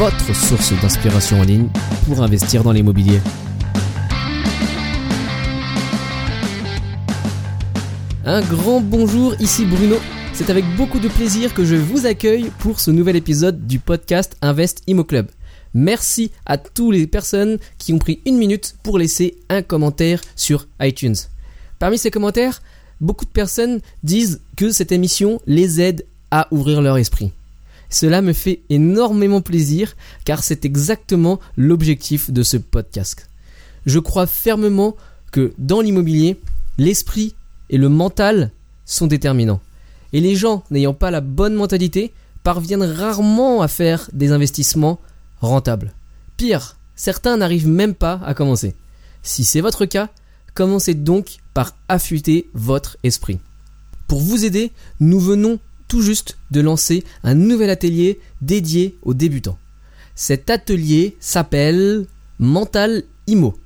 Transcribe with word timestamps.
votre 0.00 0.34
source 0.34 0.72
d'inspiration 0.80 1.40
en 1.40 1.42
ligne 1.42 1.68
pour 2.06 2.22
investir 2.22 2.62
dans 2.62 2.72
l'immobilier. 2.72 3.20
Un 8.24 8.40
grand 8.40 8.80
bonjour, 8.80 9.34
ici 9.40 9.66
Bruno. 9.66 9.96
C'est 10.32 10.48
avec 10.48 10.64
beaucoup 10.74 11.00
de 11.00 11.08
plaisir 11.08 11.52
que 11.52 11.66
je 11.66 11.76
vous 11.76 12.06
accueille 12.06 12.50
pour 12.60 12.80
ce 12.80 12.90
nouvel 12.90 13.14
épisode 13.14 13.66
du 13.66 13.78
podcast 13.78 14.38
Invest 14.40 14.82
Imo 14.86 15.04
Club. 15.04 15.28
Merci 15.74 16.30
à 16.46 16.56
toutes 16.56 16.94
les 16.94 17.06
personnes 17.06 17.58
qui 17.76 17.92
ont 17.92 17.98
pris 17.98 18.22
une 18.24 18.38
minute 18.38 18.76
pour 18.82 18.96
laisser 18.96 19.36
un 19.50 19.60
commentaire 19.60 20.22
sur 20.34 20.66
iTunes. 20.80 21.16
Parmi 21.78 21.98
ces 21.98 22.10
commentaires, 22.10 22.62
beaucoup 23.02 23.26
de 23.26 23.30
personnes 23.30 23.80
disent 24.02 24.40
que 24.56 24.70
cette 24.70 24.92
émission 24.92 25.42
les 25.46 25.82
aide 25.82 26.06
à 26.30 26.48
ouvrir 26.52 26.80
leur 26.80 26.96
esprit. 26.96 27.32
Cela 27.90 28.22
me 28.22 28.32
fait 28.32 28.60
énormément 28.70 29.40
plaisir 29.40 29.96
car 30.24 30.42
c'est 30.42 30.64
exactement 30.64 31.40
l'objectif 31.56 32.30
de 32.30 32.42
ce 32.42 32.56
podcast. 32.56 33.28
Je 33.84 33.98
crois 33.98 34.26
fermement 34.26 34.96
que 35.32 35.52
dans 35.58 35.80
l'immobilier, 35.80 36.40
l'esprit 36.78 37.34
et 37.68 37.78
le 37.78 37.88
mental 37.88 38.50
sont 38.84 39.06
déterminants. 39.06 39.60
Et 40.12 40.20
les 40.20 40.36
gens 40.36 40.64
n'ayant 40.70 40.94
pas 40.94 41.10
la 41.10 41.20
bonne 41.20 41.54
mentalité 41.54 42.12
parviennent 42.42 42.82
rarement 42.82 43.62
à 43.62 43.68
faire 43.68 44.08
des 44.12 44.32
investissements 44.32 44.98
rentables. 45.40 45.92
Pire, 46.36 46.76
certains 46.96 47.36
n'arrivent 47.36 47.68
même 47.68 47.94
pas 47.94 48.20
à 48.24 48.34
commencer. 48.34 48.74
Si 49.22 49.44
c'est 49.44 49.60
votre 49.60 49.84
cas, 49.84 50.08
commencez 50.54 50.94
donc 50.94 51.38
par 51.54 51.76
affûter 51.88 52.48
votre 52.54 52.96
esprit. 53.02 53.38
Pour 54.08 54.20
vous 54.20 54.44
aider, 54.44 54.72
nous 54.98 55.20
venons 55.20 55.58
tout 55.90 56.02
juste 56.02 56.38
de 56.52 56.60
lancer 56.60 57.04
un 57.24 57.34
nouvel 57.34 57.68
atelier 57.68 58.20
dédié 58.40 58.96
aux 59.02 59.12
débutants. 59.12 59.58
Cet 60.14 60.48
atelier 60.48 61.16
s'appelle 61.18 62.06
Mental 62.38 63.02
Imo. 63.26 63.58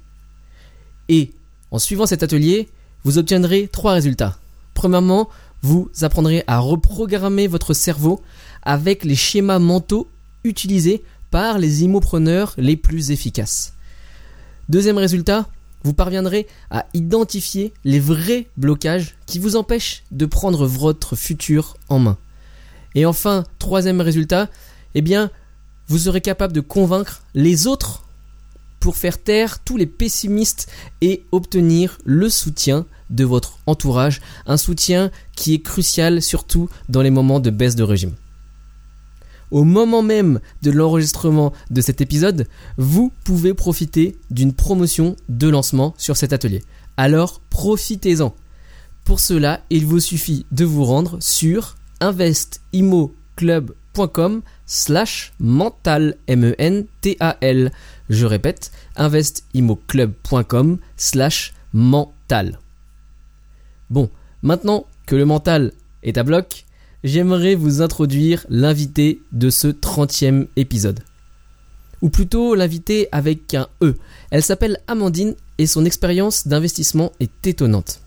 Et 1.10 1.32
en 1.70 1.78
suivant 1.78 2.06
cet 2.06 2.22
atelier, 2.22 2.68
vous 3.04 3.18
obtiendrez 3.18 3.68
trois 3.70 3.92
résultats. 3.92 4.38
Premièrement, 4.72 5.28
vous 5.60 5.90
apprendrez 6.00 6.44
à 6.46 6.60
reprogrammer 6.60 7.46
votre 7.46 7.74
cerveau 7.74 8.22
avec 8.62 9.04
les 9.04 9.16
schémas 9.16 9.58
mentaux 9.58 10.08
utilisés 10.44 11.02
par 11.30 11.58
les 11.58 11.84
immopreneurs 11.84 12.54
les 12.56 12.76
plus 12.76 13.10
efficaces. 13.10 13.74
Deuxième 14.70 14.96
résultat, 14.96 15.46
vous 15.84 15.92
parviendrez 15.92 16.46
à 16.70 16.86
identifier 16.94 17.72
les 17.84 18.00
vrais 18.00 18.48
blocages 18.56 19.14
qui 19.26 19.38
vous 19.38 19.54
empêchent 19.54 20.02
de 20.10 20.26
prendre 20.26 20.66
votre 20.66 21.14
futur 21.14 21.76
en 21.88 21.98
main. 21.98 22.18
Et 22.94 23.06
enfin, 23.06 23.44
troisième 23.58 24.00
résultat, 24.00 24.48
eh 24.94 25.02
bien, 25.02 25.30
vous 25.86 25.98
serez 25.98 26.20
capable 26.20 26.54
de 26.54 26.60
convaincre 26.60 27.22
les 27.34 27.66
autres 27.66 28.04
pour 28.80 28.96
faire 28.96 29.22
taire 29.22 29.62
tous 29.62 29.76
les 29.76 29.86
pessimistes 29.86 30.70
et 31.00 31.24
obtenir 31.32 31.98
le 32.04 32.28
soutien 32.28 32.86
de 33.10 33.24
votre 33.24 33.58
entourage, 33.66 34.20
un 34.46 34.56
soutien 34.56 35.10
qui 35.36 35.54
est 35.54 35.60
crucial 35.60 36.22
surtout 36.22 36.68
dans 36.88 37.02
les 37.02 37.10
moments 37.10 37.40
de 37.40 37.50
baisse 37.50 37.76
de 37.76 37.82
régime. 37.82 38.14
Au 39.54 39.62
moment 39.62 40.02
même 40.02 40.40
de 40.62 40.72
l'enregistrement 40.72 41.52
de 41.70 41.80
cet 41.80 42.00
épisode, 42.00 42.48
vous 42.76 43.12
pouvez 43.22 43.54
profiter 43.54 44.18
d'une 44.28 44.52
promotion 44.52 45.14
de 45.28 45.48
lancement 45.48 45.94
sur 45.96 46.16
cet 46.16 46.32
atelier. 46.32 46.64
Alors 46.96 47.40
profitez-en. 47.50 48.34
Pour 49.04 49.20
cela, 49.20 49.60
il 49.70 49.86
vous 49.86 50.00
suffit 50.00 50.44
de 50.50 50.64
vous 50.64 50.84
rendre 50.84 51.18
sur 51.20 51.76
investimoclub.com 52.00 54.42
slash 54.66 55.32
mental 55.38 56.16
M-E-N-T-A-L. 56.26 57.70
Je 58.10 58.26
répète, 58.26 58.72
investimoclub.com 58.96 60.78
slash 60.96 61.54
mental. 61.72 62.58
Bon, 63.88 64.10
maintenant 64.42 64.86
que 65.06 65.14
le 65.14 65.26
mental 65.26 65.70
est 66.02 66.18
à 66.18 66.24
bloc, 66.24 66.64
j'aimerais 67.04 67.54
vous 67.54 67.82
introduire 67.82 68.44
l'invité 68.48 69.20
de 69.30 69.50
ce 69.50 69.68
30e 69.68 70.46
épisode. 70.56 71.00
Ou 72.00 72.08
plutôt 72.08 72.54
l'invité 72.54 73.08
avec 73.12 73.54
un 73.54 73.68
E. 73.82 73.94
Elle 74.30 74.42
s'appelle 74.42 74.78
Amandine 74.88 75.34
et 75.58 75.66
son 75.66 75.84
expérience 75.84 76.48
d'investissement 76.48 77.12
est 77.20 77.46
étonnante. 77.46 78.00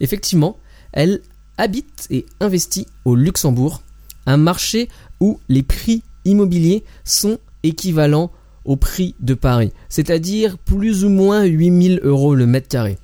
Effectivement, 0.00 0.58
elle 0.92 1.22
habite 1.58 2.06
et 2.10 2.26
investit 2.40 2.86
au 3.04 3.16
Luxembourg, 3.16 3.82
un 4.26 4.36
marché 4.36 4.88
où 5.18 5.40
les 5.48 5.62
prix 5.62 6.02
immobiliers 6.24 6.84
sont 7.04 7.38
équivalents 7.62 8.30
au 8.64 8.76
prix 8.76 9.14
de 9.20 9.34
Paris, 9.34 9.72
c'est-à-dire 9.88 10.58
plus 10.58 11.04
ou 11.04 11.08
moins 11.08 11.44
8000 11.44 12.00
euros 12.02 12.34
le 12.34 12.46
mètre 12.46 12.68
carré. 12.68 12.98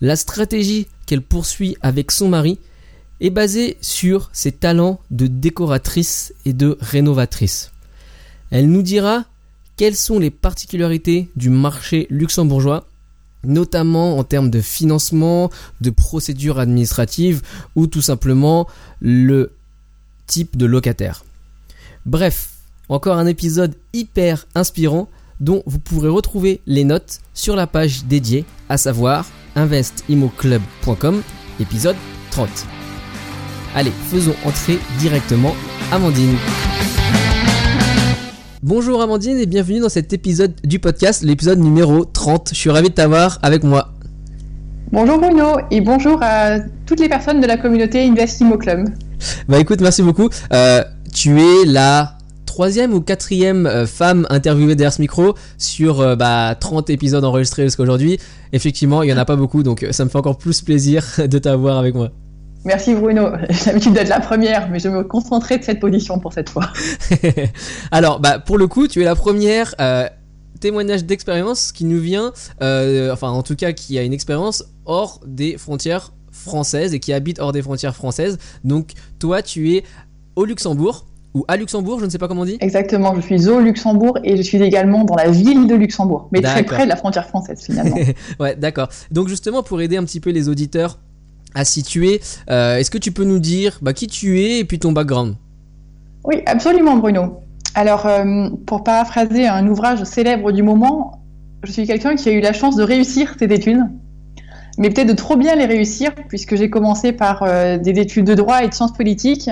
La 0.00 0.16
stratégie 0.16 0.86
qu'elle 1.06 1.22
poursuit 1.22 1.76
avec 1.80 2.10
son 2.10 2.28
mari 2.28 2.58
est 3.24 3.30
basée 3.30 3.78
sur 3.80 4.28
ses 4.34 4.52
talents 4.52 5.00
de 5.10 5.26
décoratrice 5.26 6.34
et 6.44 6.52
de 6.52 6.76
rénovatrice. 6.80 7.72
Elle 8.50 8.70
nous 8.70 8.82
dira 8.82 9.24
quelles 9.78 9.96
sont 9.96 10.18
les 10.18 10.30
particularités 10.30 11.30
du 11.34 11.48
marché 11.48 12.06
luxembourgeois, 12.10 12.86
notamment 13.42 14.18
en 14.18 14.24
termes 14.24 14.50
de 14.50 14.60
financement, 14.60 15.50
de 15.80 15.88
procédures 15.88 16.58
administratives 16.58 17.40
ou 17.74 17.86
tout 17.86 18.02
simplement 18.02 18.68
le 19.00 19.52
type 20.26 20.58
de 20.58 20.66
locataire. 20.66 21.24
Bref, 22.04 22.50
encore 22.90 23.16
un 23.16 23.26
épisode 23.26 23.74
hyper 23.94 24.46
inspirant 24.54 25.08
dont 25.40 25.62
vous 25.64 25.78
pourrez 25.78 26.08
retrouver 26.08 26.60
les 26.66 26.84
notes 26.84 27.20
sur 27.32 27.56
la 27.56 27.66
page 27.66 28.04
dédiée, 28.04 28.44
à 28.68 28.76
savoir 28.76 29.26
investimoclub.com, 29.56 31.22
épisode 31.58 31.96
30. 32.30 32.83
Allez, 33.76 33.90
faisons 33.90 34.34
entrer 34.44 34.78
directement 35.00 35.52
Amandine. 35.90 36.36
Bonjour 38.62 39.02
Amandine 39.02 39.36
et 39.38 39.46
bienvenue 39.46 39.80
dans 39.80 39.88
cet 39.88 40.12
épisode 40.12 40.52
du 40.62 40.78
podcast, 40.78 41.24
l'épisode 41.24 41.58
numéro 41.58 42.04
30. 42.04 42.50
Je 42.52 42.54
suis 42.54 42.70
ravi 42.70 42.90
de 42.90 42.94
t'avoir 42.94 43.40
avec 43.42 43.64
moi. 43.64 43.92
Bonjour 44.92 45.18
Bruno 45.18 45.56
et 45.72 45.80
bonjour 45.80 46.20
à 46.22 46.60
toutes 46.86 47.00
les 47.00 47.08
personnes 47.08 47.40
de 47.40 47.48
la 47.48 47.56
communauté 47.56 48.06
Investimo 48.06 48.58
Club. 48.58 48.90
Bah 49.48 49.58
écoute, 49.58 49.80
merci 49.80 50.02
beaucoup. 50.02 50.28
Euh, 50.52 50.84
tu 51.12 51.40
es 51.40 51.64
la 51.66 52.18
troisième 52.46 52.94
ou 52.94 53.00
quatrième 53.00 53.66
euh, 53.66 53.88
femme 53.88 54.24
interviewée 54.30 54.76
derrière 54.76 54.92
ce 54.92 55.00
micro 55.00 55.34
sur 55.58 56.00
euh, 56.00 56.14
bah, 56.14 56.54
30 56.54 56.90
épisodes 56.90 57.24
enregistrés 57.24 57.64
jusqu'à 57.64 57.82
aujourd'hui. 57.82 58.20
Effectivement, 58.52 59.02
il 59.02 59.06
n'y 59.06 59.12
en 59.12 59.18
a 59.18 59.24
pas 59.24 59.34
beaucoup, 59.34 59.64
donc 59.64 59.84
ça 59.90 60.04
me 60.04 60.10
fait 60.10 60.18
encore 60.18 60.38
plus 60.38 60.62
plaisir 60.62 61.04
de 61.18 61.38
t'avoir 61.40 61.76
avec 61.78 61.96
moi. 61.96 62.12
Merci 62.64 62.94
Bruno. 62.94 63.28
J'ai 63.50 63.66
l'habitude 63.66 63.92
d'être 63.92 64.08
la 64.08 64.20
première, 64.20 64.70
mais 64.70 64.78
je 64.78 64.88
me 64.88 65.04
concentrer 65.04 65.58
de 65.58 65.64
cette 65.64 65.80
position 65.80 66.18
pour 66.18 66.32
cette 66.32 66.48
fois. 66.48 66.72
Alors, 67.90 68.20
bah, 68.20 68.38
pour 68.38 68.58
le 68.58 68.66
coup, 68.66 68.88
tu 68.88 69.02
es 69.02 69.04
la 69.04 69.14
première 69.14 69.74
euh, 69.80 70.08
témoignage 70.60 71.04
d'expérience 71.04 71.72
qui 71.72 71.84
nous 71.84 72.00
vient, 72.00 72.32
euh, 72.62 73.12
enfin 73.12 73.28
en 73.28 73.42
tout 73.42 73.56
cas 73.56 73.72
qui 73.72 73.98
a 73.98 74.02
une 74.02 74.12
expérience 74.12 74.64
hors 74.86 75.20
des 75.26 75.58
frontières 75.58 76.12
françaises 76.30 76.94
et 76.94 77.00
qui 77.00 77.12
habite 77.12 77.38
hors 77.38 77.52
des 77.52 77.62
frontières 77.62 77.94
françaises. 77.94 78.38
Donc 78.64 78.92
toi, 79.18 79.42
tu 79.42 79.74
es 79.74 79.84
au 80.36 80.44
Luxembourg 80.44 81.06
ou 81.34 81.44
à 81.48 81.56
Luxembourg, 81.56 81.98
je 81.98 82.04
ne 82.04 82.10
sais 82.10 82.18
pas 82.18 82.28
comment 82.28 82.42
on 82.42 82.46
dit. 82.46 82.58
Exactement, 82.60 83.14
je 83.16 83.20
suis 83.20 83.48
au 83.48 83.60
Luxembourg 83.60 84.18
et 84.22 84.36
je 84.36 84.42
suis 84.42 84.62
également 84.62 85.04
dans 85.04 85.16
la 85.16 85.30
ville 85.30 85.66
de 85.66 85.74
Luxembourg, 85.74 86.28
mais 86.32 86.40
très 86.40 86.62
près 86.62 86.84
de 86.84 86.88
la 86.88 86.96
frontière 86.96 87.26
française 87.28 87.60
finalement. 87.62 87.96
ouais, 88.40 88.54
d'accord. 88.56 88.88
Donc 89.10 89.28
justement, 89.28 89.62
pour 89.62 89.80
aider 89.82 89.96
un 89.96 90.04
petit 90.04 90.20
peu 90.20 90.30
les 90.30 90.48
auditeurs 90.48 90.98
à 91.54 91.64
situer, 91.64 92.20
euh, 92.50 92.76
est-ce 92.76 92.90
que 92.90 92.98
tu 92.98 93.12
peux 93.12 93.24
nous 93.24 93.38
dire 93.38 93.78
bah, 93.82 93.92
qui 93.92 94.06
tu 94.06 94.40
es 94.40 94.58
et 94.58 94.64
puis 94.64 94.78
ton 94.78 94.92
background? 94.92 95.36
Oui, 96.24 96.42
absolument 96.46 96.96
Bruno. 96.96 97.40
Alors, 97.74 98.06
euh, 98.06 98.48
pour 98.66 98.84
paraphraser 98.84 99.46
un 99.46 99.66
ouvrage 99.66 100.04
célèbre 100.04 100.52
du 100.52 100.62
moment, 100.62 101.20
je 101.64 101.72
suis 101.72 101.86
quelqu'un 101.86 102.14
qui 102.14 102.28
a 102.28 102.32
eu 102.32 102.40
la 102.40 102.52
chance 102.52 102.76
de 102.76 102.82
réussir 102.82 103.34
ses 103.38 103.46
études, 103.46 103.82
mais 104.78 104.90
peut-être 104.90 105.08
de 105.08 105.14
trop 105.14 105.36
bien 105.36 105.56
les 105.56 105.66
réussir, 105.66 106.12
puisque 106.28 106.56
j'ai 106.56 106.70
commencé 106.70 107.12
par 107.12 107.42
euh, 107.42 107.78
des 107.78 107.98
études 107.98 108.26
de 108.26 108.34
droit 108.34 108.62
et 108.62 108.68
de 108.68 108.74
sciences 108.74 108.92
politiques. 108.92 109.50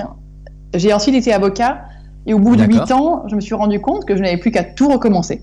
J'ai 0.73 0.93
ensuite 0.93 1.15
été 1.15 1.33
avocat, 1.33 1.85
Et 2.25 2.33
au 2.33 2.39
bout 2.39 2.55
de 2.55 2.65
D'accord. 2.65 2.87
8 2.87 2.91
ans, 2.93 3.23
je 3.29 3.35
me 3.35 3.41
suis 3.41 3.55
rendu 3.55 3.79
compte 3.79 4.05
que 4.05 4.15
je 4.15 4.21
n'avais 4.21 4.37
plus 4.37 4.51
qu'à 4.51 4.63
tout 4.63 4.87
recommencer. 4.87 5.41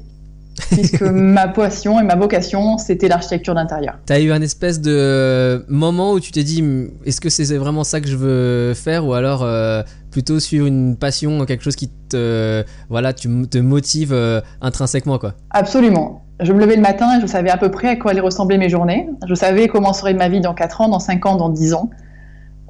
Puisque 0.71 1.03
ma 1.03 1.49
passion 1.49 2.01
et 2.01 2.03
ma 2.03 2.17
vocation, 2.17 2.79
c'était 2.79 3.09
l'architecture 3.09 3.55
d'intérieur. 3.55 3.99
T'as 4.07 4.21
eu 4.21 4.33
un 4.33 4.43
espèce 4.43 4.81
de 4.81 5.65
moment 5.69 6.13
où 6.13 6.21
tu 6.21 6.33
t'es 6.33 6.43
dit, 6.43 6.65
est-ce 7.05 7.21
que 7.21 7.31
c'est 7.31 7.57
vraiment 7.57 7.85
ça 7.85 8.01
que 8.01 8.09
je 8.09 8.17
veux 8.17 8.75
faire? 8.75 9.07
Ou 9.07 9.15
alors 9.15 9.43
euh, 9.43 9.83
plutôt 10.11 10.41
sur 10.41 10.67
une 10.67 10.97
passion, 10.97 11.45
quelque 11.47 11.65
chose 11.65 11.77
qui 11.77 11.91
te, 12.09 12.65
voilà, 12.89 13.13
tu 13.13 13.29
te 13.49 13.59
motive 13.59 14.13
euh, 14.13 14.41
intrinsèquement 14.61 15.19
quoi. 15.19 15.35
Absolument. 15.51 16.25
Je 16.41 16.53
me 16.53 16.61
levais 16.61 16.77
le 16.77 16.83
matin 16.83 17.19
et 17.19 17.21
je 17.21 17.27
savais 17.27 17.51
à 17.51 17.59
peu 17.59 17.71
près 17.71 17.89
à 17.89 17.97
quoi 17.97 18.13
allaient 18.13 18.21
ressembler 18.21 18.57
mes 18.57 18.71
journées. 18.71 19.09
Je 19.27 19.35
savais 19.35 19.69
comment 19.69 19.93
serait 19.93 20.15
ma 20.15 20.29
vie 20.29 20.41
dans 20.41 20.55
4 20.55 20.81
ans, 20.81 20.89
dans 20.89 20.99
5 20.99 21.27
ans, 21.27 21.37
dans 21.37 21.51
10 21.51 21.75
ans. 21.75 21.91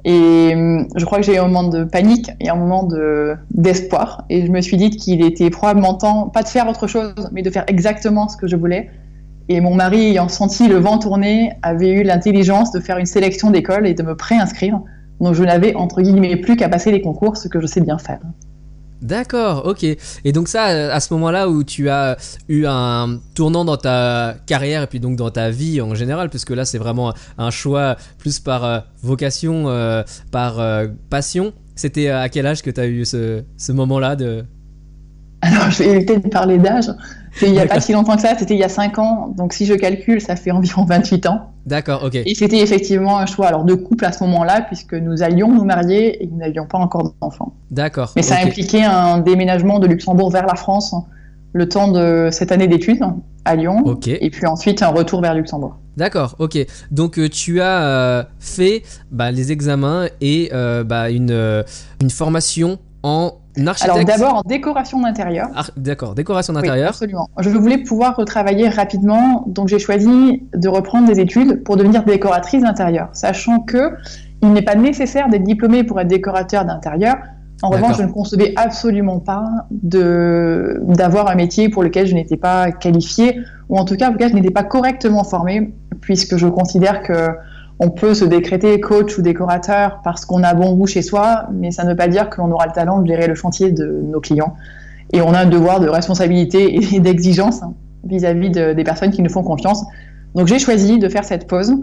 Et 0.03 0.51
hum, 0.55 0.87
je 0.95 1.05
crois 1.05 1.19
que 1.19 1.23
j'ai 1.23 1.35
eu 1.35 1.37
un 1.37 1.47
moment 1.47 1.63
de 1.69 1.83
panique 1.83 2.31
et 2.39 2.49
un 2.49 2.55
moment 2.55 2.83
de- 2.83 3.35
d'espoir. 3.51 4.25
et 4.29 4.45
je 4.45 4.51
me 4.51 4.61
suis 4.61 4.77
dit 4.77 4.89
qu'il 4.89 5.23
était 5.23 5.49
probablement 5.49 5.93
temps, 5.93 6.29
pas 6.29 6.41
de 6.43 6.47
faire 6.47 6.67
autre 6.67 6.87
chose, 6.87 7.29
mais 7.31 7.41
de 7.43 7.49
faire 7.49 7.65
exactement 7.67 8.27
ce 8.27 8.37
que 8.37 8.47
je 8.47 8.55
voulais. 8.55 8.89
Et 9.49 9.59
mon 9.61 9.75
mari, 9.75 10.07
ayant 10.11 10.29
senti 10.29 10.67
le 10.67 10.77
vent 10.77 10.97
tourner, 10.97 11.51
avait 11.61 11.89
eu 11.91 12.03
l'intelligence 12.03 12.71
de 12.71 12.79
faire 12.79 12.97
une 12.97 13.05
sélection 13.05 13.51
d'écoles 13.51 13.85
et 13.85 13.93
de 13.93 14.03
me 14.03 14.15
préinscrire. 14.15 14.81
Donc 15.19 15.33
je 15.35 15.43
n'avais, 15.43 15.75
entre 15.75 16.01
guillemets, 16.01 16.35
plus 16.37 16.55
qu'à 16.55 16.69
passer 16.69 16.91
les 16.91 17.01
concours, 17.01 17.37
ce 17.37 17.47
que 17.47 17.59
je 17.59 17.67
sais 17.67 17.81
bien 17.81 17.97
faire. 17.97 18.19
D'accord, 19.01 19.65
ok. 19.65 19.83
Et 19.83 20.31
donc 20.31 20.47
ça, 20.47 20.69
euh, 20.69 20.91
à 20.91 20.99
ce 20.99 21.11
moment-là 21.15 21.49
où 21.49 21.63
tu 21.63 21.89
as 21.89 22.17
eu 22.47 22.65
un 22.67 23.19
tournant 23.33 23.65
dans 23.65 23.77
ta 23.77 24.35
carrière 24.45 24.83
et 24.83 24.87
puis 24.87 24.99
donc 24.99 25.15
dans 25.15 25.31
ta 25.31 25.49
vie 25.49 25.81
en 25.81 25.95
général, 25.95 26.29
puisque 26.29 26.51
là 26.51 26.65
c'est 26.65 26.77
vraiment 26.77 27.13
un 27.39 27.49
choix 27.49 27.95
plus 28.19 28.39
par 28.39 28.63
euh, 28.63 28.79
vocation, 29.01 29.69
euh, 29.69 30.03
par 30.31 30.59
euh, 30.59 30.87
passion. 31.09 31.53
C'était 31.75 32.09
à 32.09 32.29
quel 32.29 32.45
âge 32.45 32.61
que 32.61 32.69
tu 32.69 32.79
as 32.79 32.85
eu 32.85 33.03
ce, 33.05 33.43
ce 33.57 33.71
moment-là 33.71 34.15
de... 34.15 34.45
Alors, 35.41 35.71
je 35.71 35.79
vais 35.79 35.89
éviter 35.89 36.17
de 36.17 36.27
parler 36.27 36.59
d'âge. 36.59 36.85
C'est 37.33 37.47
il 37.47 37.53
n'y 37.53 37.59
a 37.59 37.65
pas 37.65 37.79
si 37.79 37.93
longtemps 37.93 38.15
que 38.15 38.21
ça, 38.21 38.37
c'était 38.37 38.53
il 38.53 38.59
y 38.59 38.63
a 38.63 38.69
5 38.69 38.99
ans. 38.99 39.33
Donc, 39.37 39.53
si 39.53 39.65
je 39.65 39.73
calcule, 39.73 40.21
ça 40.21 40.35
fait 40.35 40.51
environ 40.51 40.85
28 40.85 41.25
ans. 41.27 41.51
D'accord, 41.65 42.03
ok. 42.03 42.15
Et 42.15 42.35
c'était 42.35 42.59
effectivement 42.59 43.17
un 43.19 43.25
choix 43.25 43.47
alors, 43.47 43.63
de 43.63 43.73
couple 43.73 44.05
à 44.05 44.11
ce 44.11 44.23
moment-là, 44.23 44.61
puisque 44.61 44.93
nous 44.93 45.23
allions 45.23 45.51
nous 45.53 45.63
marier 45.63 46.23
et 46.23 46.27
nous 46.27 46.37
n'avions 46.37 46.65
pas 46.65 46.77
encore 46.77 47.13
d'enfants. 47.21 47.53
D'accord. 47.69 48.11
Mais 48.15 48.21
ça 48.21 48.35
impliquait 48.43 48.83
un 48.83 49.19
déménagement 49.19 49.79
de 49.79 49.87
Luxembourg 49.87 50.29
vers 50.29 50.45
la 50.45 50.55
France, 50.55 50.93
le 51.53 51.69
temps 51.69 51.91
de 51.91 52.29
cette 52.31 52.51
année 52.51 52.67
d'études 52.67 53.03
à 53.45 53.55
Lyon, 53.55 53.81
Ok. 53.85 54.07
et 54.07 54.29
puis 54.29 54.45
ensuite 54.45 54.81
un 54.83 54.89
retour 54.89 55.21
vers 55.21 55.33
Luxembourg. 55.33 55.75
D'accord, 55.97 56.35
ok. 56.39 56.57
Donc 56.91 57.17
euh, 57.17 57.27
tu 57.27 57.59
as 57.59 57.83
euh, 57.83 58.23
fait 58.39 58.83
bah, 59.11 59.31
les 59.31 59.51
examens 59.51 60.07
et 60.21 60.49
euh, 60.53 60.83
bah, 60.83 61.09
une, 61.09 61.63
une 62.01 62.09
formation 62.09 62.79
en 63.03 63.33
architecte. 63.65 63.83
Alors, 63.83 64.05
d'abord 64.05 64.35
en 64.35 64.41
décoration 64.41 64.99
d'intérieur. 65.01 65.47
D'accord, 65.77 66.15
décoration 66.15 66.53
Oui, 66.53 66.61
d'intérieur. 66.61 66.89
absolument. 66.89 67.29
Je 67.39 67.49
voulais 67.49 67.79
pouvoir 67.79 68.15
retravailler 68.15 68.69
rapidement, 68.69 69.43
donc 69.47 69.67
j'ai 69.67 69.79
choisi 69.79 70.43
de 70.55 70.67
reprendre 70.69 71.07
des 71.07 71.19
études 71.19 71.63
pour 71.63 71.77
devenir 71.77 72.03
décoratrice 72.03 72.63
d'intérieur, 72.63 73.09
sachant 73.13 73.59
que 73.59 73.91
il 74.41 74.53
n'est 74.53 74.63
pas 74.63 74.75
nécessaire 74.75 75.29
d'être 75.29 75.43
diplômé 75.43 75.83
pour 75.83 75.99
être 75.99 76.07
décorateur 76.07 76.65
d'intérieur. 76.65 77.15
En 77.63 77.69
revanche, 77.69 77.97
je 77.97 78.03
ne 78.03 78.11
concevais 78.11 78.53
absolument 78.55 79.19
pas 79.19 79.45
de 79.69 80.79
d'avoir 80.81 81.27
un 81.29 81.35
métier 81.35 81.69
pour 81.69 81.83
lequel 81.83 82.07
je 82.07 82.15
n'étais 82.15 82.37
pas 82.37 82.71
qualifiée, 82.71 83.39
ou 83.69 83.77
en 83.77 83.85
tout 83.85 83.95
cas, 83.95 84.09
en 84.09 84.13
tout 84.13 84.17
cas, 84.17 84.29
je 84.29 84.33
n'étais 84.33 84.49
pas 84.49 84.63
correctement 84.63 85.23
formée, 85.23 85.71
puisque 86.01 86.37
je 86.37 86.47
considère 86.47 87.03
que 87.03 87.29
on 87.83 87.89
peut 87.89 88.13
se 88.13 88.23
décréter 88.25 88.79
coach 88.79 89.17
ou 89.17 89.21
décorateur 89.23 90.01
parce 90.03 90.23
qu'on 90.25 90.43
a 90.43 90.53
bon 90.53 90.73
goût 90.75 90.85
chez 90.87 91.01
soi, 91.01 91.47
mais 91.51 91.71
ça 91.71 91.83
ne 91.83 91.89
veut 91.89 91.95
pas 91.95 92.07
dire 92.07 92.29
que 92.29 92.39
l'on 92.39 92.51
aura 92.51 92.67
le 92.67 92.71
talent 92.73 92.99
de 93.01 93.07
gérer 93.07 93.27
le 93.27 93.33
chantier 93.35 93.71
de 93.71 93.85
nos 94.11 94.19
clients. 94.21 94.53
Et 95.13 95.21
on 95.21 95.33
a 95.33 95.39
un 95.39 95.45
devoir 95.47 95.79
de 95.79 95.89
responsabilité 95.89 96.75
et 96.95 96.99
d'exigence 96.99 97.63
hein, 97.63 97.73
vis-à-vis 98.05 98.51
de- 98.51 98.73
des 98.73 98.83
personnes 98.83 99.09
qui 99.11 99.21
nous 99.23 99.31
font 99.31 99.43
confiance. 99.43 99.83
Donc 100.35 100.45
j'ai 100.47 100.59
choisi 100.59 100.99
de 100.99 101.09
faire 101.09 101.25
cette 101.25 101.47
pause, 101.47 101.73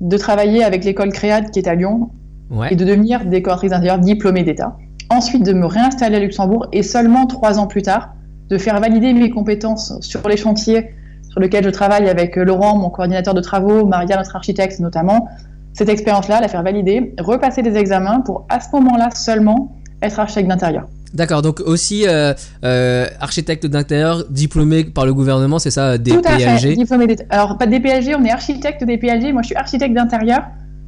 de 0.00 0.16
travailler 0.18 0.62
avec 0.62 0.84
l'école 0.84 1.10
Créade 1.10 1.50
qui 1.50 1.58
est 1.58 1.68
à 1.68 1.74
Lyon 1.74 2.10
Ouais. 2.50 2.68
et 2.70 2.76
de 2.76 2.84
devenir 2.84 3.24
décoratrice 3.24 3.70
d'intérieur 3.70 3.98
diplômée 3.98 4.42
d'État. 4.42 4.76
Ensuite 5.08 5.42
de 5.42 5.54
me 5.54 5.64
réinstaller 5.64 6.16
à 6.16 6.20
Luxembourg 6.20 6.66
et 6.72 6.82
seulement 6.82 7.24
trois 7.26 7.58
ans 7.58 7.66
plus 7.66 7.80
tard 7.80 8.10
de 8.50 8.58
faire 8.58 8.78
valider 8.78 9.14
mes 9.14 9.30
compétences 9.30 9.94
sur 10.02 10.28
les 10.28 10.36
chantiers 10.36 10.90
sur 11.32 11.40
lesquels 11.40 11.64
je 11.64 11.70
travaille 11.70 12.08
avec 12.08 12.36
Laurent, 12.36 12.76
mon 12.76 12.90
coordinateur 12.90 13.32
de 13.32 13.40
travaux, 13.40 13.86
Maria, 13.86 14.18
notre 14.18 14.36
architecte 14.36 14.80
notamment. 14.80 15.28
Cette 15.72 15.88
expérience-là, 15.88 16.40
la 16.40 16.48
faire 16.48 16.62
valider, 16.62 17.14
repasser 17.18 17.62
des 17.62 17.76
examens 17.76 18.20
pour 18.20 18.44
à 18.50 18.60
ce 18.60 18.68
moment-là 18.74 19.08
seulement 19.14 19.74
être 20.02 20.20
architecte 20.20 20.48
d'intérieur. 20.48 20.86
D'accord, 21.14 21.40
donc 21.40 21.60
aussi 21.60 22.06
euh, 22.06 22.34
euh, 22.64 23.06
architecte 23.20 23.66
d'intérieur 23.66 24.24
diplômé 24.28 24.84
par 24.84 25.06
le 25.06 25.14
gouvernement, 25.14 25.58
c'est 25.58 25.70
ça, 25.70 25.96
des 25.96 26.10
Tout 26.10 26.22
à 26.24 26.38
fait, 26.38 26.74
diplômé. 26.74 27.16
Alors, 27.30 27.56
pas 27.56 27.66
des 27.66 27.80
PLG, 27.80 28.14
on 28.18 28.24
est 28.24 28.30
architecte 28.30 28.84
des 28.84 28.98
PLG. 28.98 29.32
Moi, 29.32 29.42
je 29.42 29.48
suis 29.48 29.56
architecte 29.56 29.94
d'intérieur. 29.94 30.42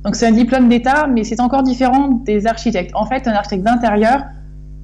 Donc, 0.04 0.16
c'est 0.16 0.26
un 0.26 0.32
diplôme 0.32 0.68
d'État, 0.68 1.06
mais 1.06 1.24
c'est 1.24 1.40
encore 1.40 1.62
différent 1.62 2.22
des 2.24 2.46
architectes. 2.46 2.90
En 2.94 3.06
fait, 3.06 3.26
un 3.28 3.32
architecte 3.32 3.64
d'intérieur, 3.64 4.24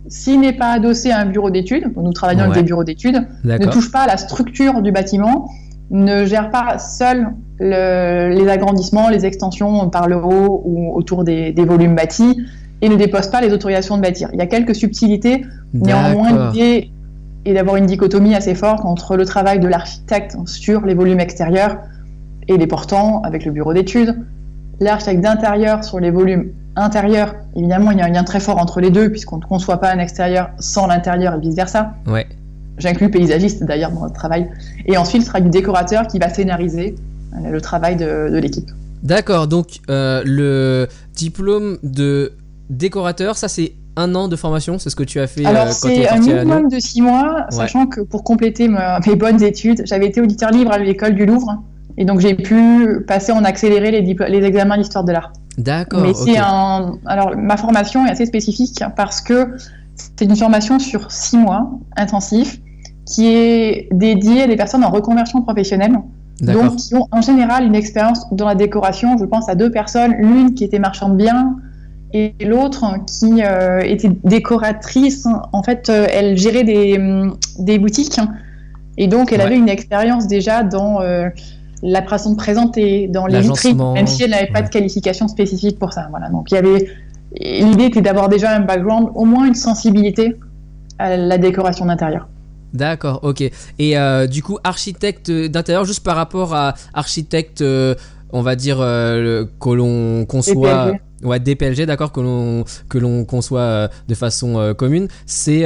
s'il 0.09 0.41
n'est 0.41 0.53
pas 0.55 0.73
adossé 0.73 1.11
à 1.11 1.19
un 1.21 1.27
bureau 1.27 1.51
d'études, 1.51 1.85
nous 1.97 2.13
travaillons 2.13 2.41
avec 2.41 2.55
des 2.55 2.67
bureaux 2.67 2.85
d'études, 2.85 3.27
ne 3.45 3.65
touche 3.71 3.93
pas 3.93 4.01
à 4.01 4.07
la 4.07 4.17
structure 4.17 4.83
du 4.83 4.93
bâtiment, 4.93 5.49
ne 5.91 6.25
gère 6.25 6.51
pas 6.51 6.79
seul 6.79 7.29
le- 7.59 8.29
les 8.35 8.49
agrandissements, 8.49 9.09
les 9.11 9.27
extensions 9.27 9.89
par 9.91 10.09
le 10.09 10.17
haut 10.17 10.63
ou 10.65 10.93
autour 10.97 11.25
des, 11.25 11.53
des 11.53 11.65
volumes 11.65 11.95
bâtis, 11.95 12.37
et 12.83 12.89
ne 12.89 12.97
dépose 12.97 13.27
pas 13.29 13.41
les 13.43 13.53
autorisations 13.53 13.97
de 13.99 14.03
bâtir. 14.03 14.31
Il 14.33 14.39
y 14.39 14.43
a 14.43 14.47
quelques 14.47 14.75
subtilités, 14.75 15.45
Néanmoins, 15.75 16.31
l'idée 16.53 16.91
est 17.45 17.55
d'avoir 17.55 17.77
une 17.77 17.87
dichotomie 17.87 18.35
assez 18.35 18.55
forte 18.55 18.85
entre 18.85 19.17
le 19.17 19.25
travail 19.25 19.61
de 19.61 19.69
l'architecte 19.69 20.37
sur 20.47 20.85
les 20.87 20.95
volumes 20.95 21.21
extérieurs 21.21 21.77
et 22.49 22.57
les 22.57 22.67
portants 22.67 23.21
avec 23.23 23.45
le 23.45 23.53
bureau 23.53 23.73
d'études, 23.75 24.17
l'architecte 24.81 25.21
d'intérieur 25.23 25.85
sur 25.85 26.01
les 26.01 26.11
volumes 26.11 26.51
intérieurs. 26.77 27.35
Évidemment, 27.57 27.91
il 27.91 27.99
y 27.99 28.01
a 28.01 28.05
un 28.07 28.09
lien 28.11 28.25
très 28.25 28.41
fort 28.41 28.59
entre 28.59 28.81
les 28.81 28.91
deux 28.91 29.11
puisqu'on 29.11 29.39
ne 29.39 29.45
conçoit 29.45 29.79
pas 29.79 29.91
un 29.93 29.99
extérieur 29.99 30.51
sans 30.59 30.87
l'intérieur 30.87 31.35
et 31.35 31.41
vice-versa. 31.41 31.95
Ouais. 32.07 32.27
J'inclus 32.79 33.11
paysagiste 33.11 33.65
d'ailleurs 33.65 33.91
dans 33.93 34.05
le 34.07 34.13
travail. 34.13 34.49
Et 34.87 34.97
ensuite, 34.97 35.23
ce 35.23 35.29
sera 35.29 35.41
du 35.41 35.51
décorateur 35.51 36.07
qui 36.07 36.19
va 36.19 36.29
scénariser 36.31 36.95
euh, 37.35 37.51
le 37.51 37.61
travail 37.61 37.97
de, 37.97 38.31
de 38.31 38.39
l'équipe. 38.39 38.71
D'accord, 39.03 39.47
donc 39.49 39.81
euh, 39.91 40.23
le 40.25 40.87
diplôme 41.15 41.79
de 41.83 42.33
décorateur, 42.71 43.37
ça 43.37 43.49
c'est 43.49 43.73
un 43.97 44.15
an 44.15 44.29
de 44.29 44.37
formation, 44.37 44.79
c'est 44.79 44.89
ce 44.89 44.97
que 44.97 45.03
tu 45.03 45.21
as 45.21 45.27
fait 45.27 45.45
euh, 45.45 45.49
Alors, 45.49 45.67
quand 45.81 45.89
tu 45.89 45.95
es 45.95 46.05
c'est 46.05 46.09
un 46.11 46.19
minimum 46.19 46.69
de 46.69 46.79
six 46.79 47.03
mois, 47.03 47.47
Ouais. 47.51 47.57
sachant 47.57 47.87
que 47.87 48.01
pour 48.03 48.23
compléter 48.25 48.69
me- 48.69 49.09
mes 49.09 49.17
bonnes 49.17 49.43
études, 49.43 49.83
j'avais 49.85 50.07
été 50.07 50.21
auditeur 50.21 50.51
libre 50.51 50.73
à 50.73 50.79
l'école 50.79 51.15
du 51.15 51.27
Louvre. 51.27 51.63
Et 52.01 52.05
donc, 52.07 52.19
j'ai 52.21 52.35
pu 52.35 53.05
passer 53.07 53.31
en 53.31 53.45
accéléré 53.45 53.91
les, 53.93 54.01
les 54.03 54.45
examens 54.47 54.79
d'histoire 54.79 55.05
de 55.05 55.13
l'art. 55.13 55.33
D'accord, 55.59 56.01
Mais 56.01 56.11
ok. 56.11 56.17
c'est 56.25 56.39
un. 56.39 56.95
Alors, 57.07 57.37
ma 57.37 57.57
formation 57.59 58.07
est 58.07 58.11
assez 58.11 58.25
spécifique 58.27 58.83
parce 58.97 59.21
que 59.21 59.39
c'est 59.95 60.25
une 60.25 60.35
formation 60.35 60.79
sur 60.79 61.13
six 61.13 61.37
mois 61.37 61.71
intensif 61.97 62.59
qui 63.05 63.27
est 63.27 63.89
dédiée 63.93 64.43
à 64.45 64.47
des 64.47 64.57
personnes 64.57 64.83
en 64.83 64.91
reconversion 64.91 65.43
professionnelle. 65.43 65.93
Donc, 66.41 66.77
qui 66.77 66.95
ont 66.95 67.07
en 67.13 67.21
général 67.21 67.65
une 67.65 67.75
expérience 67.75 68.25
dans 68.33 68.47
la 68.47 68.55
décoration. 68.55 69.19
Je 69.19 69.27
pense 69.27 69.47
à 69.51 69.55
deux 69.55 69.71
personnes, 69.71 70.15
l'une 70.19 70.55
qui 70.55 70.65
était 70.65 70.79
marchande 70.79 71.13
de 71.19 71.25
biens 71.25 71.57
et 72.15 72.35
l'autre 72.41 72.87
qui 73.07 73.43
euh, 73.45 73.81
était 73.81 74.11
décoratrice. 74.25 75.27
En 75.53 75.63
fait, 75.63 75.91
euh, 75.91 76.07
elle 76.11 76.39
gérait 76.39 76.65
des, 76.65 76.99
des 77.59 77.79
boutiques 77.79 78.19
et 78.97 79.07
donc 79.07 79.33
elle 79.33 79.41
Ouais. 79.41 79.47
avait 79.47 79.59
une 79.59 79.69
expérience 79.69 80.27
déjà 80.29 80.63
dans 80.63 81.03
euh, 81.03 81.29
la 81.83 82.03
façon 82.03 82.33
de 82.33 82.37
présenter, 82.37 83.09
dans 83.09 83.27
les 83.27 83.41
vitrines, 83.41 83.83
même 83.95 84.07
si 84.07 84.23
elle 84.23 84.31
n'avait 84.31 84.53
pas 84.53 84.63
de 84.63 84.69
qualification 84.69 85.29
spécifique 85.29 85.79
pour 85.79 85.93
ça. 85.93 86.07
Voilà. 86.11 86.29
Donc, 86.29 86.51
il 86.51 86.55
y 86.55 86.59
avait 86.59 86.87
l'idée 87.39 87.85
était 87.85 88.03
d'avoir 88.03 88.29
déjà 88.29 88.55
un 88.55 88.61
background, 88.61 89.11
au 89.15 89.25
moins 89.25 89.47
une 89.47 89.55
sensibilité 89.55 90.37
à 90.99 91.17
la 91.17 91.39
décoration 91.39 91.87
d'intérieur. 91.87 92.29
D'accord, 92.73 93.21
ok. 93.23 93.43
Et 93.79 93.99
euh, 93.99 94.27
du 94.27 94.43
coup, 94.43 94.59
architecte 94.63 95.31
d'intérieur, 95.31 95.85
juste 95.85 96.05
par 96.05 96.17
rapport 96.17 96.55
à 96.55 96.75
architecte, 96.95 97.63
euh, 97.63 97.95
on 98.33 98.43
va 98.43 98.55
dire, 98.55 98.79
euh, 98.81 99.45
que 99.61 99.71
l'on 99.71 100.25
conçoit. 100.25 100.87
DPLG. 100.87 101.01
Ouais, 101.23 101.41
DPLG, 101.41 101.87
d'accord, 101.87 102.13
que 102.13 102.21
l'on 102.21 102.65
que 102.89 102.97
l'on 102.97 103.25
conçoit 103.25 103.91
de 104.09 104.15
façon 104.15 104.75
commune. 104.79 105.09
C'est 105.27 105.65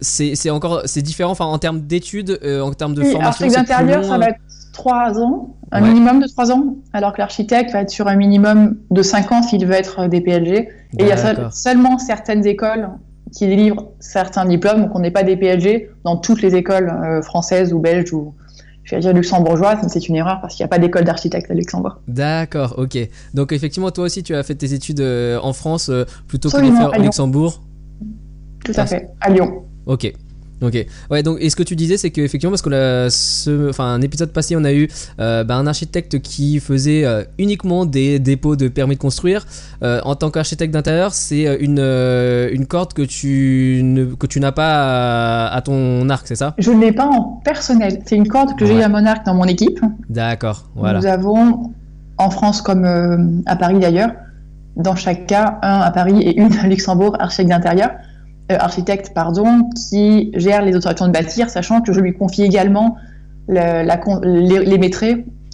c'est 0.00 0.50
encore 0.50 0.82
c'est 0.86 1.02
différent, 1.02 1.30
enfin 1.30 1.44
en 1.44 1.58
termes 1.58 1.82
d'études, 1.82 2.40
en 2.44 2.72
termes 2.72 2.94
de 2.94 3.02
Oui, 3.02 3.12
formation. 3.12 3.44
architecte 3.44 3.68
d'intérieur, 3.68 4.04
ça 4.04 4.18
va 4.18 4.30
être 4.30 4.40
3 4.74 5.18
ans, 5.20 5.54
un 5.72 5.82
Ouais. 5.82 5.88
minimum 5.88 6.20
de 6.20 6.26
3 6.26 6.52
ans, 6.52 6.76
alors 6.92 7.12
que 7.14 7.18
l'architecte 7.18 7.72
va 7.72 7.80
être 7.80 7.90
sur 7.90 8.06
un 8.08 8.16
minimum 8.16 8.76
de 8.90 9.02
5 9.02 9.32
ans 9.32 9.42
s'il 9.42 9.64
veut 9.66 9.72
être 9.74 10.06
des 10.08 10.20
PLG. 10.20 10.50
Et 10.52 10.68
il 11.00 11.06
y 11.06 11.12
a 11.12 11.16
seul- 11.16 11.48
seulement 11.52 11.98
certaines 11.98 12.46
écoles 12.46 12.90
qui 13.32 13.46
délivrent 13.46 13.88
certains 14.00 14.44
diplômes, 14.44 14.82
donc 14.82 14.90
on 14.94 15.00
n'est 15.00 15.10
pas 15.10 15.22
des 15.22 15.36
PLG 15.36 15.88
dans 16.04 16.16
toutes 16.18 16.42
les 16.42 16.54
écoles 16.54 16.88
euh, 16.90 17.22
françaises 17.22 17.72
ou 17.72 17.78
belges 17.80 18.12
ou 18.12 18.34
je 18.84 18.94
vais 18.94 19.00
dire 19.00 19.14
luxembourgeoises, 19.14 19.78
mais 19.82 19.88
c'est 19.88 20.08
une 20.08 20.14
erreur 20.16 20.40
parce 20.42 20.54
qu'il 20.54 20.62
n'y 20.62 20.66
a 20.66 20.68
pas 20.68 20.78
d'école 20.78 21.04
d'architecte 21.04 21.50
à 21.50 21.54
Luxembourg. 21.54 22.00
D'accord, 22.06 22.74
ok. 22.76 22.98
Donc 23.32 23.52
effectivement, 23.52 23.90
toi 23.90 24.04
aussi, 24.04 24.22
tu 24.22 24.34
as 24.36 24.42
fait 24.42 24.54
tes 24.56 24.74
études 24.74 25.00
euh, 25.00 25.38
en 25.42 25.54
France 25.54 25.88
euh, 25.88 26.04
plutôt 26.28 26.50
que 26.50 26.58
de 26.60 26.70
faire 26.70 26.90
au. 26.98 27.02
Luxembourg? 27.02 27.62
Tout 28.64 28.72
à 28.76 28.84
fait, 28.86 29.08
à 29.22 29.30
Lyon. 29.30 29.62
Ok. 29.86 30.12
Ok. 30.64 30.86
Ouais, 31.10 31.22
donc, 31.22 31.38
et 31.40 31.50
ce 31.50 31.56
que 31.56 31.62
tu 31.62 31.76
disais, 31.76 31.96
c'est 31.96 32.10
qu'effectivement, 32.10 32.50
parce 32.52 32.62
que 32.62 32.70
la, 32.70 33.10
ce, 33.10 33.68
enfin, 33.70 33.84
un 33.84 34.00
épisode 34.00 34.30
passé, 34.32 34.56
on 34.56 34.64
a 34.64 34.72
eu 34.72 34.88
euh, 35.20 35.44
bah, 35.44 35.56
un 35.56 35.66
architecte 35.66 36.20
qui 36.20 36.58
faisait 36.60 37.04
euh, 37.04 37.22
uniquement 37.38 37.84
des 37.86 38.18
dépôts 38.18 38.56
de 38.56 38.68
permis 38.68 38.94
de 38.94 39.00
construire. 39.00 39.46
Euh, 39.82 40.00
en 40.04 40.14
tant 40.14 40.30
qu'architecte 40.30 40.72
d'intérieur, 40.72 41.12
c'est 41.12 41.44
une, 41.60 41.78
une 41.78 42.66
corde 42.66 42.92
que 42.94 43.02
tu, 43.02 43.80
ne, 43.82 44.04
que 44.06 44.26
tu 44.26 44.40
n'as 44.40 44.52
pas 44.52 45.46
à, 45.48 45.54
à 45.54 45.60
ton 45.62 46.08
arc, 46.08 46.26
c'est 46.26 46.36
ça? 46.36 46.54
Je 46.58 46.70
ne 46.70 46.80
l'ai 46.80 46.92
pas 46.92 47.06
en 47.06 47.40
personnel. 47.44 48.00
C'est 48.06 48.16
une 48.16 48.28
corde 48.28 48.56
que 48.58 48.66
j'ai 48.66 48.74
Ouais. 48.74 48.82
à 48.82 48.88
mon 48.88 49.04
arc 49.06 49.24
dans 49.26 49.34
mon 49.34 49.44
équipe. 49.44 49.80
D'accord, 50.08 50.70
voilà. 50.74 50.98
Nous 50.98 51.06
avons, 51.06 51.72
en 52.18 52.30
France 52.30 52.62
comme 52.62 53.42
à 53.46 53.56
Paris 53.56 53.78
d'ailleurs, 53.78 54.10
dans 54.76 54.96
chaque 54.96 55.26
cas, 55.26 55.58
un 55.62 55.80
à 55.80 55.90
Paris 55.92 56.20
et 56.22 56.40
une 56.40 56.52
à 56.58 56.66
Luxembourg, 56.66 57.16
architecte 57.20 57.50
d'intérieur, 57.50 57.90
euh, 58.52 58.56
architecte, 58.58 59.12
pardon, 59.14 59.68
qui 59.88 60.30
gère 60.34 60.62
les 60.62 60.76
autorisations 60.76 61.06
de 61.06 61.12
bâtir, 61.12 61.50
sachant 61.50 61.80
que 61.80 61.92
je 61.92 62.00
lui 62.00 62.12
confie 62.12 62.42
également 62.42 62.96
le- 63.48 63.82
la 63.84 64.00
les, 64.22 64.64
les 64.64 64.78
maîtres 64.78 65.04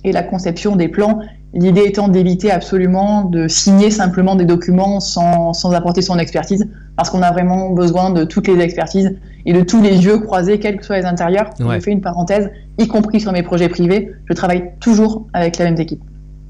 et 0.04 0.12
la 0.12 0.22
conception 0.22 0.76
des 0.76 0.88
plans. 0.88 1.18
L'idée 1.52 1.82
étant 1.84 2.06
d'éviter 2.06 2.52
absolument 2.52 3.24
de 3.24 3.48
signer 3.48 3.90
simplement 3.90 4.36
des 4.36 4.44
documents 4.44 5.00
sans, 5.00 5.52
sans 5.52 5.72
apporter 5.72 6.00
son 6.00 6.16
expertise, 6.18 6.68
parce 6.96 7.10
qu'on 7.10 7.22
a 7.22 7.32
vraiment 7.32 7.70
besoin 7.70 8.10
de 8.10 8.22
toutes 8.24 8.46
les 8.46 8.60
expertises 8.60 9.16
et 9.46 9.52
de 9.52 9.60
tous 9.62 9.82
les 9.82 10.04
yeux 10.04 10.18
croisés, 10.18 10.60
quels 10.60 10.76
que 10.76 10.84
soient 10.84 10.98
les 10.98 11.06
intérieurs. 11.06 11.50
Ouais. 11.60 11.76
Je 11.76 11.80
fais 11.80 11.90
une 11.90 12.00
parenthèse, 12.02 12.50
y 12.78 12.86
compris 12.86 13.18
sur 13.20 13.32
mes 13.32 13.42
projets 13.42 13.68
privés, 13.68 14.12
je 14.26 14.32
travaille 14.34 14.70
toujours 14.78 15.26
avec 15.32 15.58
la 15.58 15.64
même 15.64 15.80
équipe, 15.80 16.02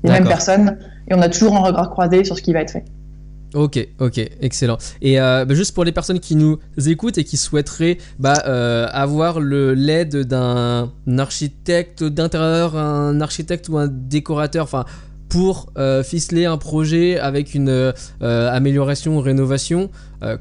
les 0.05 0.11
mêmes 0.11 0.25
personnes, 0.29 0.77
et 1.09 1.15
on 1.15 1.23
a 1.23 1.29
toujours 1.31 1.57
un 1.57 1.61
regard 1.61 1.89
croisé 1.91 2.23
sur 2.25 2.37
ce 2.37 2.43
qui 2.43 2.53
va 2.53 2.61
être 2.61 2.71
fait. 2.73 2.85
Ok, 3.55 3.85
ok, 3.99 4.19
excellent. 4.41 4.79
Et 5.03 5.21
euh, 5.21 5.45
bah, 5.45 5.55
juste 5.55 5.75
pour 5.75 5.85
les 5.85 5.93
personnes 5.93 6.21
qui 6.21 6.37
nous 6.37 6.59
écoutent 6.87 7.19
et 7.19 7.25
qui 7.25 7.37
souhaiteraient 7.37 7.99
bah, 8.19 8.43
euh, 8.47 8.87
avoir 8.93 9.41
l'aide 9.41 10.25
d'un 10.25 10.91
architecte 11.19 12.05
d'intérieur, 12.05 12.77
un 12.77 13.21
architecte 13.21 13.69
ou 13.69 13.79
un 13.79 13.89
décorateur, 13.89 14.65
enfin 14.65 14.85
pour 15.29 15.73
euh, 15.79 16.03
ficeler 16.03 16.45
un 16.45 16.59
projet 16.59 17.19
avec 17.19 17.55
une 17.55 17.93
amélioration 18.21 19.17
ou 19.17 19.21
rénovation, 19.21 19.91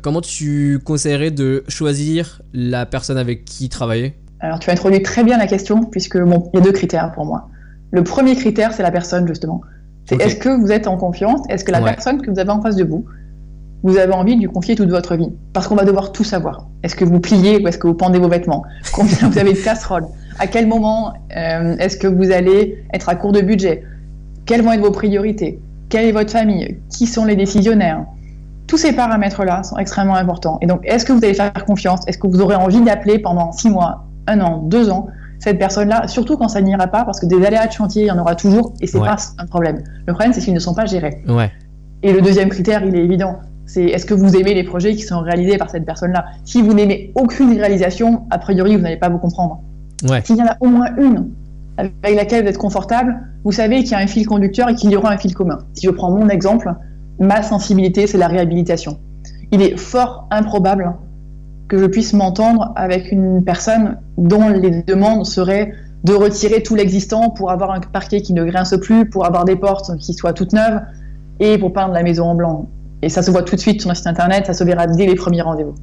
comment 0.01 0.21
tu 0.21 0.79
conseillerais 0.83 1.29
de 1.29 1.63
choisir 1.67 2.41
la 2.53 2.87
personne 2.87 3.17
avec 3.17 3.45
qui 3.45 3.69
travailler? 3.69 4.15
Alors, 4.39 4.59
tu 4.59 4.69
as 4.69 4.73
introduit 4.73 5.03
très 5.03 5.23
bien 5.23 5.37
la 5.37 5.47
question, 5.47 5.83
puisque 5.83 6.17
bon, 6.17 6.49
il 6.53 6.59
y 6.59 6.61
a 6.61 6.65
deux 6.65 6.71
critères 6.71 7.11
pour 7.11 7.25
moi. 7.25 7.49
Le 7.91 8.03
premier 8.03 8.35
critère, 8.35 8.73
c'est 8.73 8.83
la 8.83 8.91
personne, 8.91 9.27
justement. 9.27 9.61
C'est 10.09 10.21
est-ce 10.21 10.35
que 10.35 10.49
vous 10.49 10.71
êtes 10.71 10.87
en 10.87 10.97
confiance? 10.97 11.41
Est-ce 11.49 11.63
que 11.63 11.71
la 11.71 11.81
Ouais. 11.81 11.89
personne 11.91 12.21
que 12.21 12.29
vous 12.31 12.39
avez 12.39 12.49
en 12.49 12.61
face 12.61 12.75
de 12.75 12.83
vous, 12.83 13.05
vous 13.83 13.97
avez 13.97 14.13
envie 14.13 14.35
de 14.35 14.41
lui 14.41 14.47
confier 14.47 14.75
toute 14.75 14.89
votre 14.89 15.15
vie? 15.15 15.31
Parce 15.53 15.67
qu'on 15.67 15.75
va 15.75 15.85
devoir 15.85 16.11
tout 16.11 16.23
savoir. 16.23 16.67
Est-ce 16.83 16.95
que 16.95 17.05
vous 17.05 17.19
pliez 17.19 17.63
ou 17.63 17.67
est-ce 17.67 17.77
que 17.77 17.87
vous 17.87 17.93
pendez 17.93 18.19
vos 18.19 18.27
vêtements? 18.27 18.63
Combien 18.93 19.29
vous 19.29 19.37
avez 19.37 19.53
de 19.53 19.59
casseroles? 19.63 20.07
À 20.39 20.47
quel 20.47 20.67
moment 20.67 21.13
euh, 21.35 21.75
est-ce 21.77 21.97
que 21.97 22.07
vous 22.07 22.31
allez 22.31 22.83
être 22.93 23.07
à 23.09 23.15
court 23.15 23.31
de 23.31 23.41
budget? 23.41 23.83
Quelles 24.45 24.61
vont 24.63 24.71
être 24.73 24.81
vos 24.81 24.91
priorités? 24.91 25.59
Quelle 25.89 26.05
est 26.05 26.11
votre 26.11 26.31
famille? 26.31 26.77
Qui 26.89 27.05
sont 27.07 27.25
les 27.25 27.35
décisionnaires? 27.35 28.05
Tous 28.67 28.77
ces 28.77 28.93
paramètres-là 28.93 29.63
sont 29.63 29.77
extrêmement 29.77 30.15
importants. 30.15 30.59
Et 30.61 30.67
donc, 30.67 30.81
est-ce 30.83 31.03
que 31.05 31.11
vous 31.13 31.23
allez 31.23 31.33
faire 31.33 31.51
confiance? 31.65 32.01
Est-ce 32.07 32.17
que 32.19 32.27
vous 32.27 32.39
aurez 32.41 32.55
envie 32.55 32.81
d'appeler 32.81 33.17
pendant 33.19 33.51
six 33.51 33.69
mois, 33.69 34.05
un 34.27 34.39
an, 34.41 34.57
deux 34.59 34.89
ans? 34.91 35.07
Cette 35.39 35.57
personne-là 35.57 36.07
Surtout 36.07 36.37
quand 36.37 36.47
ça 36.49 36.61
n'ira 36.61 36.87
pas, 36.87 37.03
parce 37.05 37.19
que 37.19 37.25
des 37.25 37.43
aléas 37.45 37.67
de 37.67 37.71
chantier, 37.71 38.03
il 38.03 38.07
y 38.07 38.11
en 38.11 38.19
aura 38.19 38.35
toujours, 38.35 38.73
et 38.81 38.87
c'est 38.87 38.99
Ouais. 38.99 39.07
pas 39.07 39.15
un 39.37 39.45
problème. 39.45 39.81
Le 40.05 40.13
problème, 40.13 40.33
c'est 40.33 40.41
qu'ils 40.41 40.53
ne 40.53 40.59
sont 40.59 40.73
pas 40.73 40.85
gérés. 40.85 41.23
Ouais, 41.27 41.49
Et 42.03 42.13
le 42.13 42.21
deuxième 42.21 42.49
critère, 42.49 42.83
il 42.85 42.95
est 42.95 43.03
évident. 43.03 43.37
C'est 43.65 43.83
est-ce 43.85 44.05
que 44.05 44.13
vous 44.13 44.35
aimez 44.35 44.53
les 44.53 44.63
projets 44.63 44.95
qui 44.95 45.03
sont 45.03 45.19
réalisés 45.19 45.57
par 45.57 45.69
cette 45.69 45.85
personne-là? 45.85 46.25
Si 46.43 46.61
vous 46.61 46.73
n'aimez 46.73 47.11
aucune 47.15 47.51
réalisation, 47.57 48.23
a 48.31 48.37
priori, 48.39 48.75
vous 48.75 48.81
n'allez 48.81 48.97
pas 48.97 49.09
vous 49.09 49.19
comprendre. 49.19 49.59
ouais, 50.09 50.21
S'il 50.25 50.37
y 50.37 50.41
en 50.41 50.47
a 50.47 50.57
au 50.59 50.67
moins 50.67 50.87
une 50.97 51.29
avec 51.77 52.15
laquelle 52.17 52.43
vous 52.43 52.49
êtes 52.49 52.57
confortable, 52.57 53.15
vous 53.45 53.51
savez 53.53 53.83
qu'il 53.83 53.91
y 53.91 53.95
a 53.95 53.99
un 53.99 54.07
fil 54.07 54.25
conducteur 54.27 54.67
et 54.69 54.75
qu'il 54.75 54.89
y 54.91 54.97
aura 54.97 55.11
un 55.11 55.17
fil 55.17 55.33
commun. 55.33 55.59
Si 55.75 55.85
je 55.85 55.91
prends 55.91 56.11
mon 56.11 56.27
exemple, 56.27 56.73
ma 57.19 57.41
sensibilité, 57.43 58.05
c'est 58.07 58.17
la 58.17 58.27
réhabilitation. 58.27 58.97
Il 59.51 59.61
est 59.61 59.77
fort 59.77 60.27
improbable 60.31 60.91
que 61.69 61.77
je 61.77 61.85
puisse 61.85 62.13
m'entendre 62.13 62.73
avec 62.75 63.11
une 63.11 63.43
personne 63.43 63.97
dont 64.17 64.49
les 64.49 64.83
demandes 64.83 65.25
seraient 65.25 65.71
de 66.03 66.13
retirer 66.13 66.63
tout 66.63 66.75
l'existant 66.75 67.29
pour 67.29 67.51
avoir 67.51 67.71
un 67.71 67.79
parquet 67.79 68.21
qui 68.21 68.33
ne 68.33 68.43
grince 68.43 68.75
plus, 68.81 69.09
pour 69.09 69.25
avoir 69.25 69.45
des 69.45 69.55
portes 69.55 69.95
qui 69.97 70.13
soient 70.13 70.33
toutes 70.33 70.53
neuves 70.53 70.81
et 71.39 71.57
pour 71.57 71.71
peindre 71.71 71.93
la 71.93 72.03
maison 72.03 72.25
en 72.25 72.35
blanc. 72.35 72.69
Et 73.01 73.09
ça 73.09 73.21
se 73.21 73.31
voit 73.31 73.43
tout 73.43 73.55
de 73.55 73.61
suite 73.61 73.81
sur 73.81 73.87
notre 73.87 73.99
site 73.99 74.07
internet, 74.07 74.45
ça 74.47 74.53
se 74.53 74.63
verra 74.63 74.87
dès 74.87 75.05
les 75.05 75.15
premiers 75.15 75.41
rendez-vous. 75.41 75.75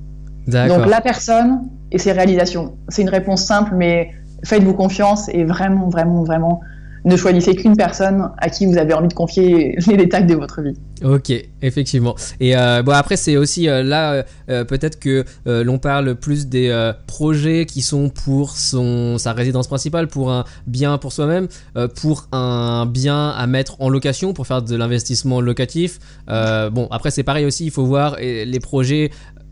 Donc 0.46 0.86
la 0.86 1.00
personne 1.00 1.68
et 1.92 1.98
ses 1.98 2.12
réalisations. 2.12 2.74
C'est 2.88 3.02
une 3.02 3.08
réponse 3.08 3.44
simple, 3.44 3.74
mais 3.74 4.10
faites-vous 4.44 4.74
confiance 4.74 5.28
et 5.28 5.44
vraiment, 5.44 5.88
vraiment, 5.88 6.24
vraiment, 6.24 6.60
ne 7.06 7.16
choisissez 7.16 7.54
qu'une 7.54 7.76
personne 7.76 8.30
à 8.36 8.50
qui 8.50 8.66
vous 8.66 8.76
avez 8.76 8.92
envie 8.92 9.08
de 9.08 9.14
confier 9.14 9.76
les 9.86 9.96
détails 9.96 10.26
de 10.26 10.34
votre 10.34 10.60
vie. 10.60 10.74
Ok, 11.04 11.32
effectivement. 11.62 12.16
Et 12.40 12.56
euh, 12.56 12.82
bon 12.82 12.92
après 12.92 13.16
c'est 13.16 13.36
aussi 13.36 13.68
euh, 13.68 13.82
là 13.82 14.24
euh, 14.50 14.64
peut-être 14.64 14.98
que 14.98 15.24
l'on 15.46 15.78
parle 15.78 16.16
plus 16.16 16.48
des 16.48 16.92
projets 17.06 17.64
qui 17.64 17.80
sont 17.80 18.08
pour 18.08 18.56
son 18.56 19.18
sa 19.18 19.32
résidence 19.32 19.68
principale, 19.68 20.08
pour 20.08 20.32
un 20.32 20.44
bien 20.66 20.98
pour 20.98 21.12
soi-même, 21.12 21.46
pour 21.94 22.26
un 22.32 22.86
bien 22.86 23.30
à 23.30 23.46
mettre 23.46 23.80
en 23.80 23.88
location, 23.88 24.32
pour 24.32 24.46
faire 24.46 24.62
de 24.62 24.76
l'investissement 24.76 25.40
locatif. 25.40 26.00
Bon 26.26 26.88
après 26.90 27.10
c'est 27.10 27.22
pareil 27.22 27.44
aussi, 27.44 27.64
il 27.64 27.70
faut 27.70 27.84
voir 27.84 28.16
les 28.18 28.60
projets 28.60 29.10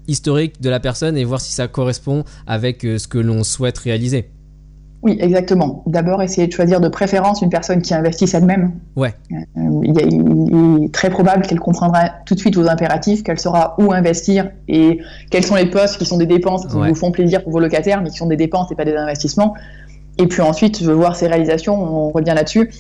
historiques 0.08 0.60
de 0.60 0.68
la 0.68 0.80
personne 0.80 1.16
et 1.16 1.24
voir 1.24 1.40
si 1.40 1.52
ça 1.52 1.68
correspond 1.68 2.24
avec 2.46 2.82
ce 2.82 3.06
que 3.06 3.18
l'on 3.18 3.44
souhaite 3.44 3.78
réaliser. 3.78 4.30
Oui, 5.04 5.18
exactement. 5.20 5.82
D'abord, 5.86 6.22
essayez 6.22 6.46
de 6.46 6.52
choisir 6.52 6.80
de 6.80 6.88
préférence 6.88 7.42
une 7.42 7.50
personne 7.50 7.82
qui 7.82 7.92
investisse 7.92 8.32
elle-même. 8.32 8.72
Ouais. 8.96 9.12
Euh, 9.30 9.80
il, 9.82 9.98
est 10.84 10.92
très 10.92 11.10
probable 11.10 11.42
qu'elle 11.42 11.60
comprendra 11.60 12.08
tout 12.24 12.34
de 12.34 12.40
suite 12.40 12.56
vos 12.56 12.68
impératifs, 12.68 13.22
qu'elle 13.22 13.38
saura 13.38 13.74
où 13.78 13.92
investir 13.92 14.50
et 14.66 14.98
quels 15.30 15.44
sont 15.44 15.56
les 15.56 15.66
postes 15.66 15.98
qui 15.98 16.06
sont 16.06 16.16
des 16.16 16.24
dépenses 16.26 16.66
qui 16.66 16.74
Ouais. 16.74 16.88
vous 16.88 16.94
font 16.94 17.10
plaisir 17.10 17.42
pour 17.42 17.52
vos 17.52 17.60
locataires, 17.60 18.00
mais 18.02 18.08
qui 18.08 18.16
sont 18.16 18.26
des 18.26 18.38
dépenses 18.38 18.72
et 18.72 18.74
pas 18.74 18.86
des 18.86 18.96
investissements. 18.96 19.54
Et 20.16 20.26
puis 20.26 20.40
ensuite, 20.40 20.80
je 20.80 20.86
veux 20.86 20.94
voir 20.94 21.16
ses 21.16 21.26
réalisations, 21.26 21.74
on 21.74 22.10
revient 22.10 22.32
là-dessus. 22.34 22.70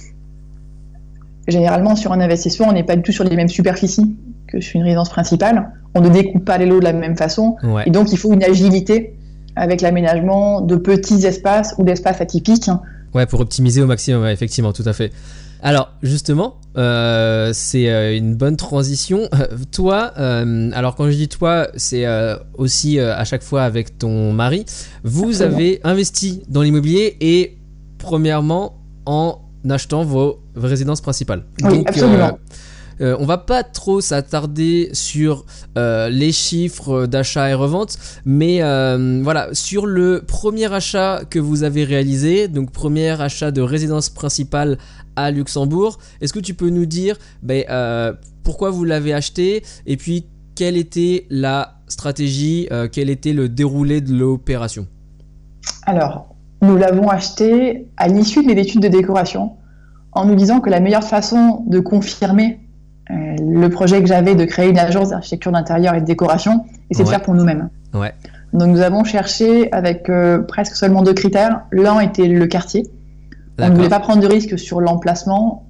Généralement, 1.46 1.94
sur 1.94 2.12
un 2.12 2.20
investissement, 2.20 2.68
on 2.70 2.72
n'est 2.72 2.84
pas 2.84 2.96
du 2.96 3.02
tout 3.02 3.12
sur 3.12 3.24
les 3.24 3.36
mêmes 3.36 3.48
superficies 3.48 4.16
que 4.46 4.62
sur 4.62 4.76
une 4.76 4.84
résidence 4.84 5.10
principale. 5.10 5.72
On 5.94 6.00
ne 6.00 6.08
découpe 6.08 6.46
pas 6.46 6.56
les 6.56 6.64
lots 6.64 6.78
de 6.78 6.84
la 6.84 6.94
même 6.94 7.18
façon. 7.18 7.56
Ouais. 7.62 7.82
Et 7.84 7.90
donc, 7.90 8.12
il 8.12 8.18
faut 8.18 8.32
une 8.32 8.42
agilité 8.42 9.14
avec 9.56 9.80
l'aménagement 9.80 10.60
de 10.60 10.76
petits 10.76 11.26
espaces 11.26 11.74
ou 11.78 11.84
d'espaces 11.84 12.20
atypiques. 12.20 12.70
Ouais, 13.14 13.26
pour 13.26 13.40
optimiser 13.40 13.80
au 13.82 13.86
maximum, 13.86 14.22
ouais, 14.22 14.32
effectivement, 14.32 14.72
tout 14.72 14.82
à 14.86 14.92
fait. 14.92 15.12
Alors, 15.62 15.92
justement, 16.02 16.56
euh, 16.76 17.52
c'est 17.54 17.88
euh, 17.88 18.14
une 18.14 18.34
bonne 18.34 18.56
transition. 18.56 19.28
Euh, 19.32 19.46
toi, 19.72 20.12
euh, 20.18 20.70
alors 20.74 20.94
quand 20.94 21.06
je 21.10 21.16
dis 21.16 21.28
toi, 21.28 21.68
c'est 21.76 22.04
euh, 22.04 22.36
aussi 22.58 23.00
à 23.00 23.24
chaque 23.24 23.42
fois 23.42 23.62
avec 23.62 23.96
ton 23.96 24.32
mari. 24.32 24.66
Vous 25.04 25.28
Absolument. 25.28 25.56
avez 25.56 25.80
investi 25.84 26.42
dans 26.48 26.60
l'immobilier 26.60 27.16
et 27.20 27.56
premièrement 27.96 28.74
en 29.06 29.38
achetant 29.70 30.04
vos 30.04 30.40
résidences 30.54 31.00
principales. 31.00 31.44
Oui, 31.62 31.82
absolument. 31.86 32.38
Euh, 33.00 33.16
on 33.18 33.26
va 33.26 33.38
pas 33.38 33.62
trop 33.62 34.00
s'attarder 34.00 34.90
sur 34.92 35.44
euh, 35.76 36.08
les 36.08 36.32
chiffres 36.32 37.06
d'achat 37.06 37.50
et 37.50 37.54
revente, 37.54 37.96
mais 38.24 38.62
euh, 38.62 39.20
voilà, 39.22 39.48
sur 39.52 39.86
le 39.86 40.22
premier 40.26 40.72
achat 40.72 41.22
que 41.28 41.38
vous 41.38 41.62
avez 41.62 41.84
réalisé, 41.84 42.48
donc 42.48 42.70
premier 42.70 43.20
achat 43.20 43.50
de 43.50 43.62
résidence 43.62 44.10
principale 44.10 44.78
à 45.16 45.30
Luxembourg, 45.30 45.98
est-ce 46.20 46.32
que 46.32 46.40
tu 46.40 46.54
peux 46.54 46.70
nous 46.70 46.86
dire 46.86 47.16
ben, 47.42 47.64
euh, 47.70 48.12
pourquoi 48.42 48.70
vous 48.70 48.84
l'avez 48.84 49.14
acheté 49.14 49.62
et 49.86 49.96
puis 49.96 50.26
quelle 50.54 50.76
était 50.76 51.26
la 51.30 51.78
stratégie, 51.88 52.68
euh, 52.70 52.88
quel 52.90 53.10
était 53.10 53.32
le 53.32 53.48
déroulé 53.48 54.00
de 54.00 54.14
l'opération? 54.14 54.86
Alors, 55.86 56.34
nous 56.62 56.76
l'avons 56.76 57.08
acheté 57.08 57.88
à 57.96 58.08
l'issue 58.08 58.42
de 58.42 58.46
mes 58.52 58.60
études 58.60 58.82
de 58.82 58.88
décoration, 58.88 59.52
en 60.12 60.24
nous 60.24 60.34
disant 60.34 60.60
que 60.60 60.70
la 60.70 60.80
meilleure 60.80 61.04
façon 61.04 61.64
de 61.66 61.80
confirmer 61.80 62.60
euh, 63.10 63.36
le 63.40 63.68
projet 63.68 64.00
que 64.00 64.06
j'avais 64.06 64.34
de 64.34 64.44
créer 64.44 64.70
une 64.70 64.78
agence 64.78 65.10
d'architecture 65.10 65.52
d'intérieur 65.52 65.94
et 65.94 66.00
de 66.00 66.06
décoration, 66.06 66.64
et 66.90 66.94
c'est 66.94 67.02
de 67.02 67.08
Ouais. 67.08 67.14
faire 67.14 67.22
pour 67.22 67.34
nous-mêmes. 67.34 67.68
Ouais. 67.92 68.12
Donc 68.52 68.68
nous 68.68 68.80
avons 68.80 69.04
cherché 69.04 69.70
avec 69.72 70.08
euh, 70.08 70.38
presque 70.38 70.76
seulement 70.76 71.02
deux 71.02 71.12
critères. 71.14 71.62
L'un 71.72 72.00
était 72.00 72.26
le 72.28 72.46
quartier. 72.46 72.84
On 73.60 73.68
ne 73.68 73.74
voulait 73.74 73.88
pas 73.88 74.00
prendre 74.00 74.20
de 74.20 74.26
risque 74.26 74.58
sur 74.58 74.80
l'emplacement, 74.80 75.66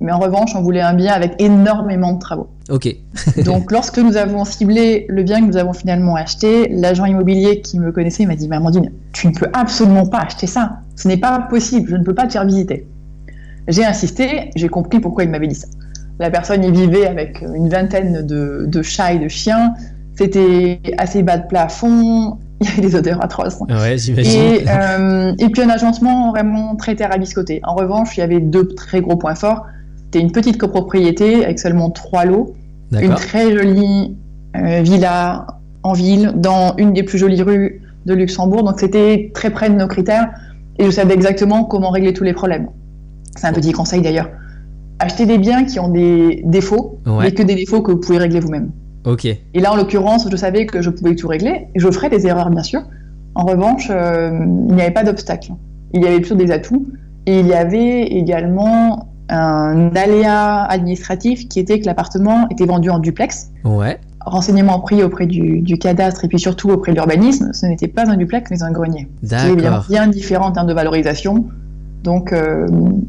mais 0.00 0.12
en 0.12 0.18
revanche, 0.20 0.54
on 0.54 0.62
voulait 0.62 0.80
un 0.80 0.94
bien 0.94 1.12
avec 1.12 1.34
énormément 1.40 2.12
de 2.12 2.18
travaux. 2.20 2.48
Ok. 2.70 2.88
Donc, 3.44 3.72
lorsque 3.72 3.98
nous 3.98 4.16
avons 4.16 4.44
ciblé 4.44 5.06
le 5.08 5.22
bien 5.24 5.40
que 5.40 5.46
nous 5.46 5.56
avons 5.56 5.72
finalement 5.72 6.14
acheté, 6.14 6.68
l'agent 6.68 7.06
immobilier 7.06 7.60
qui 7.60 7.80
me 7.80 7.90
connaissait 7.90 8.24
m'a 8.26 8.36
dit 8.36 8.48
Amandine, 8.52 8.92
tu 9.12 9.26
ne 9.28 9.32
peux 9.32 9.48
absolument 9.52 10.06
pas 10.06 10.18
acheter 10.18 10.46
ça. 10.46 10.78
Ce 10.94 11.08
n'est 11.08 11.16
pas 11.16 11.40
possible, 11.50 11.88
je 11.88 11.96
ne 11.96 12.04
peux 12.04 12.14
pas 12.14 12.26
te 12.26 12.32
faire 12.32 12.44
visiter. 12.44 12.86
J'ai 13.66 13.84
insisté, 13.84 14.50
j'ai 14.54 14.68
compris 14.68 15.00
pourquoi 15.00 15.24
il 15.24 15.30
m'avait 15.30 15.46
dit 15.48 15.54
ça. 15.56 15.66
La 16.20 16.30
personne 16.30 16.64
y 16.64 16.70
vivait 16.70 17.06
avec 17.06 17.42
une 17.42 17.68
vingtaine 17.68 18.26
de, 18.26 18.64
de 18.66 18.82
chats 18.82 19.12
et 19.12 19.18
de 19.18 19.28
chiens. 19.28 19.74
C'était 20.16 20.80
assez 20.98 21.22
bas 21.22 21.38
de 21.38 21.46
plafond, 21.46 22.38
il 22.60 22.66
y 22.66 22.70
avait 22.70 22.82
des 22.82 22.96
odeurs 22.96 23.22
atroces. 23.22 23.60
Ouais, 23.68 23.96
j'imagine. 23.96 24.40
Et, 24.40 24.64
euh, 24.68 25.32
et 25.38 25.48
puis 25.48 25.62
un 25.62 25.68
agencement 25.68 26.30
vraiment 26.30 26.74
très 26.76 26.96
terre 26.96 27.10
à. 27.12 27.16
En 27.62 27.74
revanche, 27.74 28.16
il 28.16 28.20
y 28.20 28.22
avait 28.22 28.40
deux 28.40 28.66
très 28.68 29.00
gros 29.00 29.16
points 29.16 29.36
forts. 29.36 29.66
C'était 30.04 30.20
une 30.20 30.32
petite 30.32 30.58
copropriété 30.58 31.44
avec 31.44 31.58
seulement 31.58 31.90
trois 31.90 32.24
lots, 32.24 32.54
une 32.92 33.14
très 33.14 33.52
jolie 33.52 34.16
euh, 34.56 34.80
villa 34.82 35.46
en 35.82 35.92
ville, 35.92 36.32
dans 36.34 36.74
une 36.78 36.94
des 36.94 37.02
plus 37.02 37.18
jolies 37.18 37.42
rues 37.42 37.82
de 38.06 38.14
Luxembourg. 38.14 38.64
Donc 38.64 38.80
c'était 38.80 39.30
très 39.34 39.50
près 39.50 39.70
de 39.70 39.74
nos 39.74 39.86
critères 39.86 40.30
et 40.78 40.84
je 40.84 40.90
savais 40.90 41.14
exactement 41.14 41.64
comment 41.64 41.90
régler 41.90 42.12
tous 42.12 42.24
les 42.24 42.32
problèmes. 42.32 42.68
C'est 43.36 43.46
un 43.46 43.52
petit 43.52 43.72
conseil 43.72 44.00
d'ailleurs. 44.00 44.30
Achetez 45.00 45.26
des 45.26 45.38
biens 45.38 45.64
qui 45.64 45.78
ont 45.78 45.88
des 45.88 46.42
défauts, 46.44 46.98
Ouais. 47.06 47.24
mais 47.24 47.32
que 47.32 47.42
des 47.42 47.54
défauts 47.54 47.82
que 47.82 47.92
vous 47.92 47.98
pouvez 47.98 48.18
régler 48.18 48.40
vous-même. 48.40 48.70
Ok. 49.04 49.24
Et 49.26 49.38
là, 49.60 49.72
en 49.72 49.76
l'occurrence, 49.76 50.28
je 50.30 50.36
savais 50.36 50.66
que 50.66 50.82
je 50.82 50.90
pouvais 50.90 51.14
tout 51.14 51.28
régler. 51.28 51.68
Je 51.76 51.88
ferais 51.90 52.10
des 52.10 52.26
erreurs, 52.26 52.50
bien 52.50 52.62
sûr. 52.62 52.80
En 53.34 53.44
revanche, 53.44 53.88
euh, 53.90 54.30
il 54.68 54.74
n'y 54.74 54.82
avait 54.82 54.90
pas 54.90 55.04
d'obstacle. 55.04 55.52
Il 55.94 56.02
y 56.02 56.06
avait 56.06 56.20
plutôt 56.20 56.34
des 56.34 56.50
atouts. 56.50 56.86
Et 57.26 57.40
il 57.40 57.46
y 57.46 57.54
avait 57.54 58.02
également 58.04 59.08
un 59.28 59.90
aléa 59.94 60.62
administratif 60.64 61.48
qui 61.48 61.60
était 61.60 61.78
que 61.78 61.86
l'appartement 61.86 62.48
était 62.50 62.64
vendu 62.64 62.90
en 62.90 62.98
duplex. 62.98 63.50
Ouais. 63.64 63.98
Renseignements 64.24 64.80
pris 64.80 65.02
auprès 65.02 65.26
du, 65.26 65.60
du 65.60 65.78
cadastre 65.78 66.24
et 66.24 66.28
puis 66.28 66.38
surtout 66.38 66.70
auprès 66.70 66.92
de 66.92 66.96
l'urbanisme, 66.96 67.50
ce 67.52 67.66
n'était 67.66 67.88
pas 67.88 68.08
un 68.10 68.16
duplex 68.16 68.50
mais 68.50 68.62
un 68.62 68.72
grenier. 68.72 69.06
C'est 69.22 69.54
bien, 69.54 69.70
D'accord. 69.70 69.86
bien 69.88 70.06
différent 70.06 70.46
en 70.48 70.52
termes 70.52 70.66
de 70.66 70.72
valorisation. 70.74 71.44
Donc, 72.02 72.32
euh, 72.32 72.66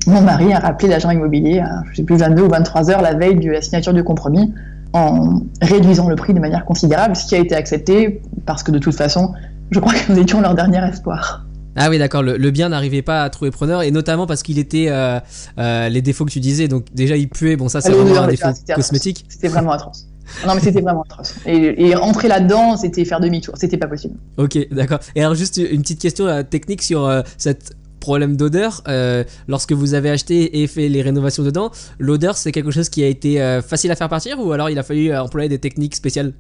mon 0.08 0.22
mari 0.22 0.51
a 0.53 0.60
rappelé 0.60 0.89
l'agent 0.89 1.12
immobilier 1.12 1.60
à, 1.60 1.84
je 1.91 1.98
sais 1.98 2.03
plus, 2.03 2.17
22 2.17 2.43
ou 2.43 2.50
23 2.50 2.89
heures 2.91 3.01
la 3.01 3.13
veille 3.13 3.36
de 3.36 3.51
la 3.51 3.62
signature 3.62 3.93
du 3.93 4.03
compromis 4.03 4.53
en 4.93 5.41
réduisant 5.62 6.10
le 6.10 6.15
prix 6.15 6.34
de 6.34 6.39
manière 6.39 6.65
considérable, 6.65 7.15
ce 7.15 7.27
qui 7.27 7.36
a 7.36 7.39
été 7.39 7.55
accepté 7.55 8.22
parce 8.46 8.63
que 8.63 8.72
de 8.72 8.79
toute 8.79 8.96
façon, 8.96 9.34
je 9.69 9.79
crois 9.79 9.93
que 9.93 10.12
nous 10.12 10.19
étions 10.19 10.41
leur 10.41 10.55
dernier 10.55 10.84
espoir. 10.88 11.46
Ah 11.75 11.89
oui, 11.89 12.00
d'accord. 12.00 12.24
Le, 12.24 12.38
le 12.38 12.51
bien 12.51 12.69
n'arrivait 12.69 13.03
pas 13.03 13.24
à 13.24 13.29
trouver 13.29 13.51
preneur 13.51 13.84
et 13.84 13.91
notamment 13.91 14.25
parce 14.25 14.41
qu'il 14.41 14.58
était 14.58 14.88
euh, 14.89 15.19
euh, 15.60 15.88
les 15.88 16.01
défauts 16.01 16.25
que 16.25 16.31
tu 16.31 16.39
disais. 16.39 16.67
Donc 16.67 16.86
déjà, 16.93 17.15
il 17.15 17.29
puait. 17.29 17.55
Bon, 17.55 17.69
ça, 17.69 17.79
c'est 17.79 17.91
L'odeur, 17.91 18.05
vraiment 18.08 18.24
un 18.24 18.27
défaut 18.27 18.48
cosmétique. 18.75 19.25
C'était 19.29 19.48
vraiment 19.48 19.72
atroce. 19.72 20.08
Non, 20.46 20.55
mais 20.55 20.62
c'était 20.62 20.81
vraiment 20.81 21.03
atroce. 21.03 21.36
Et, 21.46 21.88
et 21.88 21.96
entrer 21.96 22.27
là-dedans, 22.27 22.77
c'était 22.77 23.05
faire 23.05 23.19
demi-tour. 23.19 23.55
C'était 23.58 23.77
pas 23.77 23.88
possible. 23.88 24.15
Ok, 24.38 24.58
d'accord. 24.72 25.00
Et 25.15 25.22
alors 25.22 25.36
juste 25.36 25.58
une 25.58 25.81
petite 25.81 26.00
question 26.00 26.27
euh, 26.27 26.43
technique 26.43 26.81
sur 26.81 27.05
euh, 27.05 27.22
cette 27.38 27.75
problème 28.00 28.36
d'odeur. 28.36 28.82
Euh, 28.88 29.24
lorsque 29.48 29.74
vous 29.74 29.94
avez 29.94 30.10
acheté 30.10 30.62
et 30.62 30.68
fait 30.68 30.89
les 30.89 31.01
rénovations 31.01 31.44
dedans, 31.44 31.72
l'odeur 32.00 32.38
c'est 32.38 32.51
quelque 32.51 32.72
chose 32.72 32.89
qui 32.89 33.03
a 33.03 33.08
été 33.08 33.41
euh, 33.41 33.62
facile 33.62 33.91
à 33.91 33.96
faire 33.96 34.10
partir 34.10 34.39
ou 34.39 34.51
alors 34.51 34.70
il 34.70 34.79
a 34.79 34.84
fallu 34.84 35.12
euh, 35.12 35.22
employer 35.22 35.50
des 35.50 35.60
techniques 35.60 35.96
spéciales? 35.96 36.34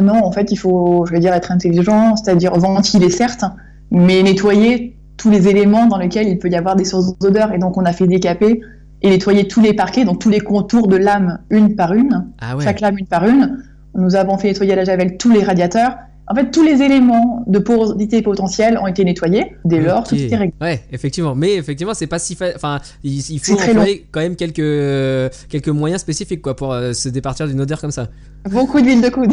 Non, 0.00 0.24
en 0.24 0.32
fait, 0.32 0.52
il 0.52 0.56
faut, 0.56 1.06
je 1.06 1.12
vais 1.12 1.20
dire, 1.20 1.32
être 1.32 1.50
intelligent, 1.50 2.16
c'est-à-dire 2.16 2.52
ventiler 2.54 3.10
certes, 3.10 3.44
mais 3.90 4.22
nettoyer 4.22 4.96
tous 5.16 5.30
les 5.30 5.48
éléments 5.48 5.86
dans 5.86 5.96
lesquels 5.96 6.28
il 6.28 6.38
peut 6.38 6.50
y 6.50 6.56
avoir 6.56 6.76
des 6.76 6.84
sources 6.84 7.18
d'odeur. 7.18 7.52
Et 7.52 7.58
donc, 7.58 7.76
on 7.78 7.84
a 7.84 7.92
fait 7.92 8.06
décaper 8.06 8.60
et 9.00 9.10
nettoyer 9.10 9.48
tous 9.48 9.60
les 9.60 9.72
parquets, 9.72 10.04
donc 10.04 10.18
tous 10.18 10.30
les 10.30 10.40
contours 10.40 10.88
de 10.88 10.96
lame 10.96 11.38
une 11.50 11.76
par 11.76 11.92
une, 11.94 12.26
Ah 12.40 12.56
ouais. 12.56 12.64
chaque 12.64 12.80
lame 12.80 12.98
une 12.98 13.06
par 13.06 13.26
une. 13.26 13.62
Nous 13.94 14.16
avons 14.16 14.38
fait 14.38 14.48
nettoyer 14.48 14.72
à 14.72 14.76
la 14.76 14.84
javel 14.84 15.16
tous 15.16 15.30
les 15.30 15.42
radiateurs. 15.42 15.96
En 16.26 16.34
fait, 16.34 16.50
tous 16.50 16.62
les 16.62 16.80
éléments 16.80 17.44
de 17.46 17.58
porosité 17.58 18.22
potentielle 18.22 18.78
ont 18.78 18.86
été 18.86 19.04
nettoyés. 19.04 19.56
Dès 19.66 19.80
lors, 19.80 20.04
tout 20.04 20.14
était 20.14 20.36
réglé. 20.36 20.54
Ouais, 20.60 20.82
effectivement. 20.90 21.34
Mais 21.34 21.54
effectivement, 21.56 21.92
c'est 21.92 22.06
pas 22.06 22.18
si 22.18 22.34
fa- 22.34 22.54
Enfin, 22.56 22.80
il, 23.02 23.18
il 23.30 23.38
faut 23.40 23.52
employer 23.60 24.06
quand 24.10 24.20
même 24.20 24.34
quelques 24.34 24.58
euh, 24.60 25.28
quelques 25.50 25.68
moyens 25.68 26.00
spécifiques 26.00 26.40
quoi 26.40 26.56
pour 26.56 26.72
euh, 26.72 26.94
se 26.94 27.10
départir 27.10 27.46
d'une 27.46 27.60
odeur 27.60 27.78
comme 27.80 27.90
ça. 27.90 28.08
Beaucoup 28.50 28.80
d'huile 28.80 29.02
de 29.02 29.08
coude. 29.10 29.32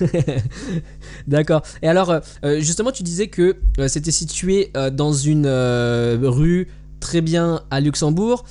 D'accord. 1.28 1.62
Et 1.82 1.88
alors, 1.88 2.20
euh, 2.44 2.60
justement, 2.60 2.90
tu 2.90 3.02
disais 3.02 3.28
que 3.28 3.56
euh, 3.78 3.88
c'était 3.88 4.10
situé 4.10 4.72
dans 4.92 5.12
une 5.12 5.46
rue 5.46 6.68
très 7.00 7.20
bien 7.20 7.62
à 7.70 7.80
Luxembourg. 7.80 8.44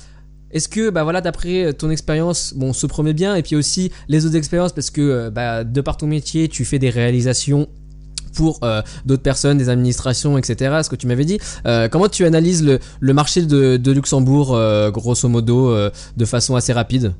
Est-ce 0.50 0.68
que, 0.68 0.90
bah 0.90 1.02
voilà, 1.02 1.22
d'après 1.22 1.72
ton 1.72 1.88
expérience, 1.90 2.52
bon, 2.54 2.74
se 2.74 2.86
promet 2.86 3.14
bien, 3.14 3.34
et 3.36 3.42
puis 3.42 3.56
aussi 3.56 3.90
les 4.08 4.26
autres 4.26 4.36
expériences, 4.36 4.72
parce 4.74 4.90
que, 4.90 5.30
bah, 5.30 5.64
de 5.64 5.80
par 5.80 5.96
ton 5.96 6.06
métier, 6.06 6.48
tu 6.48 6.66
fais 6.66 6.78
des 6.78 6.90
réalisations 6.90 7.68
pour 8.34 8.58
euh, 8.62 8.82
d'autres 9.06 9.22
personnes, 9.22 9.58
des 9.58 9.68
administrations, 9.68 10.38
etc. 10.38 10.80
Ce 10.82 10.88
que 10.88 10.96
tu 10.96 11.06
m'avais 11.06 11.24
dit. 11.24 11.38
Euh, 11.66 11.88
comment 11.88 12.08
tu 12.08 12.24
analyses 12.24 12.64
le, 12.64 12.78
le 13.00 13.14
marché 13.14 13.42
de, 13.42 13.76
de 13.76 13.92
Luxembourg, 13.92 14.54
euh, 14.54 14.90
grosso 14.90 15.28
modo, 15.28 15.74
de 16.16 16.24
façon 16.24 16.56
assez 16.56 16.72
rapide? 16.72 17.12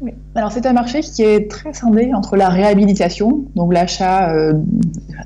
Oui. 0.00 0.12
Alors 0.36 0.52
c'est 0.52 0.64
un 0.64 0.72
marché 0.72 1.00
qui 1.00 1.22
est 1.22 1.50
très 1.50 1.72
scindé 1.72 2.12
entre 2.14 2.36
la 2.36 2.48
réhabilitation, 2.48 3.44
donc 3.56 3.72
l'achat 3.72 4.32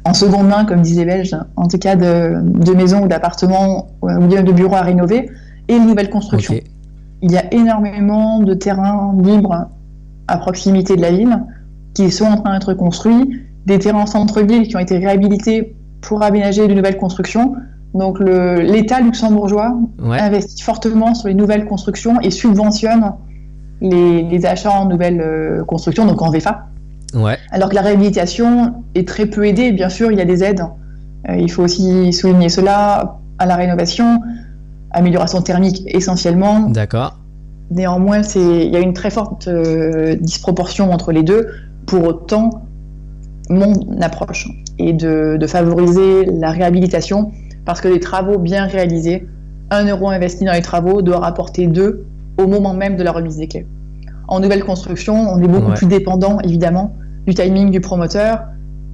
en 0.04 0.14
seconde 0.14 0.48
main, 0.48 0.64
comme 0.64 0.80
disent 0.80 0.96
les 0.96 1.04
Belges, 1.04 1.36
en 1.56 1.68
tout 1.68 1.76
cas 1.76 1.94
de, 1.94 2.38
de 2.42 2.72
maisons 2.72 3.02
ou 3.04 3.08
d'appartements 3.08 3.88
ou 4.00 4.26
bien 4.26 4.42
de 4.42 4.52
bureaux 4.52 4.76
à 4.76 4.80
rénover, 4.80 5.30
et 5.68 5.74
les 5.74 5.84
nouvelles 5.84 6.08
constructions. 6.08 6.54
Ok. 6.54 6.64
Il 7.20 7.30
y 7.30 7.36
a 7.36 7.52
énormément 7.52 8.40
de 8.40 8.54
terrains 8.54 9.14
libres 9.22 9.68
à 10.26 10.38
proximité 10.38 10.96
de 10.96 11.02
la 11.02 11.12
ville 11.12 11.38
qui 11.94 12.10
sont 12.10 12.24
en 12.24 12.36
train 12.38 12.54
d'être 12.54 12.74
construits, 12.74 13.42
des 13.66 13.78
terrains 13.78 14.02
en 14.02 14.06
centre-ville 14.06 14.66
qui 14.68 14.76
ont 14.76 14.80
été 14.80 14.98
réhabilités 14.98 15.76
pour 16.00 16.22
aménager 16.22 16.66
de 16.68 16.74
nouvelles 16.74 16.96
constructions. 16.98 17.54
Donc 17.94 18.18
l'État 18.20 19.00
luxembourgeois 19.00 19.76
Ouais. 20.02 20.18
investit 20.18 20.62
fortement 20.62 21.14
sur 21.14 21.28
les 21.28 21.34
nouvelles 21.34 21.66
constructions 21.66 22.20
et 22.20 22.30
subventionne 22.30 23.12
les, 23.80 24.22
les 24.22 24.46
achats 24.46 24.70
en 24.72 24.86
nouvelles 24.86 25.20
euh, 25.20 25.64
constructions, 25.64 26.06
donc 26.06 26.22
en 26.22 26.30
VFA. 26.30 26.66
Ouais. 27.14 27.36
Alors 27.50 27.68
que 27.68 27.74
la 27.74 27.82
réhabilitation 27.82 28.74
est 28.94 29.06
très 29.06 29.26
peu 29.26 29.46
aidée, 29.46 29.72
bien 29.72 29.88
sûr, 29.90 30.10
il 30.10 30.18
y 30.18 30.20
a 30.20 30.24
des 30.24 30.42
aides. 30.42 30.64
Euh, 31.28 31.36
il 31.36 31.50
faut 31.50 31.62
aussi 31.62 32.12
souligner 32.12 32.48
cela 32.48 33.18
à 33.38 33.46
la 33.46 33.56
rénovation, 33.56 34.20
amélioration 34.92 35.42
thermique 35.42 35.82
essentiellement. 35.86 36.60
D'accord. 36.70 37.18
Néanmoins, 37.70 38.22
il 38.34 38.68
y 38.72 38.76
a 38.76 38.80
une 38.80 38.92
très 38.92 39.10
forte 39.10 39.48
euh, 39.48 40.14
disproportion 40.16 40.90
entre 40.92 41.12
les 41.12 41.22
deux. 41.22 41.46
Pour 41.86 42.04
autant, 42.04 42.50
mon 43.50 43.72
approche 44.00 44.48
est 44.78 44.92
de, 44.92 45.36
de 45.38 45.46
favoriser 45.46 46.24
la 46.26 46.50
réhabilitation 46.50 47.30
parce 47.64 47.80
que 47.80 47.88
les 47.88 48.00
travaux 48.00 48.38
bien 48.38 48.66
réalisés, 48.66 49.26
un 49.70 49.86
euro 49.86 50.10
investi 50.10 50.44
dans 50.44 50.52
les 50.52 50.62
travaux 50.62 51.02
doit 51.02 51.18
rapporter 51.18 51.66
deux 51.66 52.04
au 52.38 52.46
moment 52.46 52.74
même 52.74 52.96
de 52.96 53.02
la 53.02 53.12
remise 53.12 53.36
des 53.36 53.48
clés. 53.48 53.66
En 54.28 54.40
nouvelle 54.40 54.64
construction, 54.64 55.14
on 55.14 55.38
est 55.42 55.48
beaucoup 55.48 55.68
Ouais. 55.68 55.74
plus 55.74 55.86
dépendant, 55.86 56.38
évidemment, 56.40 56.94
du 57.26 57.34
timing 57.34 57.70
du 57.70 57.80
promoteur, 57.80 58.44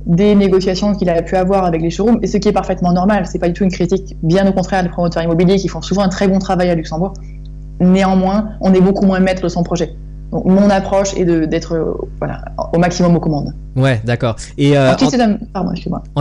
des 0.06 0.34
négociations 0.34 0.94
qu'il 0.94 1.08
a 1.10 1.20
pu 1.22 1.36
avoir 1.36 1.64
avec 1.64 1.82
les 1.82 1.90
showrooms, 1.90 2.18
et 2.22 2.26
ce 2.26 2.36
qui 2.38 2.48
est 2.48 2.52
parfaitement 2.52 2.92
normal. 2.92 3.26
C'est 3.26 3.38
pas 3.38 3.48
du 3.48 3.52
tout 3.54 3.64
une 3.64 3.70
critique, 3.70 4.16
bien 4.22 4.48
au 4.48 4.52
contraire, 4.52 4.82
des 4.82 4.88
promoteurs 4.88 5.22
immobiliers 5.22 5.56
qui 5.56 5.68
font 5.68 5.82
souvent 5.82 6.02
un 6.02 6.08
très 6.08 6.28
bon 6.28 6.38
travail 6.38 6.70
à 6.70 6.74
Luxembourg. 6.74 7.12
Néanmoins, 7.80 8.50
on 8.60 8.72
est 8.72 8.80
beaucoup 8.80 9.04
moins 9.04 9.20
maître 9.20 9.42
de 9.42 9.48
son 9.48 9.62
projet. 9.62 9.94
Donc, 10.32 10.44
mon 10.44 10.68
approche 10.68 11.14
est 11.16 11.24
de- 11.24 11.46
d'être 11.46 11.96
voilà, 12.18 12.44
au 12.74 12.78
maximum 12.78 13.16
aux 13.16 13.20
commandes. 13.20 13.54
Ouais, 13.76 14.00
d'accord. 14.04 14.36
Et 14.58 14.76
euh, 14.76 14.92
en- 14.92 15.40
Pardon, 15.54 15.70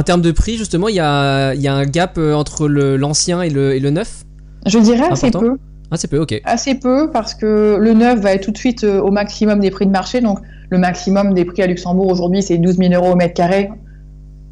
termes 0.04 0.22
de 0.22 0.32
prix, 0.32 0.56
justement, 0.58 0.88
il 0.88 0.96
y 0.96 1.00
a, 1.02 1.54
il 1.54 1.62
y 1.62 1.68
a 1.68 1.74
un 1.74 1.84
gap 1.86 2.18
euh, 2.18 2.34
entre 2.34 2.68
le- 2.70 2.96
l'ancien 2.96 3.42
et 3.42 3.50
le, 3.50 3.76
et 3.76 3.80
le 3.80 3.90
neuf? 3.90 4.24
Je 4.66 4.80
dirais 4.80 5.08
assez 5.12 5.30
peu. 5.32 5.58
Ah, 5.92 5.98
c'est 5.98 6.08
peu, 6.10 6.20
ok. 6.20 6.42
Assez 6.46 6.76
peu 6.76 7.10
parce 7.12 7.34
que 7.34 7.78
le 7.80 7.94
neuf 7.94 8.20
va 8.20 8.34
être 8.34 8.44
tout 8.44 8.52
de 8.52 8.58
suite 8.58 8.84
euh, 8.84 9.00
au 9.02 9.12
maximum 9.12 9.60
des 9.60 9.72
prix 9.72 9.86
de 9.86 9.92
marché. 9.92 10.22
Donc, 10.22 10.40
le 10.70 10.78
maximum 10.78 11.34
des 11.34 11.46
prix 11.46 11.62
à 11.64 11.68
Luxembourg 11.68 12.08
aujourd'hui, 12.12 12.42
c'est 12.44 12.58
12 12.58 12.78
000 12.78 12.94
euros 12.94 13.14
au 13.14 13.16
mètre 13.16 13.34
carré. 13.34 13.70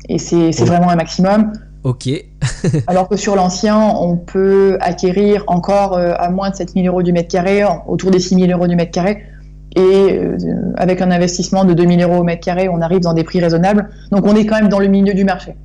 Et 0.10 0.18
c'est 0.18 0.52
c'est 0.52 0.64
Oh. 0.64 0.68
vraiment 0.68 0.90
un 0.90 0.96
maximum. 0.96 1.52
Ok. 1.84 2.10
Alors 2.88 3.08
que 3.10 3.16
sur 3.18 3.36
l'ancien, 3.36 3.78
on 3.78 4.18
peut 4.18 4.78
acquérir 4.82 5.44
encore 5.48 5.98
à 5.98 6.30
moins 6.30 6.50
de 6.50 6.56
7 6.56 6.72
000 6.74 6.88
euros 6.88 7.04
du 7.04 7.12
mètre 7.14 7.28
carré, 7.30 7.64
autour 7.88 8.12
des 8.12 8.20
6 8.20 8.36
000 8.36 8.52
euros 8.52 8.68
du 8.68 8.76
mètre 8.76 8.92
carré. 8.92 9.24
Et 9.76 9.82
euh, 9.82 10.38
avec 10.78 11.02
un 11.02 11.12
investissement 11.12 11.66
de 11.66 11.74
2 11.74 11.88
000 11.88 12.02
euros 12.10 12.22
au 12.22 12.24
mètre 12.24 12.44
carré, 12.46 12.70
on 12.70 12.82
arrive 12.82 13.02
dans 13.02 13.14
des 13.14 13.24
prix 13.24 13.42
raisonnables. 13.42 13.90
Donc 14.12 14.26
on 14.26 14.36
est 14.36 14.46
quand 14.46 14.56
même 14.56 14.70
dans 14.70 14.80
le 14.80 14.88
milieu 14.88 15.14
du 15.14 15.26
marché. 15.26 15.56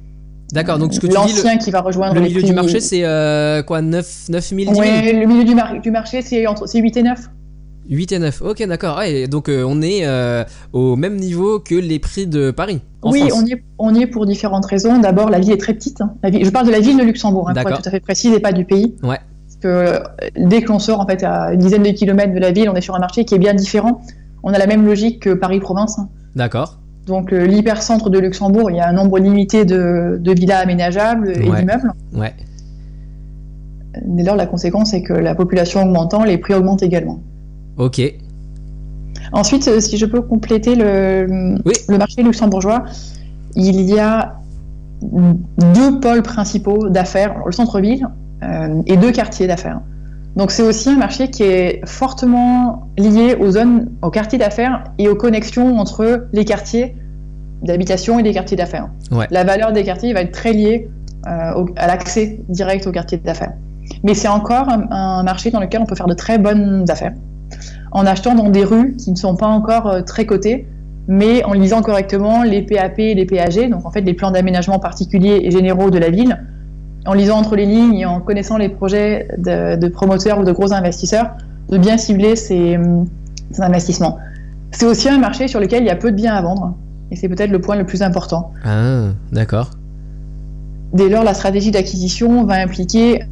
D'accord, 0.53 0.79
donc 0.79 0.93
ce 0.93 0.99
que 0.99 1.07
tu 1.07 1.13
dis, 1.13 1.17
le, 1.17 1.23
L'ancien 1.23 1.59
qui 1.59 1.71
va 1.71 1.81
rejoindre 1.81 2.15
le 2.17 2.21
les 2.23 2.27
milieu 2.29 2.41
prix... 2.41 2.51
du 2.51 2.57
marché, 2.57 2.81
c'est 2.81 3.05
euh, 3.05 3.63
quoi 3.63 3.83
9, 3.83 4.25
9 4.31 4.45
000, 4.49 4.59
10 4.59 4.65
000 4.67 4.79
Ouais, 4.81 5.13
le 5.13 5.27
milieu 5.27 5.45
du, 5.45 5.55
mar- 5.55 5.81
du 5.81 5.91
marché, 5.93 6.23
c'est 6.23 6.45
entre 6.49 6.67
c'est 6.67 6.81
8 6.81 6.97
et 6.97 7.03
9. 7.05 7.21
8 7.89 8.13
et 8.13 8.19
9. 8.19 8.43
Ok, 8.43 8.67
d'accord. 8.67 8.99
Ouais, 8.99 9.29
donc 9.29 9.49
euh, 9.49 9.65
on 9.67 9.81
est 9.81 10.01
euh, 10.07 10.43
au 10.73 10.97
même 10.97 11.15
niveau 11.17 11.61
que 11.61 11.77
les 11.77 12.01
prix 12.01 12.27
de 12.27 12.51
Paris. 12.51 12.81
En 13.03 13.13
oui, 13.13 13.29
France. 13.29 13.43
on 13.43 13.47
y, 13.47 13.53
est, 13.53 13.63
on 13.79 13.95
y 13.95 14.03
est 14.03 14.07
pour 14.09 14.27
différentes 14.27 14.67
raisons. 14.67 14.99
D'abord, 14.99 15.31
la 15.31 15.39
ville 15.39 15.53
est 15.53 15.57
très 15.57 15.75
petite. 15.75 16.01
hein. 16.01 16.15
La 16.25 16.31
ville- 16.31 16.45
je 16.45 16.51
parle 16.51 16.67
de 16.67 16.73
la 16.73 16.81
ville 16.81 16.97
de 16.99 17.03
Luxembourg, 17.05 17.49
hein, 17.49 17.55
pour 17.55 17.71
être 17.71 17.83
tout 17.83 17.89
à 17.89 17.93
fait 17.93 18.01
précise, 18.01 18.33
et 18.35 18.41
pas 18.41 18.53
du 18.53 18.65
pays. 18.65 18.97
Ouais. 19.05 19.19
Que 19.61 19.69
euh, 19.69 19.99
dès 20.39 20.63
que 20.63 20.69
l'on 20.69 20.79
sort 20.79 21.01
en 21.01 21.07
fait, 21.07 21.23
à 21.23 21.53
une 21.53 21.61
dizaine 21.61 21.83
de 21.83 21.91
kilomètres 21.91 22.33
de 22.35 22.39
la 22.39 22.51
ville, 22.51 22.69
on 22.71 22.75
est 22.75 22.81
sur 22.81 22.95
un 22.95 22.99
marché 23.01 23.25
qui 23.25 23.35
est 23.35 23.39
bien 23.39 23.55
différent. 23.55 24.01
On 24.43 24.53
a 24.55 24.59
la 24.59 24.67
même 24.67 24.87
logique 24.87 25.21
que 25.21 25.35
Paris-Province. 25.35 25.99
hein. 25.99 26.09
D'accord. 26.35 26.79
Donc 27.07 27.33
euh, 27.33 27.45
l'hypercentre 27.47 28.09
de 28.09 28.19
Luxembourg, 28.19 28.71
il 28.71 28.77
y 28.77 28.81
a 28.81 28.89
un 28.89 28.93
nombre 28.93 29.19
limité 29.19 29.65
de, 29.65 30.19
de 30.21 30.33
villas 30.33 30.61
aménageables 30.63 31.31
et 31.31 31.49
Ouais. 31.51 31.59
d'immeubles. 31.61 31.93
Ouais. 32.15 32.33
Dès 34.05 34.23
lors, 34.23 34.37
la 34.37 34.47
conséquence 34.47 34.95
est 34.95 35.03
que 35.03 35.13
la 35.13 35.35
population 35.35 35.83
augmentant, 35.83 36.23
les 36.25 36.39
prix 36.39 36.55
augmentent 36.55 36.83
également. 36.83 37.21
Ok. 37.77 38.01
Ensuite, 39.33 39.67
euh, 39.69 39.81
si 39.81 39.97
je 39.97 40.07
peux 40.07 40.21
compléter 40.23 40.75
le, 40.77 41.57
Oui. 41.67 41.73
le 41.89 41.99
marché 41.99 42.23
luxembourgeois, 42.23 42.85
il 43.57 43.81
y 43.83 43.99
a 43.99 44.37
deux 45.03 45.99
pôles 46.01 46.23
principaux 46.23 46.89
d'affaires, 46.89 47.35
le 47.45 47.53
centre-ville 47.53 48.07
et 48.87 48.97
deux 48.97 49.13
quartiers 49.13 49.47
d'affaires. 49.47 49.81
Donc 50.37 50.51
c'est 50.53 50.63
aussi 50.63 50.89
un 50.91 50.97
marché 50.97 51.29
qui 51.29 51.43
est 51.43 51.81
fortement 51.87 52.89
lié 52.97 53.35
aux 53.39 53.51
zones, 53.51 53.91
aux 54.03 54.11
quartiers 54.11 54.39
d'affaires 54.39 54.85
et 54.99 55.09
aux 55.09 55.17
connexions 55.17 55.79
entre 55.79 56.29
les 56.33 56.45
quartiers 56.45 56.95
d'habitation 57.63 58.19
et 58.19 58.23
les 58.23 58.33
quartiers 58.33 58.57
d'affaires. 58.57 58.89
Ouais. 59.11 59.27
La 59.31 59.45
valeur 59.45 59.73
des 59.73 59.83
quartiers 59.83 60.13
va 60.15 60.21
être 60.23 60.33
très 60.33 60.53
liée 60.53 60.89
euh, 61.27 61.53
au- 61.55 61.67
à 61.77 61.87
l'accès 61.87 62.41
direct 62.49 62.87
aux 62.87 62.93
quartiers 62.93 63.19
d'affaires. 63.19 63.53
Mais 64.05 64.15
c'est 64.15 64.29
encore 64.29 64.69
un, 64.71 64.87
un 64.91 65.23
marché 65.25 65.51
dans 65.51 65.61
lequel 65.61 65.81
on 65.83 65.87
peut 65.87 65.97
faire 65.97 66.07
de 66.07 66.15
très 66.15 66.39
bonnes 66.39 66.85
affaires 66.89 67.13
en 67.93 68.07
achetant 68.07 68.35
dans 68.37 68.49
des 68.49 68.65
rues 68.65 68.95
qui 68.97 69.11
ne 69.11 69.17
sont 69.17 69.35
pas 69.37 69.49
encore 69.49 69.89
euh, 69.89 70.03
très 70.03 70.25
cotées, 70.25 70.67
mais 71.09 71.43
en 71.45 71.53
lisant 71.53 71.83
correctement 71.83 72.45
les 72.45 72.63
PAP 72.63 73.01
et 73.01 73.15
les 73.15 73.27
PAG, 73.27 73.69
donc 73.69 73.85
en 73.85 73.91
fait 73.91 74.03
les 74.03 74.15
plans 74.15 74.31
d'aménagement 74.31 74.79
particuliers 74.79 75.41
et 75.43 75.51
généraux 75.51 75.91
de 75.91 75.99
la 75.99 76.09
ville, 76.09 76.39
en 77.07 77.15
lisant 77.15 77.39
entre 77.39 77.57
les 77.57 77.67
lignes 77.67 77.95
et 77.95 78.07
en 78.07 78.21
connaissant 78.21 78.57
les 78.59 78.69
projets 78.69 79.29
de, 79.39 79.77
de 79.77 79.89
promoteurs 79.89 80.39
ou 80.41 80.45
de 80.45 80.53
gros 80.53 80.73
investisseurs, 80.73 81.31
de 81.69 81.79
bien 81.79 81.97
cibler 81.97 82.37
ces, 82.37 82.79
ces 83.51 83.63
investissements. 83.63 84.19
C'est 84.73 84.87
aussi 84.87 85.09
un 85.09 85.19
marché 85.19 85.49
sur 85.49 85.61
lequel 85.61 85.83
il 85.83 85.87
y 85.87 85.91
a 85.91 85.97
peu 85.97 86.11
de 86.11 86.17
biens 86.17 86.35
à 86.35 86.43
vendre, 86.43 86.77
et 87.11 87.17
c'est 87.17 87.29
peut-être 87.29 87.51
le 87.51 87.61
point 87.61 87.77
le 87.77 87.87
plus 87.87 88.03
important. 88.03 88.53
Ah, 88.65 89.07
d'accord. 89.33 89.71
Dès 90.93 91.09
lors, 91.09 91.25
la 91.25 91.35
stratégie 91.35 91.71
d'acquisition 91.71 92.45
va 92.45 92.55
impliquer, 92.55 93.23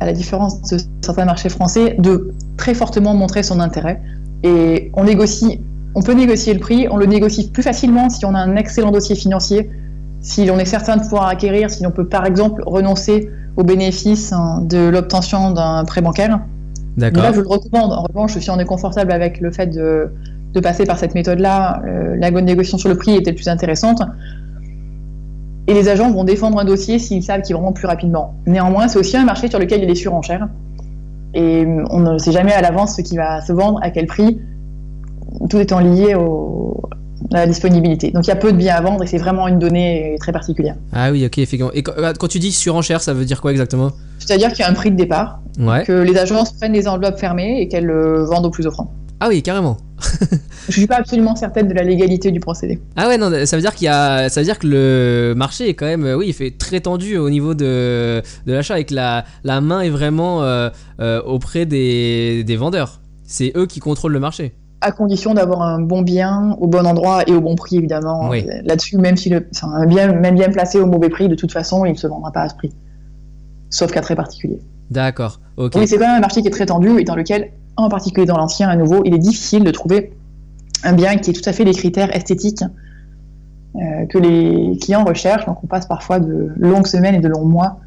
à 0.00 0.06
la 0.06 0.12
différence 0.12 0.60
de 0.62 0.78
certains 1.00 1.24
marchés 1.24 1.48
français, 1.48 1.96
de 1.98 2.32
très 2.56 2.74
fortement 2.74 3.14
montrer 3.14 3.42
son 3.42 3.60
intérêt. 3.60 4.00
Et 4.42 4.90
on 4.94 5.04
négocie, 5.04 5.60
on 5.94 6.02
peut 6.02 6.12
négocier 6.12 6.52
le 6.52 6.60
prix, 6.60 6.88
on 6.90 6.96
le 6.96 7.06
négocie 7.06 7.50
plus 7.50 7.62
facilement 7.62 8.10
si 8.10 8.24
on 8.26 8.34
a 8.34 8.38
un 8.38 8.56
excellent 8.56 8.90
dossier 8.90 9.14
financier, 9.14 9.70
si 10.24 10.46
l'on 10.46 10.58
est 10.58 10.64
certain 10.64 10.96
de 10.96 11.02
pouvoir 11.02 11.26
acquérir, 11.26 11.70
si 11.70 11.86
on 11.86 11.90
peut 11.90 12.06
par 12.06 12.24
exemple 12.24 12.62
renoncer 12.66 13.30
aux 13.58 13.62
bénéfices 13.62 14.32
hein, 14.32 14.62
de 14.62 14.88
l'obtention 14.88 15.50
d'un 15.52 15.84
prêt 15.84 16.00
bancaire. 16.00 16.40
D'accord. 16.96 17.24
là, 17.24 17.32
je 17.32 17.42
le 17.42 17.46
recommande. 17.46 17.92
En 17.92 18.04
revanche, 18.04 18.38
si 18.38 18.50
on 18.50 18.58
est 18.58 18.64
confortable 18.64 19.12
avec 19.12 19.40
le 19.40 19.52
fait 19.52 19.66
de, 19.66 20.08
de 20.54 20.60
passer 20.60 20.86
par 20.86 20.98
cette 20.98 21.14
méthode-là, 21.14 21.82
euh, 21.86 22.16
la 22.18 22.30
négociation 22.30 22.78
sur 22.78 22.88
le 22.88 22.96
prix 22.96 23.14
était 23.14 23.34
plus 23.34 23.48
intéressante. 23.48 24.00
Et 25.66 25.74
les 25.74 25.90
agents 25.90 26.10
vont 26.10 26.24
défendre 26.24 26.58
un 26.58 26.64
dossier 26.64 26.98
s'ils 26.98 27.22
savent 27.22 27.42
qu'ils 27.42 27.56
vont 27.56 27.72
plus 27.72 27.86
rapidement. 27.86 28.34
Néanmoins, 28.46 28.88
c'est 28.88 28.98
aussi 28.98 29.18
un 29.18 29.24
marché 29.26 29.50
sur 29.50 29.58
lequel 29.58 29.80
il 29.80 29.82
y 29.82 29.86
a 29.86 29.88
des 29.88 29.94
surenchères. 29.94 30.48
Et 31.34 31.66
on 31.90 32.00
ne 32.00 32.16
sait 32.16 32.32
jamais 32.32 32.52
à 32.52 32.62
l'avance 32.62 32.96
ce 32.96 33.02
qui 33.02 33.18
va 33.18 33.42
se 33.42 33.52
vendre, 33.52 33.78
à 33.82 33.90
quel 33.90 34.06
prix, 34.06 34.40
tout 35.50 35.58
étant 35.58 35.80
lié 35.80 36.14
au, 36.14 36.80
la 37.30 37.46
disponibilité. 37.46 38.10
Donc 38.10 38.26
il 38.26 38.28
y 38.28 38.32
a 38.32 38.36
peu 38.36 38.52
de 38.52 38.56
biens 38.56 38.74
à 38.76 38.80
vendre 38.80 39.02
et 39.02 39.06
c'est 39.06 39.18
vraiment 39.18 39.48
une 39.48 39.58
donnée 39.58 40.16
très 40.20 40.32
particulière. 40.32 40.76
Ah 40.92 41.10
oui, 41.10 41.24
ok, 41.24 41.38
effectivement. 41.38 41.72
Et 41.72 41.82
quand, 41.82 41.92
euh, 41.98 42.12
tu 42.28 42.38
dis 42.38 42.52
surenchère, 42.52 43.00
ça 43.00 43.14
veut 43.14 43.24
dire 43.24 43.40
quoi 43.40 43.50
exactement? 43.50 43.92
C'est-à-dire 44.18 44.50
qu'il 44.50 44.60
y 44.60 44.62
a 44.62 44.70
un 44.70 44.74
prix 44.74 44.90
de 44.90 44.96
départ, 44.96 45.40
Ouais. 45.58 45.84
que 45.84 45.92
les 45.92 46.16
agences 46.16 46.52
prennent 46.52 46.72
des 46.72 46.88
enveloppes 46.88 47.18
fermées 47.18 47.60
et 47.60 47.68
qu'elles 47.68 47.86
le 47.86 48.24
vendent 48.24 48.46
au 48.46 48.50
plus 48.50 48.66
offrant. 48.66 48.92
Ah 49.20 49.28
oui, 49.28 49.42
carrément. 49.42 49.76
Je 50.68 50.72
suis 50.72 50.86
pas 50.86 50.96
absolument 50.96 51.36
certaine 51.36 51.68
de 51.68 51.74
la 51.74 51.82
légalité 51.82 52.30
du 52.30 52.40
procédé. 52.40 52.80
Ah 52.96 53.06
ouais, 53.08 53.16
non, 53.16 53.30
ça 53.46 53.56
veut 53.56 53.62
dire 53.62 53.74
qu'il 53.74 53.84
y 53.86 53.88
a, 53.88 54.28
ça 54.28 54.40
veut 54.40 54.44
dire 54.44 54.58
que 54.58 54.66
le 54.66 55.34
marché 55.36 55.68
est 55.68 55.74
quand 55.74 55.86
même, 55.86 56.04
euh, 56.04 56.16
oui, 56.16 56.26
il 56.28 56.32
fait 56.32 56.50
très 56.50 56.80
tendu 56.80 57.16
au 57.16 57.30
niveau 57.30 57.54
de, 57.54 58.22
de 58.46 58.52
l'achat 58.52 58.78
et 58.80 58.84
que 58.84 58.94
la, 58.94 59.24
la 59.44 59.60
main 59.60 59.80
est 59.82 59.90
vraiment 59.90 60.42
euh, 60.42 60.68
euh, 61.00 61.22
auprès 61.22 61.64
des, 61.64 62.42
des 62.44 62.56
vendeurs. 62.56 63.00
C'est 63.22 63.52
eux 63.56 63.66
qui 63.66 63.78
contrôlent 63.80 64.12
le 64.12 64.20
marché. 64.20 64.54
À 64.86 64.92
condition 64.92 65.32
d'avoir 65.32 65.62
un 65.62 65.80
bon 65.80 66.02
bien 66.02 66.56
au 66.60 66.66
bon 66.66 66.86
endroit 66.86 67.22
et 67.26 67.32
au 67.32 67.40
bon 67.40 67.54
prix, 67.54 67.78
évidemment. 67.78 68.28
Oui. 68.28 68.46
Là-dessus, 68.64 68.98
même 68.98 69.16
si 69.16 69.30
le, 69.30 69.48
enfin, 69.54 69.72
un 69.72 69.86
bien, 69.86 70.12
même 70.12 70.34
bien 70.34 70.50
placé 70.50 70.78
au 70.78 70.84
mauvais 70.84 71.08
prix, 71.08 71.26
de 71.26 71.34
toute 71.34 71.52
façon, 71.52 71.86
il 71.86 71.92
ne 71.92 71.96
se 71.96 72.06
vendra 72.06 72.30
pas 72.32 72.42
à 72.42 72.48
ce 72.50 72.54
prix. 72.54 72.70
Sauf 73.70 73.90
cas 73.92 74.02
très 74.02 74.14
particulier. 74.14 74.60
D'accord, 74.90 75.40
ok. 75.56 75.72
Oui, 75.76 75.88
c'est 75.88 75.96
quand 75.96 76.06
même 76.06 76.18
un 76.18 76.20
marché 76.20 76.42
qui 76.42 76.48
est 76.48 76.50
très 76.50 76.66
tendu 76.66 76.98
et 76.98 77.04
dans 77.04 77.16
lequel, 77.16 77.52
en 77.78 77.88
particulier 77.88 78.26
dans 78.26 78.36
l'ancien 78.36 78.68
à 78.68 78.76
nouveau, 78.76 79.00
il 79.06 79.14
est 79.14 79.18
difficile 79.18 79.64
de 79.64 79.70
trouver 79.70 80.12
un 80.84 80.92
bien 80.92 81.16
qui 81.16 81.30
ait 81.30 81.32
tout 81.32 81.48
à 81.48 81.54
fait 81.54 81.64
les 81.64 81.72
critères 81.72 82.14
esthétiques 82.14 82.62
euh, 83.76 84.04
que 84.06 84.18
les 84.18 84.76
clients 84.82 85.04
recherchent. 85.04 85.46
Donc 85.46 85.64
on 85.64 85.66
passe 85.66 85.86
parfois 85.86 86.20
de 86.20 86.52
longues 86.56 86.86
semaines 86.86 87.14
et 87.14 87.20
de 87.20 87.28
longs 87.28 87.46
mois 87.46 87.80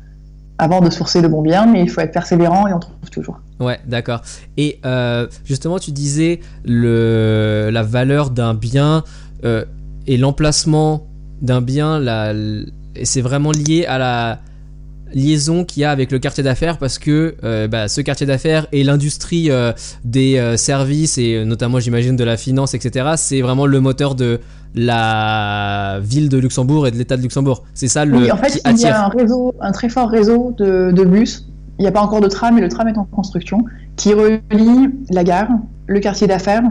avant 0.57 0.81
de 0.81 0.89
sourcer 0.89 1.21
le 1.21 1.27
bon 1.27 1.41
bien, 1.41 1.65
mais 1.65 1.81
il 1.83 1.89
faut 1.89 2.01
être 2.01 2.11
persévérant 2.13 2.67
et 2.67 2.73
on 2.73 2.79
trouve 2.79 2.95
toujours. 3.11 3.39
Ouais, 3.59 3.79
d'accord. 3.87 4.21
Et 4.57 4.79
euh, 4.85 5.27
justement, 5.45 5.79
tu 5.79 5.91
disais 5.91 6.39
le, 6.65 7.69
la 7.71 7.83
valeur 7.83 8.29
d'un 8.29 8.53
bien 8.53 9.03
euh, 9.45 9.65
et 10.07 10.17
l'emplacement 10.17 11.07
d'un 11.41 11.61
bien, 11.61 11.99
la- 11.99 12.33
et 12.33 13.05
c'est 13.05 13.21
vraiment 13.21 13.51
lié 13.51 13.85
à 13.85 13.97
la 13.97 14.39
liaison 15.13 15.63
qu'il 15.63 15.81
y 15.81 15.85
a 15.85 15.91
avec 15.91 16.11
le 16.11 16.19
quartier 16.19 16.43
d'affaires 16.43 16.77
parce 16.77 16.99
que 16.99 17.35
euh, 17.43 17.67
bah, 17.67 17.87
ce 17.87 18.01
quartier 18.01 18.25
d'affaires 18.27 18.67
et 18.71 18.83
l'industrie 18.83 19.49
euh, 19.49 19.71
des 20.03 20.37
euh, 20.37 20.57
services 20.57 21.17
et 21.17 21.45
notamment 21.45 21.79
j'imagine 21.79 22.15
de 22.15 22.23
la 22.23 22.37
finance 22.37 22.73
etc 22.73 23.13
c'est 23.15 23.41
vraiment 23.41 23.65
le 23.65 23.79
moteur 23.79 24.15
de 24.15 24.39
la 24.75 25.99
ville 26.01 26.29
de 26.29 26.37
Luxembourg 26.37 26.87
et 26.87 26.91
de 26.91 26.97
l'état 26.97 27.17
de 27.17 27.21
Luxembourg 27.21 27.63
c'est 27.73 27.87
ça 27.87 28.05
le 28.05 28.17
Oui, 28.17 28.31
en 28.31 28.37
fait, 28.37 28.51
qui 28.51 28.59
il 28.63 28.67
y 28.67 28.85
attire 28.85 28.95
a 28.95 29.05
un 29.05 29.09
réseau, 29.09 29.53
un 29.61 29.71
très 29.71 29.89
fort 29.89 30.09
réseau 30.09 30.53
de, 30.57 30.91
de 30.91 31.03
bus. 31.03 31.47
Il 31.79 31.83
n'y 31.83 31.87
a 31.87 31.91
pas 31.91 32.01
encore 32.01 32.21
de 32.21 32.27
tram, 32.27 32.55
mais 32.55 32.61
le 32.61 32.69
tram 32.69 32.87
est 32.87 32.97
en 32.97 33.05
construction, 33.05 33.63
qui 33.95 34.13
relie 34.13 34.89
la 35.09 35.23
gare, 35.23 35.49
le 35.85 35.99
quartier 35.99 36.27
d'affaires 36.27 36.63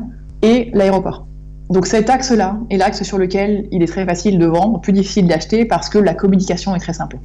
et 0.42 0.70
l'aéroport. 0.74 1.26
Donc 1.70 1.86
cet 1.86 2.10
axe-là 2.10 2.58
est 2.70 2.76
l'axe 2.76 3.02
sur 3.02 3.18
lequel 3.18 3.66
il 3.72 3.82
est 3.82 3.86
très 3.86 4.04
facile 4.04 4.38
de 4.38 4.46
vendre, 4.46 4.80
plus 4.80 4.92
difficile 4.92 5.26
d'acheter 5.26 5.64
parce 5.64 5.88
que 5.88 5.98
la 5.98 6.14
communication 6.14 6.74
est 6.76 6.80
très 6.80 6.92
simple. 6.92 7.18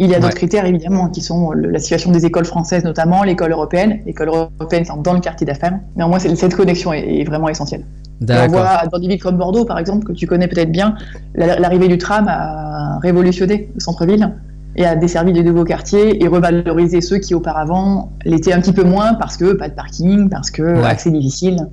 Il 0.00 0.08
y 0.08 0.14
a 0.14 0.16
d'autres 0.20 0.28
Ouais. 0.28 0.34
critères 0.34 0.64
évidemment 0.64 1.08
qui 1.08 1.20
sont 1.20 1.50
le- 1.50 1.70
la 1.70 1.78
situation 1.80 2.12
des 2.12 2.24
écoles 2.24 2.44
françaises 2.44 2.84
notamment, 2.84 3.24
l'école 3.24 3.50
européenne, 3.52 4.00
l'école 4.06 4.28
européenne 4.28 4.84
c'est 4.84 5.02
dans 5.02 5.12
le 5.12 5.20
quartier 5.20 5.46
d'affaires. 5.46 5.78
Néanmoins, 5.96 6.18
cette 6.20 6.54
connexion 6.54 6.92
est, 6.92 7.20
est 7.20 7.24
vraiment 7.24 7.48
essentielle. 7.48 7.84
On 8.22 8.46
voit 8.48 8.82
dans 8.92 8.98
des 8.98 9.08
villes 9.08 9.22
comme 9.22 9.36
Bordeaux, 9.36 9.64
par 9.64 9.78
exemple, 9.78 10.04
que 10.06 10.12
tu 10.12 10.26
connais 10.26 10.48
peut-être 10.48 10.70
bien, 10.72 10.94
la- 11.34 11.58
l'arrivée 11.58 11.88
du 11.88 11.98
tram 11.98 12.26
a 12.28 12.98
révolutionné 13.00 13.70
le 13.74 13.80
centre-ville 13.80 14.34
et 14.76 14.84
a 14.84 14.94
desservi 14.94 15.32
de 15.32 15.42
nouveaux 15.42 15.64
quartiers 15.64 16.22
et 16.22 16.28
revalorisé 16.28 17.00
ceux 17.00 17.18
qui 17.18 17.34
auparavant 17.34 18.12
l'étaient 18.24 18.52
un 18.52 18.60
petit 18.60 18.72
peu 18.72 18.84
moins 18.84 19.14
parce 19.14 19.36
que 19.36 19.52
pas 19.52 19.68
de 19.68 19.74
parking, 19.74 20.28
parce 20.28 20.50
que 20.52 20.62
Ouais. 20.62 20.84
accès 20.84 21.10
difficile, 21.10 21.66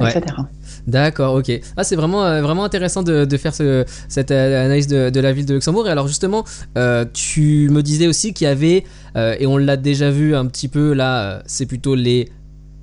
Ouais. 0.00 0.10
etc. 0.10 0.36
D'accord, 0.86 1.34
ok. 1.34 1.50
Ah, 1.76 1.84
c'est 1.84 1.96
vraiment, 1.96 2.24
euh, 2.24 2.42
vraiment 2.42 2.64
intéressant 2.64 3.02
de, 3.02 3.26
faire 3.36 3.54
ce- 3.54 3.84
cette 4.08 4.30
euh, 4.30 4.64
analyse 4.64 4.86
de, 4.86 5.20
la 5.20 5.32
ville 5.32 5.46
de 5.46 5.54
Luxembourg. 5.54 5.88
Et 5.88 5.90
alors 5.90 6.08
justement, 6.08 6.44
euh, 6.76 7.04
tu 7.12 7.68
me 7.70 7.82
disais 7.82 8.06
aussi 8.06 8.34
qu'il 8.34 8.46
y 8.46 8.50
avait, 8.50 8.84
et 9.16 9.46
on 9.46 9.56
l'a 9.56 9.76
déjà 9.76 10.10
vu 10.10 10.34
un 10.34 10.46
petit 10.46 10.68
peu 10.68 10.92
là, 10.92 11.42
c'est 11.46 11.66
plutôt 11.66 11.94
les 11.94 12.30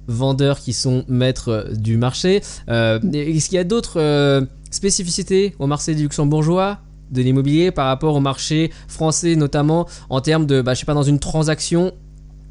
vendeurs 0.08 0.60
qui 0.60 0.74
sont 0.74 1.04
maîtres 1.08 1.68
du 1.76 1.98
marché. 1.98 2.38
Est-ce 2.68 3.46
qu'il 3.50 3.56
y 3.56 3.60
a 3.60 3.64
d'autres 3.66 4.48
spécificités 4.72 5.54
au 5.60 5.68
marché 5.68 5.94
luxembourgeois 5.94 6.80
de 7.12 7.22
l'immobilier 7.22 7.72
par 7.72 7.88
rapport 7.88 8.16
au 8.16 8.22
marché 8.22 8.72
français 8.88 9.36
notamment 9.36 9.88
en 10.10 10.22
termes 10.22 10.46
de, 10.46 10.62
bah, 10.62 10.74
je 10.74 10.80
sais 10.80 10.86
pas, 10.86 10.94
dans 10.94 11.04
une 11.04 11.20
transaction 11.20 11.92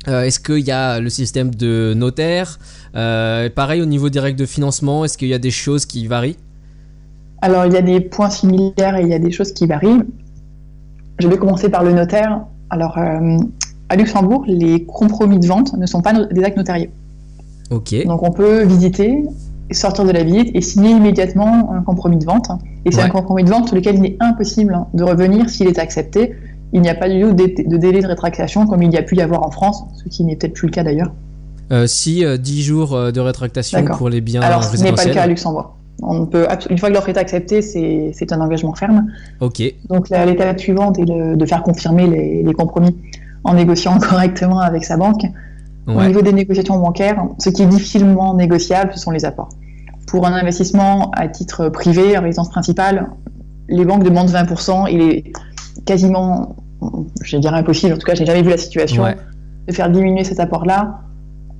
euh, 0.08 0.22
Est-ce 0.22 0.40
qu'il 0.40 0.60
y 0.66 0.70
a 0.72 1.00
le 1.00 1.10
système 1.10 1.54
de 1.54 1.94
notaire? 1.96 2.58
Euh, 2.94 3.48
Pareil 3.54 3.80
au 3.82 3.86
niveau 3.86 4.08
des 4.10 4.20
règles 4.20 4.38
de 4.38 4.46
financement, 4.46 5.04
est-ce 5.04 5.16
qu'il 5.18 5.28
y 5.28 5.34
a 5.34 5.38
des 5.38 5.50
choses 5.50 5.86
qui 5.86 6.06
varient? 6.06 6.36
Alors 7.42 7.64
il 7.66 7.72
y 7.72 7.76
a 7.76 7.82
des 7.82 8.00
points 8.00 8.30
similaires 8.30 8.96
et 8.96 9.02
il 9.02 9.08
y 9.08 9.14
a 9.14 9.18
des 9.18 9.30
choses 9.30 9.52
qui 9.52 9.66
varient. 9.66 10.02
Je 11.18 11.28
vais 11.28 11.36
commencer 11.38 11.68
par 11.68 11.82
le 11.84 11.92
notaire. 11.92 12.40
Alors 12.70 12.98
euh, 12.98 13.38
à 13.88 13.96
Luxembourg, 13.96 14.44
les 14.46 14.84
compromis 14.84 15.38
de 15.38 15.46
vente 15.46 15.72
ne 15.76 15.86
sont 15.86 16.02
pas 16.02 16.12
des 16.12 16.42
actes 16.44 16.56
notariés. 16.56 16.90
Ok. 17.70 17.94
Donc 18.06 18.22
on 18.22 18.30
peut 18.30 18.62
visiter, 18.64 19.24
sortir 19.70 20.04
de 20.04 20.10
la 20.10 20.22
visite 20.24 20.50
et 20.54 20.60
signer 20.60 20.90
immédiatement 20.90 21.72
un 21.72 21.82
compromis 21.82 22.16
de 22.18 22.24
vente. 22.24 22.48
Et 22.84 22.90
c'est 22.92 22.98
Ouais. 22.98 23.04
un 23.04 23.10
compromis 23.10 23.44
de 23.44 23.50
vente 23.50 23.68
sur 23.68 23.76
lequel 23.76 23.96
il 23.96 24.04
est 24.06 24.16
impossible 24.20 24.78
de 24.94 25.02
revenir 25.04 25.48
s'il 25.48 25.66
est 25.68 25.78
accepté. 25.78 26.34
Il 26.72 26.82
n'y 26.82 26.88
a 26.88 26.94
pas 26.94 27.08
du 27.08 27.20
tout 27.20 27.32
de 27.32 27.76
délai 27.76 28.00
de 28.00 28.06
rétractation 28.06 28.66
comme 28.66 28.82
il 28.82 28.92
y 28.92 28.96
a 28.96 29.02
pu 29.02 29.16
y 29.16 29.22
avoir 29.22 29.44
en 29.44 29.50
France, 29.50 29.82
ce 29.96 30.08
qui 30.08 30.24
n'est 30.24 30.36
peut-être 30.36 30.54
plus 30.54 30.66
le 30.66 30.72
cas 30.72 30.84
d'ailleurs. 30.84 31.12
Euh, 31.72 31.86
si 31.86 32.24
euh, 32.24 32.36
10 32.36 32.62
jours 32.62 32.94
euh, 32.94 33.12
de 33.12 33.20
rétractation 33.20 33.84
pour 33.84 34.08
les 34.08 34.20
biens 34.20 34.40
Alors 34.40 34.64
ce 34.64 34.76
n'est 34.82 34.92
pas 34.92 35.04
le 35.04 35.14
cas 35.14 35.22
à 35.22 35.26
Luxembourg. 35.26 35.76
On 36.02 36.26
peut, 36.26 36.46
une 36.70 36.78
fois 36.78 36.88
que 36.88 36.94
l'offre 36.94 37.10
est 37.10 37.18
acceptée, 37.18 37.60
c'est 37.60 38.32
un 38.32 38.40
engagement 38.40 38.74
ferme. 38.74 39.06
Ok. 39.40 39.62
Donc 39.88 40.08
l'étape 40.08 40.58
suivante 40.58 40.98
est 40.98 41.04
de, 41.04 41.36
de 41.36 41.46
faire 41.46 41.62
confirmer 41.62 42.06
les, 42.06 42.42
les 42.42 42.52
compromis 42.54 42.96
en 43.44 43.54
négociant 43.54 43.98
correctement 44.00 44.60
avec 44.60 44.84
sa 44.84 44.96
banque. 44.96 45.22
Au 45.86 46.02
niveau 46.04 46.22
des 46.22 46.32
négociations 46.32 46.78
bancaires, 46.78 47.24
ce 47.38 47.50
qui 47.50 47.62
est 47.62 47.66
difficilement 47.66 48.34
négociable, 48.34 48.92
ce 48.94 49.00
sont 49.00 49.10
les 49.10 49.24
apports. 49.24 49.48
Pour 50.06 50.24
un 50.26 50.32
investissement 50.32 51.10
à 51.12 51.26
titre 51.26 51.68
privé, 51.68 52.16
en 52.16 52.22
résidence 52.22 52.48
principale, 52.48 53.10
les 53.68 53.84
banques 53.84 54.04
demandent 54.04 54.30
20%. 54.30 54.88
Il 54.90 55.00
est 55.00 55.32
quasiment, 55.84 56.56
je 57.22 57.36
dirais 57.36 57.58
impossible, 57.58 57.94
en 57.94 57.98
tout 57.98 58.06
cas, 58.06 58.14
j'ai 58.14 58.24
jamais 58.26 58.42
vu 58.42 58.50
la 58.50 58.56
situation, 58.58 59.02
Ouais. 59.02 59.16
de 59.68 59.72
faire 59.72 59.90
diminuer 59.90 60.24
cet 60.24 60.40
apport-là, 60.40 61.00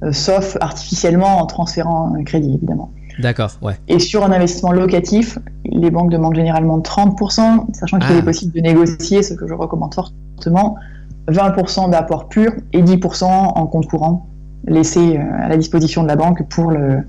euh, 0.03 0.13
sauf 0.13 0.57
artificiellement 0.61 1.39
en 1.41 1.47
transférant 1.47 2.15
un 2.15 2.25
crédit, 2.25 2.55
évidemment. 2.55 2.91
D'accord, 3.19 3.51
ouais. 3.61 3.75
Et 3.89 3.99
sur 3.99 4.25
un 4.25 4.33
investissement 4.33 4.73
locatif, 4.73 5.39
les 5.65 5.91
banques 5.91 6.11
demandent 6.11 6.35
généralement 6.37 6.81
30%, 6.81 7.67
sachant 7.75 7.99
qu'il 7.99 8.13
Ah. 8.17 8.19
est 8.19 8.23
possible 8.23 8.53
de 8.55 8.61
négocier, 8.61 9.23
ce 9.23 9.35
que 9.35 9.47
je 9.47 9.53
recommande 9.55 9.95
fortement, 9.95 10.77
20% 11.29 11.89
d'apport 11.91 12.29
pur 12.29 12.53
et 12.73 12.83
10% 12.83 13.27
en 13.55 13.67
compte 13.67 13.87
courant 13.87 14.27
laissé 14.67 15.17
euh, 15.19 15.23
à 15.45 15.49
la 15.49 15.57
disposition 15.57 16.03
de 16.03 16.09
la 16.09 16.17
banque 16.17 16.49
pour 16.49 16.71
le, 16.71 17.03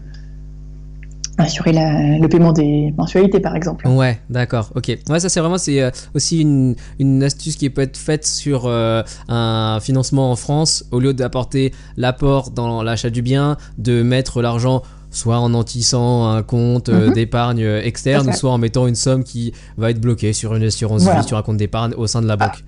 assurer 1.42 1.72
la- 1.74 2.18
le 2.18 2.28
paiement 2.28 2.54
des 2.54 2.94
mensualités, 2.98 3.40
par 3.40 3.56
exemple. 3.56 3.88
Ouais, 3.88 4.20
d'accord, 4.30 4.70
ok. 4.76 4.98
Ouais, 5.10 5.20
ça 5.20 5.30
c'est 5.30 5.40
vraiment 5.40 5.58
c'est 5.58 5.82
euh, 5.82 5.92
aussi 6.16 6.40
une, 6.42 6.76
une 7.00 7.24
astuce 7.24 7.56
qui 7.56 7.70
peut 7.70 7.82
être 7.82 7.98
faite 7.98 8.26
sur 8.26 8.64
euh, 8.66 9.04
un 9.28 9.80
financement 9.82 10.32
en 10.32 10.36
France. 10.36 10.86
Au 10.92 11.00
lieu 11.00 11.14
d'apporter 11.14 11.74
l'apport 11.98 12.52
dans 12.52 12.84
l'achat 12.84 13.10
du 13.10 13.22
bien, 13.22 13.58
de 13.78 14.02
mettre 14.04 14.42
l'argent 14.42 14.82
soit 15.14 15.38
en 15.40 15.50
nantissant 15.50 16.30
un 16.30 16.42
compte 16.42 16.88
euh, 16.88 17.08
Mhm. 17.08 17.14
d'épargne 17.14 17.66
externe, 17.84 18.32
soit 18.32 18.52
en 18.52 18.58
mettant 18.58 18.88
une 18.88 18.96
somme 18.96 19.24
qui 19.26 19.52
va 19.78 19.90
être 19.92 20.00
bloquée 20.00 20.32
sur 20.32 20.56
une 20.56 20.64
assurance 20.64 21.04
Voilà. 21.04 21.20
vie, 21.22 21.28
sur 21.28 21.38
un 21.38 21.42
compte 21.42 21.58
d'épargne 21.58 21.94
au 21.98 22.08
sein 22.08 22.22
de 22.22 22.28
la 22.28 22.38
banque. 22.38 22.64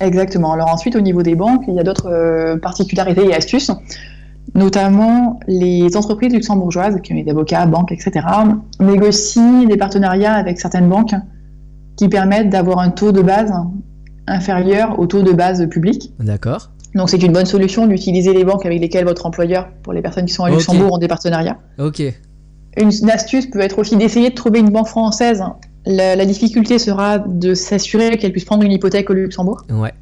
Exactement. 0.00 0.52
Alors 0.52 0.68
ensuite, 0.68 0.94
au 0.94 1.00
niveau 1.00 1.22
des 1.24 1.34
banques, 1.34 1.64
il 1.66 1.74
y 1.74 1.80
a 1.80 1.82
d'autres 1.82 2.06
euh, 2.08 2.56
particularités 2.56 3.24
et 3.24 3.34
astuces, 3.34 3.72
notamment 4.54 5.38
les 5.46 5.96
entreprises 5.96 6.32
luxembourgeoises, 6.32 7.00
qui 7.02 7.12
ont 7.12 7.22
des 7.22 7.30
avocats, 7.30 7.66
banques, 7.66 7.92
etc., 7.92 8.26
négocient 8.80 9.64
des 9.64 9.76
partenariats 9.76 10.34
avec 10.34 10.60
certaines 10.60 10.88
banques 10.88 11.14
qui 11.96 12.08
permettent 12.08 12.50
d'avoir 12.50 12.78
un 12.78 12.90
taux 12.90 13.12
de 13.12 13.22
base 13.22 13.52
inférieur 14.26 14.98
au 14.98 15.06
taux 15.06 15.22
de 15.22 15.32
base 15.32 15.68
public. 15.68 16.12
D'accord. 16.20 16.70
Donc 16.94 17.10
c'est 17.10 17.22
une 17.22 17.32
bonne 17.32 17.46
solution 17.46 17.86
d'utiliser 17.86 18.32
les 18.32 18.44
banques 18.44 18.64
avec 18.64 18.80
lesquelles 18.80 19.04
votre 19.04 19.26
employeur, 19.26 19.68
pour 19.82 19.92
les 19.92 20.02
personnes 20.02 20.26
qui 20.26 20.32
sont 20.32 20.44
à. 20.44 20.50
Luxembourg, 20.50 20.94
ont 20.94 20.98
des 20.98 21.08
partenariats. 21.08 21.58
Ok. 21.78 22.00
Une, 22.00 22.90
une 23.02 23.10
astuce 23.10 23.46
peut 23.46 23.60
être 23.60 23.78
aussi 23.78 23.96
d'essayer 23.96 24.30
de 24.30 24.34
trouver 24.34 24.60
une 24.60 24.70
banque 24.70 24.88
française. 24.88 25.42
La, 25.84 26.16
la 26.16 26.26
difficulté 26.26 26.78
sera 26.78 27.18
de 27.18 27.54
s'assurer 27.54 28.16
qu'elle 28.16 28.32
puisse 28.32 28.44
prendre 28.44 28.62
une 28.62 28.72
hypothèque 28.72 29.10
au 29.10 29.14
Luxembourg. 29.14 29.62
Ouais. 29.70 29.92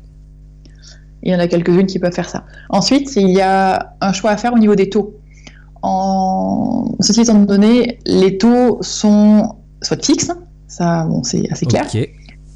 Il 1.27 1.33
y 1.33 1.35
en 1.35 1.41
a 1.41 1.49
quelques-unes 1.49 1.87
qui 1.87 1.99
peuvent 1.99 2.15
faire 2.15 2.29
ça. 2.29 2.45
Ensuite, 2.69 3.17
il 3.17 3.31
y 3.31 3.41
a 3.41 3.95
un 4.01 4.13
choix 4.13 4.31
à 4.31 4.37
faire 4.37 4.55
au 4.55 4.59
niveau 4.59 4.77
des 4.77 4.89
taux. 4.89 5.17
En... 5.83 6.85
Ceci 7.01 7.23
étant 7.23 7.35
donné, 7.35 7.99
les 8.07 8.39
taux 8.39 8.79
sont 8.81 9.57
soit 9.83 10.05
fixes, 10.05 10.31
ça 10.69 11.05
bon, 11.05 11.25
c'est 11.25 11.51
assez 11.51 11.67
clair, 11.67 11.85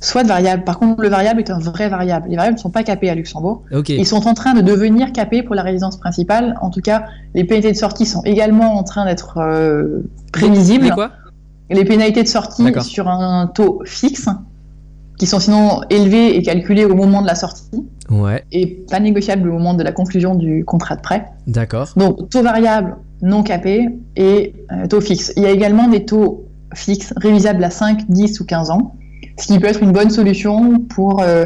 soit 0.01 0.23
de 0.23 0.29
variables. 0.29 0.63
Par 0.63 0.79
contre, 0.79 1.03
le 1.03 1.09
variable 1.09 1.41
est 1.41 1.51
un 1.51 1.59
vrai 1.59 1.89
variable. 1.89 2.29
Les 2.29 2.37
variables 2.37 2.59
ne 2.59 2.61
sont 2.61 2.71
pas 2.71 2.85
capées 2.85 3.11
à 3.11 3.17
Luxembourg. 3.17 3.65
Ils 3.89 4.07
sont 4.07 4.29
en 4.29 4.35
train 4.35 4.55
de 4.55 4.61
devenir 4.61 5.13
capés 5.13 5.43
pour 5.43 5.57
la 5.57 5.63
résidence 5.63 5.97
principale. 5.97 6.57
En 6.61 6.71
tout 6.71 6.81
cas, 6.81 7.07
les 7.35 7.43
pénalités 7.43 7.73
de 7.73 7.77
sortie 7.77 8.07
sont 8.07 8.23
également 8.23 8.79
en 8.79 8.85
train 8.85 9.05
d'être 9.05 9.39
euh, 9.39 10.09
prévisibles. 10.33 10.93
Quoi? 10.95 11.11
Les 11.71 11.85
pénalités 11.85 12.23
de 12.23 12.29
sortie 12.29 12.73
sur 12.83 13.09
un 13.09 13.49
taux 13.49 13.83
fixe, 13.85 14.29
qui 15.21 15.27
sont 15.27 15.39
sinon 15.39 15.83
élevées 15.91 16.35
et 16.35 16.43
calculées 16.43 16.87
au 16.87 16.95
moment 16.95 17.21
de 17.21 17.27
la 17.27 17.35
sortie, 17.35 17.69
Ouais. 18.09 18.43
et 18.53 18.83
pas 18.91 19.01
négociables 19.01 19.51
au 19.51 19.53
moment 19.53 19.75
de 19.75 19.83
la 19.83 19.93
conclusion 19.93 20.35
du 20.35 20.65
contrat 20.65 20.97
de 20.97 21.03
prêt. 21.03 21.27
D'accord. 21.47 21.91
Donc, 21.95 22.31
taux 22.31 22.43
variable 22.43 22.97
non 23.21 23.43
capé 23.43 23.91
et 24.17 24.55
euh, 24.73 24.87
taux 24.87 25.03
fixe. 25.03 25.35
Il 25.37 25.43
y 25.43 25.47
a 25.47 25.51
également 25.51 25.89
des 25.89 26.07
taux 26.07 26.47
fixes 26.75 27.13
révisables 27.19 27.63
à 27.63 27.69
5, 27.69 28.07
10 28.09 28.41
ou 28.41 28.47
15 28.47 28.71
ans, 28.71 28.95
ce 29.39 29.49
qui 29.49 29.59
peut 29.59 29.67
être 29.67 29.83
une 29.83 29.93
bonne 29.93 30.09
solution 30.09 30.79
pour 30.89 31.21
euh, 31.21 31.45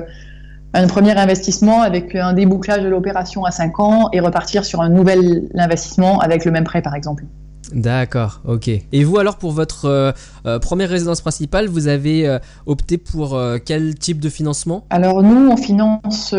un 0.72 0.87
premier 0.87 1.18
investissement 1.18 1.82
avec 1.82 2.14
un 2.14 2.32
débouclage 2.32 2.80
de 2.84 2.88
l'opération 2.88 3.44
à 3.44 3.50
5 3.50 3.80
ans 3.80 4.08
et 4.12 4.20
repartir 4.20 4.64
sur 4.64 4.82
un 4.82 4.88
nouvel 4.88 5.48
investissement 5.56 6.20
avec 6.20 6.44
le 6.44 6.52
même 6.52 6.64
prêt, 6.64 6.80
par 6.80 6.94
exemple. 6.94 7.24
D'accord, 7.72 8.40
ok. 8.46 8.68
Et 8.68 9.05
vous 9.05 9.18
alors 9.18 9.37
pour 9.37 9.53
votre 9.53 9.87
euh, 9.87 10.12
euh, 10.46 10.59
première 10.59 10.88
résidence 10.88 11.20
principale, 11.20 11.68
vous 11.68 11.88
avez 11.88 12.27
euh, 12.27 12.38
opté 12.66 12.98
pour 12.98 13.40
quel 13.64 13.94
type 13.96 14.20
de 14.20 14.29
financement? 14.29 14.85
Alors 14.90 15.22
nous, 15.22 15.50
on 15.50 15.57
finance 15.57 16.35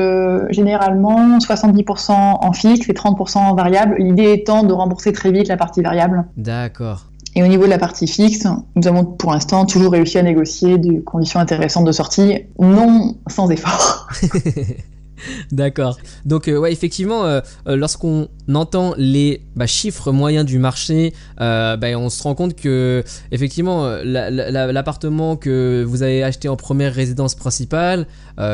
généralement 0.50 1.38
70% 1.38 2.12
en 2.12 2.54
fixe 2.54 2.90
et 2.90 2.94
30% 2.94 3.38
en 3.38 3.56
variable, 3.56 3.96
l'idée 4.00 4.34
étant 4.34 4.64
de 4.64 4.74
rembourser 4.74 5.12
très 5.14 5.32
vite 5.32 5.48
la 5.48 5.58
partie 5.58 5.82
variable. 5.82 6.26
D'accord. 6.38 7.08
Et 7.36 7.44
au 7.44 7.48
niveau 7.48 7.66
de 7.66 7.70
la 7.70 7.78
partie 7.78 8.08
fixe, 8.08 8.48
nous 8.76 8.88
avons 8.88 9.04
pour 9.04 9.32
l'instant 9.32 9.66
toujours 9.66 9.92
réussi 9.92 10.18
à 10.18 10.24
négocier 10.24 10.78
des 10.78 11.02
conditions 11.02 11.40
intéressantes 11.40 11.86
de 11.86 11.92
sortie, 11.92 12.46
non 12.60 13.16
sans 13.28 13.50
effort. 13.50 14.08
D'accord. 15.52 15.98
Donc 16.26 16.48
euh, 16.48 16.58
ouais, 16.58 16.72
effectivement, 16.72 17.26
euh, 17.26 17.40
euh, 17.68 17.76
lorsqu'on 17.76 18.28
entend 18.54 18.94
les 18.98 19.42
bah, 19.56 19.68
chiffres 19.68 20.12
moyens 20.12 20.46
du 20.46 20.60
marché, 20.60 21.14
euh, 21.42 21.78
bah, 21.78 21.88
on 21.98 22.10
se 22.10 22.22
rend 22.24 22.36
compte 22.36 22.56
que 22.56 23.04
effectivement 23.32 23.88
la- 24.04 24.30
la- 24.30 24.52
la- 24.52 24.72
l'appartement 24.72 25.36
que 25.36 25.84
vous 25.88 26.04
avez 26.04 26.24
acheté 26.24 26.48
en 26.50 26.56
première 26.56 26.94
résidence 26.94 27.36
principale, 27.36 28.08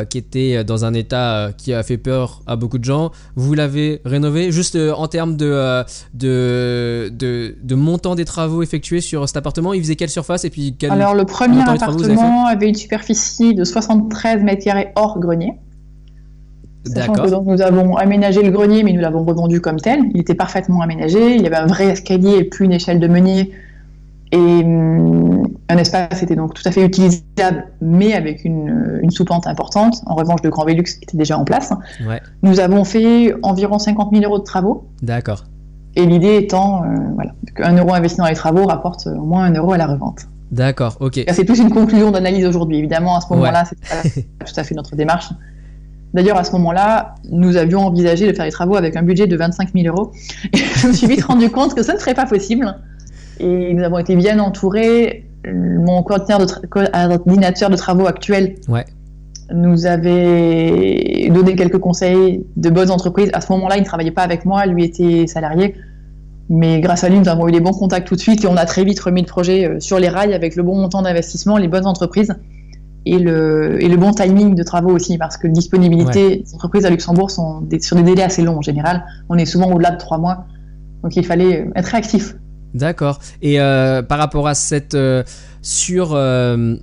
qui 0.10 0.20
était 0.20 0.64
dans 0.64 0.86
un 0.86 0.94
état 0.94 1.50
qui 1.58 1.74
a 1.74 1.82
fait 1.82 1.98
peur 1.98 2.44
à 2.46 2.56
beaucoup 2.56 2.78
de 2.78 2.84
gens, 2.84 3.12
vous 3.36 3.56
l'avez 3.56 4.00
rénové 4.06 4.52
juste 4.52 4.76
en 4.76 5.08
termes 5.08 5.36
de, 5.38 5.84
de, 6.14 7.10
de 7.12 7.56
de 7.64 7.76
montant 7.76 8.14
des 8.16 8.26
travaux 8.26 8.62
effectués 8.62 9.02
sur 9.02 9.28
cet 9.28 9.38
appartement. 9.38 9.74
Il 9.74 9.82
faisait 9.82 9.96
quelle 9.96 10.10
surface 10.10 10.46
et 10.46 10.50
puis 10.50 10.76
quel 10.78 10.92
Alors 10.92 11.16
le 11.16 11.26
premier 11.26 11.62
appartement 11.62 12.46
avait 12.46 12.70
une 12.70 12.76
superficie 12.76 13.56
de 13.56 13.64
73 13.64 14.44
mètres 14.44 14.64
carrés 14.64 14.90
hors 14.96 15.20
grenier. 15.20 15.54
Sachant 16.84 17.14
que 17.14 17.18
D'accord. 17.20 17.44
donc, 17.44 17.46
nous 17.46 17.62
avons 17.62 17.96
aménagé 17.96 18.42
le 18.42 18.50
grenier, 18.50 18.84
mais 18.84 18.92
nous 18.92 19.02
l'avons 19.02 19.24
revendu 19.24 19.62
comme 19.62 19.80
tel. 19.80 20.00
Il 20.14 20.22
était 20.22 20.34
parfaitement 20.34 20.82
aménagé. 20.82 21.36
Il 21.36 21.42
y 21.42 21.48
avait 21.48 21.58
un 21.58 21.68
vrai 21.68 21.86
escalier 21.86 22.38
et 22.38 22.44
plus 22.44 22.66
une 22.66 22.74
échelle 22.74 23.00
de 23.00 23.08
meunier. 23.08 23.52
Et 24.32 24.38
hum, 24.38 25.44
un 25.70 25.78
espace 25.78 26.24
était 26.24 26.36
donc 26.36 26.54
tout 26.54 26.64
à 26.66 26.72
fait 26.72 26.86
utilisable, 26.86 27.68
mais 27.82 28.14
avec 28.14 28.46
une, 28.46 29.00
une 29.04 29.12
sous-pente 29.12 29.46
importante. 29.46 30.02
En 30.06 30.16
revanche, 30.16 30.40
le 30.44 30.50
Grand 30.50 30.66
Velux 30.66 30.98
était 31.02 31.18
déjà 31.18 31.38
en 31.38 31.44
place. 31.44 31.72
Ouais. 32.08 32.22
Nous 32.42 32.60
avons 32.60 32.84
fait 32.84 33.36
environ 33.44 33.78
50 33.78 34.12
000 34.12 34.24
euros 34.24 34.40
de 34.40 34.44
travaux. 34.44 34.86
D'accord. 35.02 35.46
Et 35.96 36.06
l'idée 36.06 36.38
étant, 36.38 36.84
euh, 36.84 36.88
voilà, 37.16 37.34
qu'un 37.56 37.76
euro 37.76 37.94
investi 37.94 38.18
dans 38.18 38.28
les 38.28 38.36
travaux 38.36 38.66
rapporte 38.66 39.08
au 39.08 39.26
moins 39.26 39.44
un 39.44 39.54
euro 39.54 39.74
à 39.74 39.78
la 39.78 39.88
revente. 39.88 40.22
D'accord. 40.52 40.98
Ok. 41.00 41.24
C'est 41.32 41.46
plus 41.46 41.60
une 41.60 41.70
conclusion 41.70 42.12
d'analyse 42.12 42.46
aujourd'hui. 42.46 42.78
Évidemment, 42.78 43.16
à 43.18 43.22
ce 43.22 43.28
moment-là, 43.34 43.64
c'est 43.66 43.80
pas 43.80 44.46
tout 44.46 44.54
à 44.60 44.64
fait 44.64 44.76
notre 44.76 44.96
démarche. 44.96 45.30
D'ailleurs, 46.14 46.38
à 46.38 46.44
ce 46.44 46.52
moment-là, 46.54 47.16
nous 47.30 47.56
avions 47.56 47.80
envisagé 47.82 48.28
de 48.28 48.34
faire 48.34 48.46
les 48.46 48.52
travaux 48.52 48.76
avec 48.76 48.96
un 48.98 49.04
budget 49.04 49.28
de 49.28 49.36
25 49.38 49.70
000 49.74 49.88
euros. 49.96 50.12
Et 50.54 50.58
je 50.58 50.88
me 50.88 50.94
suis 50.94 51.08
vite 51.08 51.24
rendu 51.24 51.50
compte 51.50 51.74
que 51.74 51.84
ça 51.84 51.94
ne 51.94 52.00
serait 52.00 52.14
pas 52.14 52.26
possible. 52.26 52.76
Et 53.40 53.74
nous 53.74 53.84
avons 53.84 53.98
été 53.98 54.16
bien 54.16 54.40
entourés. 54.40 55.26
Mon 55.48 56.04
coordinateur 56.04 56.40
de, 56.40 56.46
tra- 56.46 57.18
coordinateur 57.18 57.70
de 57.70 57.76
travaux 57.76 58.06
actuel 58.08 58.56
Ouais. 58.68 58.86
nous 59.54 59.86
avait 59.88 61.30
donné 61.34 61.56
quelques 61.56 61.80
conseils 61.80 62.46
de 62.58 62.70
bonnes 62.70 62.92
entreprises. 62.92 63.30
À 63.34 63.42
ce 63.42 63.52
moment-là, 63.54 63.78
il 63.78 63.82
ne 63.82 63.86
travaillait 63.86 64.12
pas 64.12 64.22
avec 64.24 64.46
moi, 64.46 64.66
lui 64.66 64.84
était 64.84 65.26
salarié. 65.28 65.76
Mais 66.50 66.82
grâce 66.82 67.04
à 67.06 67.10
lui, 67.10 67.18
nous 67.20 67.30
avons 67.30 67.48
eu 67.48 67.52
les 67.52 67.62
bons 67.62 67.72
contacts 67.72 68.08
tout 68.08 68.16
de 68.16 68.20
suite 68.20 68.44
et 68.44 68.48
on 68.48 68.58
a 68.58 68.66
très 68.66 68.84
vite 68.84 69.00
remis 69.00 69.22
le 69.22 69.28
projet 69.28 69.66
euh, 69.68 69.80
sur 69.80 69.98
les 70.00 70.10
rails 70.10 70.34
avec 70.34 70.58
le 70.58 70.64
bon 70.64 70.76
montant 70.76 71.02
d'investissement, 71.02 71.56
les 71.58 71.70
bonnes 71.70 71.88
entreprises 71.88 72.36
et 73.06 73.18
le, 73.20 73.84
et 73.84 73.88
le 73.88 73.98
bon 73.98 74.12
timing 74.12 74.54
de 74.56 74.64
travaux 74.64 74.92
aussi, 74.92 75.18
parce 75.18 75.38
que 75.38 75.48
disponibilité 75.48 76.38
des 76.38 76.54
entreprises 76.54 76.86
à 76.86 76.90
Luxembourg 76.90 77.32
sont 77.32 77.62
des- 77.62 77.80
sur 77.82 77.96
des 77.96 78.04
délais 78.04 78.24
assez 78.24 78.44
longs 78.44 78.58
en 78.58 78.62
général. 78.62 79.04
On 79.30 79.38
est 79.38 79.46
souvent 79.46 79.72
au-delà 79.72 79.92
de 79.92 79.98
trois 79.98 80.18
mois. 80.20 80.46
Donc 81.04 81.16
il 81.16 81.26
fallait 81.26 81.68
être 81.76 81.88
réactif. 81.88 82.36
D'accord. 82.76 83.20
Et 83.42 83.60
euh, 83.60 84.02
par 84.04 84.20
rapport 84.20 84.48
à 84.48 84.54
cette 84.54 84.94
euh, 84.94 85.24
sur 85.62 86.12
euh, 86.14 86.76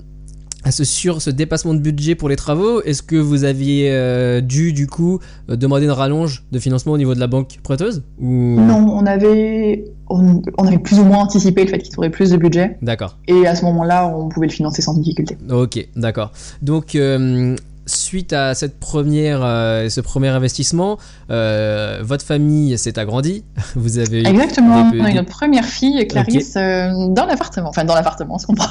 à 0.64 0.72
ce 0.72 0.82
sur 0.84 1.22
ce 1.22 1.30
dépassement 1.30 1.72
de 1.72 1.78
budget 1.78 2.16
pour 2.16 2.28
les 2.28 2.34
travaux, 2.36 2.82
est-ce 2.82 3.02
que 3.02 3.14
vous 3.16 3.44
aviez 3.44 4.42
dû 4.42 4.72
du 4.72 4.88
coup 4.88 5.20
demander 5.48 5.84
une 5.84 5.92
rallonge 5.92 6.44
de 6.50 6.58
financement 6.58 6.92
au 6.92 6.98
niveau 6.98 7.14
de 7.14 7.20
la 7.20 7.28
banque 7.28 7.58
prêteuse 7.62 8.02
ou? 8.20 8.60
Non, 8.60 8.84
on 8.92 9.06
avait, 9.06 9.84
on, 10.10 10.42
on 10.58 10.66
avait 10.66 10.78
plus 10.78 10.98
ou 10.98 11.04
moins 11.04 11.18
anticipé 11.18 11.64
le 11.64 11.68
fait 11.70 11.78
qu'il 11.78 11.94
faudrait 11.94 12.10
plus 12.10 12.30
de 12.30 12.36
budget. 12.36 12.76
D'accord. 12.82 13.16
Et 13.28 13.46
à 13.46 13.54
ce 13.54 13.64
moment-là, 13.66 14.06
on 14.06 14.28
pouvait 14.28 14.46
le 14.46 14.52
financer 14.52 14.82
sans 14.82 14.94
difficulté. 14.94 15.36
Ok, 15.50 15.86
d'accord. 15.96 16.32
Donc 16.62 16.94
euh, 16.94 17.56
suite 17.86 18.32
à 18.34 18.54
cette 18.54 18.78
première 18.78 19.40
euh, 19.42 19.88
ce 19.88 20.00
premier 20.02 20.28
investissement, 20.28 20.98
euh, 21.30 22.00
votre 22.02 22.24
famille 22.24 22.76
s'est 22.76 22.98
agrandie. 22.98 23.44
Vous 23.76 23.98
avez 23.98 24.20
eu 24.22 24.26
Exactement. 24.26 24.90
des- 24.90 25.00
on 25.00 25.04
a 25.04 25.10
eu 25.10 25.14
notre 25.14 25.30
première 25.30 25.64
fille, 25.64 26.06
Clarisse, 26.06 26.54
dans 26.54 27.26
l'appartement. 27.26 27.68
Enfin, 27.70 27.84
dans 27.84 27.94
l'appartement, 27.94 28.34
on 28.34 28.38
se 28.38 28.46
comprend. 28.46 28.68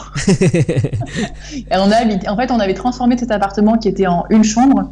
Et 1.56 1.64
on 1.72 1.92
a 1.92 1.96
habité- 1.96 2.30
En 2.30 2.36
fait, 2.36 2.52
on 2.52 2.60
avait 2.60 2.74
transformé 2.74 3.18
cet 3.18 3.32
appartement 3.32 3.78
qui 3.78 3.88
était 3.88 4.08
en 4.08 4.26
une 4.30 4.44
chambre 4.44 4.90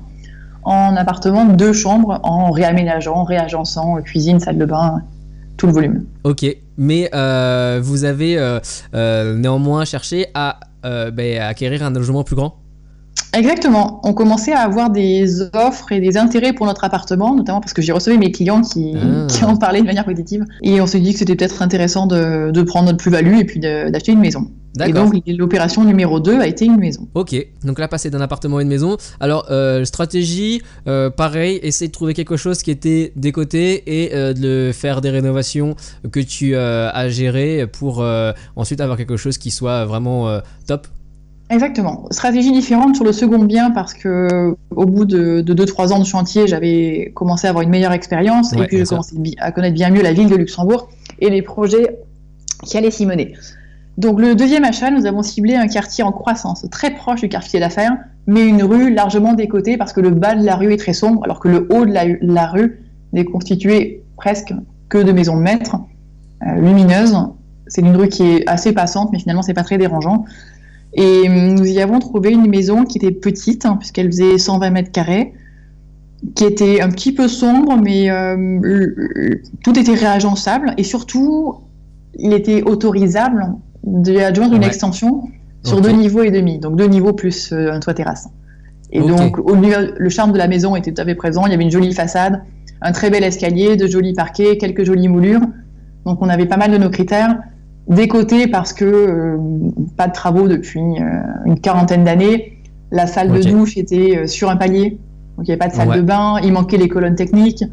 en 0.63 0.95
appartement 0.95 1.45
de 1.45 1.53
deux 1.53 1.73
chambres 1.73 2.19
en 2.23 2.49
réaménageant, 2.49 3.23
réagençant, 3.23 4.01
cuisine, 4.01 4.39
salle 4.39 4.58
de 4.58 4.65
bain, 4.65 5.03
tout 5.58 5.68
le 5.68 5.74
volume. 5.74 6.06
Ok, 6.24 6.46
mais 6.78 7.10
euh, 7.13 7.80
vous 7.82 8.04
avez 8.04 8.38
euh, 8.38 8.60
euh, 8.94 9.36
néanmoins 9.38 9.86
cherché 9.86 10.28
à, 10.34 10.60
ben, 10.84 11.39
à 11.41 11.48
acquérir 11.48 11.84
un 11.84 11.91
logement 11.91 12.24
plus 12.24 12.36
grand? 12.36 12.58
Exactement. 13.34 14.02
On 14.04 14.13
commençait 14.13 14.54
à 14.54 14.60
avoir 14.60 14.89
des 14.89 15.41
offres 15.54 15.91
et 15.91 16.00
des 16.00 16.18
intérêts 16.18 16.54
pour 16.54 16.65
notre 16.65 16.84
appartement, 16.84 17.36
notamment 17.36 17.60
parce 17.60 17.74
que 17.74 17.82
j'ai 17.82 17.91
reçu 17.91 18.18
mes 18.18 18.32
clients 18.32 18.62
qui, 18.62 18.94
Ah. 18.96 19.28
qui 19.28 19.44
en 19.44 19.58
parlaient 19.58 19.82
de 19.82 19.86
manière 19.86 20.06
positive. 20.06 20.46
Et 20.63 20.80
on 20.82 20.88
s'est 20.88 21.00
dit 21.00 21.13
que 21.13 21.20
c'était 21.20 21.36
peut-être 21.36 21.62
intéressant 21.62 22.08
de, 22.08 22.52
de 22.52 22.62
prendre 22.62 22.86
notre 22.86 22.98
plus-value 22.98 23.38
et 23.39 23.46
puis 23.46 23.60
d'acheter 23.60 24.12
une 24.13 24.20
maison. 24.20 24.52
Et 24.84 24.92
donc 24.92 25.14
l'opération 25.28 25.84
numéro 25.84 26.20
2 26.20 26.40
a 26.40 26.48
été 26.48 26.66
une 26.66 26.78
maison. 26.78 27.08
Ok, 27.14 27.36
donc 27.64 27.80
là 27.80 27.88
passer 27.88 28.10
d'un 28.10 28.22
appartement 28.22 28.58
à 28.58 28.62
une 28.62 28.68
maison. 28.68 28.98
Alors 29.20 29.46
euh, 29.50 29.86
stratégie, 29.86 30.62
euh, 30.88 31.10
pareil, 31.10 31.60
essayer 31.64 31.88
de 31.88 31.94
trouver 31.94 32.14
quelque 32.14 32.38
chose 32.38 32.62
qui 32.62 32.72
était 32.72 33.14
décoté 33.16 33.84
et 33.86 34.16
euh, 34.16 34.34
de 34.34 34.72
faire 34.74 35.02
des 35.02 35.10
rénovations 35.10 35.76
que 36.12 36.20
tu 36.20 36.56
as 36.56 37.10
gérées 37.10 37.68
pour 37.68 38.04
ensuite 38.56 38.82
avoir 38.82 38.98
quelque 38.98 39.18
chose 39.18 39.38
qui 39.38 39.52
soit 39.52 39.86
vraiment 39.86 40.40
top. 40.68 40.88
Exactement. 41.50 42.08
Stratégie 42.10 42.52
différente 42.52 42.96
sur 42.96 43.06
le 43.06 43.12
second 43.12 43.44
bien 43.44 43.70
parce 43.70 43.94
que 43.94 44.56
au 44.76 44.86
bout 44.86 45.06
de 45.06 45.42
2-3 45.42 45.94
ans 45.94 46.00
de 46.00 46.06
chantier, 46.06 46.48
j'avais 46.48 47.12
commencé 47.14 47.46
à 47.46 47.52
avoir 47.52 47.64
une 47.64 47.70
meilleure 47.70 47.92
expérience 47.92 48.52
Ouais, 48.52 48.64
et 48.64 48.68
puis 48.68 48.78
je 48.80 48.84
commençais 48.86 49.16
à 49.38 49.52
connaître 49.52 49.76
bien 49.76 49.92
mieux 49.92 50.02
la 50.02 50.14
ville 50.14 50.30
de 50.30 50.36
Luxembourg 50.36 50.90
et 51.20 51.30
les 51.30 51.42
projets 51.42 52.00
qui 52.64 52.78
allaient 52.78 52.92
s'y 52.92 53.06
mener. 53.06 53.36
Donc 53.97 54.19
le 54.19 54.36
deuxième 54.36 54.65
achat, 54.65 54.91
nous 54.91 55.05
avons 55.05 55.23
ciblé 55.23 55.55
un 55.55 55.67
quartier 55.67 56.03
en 56.03 56.12
croissance, 56.12 56.65
très 56.69 56.91
proche 56.91 57.21
du 57.21 57.29
quartier 57.29 57.60
d'affaires, 57.60 57.97
mais 58.27 58.45
une 58.45 58.63
rue 58.63 58.93
largement 58.93 59.34
décotée 59.34 59.77
parce 59.77 59.93
que 59.93 60.01
le 60.01 60.10
bas 60.10 60.36
de 60.36 60.43
la 60.43 60.55
rue 60.55 60.73
est 60.73 60.77
très 60.77 60.93
sombre, 60.93 61.23
alors 61.23 61.39
que 61.39 61.47
le 61.47 61.67
haut 61.71 61.86
de 61.86 61.93
la, 61.93 62.47
rue 62.47 62.79
n'est 63.13 63.23
constitué 63.23 64.03
presque 64.17 64.53
que 64.89 64.97
de 64.97 65.12
maisons 65.12 65.38
de 65.38 65.41
maître 65.41 65.77
euh, 66.45 66.55
lumineuses. 66.55 67.15
C'est 67.67 67.81
une 67.81 67.95
rue 67.95 68.10
qui 68.10 68.23
est 68.23 68.49
assez 68.49 68.73
passante, 68.73 69.10
mais 69.13 69.19
finalement 69.19 69.41
c'est 69.41 69.53
pas 69.53 69.63
très 69.63 69.77
dérangeant. 69.77 70.25
Et 70.93 71.27
hum, 71.27 71.55
nous 71.55 71.65
y 71.65 71.79
avons 71.79 71.99
trouvé 71.99 72.31
une 72.31 72.49
maison 72.49 72.84
qui 72.84 72.97
était 72.97 73.12
petite, 73.12 73.65
hein, 73.65 73.77
puisqu'elle 73.77 74.08
faisait 74.08 74.38
120 74.38 74.69
mètres 74.71 74.91
carrés, 74.91 75.34
qui 76.36 76.43
était 76.43 76.81
un 76.81 76.89
petit 76.89 77.13
peu 77.13 77.29
sombre, 77.29 77.77
mais 77.77 78.10
euh, 78.10 78.60
tout 79.63 79.79
était 79.79 79.93
réagençable. 79.93 80.73
Et 80.77 80.84
surtout, 80.84 81.55
il 82.17 82.34
était 82.34 82.62
autorisable 82.63 83.55
d'y 83.86 84.19
adjoindre 84.19 84.54
une 84.56 84.62
Ouais. 84.62 84.67
extension 84.67 85.24
sur 85.63 85.82
deux 85.82 85.91
niveaux 85.91 86.21
et 86.24 86.32
demi, 86.32 86.60
donc 86.60 86.76
deux 86.76 86.88
niveaux 86.88 87.13
plus 87.13 87.52
euh, 87.54 87.71
un 87.71 87.80
toit 87.80 87.93
terrasse. 87.93 88.28
Et 88.91 89.00
donc, 89.02 89.39
au 89.39 89.56
lieu- 89.56 89.93
le 89.98 90.10
charme 90.10 90.32
de 90.32 90.38
la 90.38 90.48
maison 90.48 90.76
était 90.76 90.91
tout 90.93 91.02
à 91.02 91.06
fait 91.06 91.15
présent. 91.15 91.45
Il 91.48 91.52
y 91.52 91.56
avait 91.56 91.63
une 91.63 91.71
jolie 91.71 91.91
façade, 91.93 92.41
un 92.82 92.91
très 92.91 93.10
bel 93.10 93.24
escalier, 93.24 93.76
de 93.78 93.88
jolis 93.88 94.13
parquets, 94.13 94.58
quelques 94.58 94.84
jolies 94.84 95.08
moulures. 95.08 95.41
Donc, 96.06 96.19
on 96.21 96.30
avait 96.30 96.45
pas 96.45 96.58
mal 96.58 96.71
de 96.71 96.78
nos 96.78 96.89
critères 96.89 97.36
décotés 97.89 98.48
parce 98.48 98.74
que 98.74 98.86
euh, 98.86 99.38
pas 99.98 100.08
de 100.08 100.13
travaux 100.13 100.48
depuis 100.48 100.80
euh, 100.82 101.21
une 101.45 101.60
quarantaine 101.60 102.04
d'années. 102.04 102.60
La 102.91 103.08
salle 103.08 103.32
de 103.32 103.41
douche 103.41 103.76
était 103.78 104.17
euh, 104.19 104.28
sur 104.28 104.50
un 104.50 104.56
palier, 104.56 104.91
donc 105.38 105.39
il 105.39 105.45
n'y 105.45 105.52
avait 105.52 105.58
pas 105.60 105.67
de 105.67 105.74
salle 105.74 105.89
Ouais. 105.89 105.98
de 105.98 106.02
bain. 106.04 106.36
Il 106.43 106.54
manquait 106.54 106.78
les 106.78 106.88
colonnes 106.88 107.15
techniques. 107.15 107.63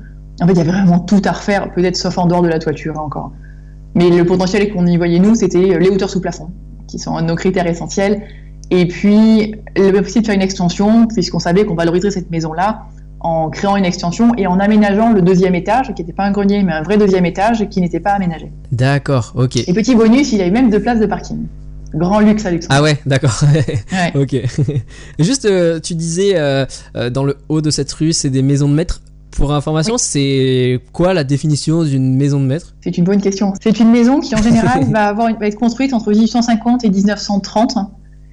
En 0.40 0.46
fait, 0.46 0.55
il 0.55 0.59
y 0.59 0.61
avait 0.62 0.70
vraiment 0.72 0.98
tout 0.98 1.20
à 1.27 1.33
refaire, 1.33 1.72
peut-être 1.75 1.96
sauf 1.96 2.16
en 2.18 2.27
dehors 2.27 2.42
de 2.42 2.48
la 2.48 2.59
toiture 2.59 2.94
hein, 2.98 3.03
encore. 3.05 3.33
Mais 3.94 4.11
le 4.11 4.24
potentiel 4.24 4.72
qu'on 4.72 4.87
y 4.87 4.96
voyait 4.96 5.18
nous, 5.18 5.35
c'était 5.35 5.78
les 5.78 5.88
hauteurs 5.88 6.11
sous 6.11 6.20
plafond, 6.20 6.50
qui 6.88 6.98
sont 6.98 7.20
nos 7.20 7.37
critères 7.37 7.66
essentiels. 7.66 8.22
Et 8.70 8.87
puis, 8.87 9.55
le 9.76 9.90
possibilité 10.00 10.20
de 10.20 10.26
faire 10.26 10.35
une 10.35 10.42
extension, 10.42 11.07
puisqu'on 11.07 11.38
savait 11.38 11.64
qu'on 11.64 11.74
valoriserait 11.74 12.11
cette 12.11 12.31
maison-là 12.31 12.87
en 13.20 13.50
créant 13.50 13.76
une 13.76 13.85
extension 13.85 14.33
et 14.37 14.46
en 14.46 14.59
aménageant 14.59 15.12
le 15.12 15.22
deuxième 15.22 15.55
étage, 15.55 15.94
qui 15.94 16.02
n'était 16.02 16.12
pas 16.12 16.24
un 16.24 16.33
grenier, 16.33 16.62
mais 16.62 16.72
un 16.72 16.83
vrai 16.83 16.96
deuxième 16.98 17.24
étage 17.24 17.68
qui 17.68 17.81
n'était 17.81 18.00
pas 18.00 18.12
aménagé. 18.12 18.50
D'accord, 18.72 19.33
ok. 19.37 19.57
Et 19.57 19.72
petit 19.72 19.94
bonus, 19.94 20.33
il 20.33 20.38
y 20.38 20.42
avait 20.42 20.50
même 20.50 20.70
deux 20.70 20.81
places 20.81 20.98
de 20.98 21.07
parking. 21.07 21.46
Grand 21.94 22.20
luxe 22.20 22.46
à 22.46 22.50
Luxembourg. 22.50 22.76
Ah 22.78 22.83
ouais, 22.83 22.98
d'accord. 23.07 23.38
Ouais. 23.92 24.12
ok. 24.14 24.37
Juste, 25.18 25.44
euh, 25.44 25.78
tu 25.78 25.94
disais 25.94 26.37
euh, 26.37 26.64
euh, 26.96 27.11
dans 27.11 27.24
le 27.24 27.37
haut 27.48 27.61
de 27.61 27.70
cette 27.70 27.92
rue, 27.92 28.12
c'est 28.12 28.31
des 28.31 28.42
maisons 28.42 28.68
de 28.68 28.74
maître. 28.74 29.02
Pour 29.37 29.53
information, 29.53 29.97
c'est 29.99 30.81
quoi 30.92 31.14
la 31.14 31.25
définition 31.25 31.83
d'une 31.85 32.14
maison 32.16 32.38
de 32.40 32.45
maître? 32.47 32.75
C'est 32.83 32.97
une 32.99 33.05
bonne 33.05 33.21
question. 33.21 33.53
C'est 33.62 33.81
une 33.81 33.90
maison 33.90 34.21
qui, 34.21 34.35
en 34.35 34.42
général, 34.42 34.85
va, 34.90 35.07
avoir 35.09 35.29
une- 35.29 35.37
va 35.38 35.47
être 35.47 35.59
construite 35.59 35.92
entre 35.95 36.11
1850 36.11 36.85
et 36.85 36.90
1930 36.90 37.77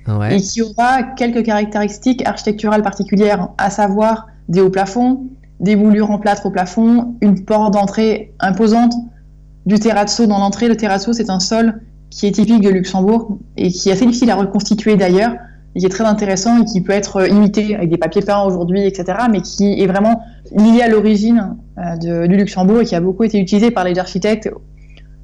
Ouais. 0.08 0.38
et 0.38 0.42
qui 0.42 0.62
aura 0.64 1.04
quelques 1.04 1.44
caractéristiques 1.44 2.26
architecturales 2.28 2.82
particulières, 2.82 3.50
à 3.60 3.70
savoir 3.70 4.28
des 4.48 4.60
hauts 4.60 4.72
plafonds, 4.72 5.28
des 5.60 5.76
moulures 5.76 6.10
en 6.10 6.18
plâtre 6.18 6.48
au 6.48 6.52
plafond, 6.52 7.14
une 7.22 7.44
porte 7.46 7.74
d'entrée 7.74 8.34
imposante, 8.40 8.94
du 9.68 9.78
terrazzo 9.78 10.26
dans 10.26 10.40
l'entrée. 10.40 10.68
Le 10.68 10.76
terrazzo, 10.76 11.14
c'est 11.14 11.30
un 11.30 11.40
sol 11.40 11.82
qui 12.10 12.26
est 12.26 12.32
typique 12.32 12.62
de 12.64 12.70
Luxembourg 12.70 13.38
et 13.56 13.70
qui 13.70 13.90
est 13.90 13.92
assez 13.92 14.06
difficile 14.06 14.32
à 14.32 14.36
reconstituer 14.36 14.96
d'ailleurs, 14.96 15.34
et 15.76 15.80
qui 15.80 15.86
est 15.86 15.90
très 15.90 16.04
intéressant 16.06 16.62
et 16.62 16.66
qui 16.66 16.82
peut 16.82 16.94
être 16.94 17.30
imité 17.30 17.76
avec 17.76 17.90
des 17.90 17.98
papiers 17.98 18.22
peints 18.22 18.42
aujourd'hui, 18.44 18.86
etc., 18.86 19.18
mais 19.32 19.42
qui 19.42 19.82
est 19.82 19.88
vraiment 19.88 20.22
lié 20.56 20.82
à 20.82 20.88
l'origine 20.88 21.56
euh, 21.78 22.26
du 22.28 22.36
Luxembourg 22.36 22.82
et 22.82 22.86
qui 22.86 22.96
a 22.96 23.02
beaucoup 23.02 23.24
été 23.24 23.40
utilisé 23.40 23.70
par 23.72 23.84
les 23.84 23.98
architectes 24.00 24.50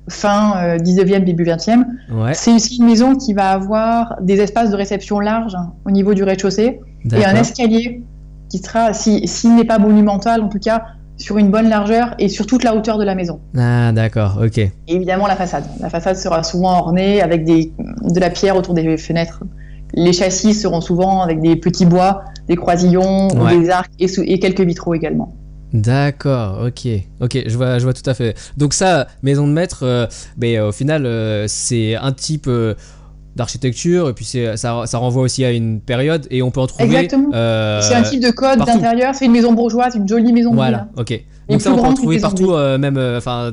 fin 0.07 0.57
euh, 0.57 0.77
19e, 0.77 1.23
début 1.23 1.45
20e. 1.45 1.83
Ouais. 2.13 2.33
C'est 2.33 2.51
aussi 2.53 2.77
une 2.77 2.85
maison 2.85 3.15
qui 3.15 3.33
va 3.33 3.49
avoir 3.49 4.17
des 4.21 4.39
espaces 4.39 4.69
de 4.69 4.75
réception 4.75 5.19
larges 5.19 5.55
hein, 5.55 5.73
au 5.85 5.91
niveau 5.91 6.13
du 6.13 6.23
rez-de-chaussée 6.23 6.79
et 7.19 7.25
un 7.25 7.35
escalier 7.35 8.03
qui 8.49 8.59
sera, 8.59 8.93
si- 8.93 9.27
s'il 9.27 9.55
n'est 9.55 9.63
pas 9.65 9.79
monumental, 9.79 10.41
en 10.41 10.49
tout 10.49 10.59
cas 10.59 10.83
sur 11.17 11.37
une 11.37 11.49
bonne 11.49 11.69
largeur 11.69 12.13
et 12.19 12.27
sur 12.29 12.45
toute 12.45 12.63
la 12.63 12.75
hauteur 12.75 12.97
de 12.97 13.03
la 13.05 13.15
maison. 13.15 13.39
Ah 13.57 13.91
d'accord, 13.93 14.37
ok. 14.43 14.57
Et 14.59 14.71
évidemment 14.87 15.27
la 15.27 15.35
façade. 15.37 15.63
La 15.79 15.89
façade 15.89 16.17
sera 16.17 16.43
souvent 16.43 16.77
ornée 16.77 17.21
avec 17.21 17.45
des, 17.45 17.71
de 18.03 18.19
la 18.19 18.29
pierre 18.29 18.55
autour 18.57 18.73
des 18.73 18.97
fenêtres. 18.97 19.41
Les 19.95 20.13
châssis 20.13 20.53
seront 20.53 20.81
souvent 20.81 21.21
avec 21.21 21.41
des 21.41 21.55
petits 21.55 21.85
bois, 21.85 22.23
des 22.47 22.55
croisillons, 22.55 23.29
Ouais. 23.29 23.57
des 23.57 23.69
arcs 23.69 23.91
et, 23.99 24.39
quelques 24.39 24.61
vitraux 24.61 24.93
également. 24.93 25.33
D'accord, 25.73 26.65
ok, 26.67 26.87
ok, 27.21 27.43
je 27.47 27.57
vois, 27.57 27.79
je 27.79 27.83
vois 27.83 27.93
tout 27.93 28.07
à 28.09 28.13
fait. 28.13 28.35
Donc 28.55 28.73
ça, 28.73 29.07
maison 29.23 29.47
de 29.47 29.51
maître, 29.51 29.79
euh, 29.83 30.05
mais 30.37 30.57
euh, 30.57 30.69
au 30.69 30.71
final, 30.71 31.05
euh, 31.05 31.45
c'est 31.47 31.95
un 31.95 32.11
type 32.13 32.49
d'architecture 33.35 34.07
et 34.07 34.13
puis 34.13 34.23
c'est, 34.23 34.55
ça, 34.55 34.83
ça 34.85 34.97
renvoie 34.97 35.23
aussi 35.23 35.43
à 35.43 35.51
une 35.51 35.81
période 35.81 36.27
et 36.31 36.41
on 36.41 36.51
peut 36.51 36.61
en 36.61 36.67
trouver. 36.67 36.85
Exactement. 36.85 37.29
c'est 37.81 37.93
un 37.95 38.03
type 38.03 38.21
de 38.23 38.31
code 38.31 38.59
d'intérieur, 38.59 39.13
c'est 39.15 39.25
une 39.25 39.33
maison 39.33 39.51
bourgeoise, 39.53 39.95
une 39.95 40.07
jolie 40.07 40.31
maison 40.31 40.53
Voilà, 40.53 40.87
ville. 40.95 41.01
ok. 41.01 41.25
Donc 41.49 41.61
ça, 41.61 41.71
on 41.73 41.75
peut 41.75 41.81
en 41.87 41.93
trouver 41.93 42.19
partout, 42.19 42.53
même, 42.53 42.97
enfin, 43.17 43.51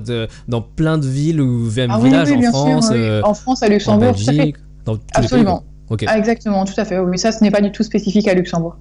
dans 0.49 0.61
plein 0.63 0.99
de 0.99 1.07
villes 1.07 1.41
ou 1.41 1.69
même 1.77 1.91
Ah 1.93 1.99
villages 1.99 2.31
oui, 2.31 2.47
en 2.47 2.51
France, 2.53 2.87
sûr, 2.89 2.97
oui. 2.97 3.21
en 3.25 3.35
France, 3.35 3.63
à 3.63 3.69
Luxembourg. 3.69 4.13
Belgique, 4.13 4.57
dans 4.85 4.97
tous 4.97 5.03
Absolument. 5.15 5.55
les 5.55 5.61
pays. 5.61 5.72
Ah, 6.07 6.19
exactement, 6.19 6.65
tout 6.65 6.79
à 6.79 6.85
fait. 6.85 6.99
Oui, 6.99 7.19
ça, 7.19 7.33
ce 7.33 7.43
n'est 7.43 7.51
pas 7.51 7.61
du 7.61 7.73
tout 7.73 7.83
spécifique 7.83 8.29
à 8.29 8.35
Luxembourg. 8.35 8.77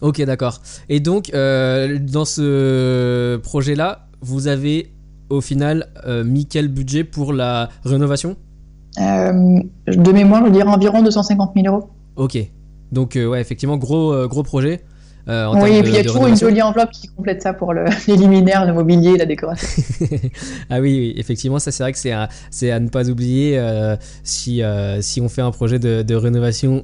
Ok, 0.00 0.22
d'accord. 0.22 0.60
Et 0.88 1.00
donc, 1.00 1.30
euh, 1.34 1.98
dans 2.00 2.24
ce 2.24 3.36
projet-là, 3.36 4.06
vous 4.22 4.48
avez 4.48 4.92
au 5.28 5.40
final 5.40 5.88
euh, 6.06 6.24
mis 6.24 6.46
quel 6.46 6.68
budget 6.68 7.04
pour 7.04 7.32
la 7.32 7.68
rénovation? 7.84 8.36
Euh, 8.98 9.60
de 9.86 10.12
mémoire, 10.12 10.44
je 10.46 10.52
dirais 10.52 10.68
environ 10.68 11.02
250 11.02 11.52
000 11.54 11.74
euros. 11.74 11.90
Ok. 12.16 12.38
Donc, 12.92 13.16
ouais, 13.16 13.40
effectivement, 13.40 13.76
gros, 13.76 14.26
gros 14.26 14.42
projet. 14.42 14.82
Euh, 15.30 15.46
en 15.46 15.62
Oui, 15.62 15.76
et 15.76 15.82
puis 15.82 15.92
il 15.92 15.96
y 15.96 15.98
a 15.98 16.04
toujours 16.04 16.26
une 16.26 16.36
jolie 16.36 16.60
enveloppe 16.60 16.90
qui 16.90 17.08
complète 17.08 17.42
ça 17.42 17.52
pour 17.52 17.72
le, 17.72 17.84
les 18.08 18.16
liminaires, 18.16 18.66
le 18.66 18.72
mobilier, 18.72 19.16
la 19.16 19.26
décoration. 19.26 19.82
ah 20.70 20.80
oui, 20.80 20.98
oui, 20.98 21.14
effectivement, 21.16 21.58
ça 21.58 21.70
c'est 21.70 21.82
vrai 21.82 21.92
que 21.92 21.98
c'est 21.98 22.12
à, 22.70 22.80
ne 22.80 22.88
pas 22.88 23.08
oublier 23.08 23.58
euh, 23.58 23.96
si, 24.24 24.62
euh, 24.62 25.00
si 25.00 25.20
on 25.20 25.28
fait 25.28 25.42
un 25.42 25.50
projet 25.50 25.78
de, 25.78 26.02
de 26.02 26.14
rénovation 26.14 26.82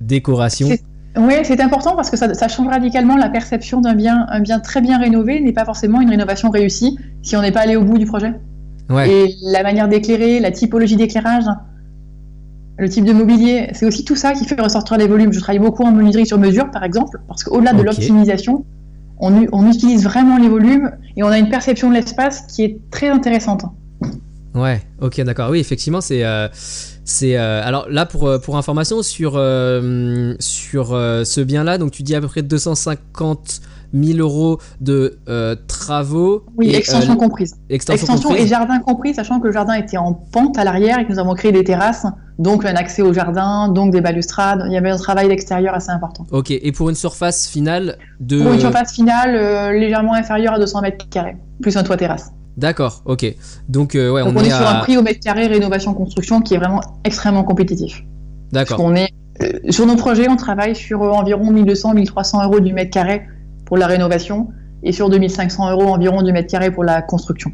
décoration. 0.00 0.68
Oui, 1.16 1.34
c'est 1.42 1.60
important 1.60 1.96
parce 1.96 2.08
que 2.08 2.16
ça, 2.16 2.32
ça 2.34 2.48
change 2.48 2.68
radicalement 2.68 3.16
la 3.16 3.28
perception 3.28 3.80
d'un 3.80 3.94
bien. 3.94 4.26
Un 4.28 4.40
bien 4.40 4.60
très 4.60 4.80
bien 4.80 4.98
rénové 4.98 5.40
n'est 5.40 5.52
pas 5.52 5.64
forcément 5.64 6.00
une 6.00 6.10
rénovation 6.10 6.50
réussie 6.50 6.96
si 7.22 7.36
on 7.36 7.42
n'est 7.42 7.50
pas 7.50 7.60
allé 7.60 7.74
au 7.76 7.82
bout 7.82 7.98
du 7.98 8.06
projet. 8.06 8.32
Ouais, 8.88 9.10
Et 9.10 9.34
la 9.42 9.62
manière 9.62 9.88
d'éclairer, 9.88 10.40
la 10.40 10.50
typologie 10.50 10.96
d'éclairage, 10.96 11.44
le 12.80 12.88
type 12.88 13.04
de 13.04 13.12
mobilier, 13.12 13.68
c'est 13.74 13.84
aussi 13.84 14.04
tout 14.04 14.16
ça 14.16 14.32
qui 14.32 14.46
fait 14.46 14.58
ressortir 14.58 14.96
les 14.96 15.06
volumes. 15.06 15.32
Je 15.32 15.38
travaille 15.38 15.58
beaucoup 15.58 15.84
en 15.84 15.92
menuiserie 15.92 16.26
sur 16.26 16.38
mesure, 16.38 16.70
par 16.70 16.82
exemple, 16.82 17.20
parce 17.28 17.44
qu'au-delà 17.44 17.74
de 17.74 17.82
l'optimisation, 17.82 18.64
on, 19.18 19.70
utilise 19.70 20.02
vraiment 20.02 20.38
les 20.38 20.48
volumes 20.48 20.90
et 21.14 21.22
on 21.22 21.28
a 21.28 21.38
une 21.38 21.50
perception 21.50 21.90
de 21.90 21.94
l'espace 21.94 22.46
qui 22.48 22.64
est 22.64 22.80
très 22.90 23.10
intéressante. 23.10 23.64
ouais, 24.54 24.80
ok, 25.02 25.20
d'accord. 25.20 25.50
Oui, 25.50 25.58
effectivement, 25.58 26.00
c'est. 26.00 26.24
euh, 26.24 26.48
c'est 27.10 27.36
euh, 27.36 27.60
alors 27.64 27.88
là 27.88 28.06
pour, 28.06 28.28
euh, 28.28 28.38
pour 28.38 28.56
information 28.56 29.02
sur, 29.02 29.32
euh, 29.36 30.34
sur 30.38 30.88
ce 30.88 31.40
bien-là, 31.40 31.76
donc 31.76 31.90
tu 31.90 32.02
dis 32.02 32.14
à 32.14 32.20
peu 32.20 32.28
près 32.28 32.42
250 32.42 33.60
000 33.92 34.18
euros 34.18 34.58
de 34.80 35.18
euh, 35.28 35.56
travaux. 35.66 36.44
Oui, 36.56 36.70
et, 36.70 36.76
extension 36.76 37.14
euh, 37.14 37.16
comprise. 37.16 37.56
extension 37.68 38.04
Extension 38.04 38.28
comprise. 38.30 38.44
et 38.44 38.48
jardin 38.48 38.78
compris, 38.78 39.14
sachant 39.14 39.40
que 39.40 39.46
le 39.46 39.52
jardin 39.52 39.74
était 39.74 39.96
en 39.96 40.14
pente 40.14 40.58
à 40.58 40.64
l'arrière 40.64 40.98
et 40.98 41.06
que 41.06 41.12
nous 41.12 41.18
avons 41.18 41.34
créé 41.34 41.52
des 41.52 41.64
terrasses, 41.64 42.06
donc 42.38 42.64
un 42.64 42.74
accès 42.74 43.02
au 43.02 43.12
jardin, 43.12 43.68
donc 43.68 43.92
des 43.92 44.00
balustrades. 44.00 44.64
Il 44.66 44.72
y 44.72 44.76
avait 44.76 44.90
un 44.90 44.96
travail 44.96 45.28
d'extérieur 45.28 45.74
assez 45.74 45.90
important. 45.90 46.26
Ok, 46.30 46.50
et 46.50 46.72
pour 46.72 46.88
une 46.88 46.96
surface 46.96 47.48
finale 47.48 47.96
de. 48.20 48.42
Pour 48.42 48.52
une 48.52 48.60
surface 48.60 48.92
finale 48.92 49.34
euh, 49.34 49.72
légèrement 49.72 50.14
inférieure 50.14 50.54
à 50.54 50.58
200 50.58 50.82
mètres 50.82 51.08
carrés, 51.08 51.36
plus 51.60 51.76
un 51.76 51.82
toit 51.82 51.96
terrasse. 51.96 52.32
D'accord, 52.56 53.02
ok. 53.06 53.34
Donc, 53.68 53.92
ouais, 53.94 54.06
Donc 54.06 54.34
on, 54.34 54.36
on, 54.36 54.42
est, 54.42 54.48
est 54.48 54.50
sur 54.50 54.68
un 54.68 54.80
prix 54.80 54.96
au 54.96 55.02
mètre 55.02 55.20
carré 55.20 55.46
rénovation 55.46 55.94
construction 55.94 56.40
qui 56.40 56.54
est 56.54 56.58
vraiment 56.58 56.80
extrêmement 57.04 57.44
compétitif. 57.44 58.02
D'accord. 58.52 58.92
Est 58.96 59.08
sur 59.70 59.86
nos 59.86 59.96
projets, 59.96 60.28
on 60.28 60.36
travaille 60.36 60.76
sur 60.76 61.00
environ 61.02 61.52
1200-1300 61.52 62.44
euros 62.44 62.60
du 62.60 62.72
mètre 62.72 62.90
carré 62.90 63.22
pour 63.70 63.78
la 63.78 63.86
rénovation 63.86 64.48
et 64.82 64.90
sur 64.90 65.08
2500 65.08 65.70
euros 65.70 65.84
environ 65.94 66.22
du 66.22 66.32
mètre 66.32 66.50
carré 66.50 66.72
pour 66.72 66.82
la 66.82 67.02
construction. 67.02 67.52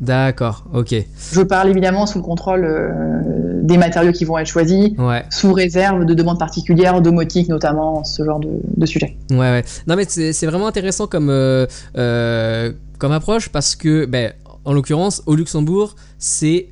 D'accord, 0.00 0.64
ok. 0.72 0.94
Je 1.32 1.40
parle 1.40 1.70
évidemment 1.70 2.06
sous 2.06 2.18
le 2.18 2.22
contrôle 2.24 2.64
euh, 2.64 3.62
des 3.64 3.76
matériaux 3.76 4.12
qui 4.12 4.24
vont 4.24 4.38
être 4.38 4.46
choisis, 4.46 4.90
Ouais. 4.96 5.24
sous 5.30 5.52
réserve 5.52 6.04
de 6.04 6.14
demandes 6.14 6.38
particulières, 6.38 7.00
domotique 7.02 7.48
notamment, 7.48 8.04
ce 8.04 8.22
genre 8.24 8.38
de, 8.38 8.50
de 8.76 8.86
sujet. 8.86 9.16
Ouais, 9.32 9.38
ouais. 9.38 9.64
Non, 9.88 9.96
mais 9.96 10.04
c'est 10.06 10.32
c'est 10.32 10.46
vraiment 10.46 10.68
intéressant 10.68 11.08
comme, 11.08 11.30
euh, 11.30 11.66
euh, 11.96 12.70
comme 13.00 13.10
approche 13.10 13.48
parce 13.48 13.74
que, 13.74 14.06
ben, 14.06 14.32
en 14.64 14.72
l'occurrence, 14.72 15.22
au 15.26 15.34
Luxembourg, 15.34 15.96
c'est 16.18 16.68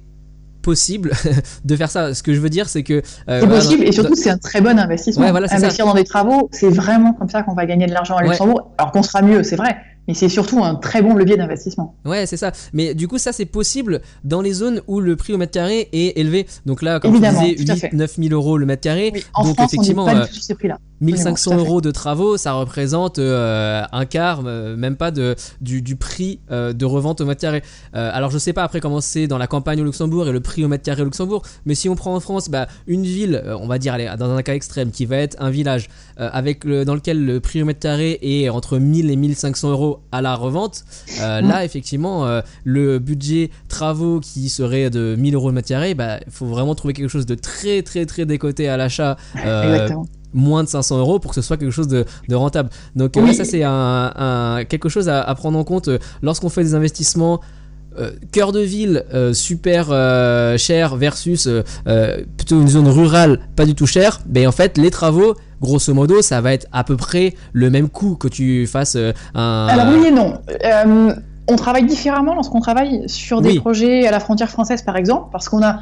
possible 0.64 1.12
de 1.64 1.76
faire 1.76 1.90
ça. 1.90 2.12
Ce 2.14 2.22
que 2.22 2.34
je 2.34 2.40
veux 2.40 2.50
dire, 2.50 2.68
c'est 2.68 2.82
que. 2.82 3.02
euh, 3.28 3.40
C'est 3.40 3.46
possible 3.48 3.84
et 3.84 3.92
surtout 3.92 4.14
c'est 4.16 4.30
un 4.30 4.38
très 4.38 4.60
bon 4.60 4.76
investissement. 4.78 5.24
Ouais, 5.24 5.30
voilà, 5.30 5.46
Investir 5.54 5.86
dans 5.86 5.94
des 5.94 6.04
travaux, 6.04 6.48
c'est 6.52 6.70
vraiment 6.70 7.12
comme 7.12 7.28
ça 7.28 7.42
qu'on 7.42 7.54
va 7.54 7.66
gagner 7.66 7.86
de 7.86 7.92
l'argent 7.92 8.16
à 8.16 8.22
Ouais. 8.22 8.30
Luxembourg. 8.30 8.72
Alors 8.78 8.90
qu'on 8.90 9.02
sera 9.02 9.22
mieux, 9.22 9.42
c'est 9.44 9.56
vrai, 9.56 9.76
mais 10.08 10.14
c'est 10.14 10.28
surtout 10.28 10.62
un 10.62 10.74
très 10.74 11.02
bon 11.02 11.14
levier 11.14 11.36
d'investissement. 11.36 11.96
Ouais, 12.04 12.26
c'est 12.26 12.36
ça. 12.36 12.52
Mais 12.72 12.94
du 12.94 13.08
coup, 13.08 13.18
ça, 13.18 13.32
c'est 13.32 13.46
possible 13.46 14.00
dans 14.22 14.40
les 14.40 14.52
zones 14.52 14.82
où 14.86 15.00
le 15.00 15.16
prix 15.16 15.32
au 15.32 15.38
mètre 15.38 15.52
carré 15.52 15.88
est 15.92 16.18
élevé. 16.18 16.46
Donc 16.66 16.82
là, 16.82 17.00
comme 17.00 17.12
Évidemment, 17.12 17.42
tu 17.44 17.56
tout 17.56 17.62
disais, 17.62 17.76
fait. 17.76 17.90
8 17.92 17.96
9 17.98 18.16
000 18.16 18.34
euros 18.34 18.58
le 18.58 18.66
mètre 18.66 18.82
carré. 18.82 19.10
Oui, 19.14 19.24
en 19.34 19.44
Donc 19.44 19.54
France, 19.54 19.70
on 19.72 19.74
effectivement, 19.74 20.04
pas 20.04 20.14
euh, 20.14 20.22
du 20.22 20.28
tout 20.28 20.34
sur 20.34 20.42
ces 20.42 20.54
prix-là. 20.54 20.78
1500 21.00 21.50
tout 21.50 21.54
à 21.54 21.58
fait. 21.58 21.66
euros 21.66 21.80
de 21.80 21.90
travaux, 21.90 22.36
ça 22.36 22.52
représente 22.52 23.18
euh, 23.18 23.82
un 23.92 24.04
quart, 24.06 24.42
euh, 24.46 24.76
même 24.76 24.96
pas 24.96 25.10
de, 25.10 25.34
du, 25.60 25.82
du 25.82 25.96
prix 25.96 26.40
euh, 26.50 26.72
de 26.72 26.84
revente 26.84 27.20
au 27.20 27.26
mètre 27.26 27.40
carré. 27.40 27.62
Alors 27.92 28.30
je 28.30 28.38
sais 28.38 28.52
pas 28.52 28.62
après 28.64 28.80
comment 28.80 29.00
c'est 29.00 29.26
dans 29.26 29.38
la 29.38 29.46
campagne 29.46 29.80
au 29.80 29.84
Luxembourg 29.84 30.28
et 30.28 30.32
le 30.32 30.40
prix 30.40 30.64
au 30.64 30.68
mètre 30.68 30.84
carré 30.84 31.02
au 31.02 31.04
Luxembourg, 31.04 31.42
mais 31.64 31.74
si 31.74 31.88
on 31.88 31.94
prend 31.94 32.14
en 32.14 32.20
France 32.20 32.48
bah, 32.48 32.66
une 32.86 33.02
ville, 33.02 33.42
on 33.60 33.66
va 33.66 33.78
dire 33.78 33.94
allez, 33.94 34.10
dans 34.18 34.30
un 34.34 34.42
cas 34.42 34.54
extrême, 34.54 34.90
qui 34.90 35.06
va 35.06 35.16
être 35.18 35.36
un 35.40 35.50
village 35.50 35.88
avec 36.16 36.64
le, 36.64 36.84
dans 36.84 36.94
lequel 36.94 37.24
le 37.24 37.40
prix 37.40 37.62
au 37.62 37.64
mètre 37.64 37.80
carré 37.80 38.18
est 38.22 38.48
entre 38.48 38.78
1000 38.78 39.10
et 39.10 39.16
1500 39.16 39.70
euros 39.70 39.93
à 40.12 40.22
la 40.22 40.34
revente, 40.34 40.84
euh, 41.20 41.40
Mm. 41.42 41.48
là 41.48 41.64
effectivement 41.64 42.26
euh, 42.26 42.40
le 42.64 42.98
budget 42.98 43.50
travaux 43.68 44.20
qui 44.20 44.48
serait 44.48 44.90
de 44.90 45.14
1000 45.18 45.34
euros 45.34 45.48
le 45.48 45.54
mètre 45.54 45.68
carré, 45.68 45.94
bah, 45.94 46.18
il 46.26 46.32
faut 46.32 46.46
vraiment 46.46 46.74
trouver 46.74 46.94
quelque 46.94 47.08
chose 47.08 47.26
de 47.26 47.34
très 47.34 47.82
très 47.82 48.06
très 48.06 48.24
décoté 48.26 48.68
à 48.68 48.76
l'achat. 48.76 49.16
euh, 49.44 49.72
Exactement. 49.74 50.06
moins 50.32 50.64
de 50.64 50.68
500 50.68 50.98
euros 50.98 51.18
pour 51.20 51.30
que 51.30 51.36
ce 51.36 51.42
soit 51.42 51.56
quelque 51.56 51.70
chose 51.70 51.86
de, 51.88 52.04
de 52.28 52.34
rentable. 52.34 52.68
Donc 52.96 53.12
Oui. 53.16 53.34
ça 53.34 53.44
c'est 53.44 53.62
un, 53.62 54.12
un- 54.16 54.64
quelque 54.64 54.88
chose 54.88 55.08
à, 55.08 55.22
à 55.22 55.34
prendre 55.36 55.56
en 55.58 55.64
compte 55.64 55.88
lorsqu'on 56.22 56.48
fait 56.48 56.64
des 56.64 56.74
investissements. 56.74 57.40
euh, 57.96 58.10
cœur 58.32 58.50
de 58.50 58.58
ville 58.58 59.04
euh, 59.14 59.32
super 59.32 59.90
euh, 59.92 60.58
cher 60.58 60.96
versus 60.96 61.48
plutôt 62.36 62.60
une 62.60 62.66
zone 62.68 62.88
rurale 62.88 63.38
pas 63.54 63.66
du 63.66 63.76
tout 63.76 63.86
chère 63.86 64.20
ben 64.26 64.48
en 64.48 64.52
fait 64.52 64.76
les 64.78 64.90
travaux 64.90 65.36
grosso 65.60 65.92
modo 65.94 66.22
ça 66.22 66.40
va 66.40 66.52
être 66.52 66.66
à 66.72 66.84
peu 66.84 66.96
près 66.96 67.34
le 67.52 67.70
même 67.70 67.88
coût 67.88 68.16
que 68.16 68.28
tu 68.28 68.66
fasses 68.66 68.96
euh, 68.96 69.12
un 69.34 69.66
Alors 69.70 69.86
oui 69.94 70.06
et 70.08 70.10
non. 70.10 70.34
Euh, 70.64 71.14
on 71.48 71.56
travaille 71.56 71.84
différemment 71.86 72.34
lorsqu'on 72.34 72.60
travaille 72.60 73.02
sur 73.06 73.42
des 73.42 73.50
Oui. 73.50 73.58
projets 73.60 74.06
à 74.06 74.10
la 74.10 74.18
frontière 74.20 74.48
française, 74.48 74.80
par 74.82 74.96
exemple, 74.96 75.28
parce 75.30 75.48
qu'on 75.50 75.62
a 75.62 75.78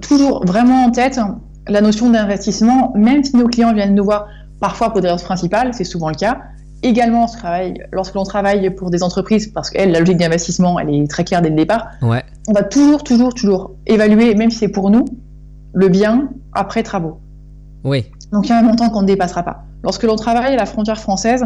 toujours 0.00 0.44
vraiment 0.46 0.84
en 0.84 0.90
tête 0.92 1.18
la 1.66 1.80
notion 1.80 2.10
d'investissement, 2.10 2.92
même 2.96 3.24
si 3.24 3.36
nos 3.36 3.46
clients 3.48 3.74
viennent 3.74 3.94
nous 3.96 4.04
voir 4.04 4.26
parfois 4.60 4.90
pour 4.90 5.00
des 5.00 5.10
raisons 5.10 5.24
principales, 5.24 5.74
c'est 5.74 5.84
souvent 5.84 6.10
le 6.10 6.14
cas. 6.14 6.38
Également, 6.82 7.24
on 7.24 7.26
se 7.26 7.36
travaille, 7.36 7.74
lorsque 7.92 8.14
l'on 8.14 8.22
travaille 8.22 8.70
pour 8.70 8.90
des 8.90 9.02
entreprises, 9.02 9.48
parce 9.48 9.68
qu'elle, 9.70 9.90
la 9.90 9.98
logique 9.98 10.16
d'investissement, 10.18 10.78
elle 10.78 10.88
est 10.94 11.10
très 11.10 11.24
claire 11.24 11.42
dès 11.42 11.50
le 11.50 11.56
départ, 11.56 11.88
ouais 12.02 12.22
on 12.48 12.52
va 12.52 12.62
toujours, 12.62 13.02
toujours, 13.04 13.34
toujours 13.34 13.72
évaluer, 13.86 14.34
même 14.34 14.50
si 14.50 14.58
c'est 14.58 14.68
pour 14.68 14.90
nous, 14.90 15.04
le 15.74 15.88
bien 15.88 16.28
après 16.52 16.82
travaux. 16.84 17.18
oui 17.84 18.06
Donc 18.32 18.46
il 18.46 18.50
y 18.50 18.52
a 18.52 18.58
un 18.58 18.62
montant 18.62 18.90
qu'on 18.90 19.02
ne 19.02 19.06
dépassera 19.06 19.42
pas. 19.42 19.64
Lorsque 19.82 20.02
l'on 20.04 20.16
travaille 20.16 20.52
à 20.54 20.56
la 20.56 20.66
frontière 20.66 20.98
française, 21.00 21.44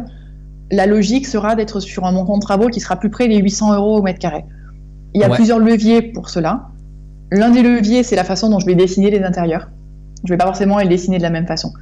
la 0.71 0.87
logique 0.87 1.27
sera 1.27 1.55
d'être 1.55 1.81
sur 1.81 2.05
un 2.05 2.13
montant 2.13 2.37
de 2.37 2.43
travaux 2.43 2.69
qui 2.69 2.81
sera 2.81 2.97
plus 2.97 3.11
près 3.11 3.29
des 3.29 3.37
800 3.39 3.75
euros 3.75 3.99
au 3.99 4.03
mètre 4.03 4.19
carré. 4.19 4.45
Il 5.15 5.21
y 5.21 5.25
a 5.25 5.29
Ouais. 5.29 5.37
plusieurs 5.37 5.59
leviers 5.59 6.03
pour 6.03 6.29
cela. 6.29 6.69
L'un 7.31 7.51
des 7.51 7.63
leviers, 7.63 8.03
c'est 8.03 8.17
la 8.17 8.25
façon 8.25 8.51
dont 8.51 8.59
je 8.59 8.67
vais 8.67 8.75
dessiner 8.75 9.11
les 9.11 9.23
intérieurs. 9.23 9.69
Je 10.25 10.33
ne 10.33 10.35
vais 10.35 10.39
pas 10.39 10.47
forcément 10.47 10.79
les 10.79 10.89
dessiner 10.89 11.19
de 11.19 11.23
la 11.23 11.31
même 11.31 11.47
façon. 11.47 11.73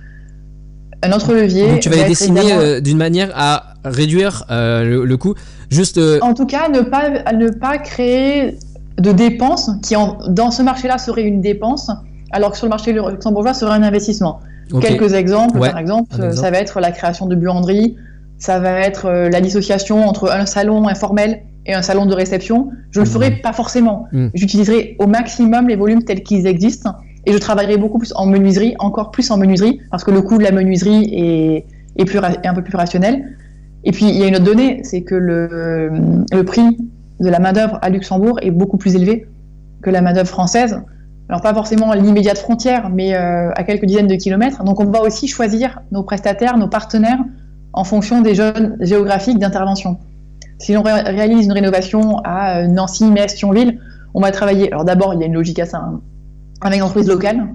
Un 1.05 1.13
autre 1.13 1.33
levier. 1.35 1.69
donc 1.69 1.81
tu 1.81 1.89
vas 1.89 1.97
va 1.97 2.03
les 2.03 2.09
dessiner 2.11 2.41
évidemment- 2.41 2.61
euh, 2.61 2.81
d'une 2.81 2.99
manière 2.99 3.31
à 3.35 3.75
réduire 3.85 4.45
euh, 4.51 4.85
le, 4.85 5.05
le 5.05 5.17
coût 5.17 5.35
juste 5.71 5.99
euh, 5.99 6.19
En 6.23 6.35
tout 6.35 6.47
cas, 6.47 6.69
ne 6.69 6.81
pas, 6.81 7.33
ne 7.33 7.49
pas 7.49 7.79
créer 7.79 8.57
de 8.99 9.11
dépenses 9.11 9.71
qui, 9.83 9.97
en- 9.97 10.19
dans 10.29 10.51
ce 10.53 10.63
marché-là, 10.63 10.99
serait 10.99 11.23
une 11.25 11.41
dépense, 11.41 11.91
alors 12.33 12.51
que 12.53 12.57
sur 12.57 12.67
le 12.67 12.71
marché 12.71 12.93
luxembourgeois, 12.93 13.55
serait 13.55 13.73
un 13.75 13.83
investissement. 13.83 14.41
Quelques 14.81 15.13
exemples, 15.15 15.59
Ouais, 15.59 15.71
par 15.71 15.79
exemple, 15.79 16.15
ça 16.33 16.51
va 16.51 16.59
être 16.59 16.81
la 16.81 16.91
création 16.93 17.27
de 17.27 17.35
buanderies, 17.37 17.97
ça 18.39 18.59
va 18.59 18.81
être 18.81 19.07
euh, 19.07 19.29
la 19.29 19.41
dissociation 19.41 20.07
entre 20.09 20.31
un 20.33 20.47
salon 20.47 20.89
informel 20.89 21.43
et 21.67 21.75
un 21.75 21.83
salon 21.83 22.07
de 22.07 22.15
réception. 22.15 22.71
Je 22.91 23.01
ne 23.01 23.05
le 23.05 23.11
ferai 23.11 23.31
pas 23.43 23.53
forcément. 23.53 24.07
Mm. 24.13 24.29
J'utiliserai 24.35 24.97
au 24.99 25.07
maximum 25.07 25.69
les 25.69 25.77
volumes 25.77 26.03
tels 26.03 26.23
qu'ils 26.23 26.47
existent 26.47 26.95
et 27.27 27.33
je 27.33 27.39
travaillerai 27.39 27.77
beaucoup 27.77 27.99
plus 27.99 28.13
en 28.17 28.27
menuiserie, 28.27 28.75
encore 28.81 29.11
plus 29.11 29.31
en 29.31 29.37
menuiserie, 29.37 29.81
parce 29.91 30.03
que 30.05 30.11
le 30.11 30.23
coût 30.23 30.39
de 30.39 30.43
la 30.43 30.51
menuiserie 30.53 31.05
est, 31.13 31.67
est, 32.01 32.05
plus, 32.05 32.19
ra- 32.19 32.33
est 32.33 32.47
un 32.49 32.55
peu 32.55 32.63
plus 32.63 32.77
rationnel. 32.77 33.37
Et 33.85 33.93
puis, 33.93 34.07
il 34.09 34.17
y 34.17 34.23
a 34.25 34.27
une 34.27 34.37
autre 34.37 34.45
donnée, 34.45 34.81
c'est 34.85 35.03
que 35.03 35.15
le, 35.15 35.91
le 36.33 36.45
prix 36.45 36.79
de 37.21 37.29
la 37.29 37.39
main-d'œuvre 37.41 37.79
à 37.83 37.91
Luxembourg 37.91 38.39
est 38.43 38.51
beaucoup 38.51 38.77
plus 38.77 38.97
élevé 38.97 39.27
que 39.83 39.91
la 39.91 40.01
main-d'œuvre 40.01 40.29
française. 40.29 40.81
Alors, 41.33 41.41
pas 41.41 41.55
forcément 41.55 41.91
à 41.91 41.97
l'immédiate 41.97 42.37
frontière, 42.37 42.91
mais 42.91 43.15
euh, 43.15 43.51
à 43.55 43.65
quelques 43.65 43.87
dizaines 43.87 44.07
de 44.07 44.17
kilomètres. 44.17 44.65
Donc, 44.65 44.81
on 44.81 44.85
va 44.85 45.01
aussi 45.01 45.29
choisir 45.29 45.81
nos 45.91 46.03
prestataires, 46.03 46.59
nos 46.59 46.69
partenaires, 46.69 47.21
en 47.73 47.85
fonction 47.85 48.21
des 48.21 48.35
zones 48.35 48.77
géographiques 48.81 49.39
d'intervention. 49.39 49.97
Si 50.59 50.75
l'on 50.75 50.83
ré- 50.83 51.01
réalise 51.01 51.47
une 51.47 51.53
rénovation 51.53 52.19
à 52.19 52.59
euh, 52.59 52.67
Nancy, 52.67 53.07
Metz, 53.07 53.35
Thionville, 53.35 53.81
on 54.13 54.21
va 54.21 54.31
travailler. 54.31 54.71
Alors, 54.71 54.85
d'abord, 54.85 55.15
il 55.15 55.21
y 55.21 55.23
a 55.23 55.27
une 55.27 55.33
logique 55.33 55.59
à 55.59 55.65
ça, 55.65 55.79
hein, 55.79 56.03
avec 56.61 56.77
une 56.77 56.83
entreprise 56.83 57.09
locale. 57.09 57.55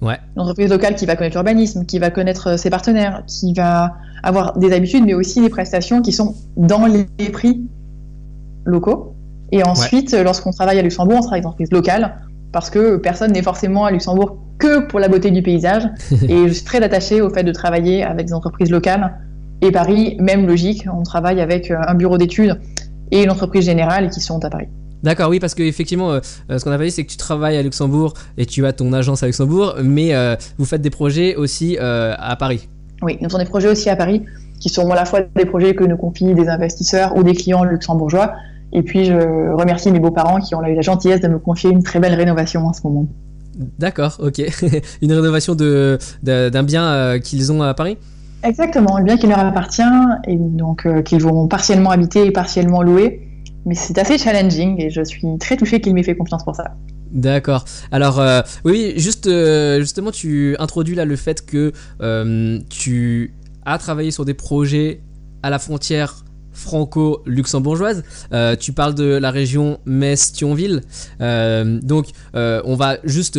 Ouais. 0.00 0.18
Une 0.34 0.42
entreprise 0.42 0.68
locale 0.68 0.96
qui 0.96 1.06
va 1.06 1.14
connaître 1.14 1.36
l'urbanisme, 1.36 1.86
qui 1.86 2.00
va 2.00 2.10
connaître 2.10 2.48
euh, 2.48 2.56
ses 2.56 2.68
partenaires, 2.68 3.22
qui 3.28 3.54
va 3.54 3.92
avoir 4.24 4.58
des 4.58 4.72
habitudes, 4.72 5.04
mais 5.06 5.14
aussi 5.14 5.40
des 5.40 5.50
prestations 5.50 6.02
qui 6.02 6.10
sont 6.10 6.34
dans 6.56 6.86
les 6.86 7.04
prix 7.30 7.64
locaux. 8.64 9.14
Et 9.52 9.62
ensuite, 9.62 10.14
lorsqu'on 10.14 10.50
travaille 10.50 10.80
à 10.80 10.82
Luxembourg, 10.82 11.18
on 11.18 11.20
travaille 11.20 11.38
avec 11.38 11.44
une 11.44 11.48
entreprise 11.50 11.70
locale, 11.70 12.16
parce 12.52 12.70
que 12.70 12.96
personne 12.96 13.32
n'est 13.32 13.42
forcément 13.42 13.84
à 13.84 13.90
Luxembourg 13.90 14.36
que 14.58 14.80
pour 14.86 15.00
la 15.00 15.08
beauté 15.08 15.30
du 15.30 15.42
paysage. 15.42 15.84
et 16.28 16.48
je 16.48 16.52
suis 16.52 16.64
très 16.64 16.82
attachée 16.82 17.20
au 17.20 17.30
fait 17.30 17.42
de 17.42 17.52
travailler 17.52 18.02
avec 18.02 18.26
des 18.26 18.34
entreprises 18.34 18.70
locales. 18.70 19.18
Et 19.60 19.70
Paris, 19.70 20.16
même 20.20 20.46
logique, 20.46 20.86
on 20.92 21.02
travaille 21.02 21.40
avec 21.40 21.70
euh, 21.70 21.76
un 21.86 21.94
bureau 21.94 22.18
d'études 22.18 22.60
et 23.10 23.22
une 23.22 23.30
entreprise 23.30 23.64
générale 23.64 24.10
qui 24.10 24.20
sont 24.20 24.44
à 24.44 24.50
Paris. 24.50 24.68
D'accord, 25.02 25.30
oui, 25.30 25.40
parce 25.40 25.54
qu'effectivement, 25.54 26.20
ce 26.22 26.62
qu'on 26.62 26.70
a 26.70 26.78
pas 26.78 26.84
dit, 26.84 26.92
c'est 26.92 27.02
que 27.02 27.10
tu 27.10 27.16
travailles 27.16 27.56
à 27.56 27.62
Luxembourg 27.62 28.14
et 28.38 28.46
tu 28.46 28.64
as 28.66 28.72
ton 28.72 28.92
agence 28.92 29.24
à 29.24 29.26
Luxembourg, 29.26 29.74
mais 29.82 30.14
euh, 30.14 30.36
vous 30.58 30.64
faites 30.64 30.80
des 30.80 30.90
projets 30.90 31.34
aussi 31.34 31.76
euh, 31.80 32.14
à 32.16 32.36
Paris. 32.36 32.68
Oui, 33.02 33.18
nous 33.20 33.26
avons 33.26 33.38
des 33.38 33.44
projets 33.44 33.68
aussi 33.68 33.90
à 33.90 33.96
Paris 33.96 34.22
qui 34.60 34.68
sont 34.68 34.88
à 34.92 34.94
la 34.94 35.04
fois 35.04 35.22
des 35.22 35.44
projets 35.44 35.74
que 35.74 35.82
nous 35.82 35.96
confient 35.96 36.34
des 36.34 36.48
investisseurs 36.48 37.16
ou 37.16 37.24
des 37.24 37.34
clients 37.34 37.64
luxembourgeois. 37.64 38.34
Et 38.72 38.82
puis, 38.82 39.04
je 39.04 39.50
remercie 39.54 39.90
mes 39.92 40.00
beaux-parents 40.00 40.40
qui 40.40 40.54
ont 40.54 40.64
eu 40.64 40.74
la 40.74 40.80
gentillesse 40.80 41.20
de 41.20 41.28
me 41.28 41.38
confier 41.38 41.70
une 41.70 41.82
très 41.82 42.00
belle 42.00 42.14
rénovation 42.14 42.66
en 42.66 42.72
ce 42.72 42.80
moment. 42.84 43.06
D'accord, 43.78 44.16
ok. 44.18 44.40
Une 45.02 45.12
rénovation 45.12 45.54
de- 45.54 45.98
de- 46.22 46.48
d'un 46.48 46.62
bien 46.62 46.84
euh, 46.86 47.18
qu'ils 47.18 47.52
ont 47.52 47.60
à 47.62 47.74
Paris? 47.74 47.98
Exactement, 48.42 48.96
le 48.98 49.04
bien 49.04 49.18
qui 49.18 49.26
leur 49.26 49.40
appartient 49.40 49.82
et 50.26 50.36
donc 50.36 50.86
euh, 50.86 51.02
qu'ils 51.02 51.20
vont 51.22 51.46
partiellement 51.48 51.90
habiter 51.90 52.24
et 52.26 52.30
partiellement 52.30 52.82
louer. 52.82 53.28
Mais 53.66 53.74
c'est 53.74 53.98
assez 53.98 54.16
challenging 54.16 54.80
et 54.80 54.88
je 54.88 55.04
suis 55.04 55.26
très 55.38 55.56
touchée 55.58 55.80
qu'il 55.82 55.92
m'ait 55.94 56.02
fait 56.02 56.16
confiance 56.16 56.42
pour 56.44 56.56
ça. 56.56 56.64
D'accord. 57.12 57.66
Alors, 57.92 58.18
euh, 58.20 58.40
oui, 58.64 58.94
juste, 58.96 59.28
justement, 59.78 60.10
tu 60.10 60.56
introduis 60.58 60.94
là 60.96 61.04
le 61.04 61.14
fait 61.16 61.44
que 61.44 61.72
tu 62.70 63.34
as 63.66 63.78
travaillé 63.78 64.10
sur 64.10 64.24
des 64.24 64.34
projets 64.34 65.02
à 65.42 65.50
la 65.50 65.58
frontière 65.58 66.21
franco-luxembourgeoise. 66.52 68.04
Euh, 68.32 68.56
tu 68.56 68.72
parles 68.72 68.94
de 68.94 69.04
la 69.04 69.30
région 69.30 69.78
Metz-Thionville. 69.86 70.82
Euh, 71.20 71.80
donc, 71.82 72.06
euh, 72.34 72.60
on 72.64 72.76
va 72.76 72.98
juste 73.04 73.38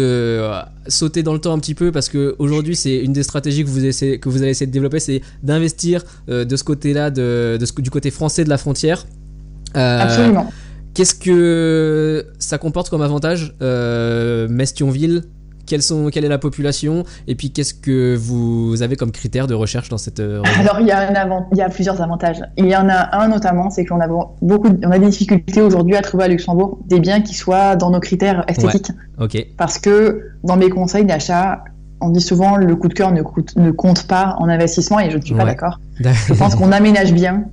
sauter 0.88 1.24
dans 1.24 1.34
le 1.34 1.40
temps 1.40 1.54
un 1.54 1.60
petit 1.60 1.76
peu 1.76 1.92
parce 1.92 2.10
que 2.10 2.36
aujourd'hui, 2.40 2.76
c'est 2.76 2.98
une 2.98 3.14
des 3.14 3.24
stratégies 3.24 3.64
que 3.64 3.70
vous, 3.70 3.86
essayez, 3.86 4.20
que 4.20 4.30
vous 4.30 4.42
allez 4.42 4.52
essayer 4.52 4.68
de 4.68 4.72
développer, 4.72 5.00
c'est 5.00 5.22
d'investir 5.44 6.04
de 6.28 6.56
ce 6.56 6.64
côté-là, 6.64 7.10
de, 7.10 7.58
de 7.60 7.66
ce, 7.66 7.74
du 7.82 7.90
côté 7.90 8.12
français 8.12 8.44
de 8.44 8.50
la 8.50 8.58
frontière. 8.58 9.06
Absolument. 9.74 10.52
Qu'est-ce 10.94 11.16
que 11.16 12.28
ça 12.38 12.58
comporte 12.58 12.90
comme 12.90 13.02
avantage, 13.02 13.56
Metz-Thionville? 13.60 15.24
Quelles 15.66 15.82
sont, 15.82 16.10
Quelle 16.12 16.26
est 16.26 16.30
la 16.30 16.38
population 16.38 17.04
Et 17.28 17.36
puis, 17.36 17.52
qu'est-ce 17.52 17.74
que 17.74 18.16
vous 18.16 18.82
avez 18.82 18.96
comme 18.96 19.12
critère 19.12 19.48
de 19.48 19.54
recherche 19.54 19.90
dans 19.90 19.98
cette 19.98 20.20
euh, 20.20 20.42
Alors, 20.60 20.78
il 20.82 20.88
y, 20.88 20.92
a 20.92 21.10
un 21.10 21.14
avant- 21.16 21.48
il 21.52 21.58
y 21.58 21.62
a 21.62 21.70
plusieurs 21.70 22.02
avantages. 22.02 22.42
Il 22.58 22.66
y 22.68 22.76
en 22.76 22.88
a 22.90 23.18
un 23.18 23.28
notamment, 23.30 23.70
c'est 23.70 23.86
qu'on 23.86 24.00
a 24.02 24.08
beaucoup, 24.08 24.70
on 24.84 24.92
a 24.92 25.00
des 25.00 25.08
difficultés 25.10 25.62
aujourd'hui 25.62 25.96
à 25.96 26.02
trouver 26.02 26.26
à 26.26 26.28
Luxembourg 26.28 26.80
des 26.88 27.00
biens 27.00 27.22
qui 27.22 27.34
soient 27.34 27.76
dans 27.76 27.92
nos 27.92 28.00
critères 28.00 28.44
esthétiques. 28.48 28.92
Ok, 29.20 29.38
Parce 29.58 29.80
que 29.80 30.32
dans 30.44 30.58
mes 30.58 30.70
conseils 30.70 31.06
d'achat, 31.06 31.64
on 32.02 32.10
dit 32.10 32.20
souvent 32.22 32.58
le 32.58 32.76
coup 32.76 32.90
de 32.90 32.94
cœur 32.94 33.12
ne, 33.14 33.22
coûte- 33.22 33.56
ne 33.56 33.72
compte 33.72 34.04
pas 34.08 34.36
en 34.40 34.50
investissement 34.50 35.00
et 35.00 35.10
je 35.10 35.18
ne 35.18 35.22
suis 35.22 35.34
pas 35.36 35.44
Ouais. 35.46 35.52
d'accord. 35.52 35.80
Je 36.28 36.34
pense 36.34 36.56
qu'on 36.56 36.72
aménage 36.74 37.14
bien 37.14 37.46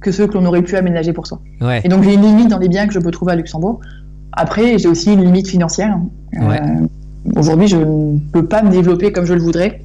que 0.00 0.10
ceux 0.10 0.26
que 0.26 0.34
l'on 0.34 0.44
aurait 0.46 0.62
pu 0.62 0.76
aménager 0.76 1.12
pour 1.12 1.26
soi. 1.26 1.40
ouais. 1.60 1.80
Et 1.84 1.88
donc 1.88 2.02
j'ai 2.02 2.14
une 2.14 2.22
limite 2.22 2.48
dans 2.48 2.58
les 2.58 2.68
biens 2.68 2.86
que 2.88 2.92
je 2.92 2.98
peux 2.98 3.10
trouver 3.12 3.32
à 3.32 3.36
Luxembourg. 3.36 3.80
Après, 4.32 4.78
j'ai 4.78 4.88
aussi 4.88 5.12
une 5.12 5.22
limite 5.24 5.46
financière. 5.48 5.96
Euh. 6.42 6.58
Aujourd'hui, 7.36 7.68
je 7.68 7.76
ne 7.76 8.18
peux 8.32 8.46
pas 8.46 8.62
me 8.62 8.70
développer 8.70 9.12
comme 9.12 9.24
je 9.24 9.34
le 9.34 9.40
voudrais 9.40 9.80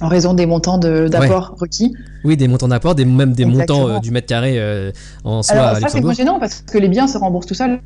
en 0.00 0.08
raison 0.08 0.32
des 0.32 0.46
montants 0.46 0.78
de- 0.78 1.08
d'apport 1.08 1.54
requis. 1.58 1.94
Oui, 2.24 2.36
des 2.36 2.48
montants 2.48 2.68
d'apport, 2.68 2.94
des, 2.94 3.04
même 3.04 3.32
des 3.32 3.42
Exactement. 3.42 3.80
montants 3.80 3.96
euh, 3.96 4.00
du 4.00 4.10
mètre 4.10 4.26
carré 4.26 4.54
euh, 4.58 4.90
en 5.24 5.42
soi 5.42 5.56
Alors 5.56 5.76
ça, 5.76 5.88
c'est 5.88 6.14
gênant 6.14 6.38
parce 6.40 6.62
que 6.62 6.78
les 6.78 6.88
biens 6.88 7.06
se 7.06 7.18
remboursent 7.18 7.46
tout 7.46 7.54
seuls. 7.54 7.80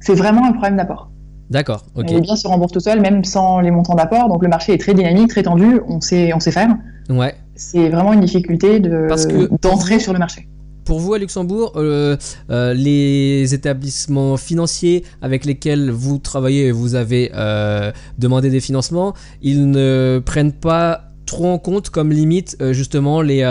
C'est 0.00 0.14
vraiment 0.14 0.44
un 0.46 0.52
problème 0.52 0.76
d'apport. 0.76 1.08
D'accord. 1.50 1.84
Les 1.96 2.20
biens 2.20 2.36
se 2.36 2.46
remboursent 2.48 2.72
tout 2.72 2.80
seuls, 2.80 3.00
même 3.00 3.24
sans 3.24 3.60
les 3.60 3.70
montants 3.70 3.94
d'apport. 3.94 4.28
Donc 4.28 4.42
le 4.42 4.48
marché 4.48 4.72
est 4.72 4.78
très 4.78 4.94
dynamique, 4.94 5.28
très 5.30 5.42
tendu. 5.42 5.80
On 5.88 6.00
sait, 6.00 6.32
on 6.34 6.40
sait 6.40 6.52
faire. 6.52 6.70
Ouais. 7.08 7.34
C'est 7.54 7.88
vraiment 7.90 8.12
une 8.12 8.20
difficulté 8.20 8.80
de- 8.80 9.08
que- 9.08 9.50
d'entrer 9.62 9.98
sur 10.00 10.12
le 10.12 10.18
marché. 10.18 10.48
Pour 10.90 10.98
vous 10.98 11.14
à 11.14 11.18
Luxembourg, 11.20 11.74
euh, 11.76 12.16
euh, 12.50 12.74
les 12.74 13.54
établissements 13.54 14.36
financiers 14.36 15.04
avec 15.22 15.44
lesquels 15.44 15.88
vous 15.88 16.18
travaillez 16.18 16.66
et 16.66 16.72
vous 16.72 16.96
avez 16.96 17.30
euh, 17.32 17.92
demandé 18.18 18.50
des 18.50 18.58
financements, 18.58 19.14
ils 19.40 19.70
ne 19.70 20.20
prennent 20.26 20.50
pas 20.50 21.02
trop 21.26 21.46
en 21.46 21.58
compte 21.58 21.90
comme 21.90 22.10
limite 22.10 22.56
justement 22.72 23.22
les 23.22 23.44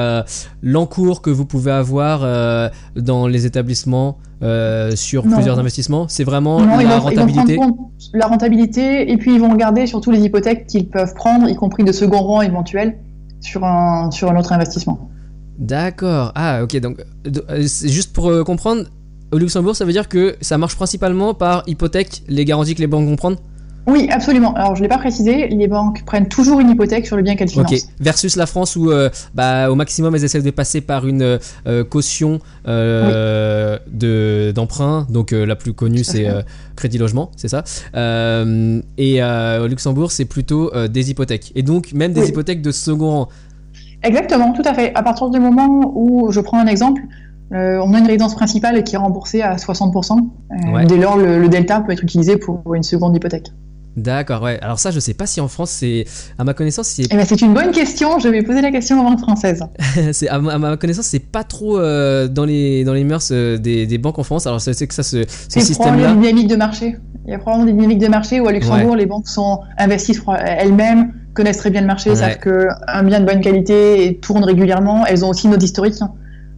l'encours 0.61 1.21
que 1.21 1.29
vous 1.29 1.45
pouvez 1.45 1.71
avoir 1.71 2.27
dans 2.97 3.25
les 3.25 3.45
établissements 3.45 4.17
sur 4.95 5.25
Non. 5.25 5.37
plusieurs 5.37 5.59
investissements. 5.59 6.09
C'est 6.09 6.25
vraiment 6.25 6.59
Non, 6.59 6.75
la 6.75 6.97
vont, 6.97 7.05
rentabilité. 7.05 7.57
la 8.15 8.27
rentabilité 8.27 9.09
et 9.09 9.15
puis 9.15 9.33
ils 9.35 9.39
vont 9.39 9.51
regarder 9.51 9.87
surtout 9.87 10.11
les 10.11 10.19
hypothèques 10.19 10.67
qu'ils 10.67 10.89
peuvent 10.89 11.13
prendre, 11.13 11.47
y 11.47 11.55
compris 11.55 11.85
de 11.85 11.93
second 11.93 12.19
rang 12.19 12.41
éventuel, 12.41 12.97
sur 13.39 13.63
un, 13.63 14.11
sur 14.11 14.29
un 14.29 14.37
autre 14.37 14.51
investissement. 14.51 15.09
D'accord. 15.60 16.32
Ah, 16.36 16.64
ok. 16.64 16.80
Donc, 16.80 16.97
euh, 17.28 17.62
juste 17.62 18.14
pour 18.14 18.30
euh, 18.30 18.43
comprendre, 18.43 18.86
au 19.32 19.38
Luxembourg, 19.38 19.76
ça 19.76 19.84
veut 19.86 19.91
dire 19.91 20.07
que 20.07 20.36
ça 20.41 20.57
marche 20.57 20.76
principalement 20.76 21.34
par 21.34 21.64
hypothèque, 21.68 22.24
les 22.30 22.45
garanties 22.45 22.76
que 22.76 22.80
les 22.82 22.88
banques 22.88 23.07
vont 23.07 23.18
prendre? 23.18 23.38
Oui, 23.88 24.07
absolument. 24.12 24.53
Alors 24.53 24.76
je 24.76 24.82
ne 24.82 24.86
l'ai 24.86 24.89
pas 24.89 24.99
précisé, 24.99 25.47
les 25.47 25.68
banques 25.68 26.03
prennent 26.05 26.28
toujours 26.28 26.60
une 26.60 26.70
hypothèque 26.70 27.07
sur 27.07 27.16
le 27.16 27.24
bien 27.24 27.36
qu'elles 27.36 27.49
financent. 27.49 27.72
Ok. 27.72 27.89
Versus 27.99 28.36
la 28.36 28.45
France 28.45 28.76
où, 28.76 28.91
euh, 28.91 29.10
bah, 29.34 29.72
au 29.72 29.76
maximum, 29.76 30.16
elles 30.16 30.24
essaient 30.24 30.41
de 30.41 30.51
passer 30.51 30.80
par 30.82 31.07
une 31.07 31.39
caution 31.89 32.39
de 32.66 34.51
d'emprunt. 34.51 35.07
Donc, 35.10 35.32
la 35.32 35.55
plus 35.55 35.74
connue, 35.74 36.03
c'est 36.03 36.28
Crédit 36.76 36.99
Logement, 36.99 37.32
c'est 37.36 37.47
ça. 37.47 37.64
Et 37.95 39.24
au 39.24 39.68
Luxembourg, 39.68 40.12
c'est 40.12 40.26
plutôt 40.26 40.72
des 40.88 41.10
hypothèques. 41.10 41.51
Et 41.55 41.64
donc, 41.64 41.91
même 41.93 42.14
des 42.14 42.22
Oui. 42.22 42.30
hypothèques 42.30 42.62
de 42.62 42.72
second 42.72 43.12
rang. 43.12 43.30
Exactement, 44.04 44.54
tout 44.54 44.62
à 44.66 44.74
fait. 44.74 44.93
À 44.95 45.04
partir 45.04 45.30
du 45.30 45.39
moment 45.39 45.91
où, 45.95 46.32
je 46.32 46.39
prends 46.39 46.60
un 46.60 46.68
exemple, 46.68 47.02
euh, 47.52 47.82
on 47.84 47.93
a 47.93 48.00
une 48.00 48.06
résidence 48.06 48.36
principale 48.36 48.84
qui 48.84 48.95
est 48.95 48.97
remboursée 48.97 49.41
à 49.41 49.56
60%. 49.58 50.18
Euh, 50.52 50.72
Ouais. 50.72 50.86
Dès 50.86 50.97
lors, 50.97 51.18
le, 51.18 51.39
le 51.39 51.50
delta 51.50 51.82
peut 51.82 51.91
être 51.91 52.04
utilisé 52.04 52.38
pour 52.38 52.76
une 52.76 52.84
seconde 52.84 53.16
hypothèque. 53.16 53.52
D'accord, 54.02 54.41
ouais. 54.43 54.60
Alors 54.62 54.80
ça, 54.80 54.91
je 54.91 55.00
sais 55.00 55.14
pas 55.14 55.26
si 55.26 55.41
en 55.41 55.47
France, 55.47 55.72
c'est, 55.72 56.06
à 56.38 56.43
ma 56.43 56.54
connaissance, 56.54 56.88
c'est 56.88 57.04
Eh 57.12 57.16
ben, 57.16 57.26
c'est 57.26 57.41
une 57.41 57.54
bonne 57.54 57.72
question. 57.72 58.20
Je 58.20 58.28
vais 58.30 58.41
poser 58.43 58.62
la 58.62 58.72
question 58.72 59.00
aux 59.00 59.04
banques 59.04 59.20
françaises. 59.20 59.64
c'est 60.14 60.28
à 60.30 60.39
ma, 60.39 60.54
à 60.54 60.58
ma 60.58 60.78
connaissance, 60.78 61.06
c'est 61.06 61.20
pas 61.20 61.43
trop 61.43 61.80
euh, 61.80 62.28
dans 62.28 62.45
les 62.45 62.84
dans 62.84 62.93
les 62.93 63.04
mœurs 63.04 63.30
euh, 63.32 63.58
des, 63.58 63.86
des 63.86 63.97
banques 63.97 64.20
en 64.20 64.24
France. 64.24 64.47
Alors 64.47 64.62
sais 64.62 64.88
que 64.88 64.93
ça, 64.93 65.04
ce, 65.04 65.24
C'est 65.47 65.60
système-là. 65.62 66.14
des 66.14 66.20
dynamiques 66.20 66.47
de 66.47 66.56
marché. 66.56 66.97
Il 67.26 67.32
y 67.32 67.36
a 67.36 67.39
probablement 67.39 67.66
des 67.68 67.74
dynamiques 67.74 68.00
de 68.00 68.08
marché 68.08 68.39
où 68.39 68.47
à 68.47 68.52
Luxembourg, 68.52 68.95
les 68.95 69.06
banques 69.06 69.28
sont 69.28 69.60
investies 69.78 70.18
elles-mêmes, 70.45 71.14
connaissent 71.34 71.58
très 71.58 71.70
bien 71.70 71.82
le 71.82 71.88
marché, 71.88 72.10
Ouais. 72.12 72.16
savent 72.16 72.38
qu'un 72.39 73.04
bien 73.04 73.20
de 73.20 73.26
bonne 73.26 73.41
qualité 73.41 74.18
tourne 74.22 74.43
régulièrement. 74.43 75.06
Elles 75.06 75.24
ont 75.24 75.30
aussi 75.30 75.47
notre 75.47 75.64
historique. 75.64 75.95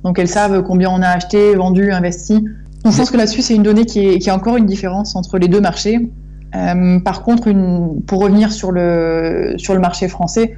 Donc 0.04 0.18
elles 0.18 0.28
savent 0.30 0.64
combien 0.64 0.90
on 0.90 1.02
a 1.02 1.08
acheté, 1.10 1.56
vendu, 1.56 1.92
investi. 1.92 2.36
Donc 2.84 2.94
je 2.94 2.98
pense 2.98 3.12
que 3.12 3.18
là-dessus, 3.18 3.42
c'est 3.42 3.54
une 3.56 3.64
donnée 3.64 3.86
qui 3.86 4.00
est, 4.08 4.20
qui 4.20 4.30
est 4.30 4.32
encore 4.32 4.58
une 4.58 4.66
différence 4.66 5.16
entre 5.16 5.38
les 5.38 5.48
deux 5.48 5.62
marchés. 5.62 6.10
Euh, 6.56 7.00
par 7.00 7.24
contre, 7.24 7.48
une, 7.48 8.02
pour 8.06 8.22
revenir 8.22 8.52
sur 8.52 8.72
le, 8.72 9.54
sur 9.58 9.74
le 9.74 9.80
marché 9.80 10.08
français, 10.08 10.58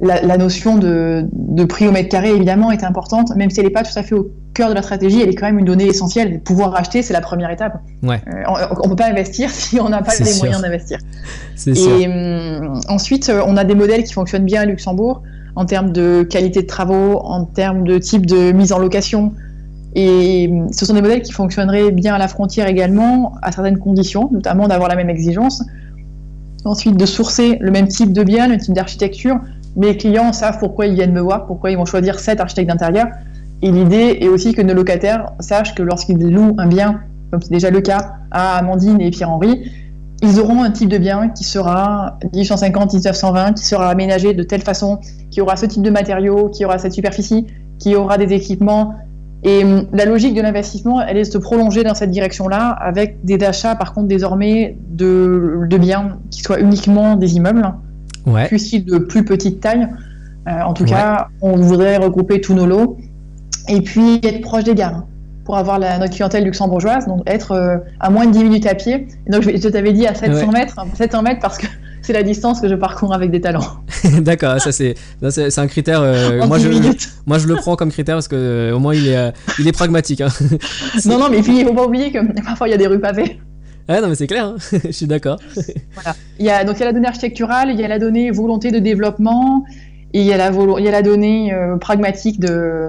la, 0.00 0.20
la 0.22 0.36
notion 0.36 0.78
de, 0.78 1.26
de 1.32 1.64
prix 1.64 1.86
au 1.86 1.92
mètre 1.92 2.08
carré, 2.08 2.30
évidemment, 2.30 2.70
est 2.72 2.82
importante, 2.82 3.34
même 3.36 3.50
si 3.50 3.60
elle 3.60 3.66
n'est 3.66 3.72
pas 3.72 3.84
tout 3.84 3.96
à 3.96 4.02
fait 4.02 4.14
au 4.14 4.30
cœur 4.54 4.68
de 4.68 4.74
la 4.74 4.82
stratégie, 4.82 5.20
elle 5.20 5.28
est 5.28 5.34
quand 5.34 5.46
même 5.46 5.58
une 5.58 5.64
donnée 5.64 5.86
essentielle. 5.86 6.40
Pouvoir 6.40 6.74
acheter, 6.74 7.02
c'est 7.02 7.12
la 7.12 7.20
première 7.20 7.50
étape. 7.50 7.80
Ouais. 8.02 8.20
Euh, 8.28 8.42
on 8.48 8.84
ne 8.84 8.88
peut 8.90 8.96
pas 8.96 9.08
investir 9.08 9.50
si 9.52 9.80
on 9.80 9.88
n'a 9.88 10.02
pas 10.02 10.12
les 10.18 10.24
sûr. 10.24 10.44
moyens 10.44 10.62
d'investir. 10.62 10.98
C'est 11.54 11.74
sûr. 11.74 11.96
Et 11.96 12.08
hum, 12.08 12.80
ensuite, 12.88 13.28
euh, 13.28 13.42
on 13.46 13.56
a 13.56 13.64
des 13.64 13.74
modèles 13.74 14.02
qui 14.04 14.12
fonctionnent 14.12 14.44
bien 14.44 14.62
à 14.62 14.64
Luxembourg 14.64 15.22
en 15.54 15.66
termes 15.66 15.92
de 15.92 16.22
qualité 16.22 16.62
de 16.62 16.66
travaux, 16.66 17.18
en 17.18 17.44
termes 17.44 17.84
de 17.84 17.98
type 17.98 18.26
de 18.26 18.52
mise 18.52 18.72
en 18.72 18.78
location. 18.78 19.32
Et 19.94 20.48
hum, 20.50 20.72
ce 20.72 20.86
sont 20.86 20.94
des 20.94 21.02
modèles 21.02 21.22
qui 21.22 21.32
fonctionneraient 21.32 21.90
bien 21.90 22.14
à 22.14 22.18
la 22.18 22.28
frontière 22.28 22.66
également, 22.66 23.34
à 23.42 23.52
certaines 23.52 23.78
conditions, 23.78 24.28
notamment 24.32 24.68
d'avoir 24.68 24.88
la 24.88 24.96
même 24.96 25.10
exigence. 25.10 25.62
Ensuite, 26.64 26.96
de 26.96 27.06
sourcer 27.06 27.58
le 27.60 27.70
même 27.70 27.88
type 27.88 28.12
de 28.12 28.22
bien, 28.22 28.44
le 28.46 28.52
même 28.52 28.60
type 28.60 28.74
d'architecture. 28.74 29.36
Mes 29.76 29.96
clients 29.96 30.32
savent 30.32 30.58
pourquoi 30.58 30.86
ils 30.86 30.94
viennent 30.94 31.12
me 31.12 31.20
voir, 31.20 31.46
pourquoi 31.46 31.70
ils 31.70 31.76
vont 31.76 31.86
choisir 31.86 32.20
cet 32.20 32.40
architecte 32.40 32.68
d'intérieur. 32.68 33.06
Et 33.62 33.70
l'idée 33.70 34.18
est 34.20 34.28
aussi 34.28 34.54
que 34.54 34.62
nos 34.62 34.74
locataires 34.74 35.32
sachent 35.40 35.74
que 35.74 35.82
lorsqu'ils 35.82 36.18
louent 36.18 36.54
un 36.58 36.66
bien, 36.66 37.00
comme 37.30 37.40
c'est 37.40 37.50
déjà 37.50 37.70
le 37.70 37.80
cas 37.80 38.14
à 38.30 38.58
Amandine 38.58 39.00
et 39.00 39.10
Pierre-Henri, 39.10 39.70
ils 40.22 40.38
auront 40.38 40.62
un 40.62 40.70
type 40.70 40.88
de 40.88 40.98
bien 40.98 41.28
qui 41.30 41.42
sera 41.42 42.18
1850, 42.32 42.92
1920, 42.92 43.54
qui 43.54 43.64
sera 43.64 43.88
aménagé 43.88 44.34
de 44.34 44.42
telle 44.44 44.62
façon, 44.62 45.00
qui 45.30 45.40
aura 45.40 45.56
ce 45.56 45.66
type 45.66 45.82
de 45.82 45.90
matériaux, 45.90 46.48
qui 46.48 46.64
aura 46.64 46.78
cette 46.78 46.92
superficie, 46.92 47.46
qui 47.78 47.96
aura 47.96 48.18
des 48.18 48.32
équipements. 48.32 48.94
Et 49.44 49.64
hum, 49.64 49.86
la 49.92 50.04
logique 50.04 50.34
de 50.34 50.40
l'investissement, 50.40 51.00
elle 51.02 51.16
est 51.16 51.24
de 51.24 51.30
se 51.30 51.38
prolonger 51.38 51.82
dans 51.82 51.94
cette 51.94 52.10
direction-là, 52.10 52.68
avec 52.68 53.24
des 53.24 53.42
achats, 53.42 53.74
par 53.74 53.92
contre, 53.92 54.06
désormais, 54.08 54.76
de, 54.90 55.62
de 55.68 55.78
biens 55.78 56.18
qui 56.30 56.42
soient 56.42 56.60
uniquement 56.60 57.16
des 57.16 57.36
immeubles, 57.36 57.72
Ouais. 58.24 58.46
plus 58.46 58.84
de 58.84 58.98
plus 58.98 59.24
petite 59.24 59.60
taille. 59.60 59.88
Euh, 60.48 60.60
en 60.64 60.74
tout 60.74 60.84
Ouais. 60.84 60.90
cas, 60.90 61.26
on 61.40 61.56
voudrait 61.56 61.96
regrouper 61.96 62.40
tous 62.40 62.54
nos 62.54 62.66
lots. 62.66 62.96
Et 63.68 63.80
puis, 63.80 64.20
être 64.22 64.40
proche 64.42 64.62
des 64.64 64.74
gares 64.76 65.04
pour 65.44 65.56
avoir 65.56 65.80
la, 65.80 65.98
notre 65.98 66.14
clientèle 66.14 66.44
luxembourgeoise, 66.44 67.06
donc 67.08 67.22
être 67.26 67.50
euh, 67.50 67.78
à 67.98 68.10
moins 68.10 68.26
de 68.26 68.30
10 68.30 68.44
minutes 68.44 68.66
à 68.66 68.74
pied. 68.76 69.08
Et 69.26 69.30
donc, 69.30 69.42
je, 69.42 69.50
je 69.56 69.68
t'avais 69.68 69.92
dit 69.92 70.06
à 70.06 70.14
700 70.14 70.46
Ouais. 70.46 70.52
mètres, 70.52 70.76
700 70.94 71.22
mètres 71.22 71.40
parce 71.40 71.58
que 71.58 71.66
c'est 72.02 72.12
la 72.12 72.22
distance 72.22 72.60
que 72.60 72.68
je 72.68 72.74
parcours 72.74 73.14
avec 73.14 73.30
des 73.30 73.40
talents. 73.40 73.66
D'accord. 74.20 74.60
Ça 74.60 74.72
c'est 74.72 74.94
c'est 75.30 75.58
un 75.58 75.66
critère. 75.66 76.00
euh, 76.02 76.44
moi 76.46 76.58
10 76.58 76.64
je 76.64 77.06
moi 77.26 77.38
je 77.38 77.46
le 77.46 77.54
prends 77.56 77.76
comme 77.76 77.90
critère 77.90 78.16
parce 78.16 78.28
que 78.28 78.36
euh, 78.36 78.74
au 78.76 78.78
moins 78.78 78.94
il 78.94 79.08
est 79.08 79.16
euh, 79.16 79.30
il 79.58 79.66
est 79.68 79.72
pragmatique. 79.72 80.20
Hein. 80.20 80.28
Non, 81.06 81.18
non, 81.18 81.28
mais 81.30 81.42
puis 81.42 81.60
il 81.60 81.66
faut 81.66 81.74
pas 81.74 81.86
oublier 81.86 82.12
que 82.12 82.18
parfois 82.42 82.68
il 82.68 82.72
y 82.72 82.74
a 82.74 82.76
des 82.76 82.86
rues 82.86 83.00
pavées. 83.00 83.40
Ah 83.88 84.00
non 84.00 84.08
mais 84.08 84.14
c'est 84.14 84.26
clair. 84.26 84.46
hein. 84.46 84.56
je 84.84 84.90
suis 84.92 85.06
d'accord. 85.06 85.38
Il 86.38 86.46
y 86.46 86.50
a, 86.50 86.64
donc 86.64 86.76
il 86.76 86.80
y 86.80 86.82
a 86.82 86.86
la 86.86 86.92
donnée 86.92 87.08
architecturale, 87.08 87.70
il 87.70 87.80
y 87.80 87.84
a 87.84 87.88
la 87.88 87.98
donnée 87.98 88.30
volonté 88.30 88.70
de 88.70 88.78
développement, 88.78 89.64
et 90.12 90.20
il 90.20 90.26
y 90.26 90.32
a 90.32 90.36
la, 90.36 90.50
il 90.78 90.84
y 90.84 90.88
a 90.88 90.92
la 90.92 91.02
donnée 91.02 91.52
pragmatique 91.80 92.38
de, 92.38 92.88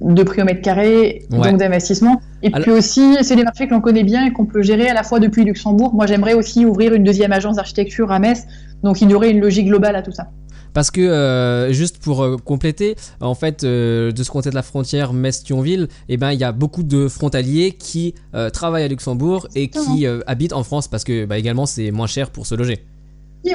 de 0.00 0.22
prix 0.22 0.42
au 0.42 0.44
mètre 0.44 0.62
carré, 0.62 1.26
Ouais. 1.30 1.50
donc 1.50 1.58
d'investissement. 1.58 2.20
Et 2.42 2.48
Alors- 2.52 2.60
puis 2.62 2.70
aussi, 2.72 3.16
c'est 3.22 3.36
des 3.36 3.44
marchés 3.44 3.66
que 3.68 3.74
l'on 3.74 3.80
connaît 3.80 4.04
bien 4.04 4.26
et 4.26 4.32
qu'on 4.32 4.46
peut 4.46 4.62
gérer 4.62 4.88
à 4.88 4.94
la 4.94 5.02
fois 5.02 5.20
depuis 5.20 5.44
Luxembourg. 5.44 5.92
Moi, 5.94 6.06
j'aimerais 6.06 6.34
aussi 6.34 6.64
ouvrir 6.64 6.94
une 6.94 7.04
deuxième 7.04 7.32
agence 7.32 7.56
d'architecture 7.56 8.10
à 8.10 8.18
Metz, 8.18 8.44
donc 8.82 9.00
il 9.02 9.10
y 9.10 9.14
aurait 9.14 9.30
une 9.30 9.40
logique 9.40 9.66
globale 9.66 9.96
à 9.96 10.02
tout 10.02 10.12
ça. 10.12 10.28
Parce 10.72 10.92
que 10.92 11.00
euh, 11.00 11.72
juste 11.72 11.98
pour 11.98 12.22
euh, 12.22 12.36
compléter, 12.36 12.94
en 13.20 13.34
fait, 13.34 13.64
euh, 13.64 14.12
de 14.12 14.22
ce 14.22 14.30
côté 14.30 14.50
de 14.50 14.54
la 14.54 14.62
frontière 14.62 15.12
Metz-Thionville, 15.12 15.88
eh 16.08 16.16
ben 16.16 16.30
il 16.30 16.38
y 16.38 16.44
a 16.44 16.52
beaucoup 16.52 16.84
de 16.84 17.08
frontaliers 17.08 17.72
qui 17.72 18.14
travaillent 18.52 18.84
à 18.84 18.88
Luxembourg 18.88 19.48
et 19.56 19.68
qui 19.68 20.06
habitent 20.28 20.52
en 20.52 20.62
France 20.62 20.86
parce 20.86 21.02
que 21.02 21.24
bah, 21.26 21.38
également 21.38 21.66
c'est 21.66 21.90
moins 21.90 22.06
cher 22.06 22.30
pour 22.30 22.46
se 22.46 22.54
loger. 22.54 22.84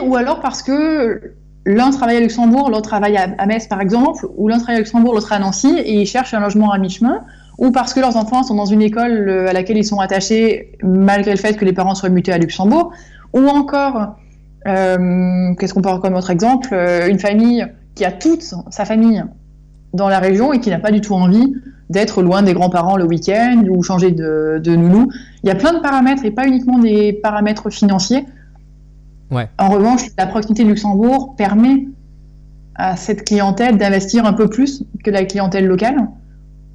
Ou 0.03 0.15
alors 0.17 0.41
parce 0.41 0.61
que 0.61 1.21
l'un 1.66 1.89
travaille 1.89 2.18
à 2.18 2.20
Luxembourg, 2.20 2.70
l'autre 2.70 2.89
travaille 2.89 3.18
à, 3.18 3.45
Metz 3.45 3.68
par 3.68 3.82
exemple, 3.82 4.28
ou 4.38 4.47
l'un 4.47 4.57
travaille 4.57 4.76
à 4.76 4.80
Luxembourg, 4.80 5.13
l'autre 5.13 5.34
à 5.34 5.39
Nancy, 5.39 5.76
et 5.78 6.01
ils 6.01 6.05
cherchent 6.05 6.34
un 6.34 6.39
logement 6.39 6.72
à 6.72 6.78
mi-chemin, 6.78 7.24
ou 7.57 7.72
parce 7.72 7.93
que 7.93 7.99
leurs 7.99 8.18
enfants 8.18 8.43
sont 8.43 8.55
dans 8.55 8.66
une 8.66 8.82
école 8.82 9.30
euh, 9.30 9.49
à 9.49 9.53
laquelle 9.53 9.78
ils 9.78 9.86
sont 9.86 9.99
attachés 9.99 10.78
malgré 10.84 11.32
le 11.32 11.38
fait 11.38 11.55
que 11.55 11.66
les 11.66 11.74
parents 11.74 11.95
soient 11.95 12.09
mutés 12.09 12.32
à 12.32 12.38
Luxembourg, 12.38 12.91
ou 13.34 13.47
encore, 13.47 14.16
euh, 14.68 15.53
qu'est-ce 15.55 15.74
qu'on 15.74 15.82
peut 15.82 15.89
avoir 15.89 16.01
comme 16.01 16.16
autre 16.16 16.30
exemple, 16.30 16.70
euh, 16.74 17.07
une 17.07 17.20
famille 17.20 17.66
qui 17.95 18.05
a 18.05 18.11
toute 18.11 18.53
sa 18.70 18.86
famille 18.86 19.24
dans 19.93 20.09
la 20.09 20.20
région 20.20 20.53
et 20.53 20.59
qui 20.59 20.70
n'a 20.70 20.80
pas 20.80 20.91
du 20.91 21.01
tout 21.01 21.13
envie 21.13 21.53
d'être 21.89 22.22
loin 22.22 22.41
des 22.41 22.53
grands-parents 22.53 22.97
le 22.97 23.05
week-end 23.05 23.63
ou 23.70 23.82
changer 23.84 24.11
de, 24.11 24.59
de 24.61 24.76
nounou. 24.76 25.07
Il 25.43 25.47
y 25.47 25.51
a 25.51 25.55
plein 25.55 25.74
de 25.74 25.80
paramètres 25.80 26.26
et 26.26 26.32
pas 26.32 26.45
uniquement 26.45 26.80
des 26.80 27.13
paramètres 27.13 27.70
financiers. 27.70 28.26
Ouais. 29.32 29.49
En 29.57 29.69
revanche, 29.69 30.01
la 30.17 30.28
proximité 30.28 30.63
de 30.63 30.69
Luxembourg 30.69 31.36
permet 31.36 31.88
à 32.76 32.95
cette 32.95 33.26
clientèle 33.26 33.78
d'investir 33.78 34.26
un 34.26 34.34
peu 34.34 34.49
plus 34.49 34.84
que 35.03 35.09
la 35.09 35.26
clientèle 35.26 35.65
locale 35.65 35.97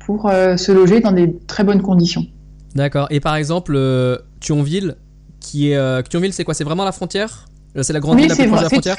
pour 0.00 0.28
euh, 0.28 0.56
se 0.56 0.72
loger 0.72 1.00
dans 1.00 1.12
des 1.12 1.36
très 1.46 1.62
bonnes 1.62 1.82
conditions. 1.82 2.26
D'accord. 2.74 3.06
Et 3.10 3.20
par 3.20 3.36
exemple, 3.36 3.74
euh, 3.76 4.16
Thionville, 4.40 4.96
qui 5.40 5.70
est 5.70 5.76
euh, 5.76 6.02
Thionville, 6.02 6.32
c'est 6.32 6.44
quoi? 6.44 6.54
C'est 6.54 6.64
vraiment 6.64 6.84
la 6.84 6.92
frontière? 6.92 7.46
C'est 7.82 7.92
la 7.92 8.00
grande 8.00 8.18
ville 8.18 8.28
la 8.28 8.34
plus 8.34 8.46
proche 8.48 8.58
de 8.58 8.64
la 8.64 8.70
frontière? 8.70 8.96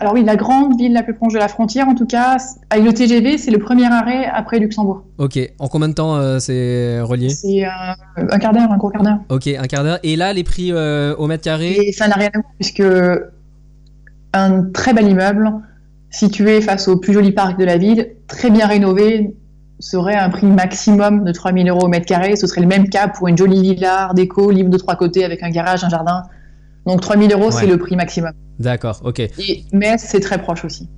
Alors 0.00 0.14
oui, 0.14 0.22
la 0.24 0.36
grande 0.36 0.78
ville 0.78 0.92
la 0.92 1.02
plus 1.02 1.14
proche 1.14 1.32
de 1.32 1.38
la 1.38 1.48
frontière, 1.48 1.88
en 1.88 1.94
tout 1.94 2.06
cas, 2.06 2.36
avec 2.70 2.84
le 2.84 2.92
TGV, 2.92 3.38
c'est 3.38 3.50
le 3.50 3.58
premier 3.58 3.86
arrêt 3.86 4.26
après 4.26 4.58
Luxembourg. 4.58 5.04
Ok, 5.18 5.38
en 5.58 5.68
combien 5.68 5.88
de 5.88 5.94
temps 5.94 6.16
euh, 6.16 6.38
c'est 6.38 7.00
relié? 7.00 7.30
C'est 7.30 7.64
euh, 7.64 7.68
un 8.16 8.38
quart 8.38 8.52
d'heure, 8.52 8.70
un 8.70 8.76
gros 8.76 8.90
quart 8.90 9.02
d'heure. 9.02 9.18
Ok, 9.30 9.46
un 9.46 9.66
quart 9.66 9.82
d'heure. 9.82 9.98
Et 10.02 10.16
là, 10.16 10.32
les 10.32 10.44
prix 10.44 10.72
euh, 10.72 11.14
au 11.16 11.26
mètre 11.26 11.44
carré? 11.44 11.72
Et 11.72 11.92
ça 11.92 12.06
n'a 12.06 12.14
rien 12.14 12.28
à 12.34 12.38
voir, 12.38 12.52
puisque 12.58 12.82
un 14.34 14.62
très 14.72 14.92
bel 14.92 15.08
immeuble, 15.08 15.50
situé 16.10 16.60
face 16.60 16.88
au 16.88 16.98
plus 16.98 17.14
joli 17.14 17.32
parc 17.32 17.58
de 17.58 17.64
la 17.64 17.78
ville, 17.78 18.14
très 18.28 18.50
bien 18.50 18.66
rénové, 18.66 19.34
serait 19.78 20.16
un 20.16 20.28
prix 20.30 20.46
maximum 20.46 21.24
de 21.24 21.32
3000 21.32 21.68
euros 21.68 21.86
au 21.86 21.88
mètre 21.88 22.06
carré. 22.06 22.36
Ce 22.36 22.46
serait 22.46 22.60
le 22.60 22.66
même 22.66 22.88
cas 22.88 23.08
pour 23.08 23.28
une 23.28 23.36
jolie 23.36 23.62
villa 23.62 24.10
déco, 24.14 24.50
libre 24.50 24.70
de 24.70 24.78
trois 24.78 24.96
côtés, 24.96 25.24
avec 25.24 25.42
un 25.42 25.50
garage, 25.50 25.82
un 25.82 25.88
jardin. 25.88 26.22
Donc 26.86 27.00
3000 27.00 27.32
euros, 27.32 27.50
c'est 27.50 27.66
le 27.66 27.78
prix 27.78 27.96
maximum. 27.96 28.32
D'accord, 28.58 29.00
ok. 29.04 29.20
Et 29.20 29.64
Metz, 29.72 30.02
c'est 30.04 30.20
très 30.20 30.38
proche 30.38 30.64
aussi. 30.64 30.88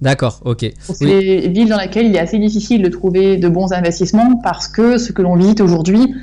D'accord, 0.00 0.40
ok. 0.44 0.66
C'est 0.78 1.06
des 1.06 1.48
villes 1.48 1.68
dans 1.68 1.78
lesquelles 1.78 2.06
il 2.06 2.16
est 2.16 2.20
assez 2.20 2.38
difficile 2.38 2.82
de 2.82 2.88
trouver 2.88 3.38
de 3.38 3.48
bons 3.48 3.72
investissements 3.72 4.36
parce 4.42 4.68
que 4.68 4.98
ce 4.98 5.12
que 5.12 5.22
l'on 5.22 5.36
visite 5.36 5.60
aujourd'hui, 5.60 6.14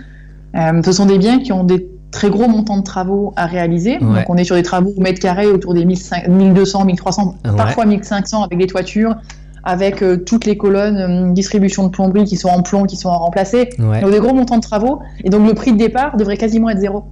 euh, 0.56 0.82
ce 0.84 0.92
sont 0.92 1.06
des 1.06 1.18
biens 1.18 1.40
qui 1.40 1.52
ont 1.52 1.64
des 1.64 1.90
très 2.12 2.30
gros 2.30 2.48
montants 2.48 2.78
de 2.78 2.84
travaux 2.84 3.34
à 3.36 3.48
réaliser. 3.48 3.98
Donc 3.98 4.30
on 4.30 4.38
est 4.38 4.44
sur 4.44 4.56
des 4.56 4.64
travaux 4.64 4.94
au 4.96 5.02
mètre 5.02 5.20
carré 5.20 5.48
autour 5.48 5.74
des 5.74 5.86
1200, 5.86 6.86
1300, 6.86 7.36
parfois 7.58 7.86
1500 7.86 8.44
avec 8.44 8.60
des 8.60 8.68
toitures, 8.68 9.16
avec 9.64 10.04
euh, 10.04 10.18
toutes 10.18 10.46
les 10.46 10.56
colonnes 10.56 11.30
euh, 11.30 11.32
distribution 11.32 11.86
de 11.86 11.90
plomberie 11.90 12.26
qui 12.26 12.36
sont 12.36 12.50
en 12.50 12.62
plomb, 12.62 12.84
qui 12.84 12.98
sont 12.98 13.10
à 13.10 13.16
remplacer. 13.16 13.70
Donc 13.80 14.12
des 14.12 14.20
gros 14.20 14.36
montants 14.36 14.58
de 14.58 14.62
travaux. 14.62 15.00
Et 15.24 15.30
donc 15.30 15.48
le 15.48 15.56
prix 15.56 15.72
de 15.72 15.78
départ 15.78 16.16
devrait 16.16 16.38
quasiment 16.38 16.70
être 16.70 16.80
zéro. 16.80 17.06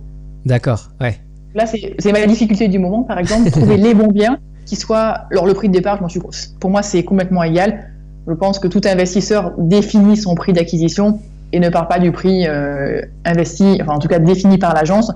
D'accord, 0.45 0.91
ouais. 0.99 1.20
Là, 1.54 1.66
c'est 1.66 2.12
ma 2.12 2.26
difficulté 2.26 2.68
du 2.68 2.80
moment, 2.80 3.04
par 3.04 3.20
exemple, 3.20 3.45
de 3.45 3.49
trouver 3.49 3.78
les 3.86 3.93
bons 3.93 4.12
biens 4.12 4.39
qui 4.66 4.76
soient. 4.76 5.26
Alors, 5.32 5.45
le 5.45 5.54
prix 5.54 5.68
de 5.68 5.74
départ, 5.74 5.99
je 6.04 6.08
suis... 6.08 6.22
pour 6.60 6.70
moi, 6.70 6.82
c'est 6.82 7.04
complètement 7.04 7.43
égal. 7.43 7.91
Je 8.28 8.34
pense 8.34 8.60
que 8.60 8.68
tout 8.68 8.82
investisseur 8.86 9.54
définit 9.58 10.16
son 10.16 10.36
prix 10.36 10.54
d'acquisition 10.54 11.20
et 11.54 11.60
ne 11.60 11.70
part 11.70 11.88
pas 11.88 11.99
du 11.99 12.12
prix 12.12 12.47
euh, 12.47 13.02
investi, 13.26 13.80
enfin, 13.82 13.93
en 13.93 13.99
tout 13.99 14.08
cas 14.08 14.20
défini 14.20 14.58
par 14.58 14.74
l'agence. 14.74 15.12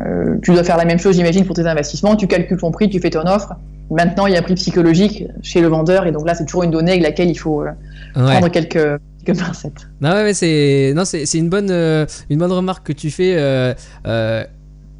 Euh, 0.00 0.36
tu 0.42 0.52
dois 0.52 0.64
faire 0.64 0.76
la 0.76 0.84
même 0.84 0.98
chose, 0.98 1.16
j'imagine, 1.16 1.44
pour 1.44 1.54
tes 1.54 1.66
investissements. 1.66 2.16
Tu 2.16 2.26
calcules 2.26 2.58
ton 2.58 2.70
prix, 2.70 2.88
tu 2.88 3.00
fais 3.00 3.10
ton 3.10 3.26
offre. 3.26 3.54
Maintenant, 3.90 4.26
il 4.26 4.34
y 4.34 4.36
a 4.36 4.40
un 4.40 4.42
prix 4.42 4.54
psychologique 4.54 5.24
chez 5.42 5.60
le 5.60 5.68
vendeur, 5.68 6.06
et 6.06 6.12
donc 6.12 6.26
là, 6.26 6.34
c'est 6.34 6.44
toujours 6.44 6.62
une 6.62 6.70
donnée 6.70 6.92
avec 6.92 7.02
laquelle 7.02 7.30
il 7.30 7.38
faut 7.38 7.62
euh, 7.62 7.70
prendre 8.14 8.48
quelques, 8.48 9.00
pincettes. 9.26 9.88
Non, 10.00 10.12
ouais, 10.12 10.32
c'est 10.32 10.92
non, 10.96 11.04
c'est 11.04 11.26
une 11.34 11.50
bonne 11.50 11.70
une 11.70 12.38
bonne 12.38 12.52
remarque 12.52 12.86
que 12.86 12.92
tu 12.94 13.10
fais 13.10 13.36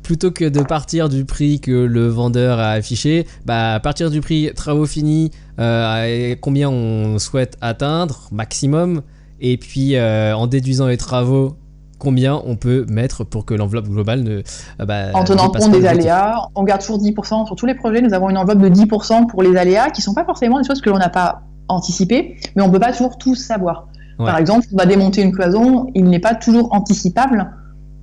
plutôt 0.08 0.30
que 0.30 0.46
de 0.46 0.62
partir 0.62 1.10
du 1.10 1.26
prix 1.26 1.60
que 1.60 1.70
le 1.70 2.08
vendeur 2.08 2.58
a 2.60 2.70
affiché, 2.70 3.26
bah, 3.44 3.78
partir 3.82 4.10
du 4.10 4.22
prix 4.22 4.50
travaux 4.56 4.86
finis, 4.86 5.32
euh, 5.60 6.34
combien 6.40 6.70
on 6.70 7.18
souhaite 7.18 7.58
atteindre, 7.60 8.26
maximum, 8.32 9.02
et 9.42 9.58
puis 9.58 9.96
euh, 9.96 10.34
en 10.34 10.46
déduisant 10.46 10.86
les 10.86 10.96
travaux, 10.96 11.58
combien 11.98 12.40
on 12.46 12.56
peut 12.56 12.86
mettre 12.88 13.22
pour 13.22 13.44
que 13.44 13.52
l'enveloppe 13.52 13.88
globale 13.88 14.22
ne. 14.22 14.40
Euh, 14.80 14.86
bah, 14.86 15.08
en 15.12 15.24
tenant 15.24 15.50
compte 15.50 15.72
des 15.72 15.84
aléas, 15.84 16.36
on 16.54 16.64
garde 16.64 16.80
toujours 16.80 17.02
10%. 17.02 17.44
Sur 17.44 17.54
tous 17.54 17.66
les 17.66 17.74
projets, 17.74 18.00
nous 18.00 18.14
avons 18.14 18.30
une 18.30 18.38
enveloppe 18.38 18.62
de 18.62 18.70
10% 18.70 19.26
pour 19.26 19.42
les 19.42 19.58
aléas 19.58 19.90
qui 19.90 20.00
ne 20.00 20.04
sont 20.04 20.14
pas 20.14 20.24
forcément 20.24 20.58
des 20.58 20.66
choses 20.66 20.80
que 20.80 20.88
l'on 20.88 20.96
n'a 20.96 21.10
pas 21.10 21.42
anticipées, 21.68 22.38
mais 22.56 22.62
on 22.62 22.68
ne 22.68 22.72
peut 22.72 22.80
pas 22.80 22.92
toujours 22.92 23.18
tout 23.18 23.34
savoir. 23.34 23.88
Par 24.16 24.38
exemple, 24.38 24.66
on 24.72 24.76
va 24.76 24.86
démonter 24.86 25.20
une 25.20 25.32
cloison, 25.32 25.86
il 25.94 26.06
n'est 26.06 26.18
pas 26.18 26.34
toujours 26.34 26.74
anticipable 26.74 27.52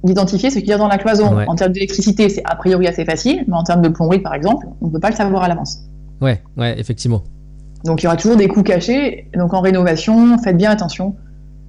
d'identifier 0.05 0.49
ce 0.49 0.59
qu'il 0.59 0.69
y 0.69 0.73
a 0.73 0.77
dans 0.77 0.87
la 0.87 0.97
cloison. 0.97 1.37
En 1.47 1.55
termes 1.55 1.71
d'électricité, 1.71 2.29
c'est 2.29 2.43
a 2.45 2.55
priori 2.55 2.87
assez 2.87 3.05
facile, 3.05 3.43
mais 3.47 3.55
en 3.55 3.63
termes 3.63 3.81
de 3.81 3.89
plomberie, 3.89 4.19
par 4.19 4.33
exemple, 4.33 4.67
on 4.81 4.87
ne 4.87 4.91
peut 4.91 4.99
pas 4.99 5.09
le 5.09 5.15
savoir 5.15 5.43
à 5.43 5.47
l'avance. 5.47 5.79
Ouais, 6.21 6.41
ouais, 6.57 6.79
effectivement. 6.79 7.23
Donc 7.83 8.01
il 8.01 8.05
y 8.05 8.07
aura 8.07 8.17
toujours 8.17 8.37
des 8.37 8.47
coûts 8.47 8.63
cachés. 8.63 9.29
Donc 9.37 9.53
en 9.53 9.61
rénovation, 9.61 10.37
faites 10.39 10.57
bien 10.57 10.71
attention 10.71 11.15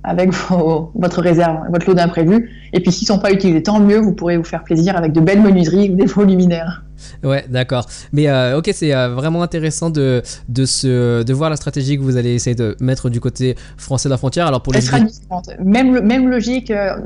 avec 0.02 0.32
votre 0.94 1.20
réserve, 1.20 1.58
votre 1.70 1.86
lot 1.86 1.94
d'imprévus. 1.94 2.50
Et 2.72 2.80
puis 2.80 2.92
s'ils 2.92 3.04
ne 3.10 3.14
sont 3.14 3.18
pas 3.18 3.32
utilisés, 3.32 3.62
tant 3.62 3.80
mieux, 3.80 3.98
vous 3.98 4.12
pourrez 4.12 4.36
vous 4.36 4.44
faire 4.44 4.64
plaisir 4.64 4.96
avec 4.96 5.12
de 5.12 5.20
belles 5.20 5.42
menuiseries 5.42 5.90
ou 5.90 5.96
des 5.96 6.06
faux 6.06 6.24
luminaires. 6.24 6.84
Ouais, 7.22 7.44
d'accord. 7.50 7.86
Mais 8.12 8.28
euh, 8.28 8.58
ok, 8.58 8.70
c'est 8.72 8.94
euh, 8.94 9.10
vraiment 9.10 9.42
intéressant 9.42 9.90
de, 9.90 10.22
de, 10.48 10.64
se, 10.64 11.22
de 11.22 11.32
voir 11.34 11.50
la 11.50 11.56
stratégie 11.56 11.98
que 11.98 12.02
vous 12.02 12.16
allez 12.16 12.34
essayer 12.34 12.56
de 12.56 12.76
mettre 12.80 13.10
du 13.10 13.20
côté 13.20 13.56
français 13.76 14.08
de 14.08 14.14
la 14.14 14.16
frontière. 14.16 14.46
Alors 14.46 14.62
pour 14.62 14.72
les... 14.72 14.80
Même, 15.62 16.00
même 16.00 16.28
logique. 16.28 16.70
Euh, 16.70 16.96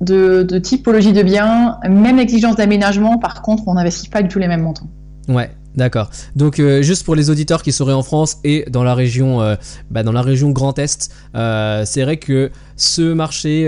de, 0.00 0.58
typologie 0.58 1.12
de 1.12 1.22
biens, 1.22 1.78
même 1.88 2.18
exigence 2.18 2.56
d'aménagement, 2.56 3.18
par 3.18 3.42
contre, 3.42 3.64
on 3.66 3.74
n'investit 3.74 4.08
pas 4.08 4.22
du 4.22 4.28
tout 4.28 4.38
les 4.38 4.48
mêmes 4.48 4.62
montants. 4.62 4.88
Ouais, 5.28 5.50
D'accord. 5.76 6.08
Donc 6.34 6.58
euh, 6.58 6.80
juste 6.80 7.04
pour 7.04 7.14
les 7.14 7.28
auditeurs 7.28 7.62
qui 7.62 7.70
seraient 7.70 7.92
en 7.92 8.02
France 8.02 8.38
et 8.44 8.64
dans 8.70 8.82
la 8.82 8.94
région, 8.94 9.42
euh, 9.42 9.56
bah, 9.90 10.02
dans 10.02 10.12
la 10.12 10.22
région 10.22 10.50
Grand 10.50 10.78
Est, 10.78 11.10
euh, 11.34 11.82
c'est 11.84 12.02
vrai 12.02 12.16
que 12.16 12.50
ce 12.76 13.12
marché 13.12 13.66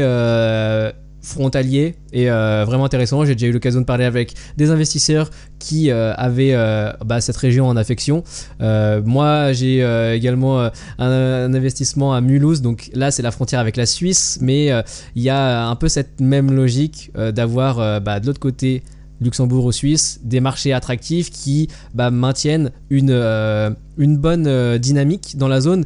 frontalier 1.21 1.97
et 2.13 2.31
euh, 2.31 2.65
vraiment 2.65 2.85
intéressant. 2.85 3.25
J'ai 3.25 3.35
déjà 3.35 3.49
eu 3.49 3.53
l'occasion 3.53 3.81
de 3.81 3.87
parler 3.87 4.05
avec 4.05 4.35
des 4.57 4.71
investisseurs 4.71 5.31
qui 5.59 5.91
euh, 5.91 6.15
avaient 6.15 6.55
euh, 6.55 6.93
bah, 7.05 7.21
cette 7.21 7.37
région 7.37 7.67
en 7.67 7.77
affection. 7.77 8.23
moi, 8.61 9.53
j'ai 9.53 9.79
également 10.15 10.71
un, 10.99 11.55
investissement 11.55 12.15
à 12.15 12.21
Mulhouse, 12.21 12.63
donc 12.63 12.91
là 12.95 13.11
c'est 13.11 13.23
la 13.23 13.31
frontière 13.31 13.61
avec 13.61 13.77
la 13.77 13.87
Suisse, 13.87 14.39
mais 14.41 14.71
il 15.15 15.23
y 15.23 15.31
a 15.31 15.67
un 15.67 15.77
peu 15.77 15.89
cette 15.89 16.21
même 16.21 16.53
logique 16.53 17.11
d'avoir 17.15 18.01
bah, 18.01 18.21
de 18.21 18.27
l'autre 18.27 18.41
côté 18.41 18.83
Luxembourg 19.21 19.65
ou 19.65 19.73
Suisse, 19.73 20.21
des 20.23 20.41
marchés 20.41 20.73
attractifs 20.73 21.31
qui 21.31 21.69
bah, 21.95 22.11
maintiennent 22.11 22.71
une 22.91 23.77
bonne 23.99 24.79
dynamique 24.79 25.37
dans 25.37 25.49
la 25.49 25.61
zone 25.61 25.85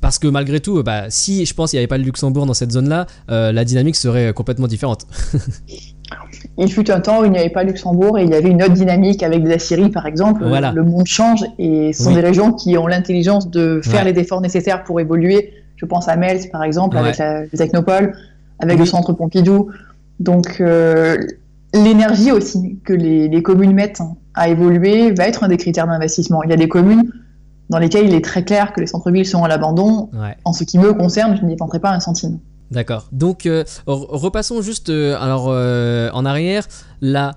parce 0.00 0.18
que 0.18 0.28
malgré 0.28 0.60
tout, 0.60 0.82
bah, 0.82 1.04
si 1.08 1.44
je 1.44 1.54
pense 1.54 1.70
qu'il 1.70 1.78
n'y 1.78 1.80
avait 1.80 1.88
pas 1.88 1.98
le 1.98 2.04
Luxembourg 2.04 2.46
dans 2.46 2.54
cette 2.54 2.72
zone-là, 2.72 3.06
euh, 3.30 3.52
la 3.52 3.64
dynamique 3.64 3.96
serait 3.96 4.32
complètement 4.32 4.66
différente. 4.66 5.06
il 6.58 6.70
fut 6.70 6.90
un 6.90 7.00
temps 7.00 7.20
où 7.20 7.24
il 7.24 7.30
n'y 7.30 7.38
avait 7.38 7.50
pas 7.50 7.64
Luxembourg 7.64 8.18
et 8.18 8.24
il 8.24 8.30
y 8.30 8.34
avait 8.34 8.50
une 8.50 8.62
autre 8.62 8.74
dynamique 8.74 9.22
avec 9.22 9.44
la 9.44 9.58
Syrie, 9.58 9.90
par 9.90 10.06
exemple. 10.06 10.44
Le 10.44 10.82
monde 10.82 11.06
change 11.06 11.44
et 11.58 11.92
ce 11.92 12.04
sont 12.04 12.14
des 12.14 12.20
régions 12.20 12.52
qui 12.52 12.76
ont 12.78 12.86
l'intelligence 12.86 13.50
de 13.50 13.80
faire 13.82 14.04
les 14.04 14.18
efforts 14.18 14.40
nécessaires 14.40 14.84
pour 14.84 15.00
évoluer. 15.00 15.52
Je 15.76 15.86
pense 15.86 16.08
à 16.08 16.16
Mels, 16.16 16.50
par 16.50 16.64
exemple, 16.64 16.96
avec 16.96 17.18
la, 17.18 17.42
le 17.42 17.56
Technopole, 17.56 18.16
avec 18.58 18.78
le 18.78 18.86
centre 18.86 19.12
Pompidou. 19.12 19.70
Donc, 20.18 20.60
euh, 20.60 21.16
l'énergie 21.72 22.32
aussi 22.32 22.78
que 22.84 22.92
les, 22.92 23.28
les 23.28 23.42
communes 23.42 23.72
mettent 23.72 24.02
à 24.34 24.48
évoluer 24.48 25.12
va 25.12 25.28
être 25.28 25.44
un 25.44 25.48
des 25.48 25.56
critères 25.56 25.86
d'investissement. 25.86 26.42
Il 26.42 26.50
y 26.50 26.52
a 26.52 26.56
des 26.56 26.68
communes 26.68 27.12
dans 27.70 27.78
lesquels 27.78 28.06
il 28.06 28.14
est 28.14 28.24
très 28.24 28.44
clair 28.44 28.72
que 28.72 28.80
les 28.80 28.86
centres-villes 28.86 29.26
sont 29.26 29.44
à 29.44 29.48
l'abandon. 29.48 30.10
En 30.44 30.52
ce 30.52 30.64
qui 30.64 30.78
me 30.78 30.92
concerne, 30.94 31.36
je 31.36 31.44
n'y 31.44 31.56
tenterai 31.56 31.80
pas 31.80 31.90
un 31.90 32.00
centime. 32.00 32.38
D'accord. 32.70 33.08
Donc, 33.12 33.46
euh, 33.46 33.64
repassons 33.86 34.60
juste 34.60 34.90
euh, 34.90 35.16
alors 35.18 35.46
euh, 35.48 36.10
en 36.12 36.24
arrière. 36.24 36.66
La 37.00 37.36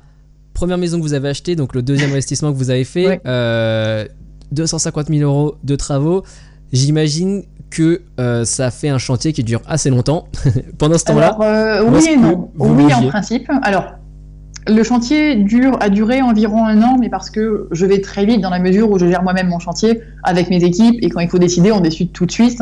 première 0.54 0.78
maison 0.78 0.98
que 0.98 1.04
vous 1.04 1.14
avez 1.14 1.30
achetée, 1.30 1.56
donc 1.56 1.74
le 1.74 1.82
deuxième 1.82 2.12
investissement 2.12 2.52
que 2.52 2.58
vous 2.58 2.70
avez 2.70 2.84
fait, 2.84 3.22
250 4.52 5.08
000 5.08 5.22
euros 5.22 5.56
de 5.64 5.76
travaux. 5.76 6.24
J'imagine 6.74 7.44
que 7.70 8.02
ça 8.44 8.72
fait 8.72 8.90
un 8.90 8.98
chantier 8.98 9.34
qui 9.34 9.44
dure 9.44 9.62
assez 9.66 9.90
longtemps 9.90 10.28
pendant 10.78 10.98
ce 10.98 11.06
temps-là. 11.06 11.84
oui 11.86 12.10
et 12.10 12.18
non. 12.18 12.52
Oui, 12.58 12.94
en 12.94 13.08
principe. 13.08 13.50
Alors, 13.64 13.86
le 14.68 14.84
chantier 14.84 15.36
dure, 15.36 15.78
a 15.80 15.90
duré 15.90 16.22
environ 16.22 16.66
un 16.66 16.82
an, 16.84 16.98
mais 17.00 17.10
parce 17.10 17.30
que 17.30 17.68
je 17.72 17.86
vais 17.86 18.00
très 18.00 18.26
vite 18.26 18.42
dans 18.42 18.52
la 18.52 18.60
mesure 18.60 18.92
où 18.92 19.00
je 19.00 19.08
gère 19.08 19.24
moi-même 19.24 19.48
mon 19.48 19.60
chantier 19.60 20.02
avec 20.24 20.50
mes 20.50 20.64
équipes 20.64 21.00
et 21.02 21.10
quand 21.10 21.20
il 21.20 21.30
faut 21.30 21.40
décider, 21.40 21.72
on 21.72 21.82
décide 21.82 22.12
tout 22.12 22.26
de 22.26 22.32
suite. 22.32 22.62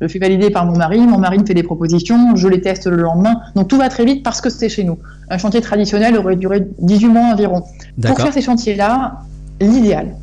Je 0.00 0.06
fais 0.06 0.18
valider 0.18 0.50
par 0.50 0.64
mon 0.64 0.76
mari, 0.76 1.00
mon 1.00 1.18
mari 1.18 1.38
me 1.38 1.46
fait 1.46 1.54
des 1.54 1.64
propositions, 1.64 2.36
je 2.36 2.46
les 2.46 2.60
teste 2.60 2.86
le 2.86 2.96
lendemain. 2.96 3.40
Donc 3.56 3.68
tout 3.68 3.78
va 3.78 3.88
très 3.88 4.04
vite 4.04 4.22
parce 4.22 4.40
que 4.40 4.48
c'est 4.48 4.68
chez 4.68 4.84
nous. 4.84 4.98
Un 5.28 5.38
chantier 5.38 5.60
traditionnel 5.60 6.16
aurait 6.16 6.36
duré 6.36 6.66
18 6.78 7.08
mois 7.08 7.32
environ. 7.32 7.64
Pour 8.00 8.20
faire 8.20 8.32
ces 8.32 8.42
chantiers-là, 8.42 9.20
l'idéal, 9.60 10.14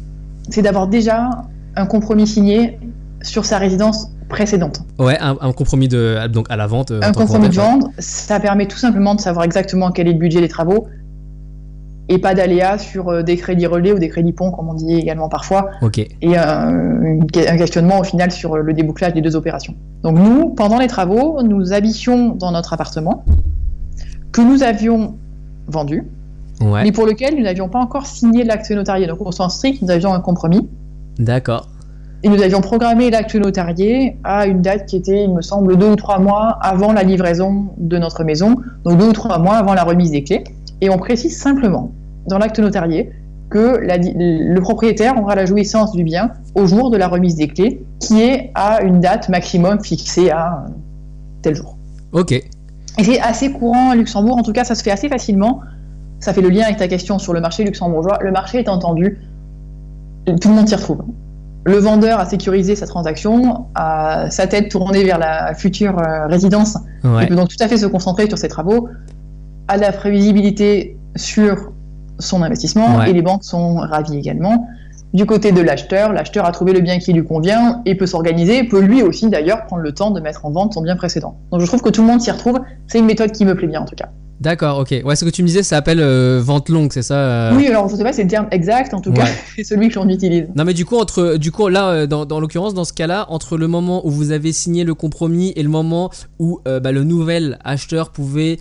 c'est 0.49 0.61
d'avoir 0.61 0.87
déjà 0.87 1.29
un 1.75 1.85
compromis 1.85 2.27
signé 2.27 2.79
sur 3.21 3.45
sa 3.45 3.57
résidence 3.57 4.09
précédente. 4.29 4.81
Ouais, 4.99 5.17
un, 5.19 5.51
compromis 5.53 5.87
de, 5.87 6.27
donc 6.27 6.47
à 6.49 6.55
la 6.55 6.67
vente. 6.67 6.91
Un 6.91 7.11
compromis 7.11 7.49
de 7.49 7.55
vente, 7.55 7.85
ça 7.99 8.39
permet 8.39 8.65
tout 8.65 8.77
simplement 8.77 9.15
de 9.15 9.21
savoir 9.21 9.45
exactement 9.45 9.91
quel 9.91 10.07
est 10.07 10.13
le 10.13 10.19
budget 10.19 10.41
des 10.41 10.47
travaux, 10.47 10.87
et 12.09 12.17
pas 12.19 12.33
d'aléas 12.33 12.77
sur 12.77 13.09
euh, 13.09 13.23
des 13.23 13.35
crédits 13.37 13.67
relais 13.67 13.91
ou 13.91 13.99
des 13.99 14.09
crédits 14.09 14.33
ponts, 14.33 14.51
comme 14.51 14.69
on 14.69 14.73
dit 14.73 14.95
également 14.95 15.29
parfois. 15.29 15.69
Et 16.21 16.37
euh, 16.37 16.39
un 16.39 17.57
questionnement 17.57 17.99
au 17.99 18.03
final 18.03 18.31
sur 18.31 18.55
euh, 18.55 18.61
le 18.61 18.73
débouclage 18.73 19.13
des 19.13 19.21
deux 19.21 19.35
opérations. 19.35 19.75
Donc 20.03 20.17
nous, 20.17 20.49
pendant 20.49 20.79
les 20.79 20.87
travaux, 20.87 21.41
nous 21.43 21.73
habitions 21.73 22.29
dans 22.29 22.51
notre 22.51 22.73
appartement 22.73 23.25
que 24.31 24.41
nous 24.41 24.63
avions 24.63 25.15
vendu, 25.67 26.03
mais 26.61 26.91
pour 26.91 27.05
lequel 27.05 27.35
nous 27.35 27.43
n'avions 27.43 27.69
pas 27.69 27.79
encore 27.79 28.05
signé 28.05 28.43
l'acte 28.43 28.69
notarié. 28.71 29.07
Donc 29.07 29.21
au 29.21 29.31
sens 29.31 29.55
strict, 29.55 29.81
nous 29.81 29.91
avions 29.91 30.13
un 30.13 30.19
compromis. 30.19 30.67
D'accord. 31.17 31.69
Et 32.23 32.29
nous 32.29 32.41
avions 32.41 32.61
programmé 32.61 33.11
l'acte 33.11 33.35
notarié 33.35 34.17
à 34.23 34.47
une 34.47 34.61
date 34.61 34.87
qui 34.87 34.95
était, 34.95 35.23
il 35.25 35.33
me 35.33 35.41
semble, 35.41 35.77
deux 35.77 35.91
ou 35.91 35.95
trois 35.95 36.19
mois 36.19 36.57
avant 36.61 36.91
la 36.93 37.03
livraison 37.03 37.67
de 37.77 37.97
notre 37.97 38.23
maison, 38.23 38.55
donc 38.85 38.97
deux 38.97 39.09
ou 39.09 39.13
trois 39.13 39.37
mois 39.37 39.55
avant 39.55 39.75
la 39.75 39.83
remise 39.83 40.11
des 40.11 40.23
clés. 40.23 40.43
Et 40.81 40.89
on 40.89 40.97
précise 40.97 41.37
simplement 41.37 41.91
dans 42.27 42.37
l'acte 42.37 42.59
notarié 42.59 43.11
que 43.49 43.77
la- 43.77 43.97
le 43.97 44.59
propriétaire 44.59 45.19
aura 45.21 45.33
la 45.35 45.45
jouissance 45.45 45.93
du 45.93 46.03
bien 46.03 46.31
au 46.55 46.65
jour 46.67 46.89
de 46.91 46.97
la 46.97 47.07
remise 47.07 47.35
des 47.35 47.47
clés, 47.47 47.83
qui 47.99 48.21
est 48.21 48.51
à 48.55 48.81
une 48.81 48.99
date 48.99 49.29
maximum 49.29 49.81
fixée 49.83 50.29
à 50.29 50.65
tel 51.41 51.55
jour. 51.55 51.77
Ok. 52.11 52.31
Et 52.33 53.03
c'est 53.03 53.19
assez 53.21 53.51
courant 53.51 53.91
à 53.91 53.95
Luxembourg, 53.95 54.37
en 54.37 54.43
tout 54.43 54.53
cas 54.53 54.63
ça 54.63 54.75
se 54.75 54.83
fait 54.83 54.91
assez 54.91 55.07
facilement. 55.07 55.61
Ça 56.19 56.33
fait 56.33 56.41
le 56.41 56.49
lien 56.49 56.63
avec 56.65 56.77
ta 56.77 56.87
question 56.87 57.19
sur 57.19 57.31
le 57.33 57.39
marché 57.41 57.63
luxembourgeois. 57.63 58.17
Le 58.21 58.31
marché 58.31 58.57
est 58.59 58.69
entendu, 58.69 59.19
tout 60.25 60.49
le 60.49 60.53
monde 60.55 60.67
s'y 60.67 60.75
retrouve. 60.75 61.03
Le 61.63 61.77
vendeur 61.77 62.19
a 62.19 62.25
sécurisé 62.25 62.75
sa 62.75 62.87
transaction, 62.87 63.65
a 63.75 64.29
sa 64.29 64.47
tête 64.47 64.69
tournée 64.69 65.03
vers 65.03 65.19
la 65.19 65.53
future 65.53 65.99
euh, 65.99 66.25
résidence, 66.27 66.77
Ouais. 67.03 67.23
il 67.23 67.27
peut 67.27 67.35
donc 67.35 67.49
tout 67.49 67.57
à 67.61 67.67
fait 67.67 67.77
se 67.77 67.85
concentrer 67.85 68.27
sur 68.27 68.37
ses 68.37 68.47
travaux, 68.47 68.89
a 69.67 69.77
de 69.77 69.81
la 69.81 69.91
prévisibilité 69.91 70.97
sur 71.15 71.71
son 72.19 72.41
investissement 72.41 72.97
Ouais. 72.97 73.09
et 73.09 73.13
les 73.13 73.21
banques 73.21 73.43
sont 73.43 73.75
ravies 73.77 74.17
également. 74.17 74.67
Du 75.13 75.25
côté 75.25 75.51
de 75.51 75.61
l'acheteur, 75.61 76.11
l'acheteur 76.11 76.45
a 76.45 76.51
trouvé 76.51 76.73
le 76.73 76.81
bien 76.81 76.99
qui 76.99 77.13
lui 77.13 77.23
convient 77.23 77.81
et 77.85 77.95
peut 77.95 78.05
s'organiser, 78.05 78.63
peut 78.65 78.81
lui 78.81 79.03
aussi 79.03 79.29
d'ailleurs 79.29 79.65
prendre 79.65 79.81
le 79.81 79.93
temps 79.93 80.11
de 80.11 80.19
mettre 80.19 80.45
en 80.45 80.51
vente 80.51 80.73
son 80.73 80.81
bien 80.81 80.95
précédent. 80.95 81.37
Donc 81.51 81.61
je 81.61 81.65
trouve 81.65 81.81
que 81.81 81.89
tout 81.89 82.01
le 82.01 82.07
monde 82.07 82.21
s'y 82.21 82.29
retrouve, 82.31 82.59
c'est 82.87 82.99
une 82.99 83.05
méthode 83.05 83.31
qui 83.31 83.45
me 83.45 83.55
plaît 83.55 83.67
bien 83.67 83.81
en 83.81 83.85
tout 83.85 83.95
cas. 83.95 84.09
D'accord, 84.39 84.79
ok. 84.79 84.93
Ouais, 85.03 85.15
ce 85.15 85.25
que 85.25 85.29
tu 85.31 85.41
me 85.41 85.47
disais, 85.47 85.63
ça 85.63 85.77
s'appelle 85.77 85.99
euh, 85.99 86.39
vente 86.43 86.69
longue, 86.69 86.93
c'est 86.93 87.01
ça 87.01 87.15
euh 87.15 87.55
Oui, 87.55 87.65
alors 87.67 87.89
je 87.89 87.95
sais 87.95 88.03
pas 88.03 88.13
c'est 88.13 88.23
le 88.23 88.29
terme 88.29 88.47
exact, 88.51 88.93
en 88.93 89.01
tout 89.01 89.11
cas 89.11 89.25
c'est 89.55 89.63
celui 89.63 89.87
que 89.87 89.95
j'en 89.95 90.07
utilise. 90.07 90.47
Non 90.55 90.63
mais 90.63 90.75
du 90.75 90.85
coup 90.85 90.97
entre 90.97 91.37
du 91.37 91.51
coup 91.51 91.67
là 91.69 91.89
euh, 91.89 92.07
dans, 92.07 92.25
dans 92.25 92.39
l'occurrence 92.39 92.73
dans 92.75 92.83
ce 92.83 92.93
cas-là 92.93 93.25
entre 93.29 93.57
le 93.57 93.67
moment 93.67 94.05
où 94.05 94.11
vous 94.11 94.31
avez 94.31 94.51
signé 94.51 94.83
le 94.83 94.93
compromis 94.93 95.53
et 95.55 95.63
le 95.63 95.69
moment 95.69 96.11
où 96.37 96.59
euh, 96.67 96.79
bah, 96.79 96.91
le 96.91 97.03
nouvel 97.03 97.57
acheteur 97.63 98.11
pouvait 98.11 98.59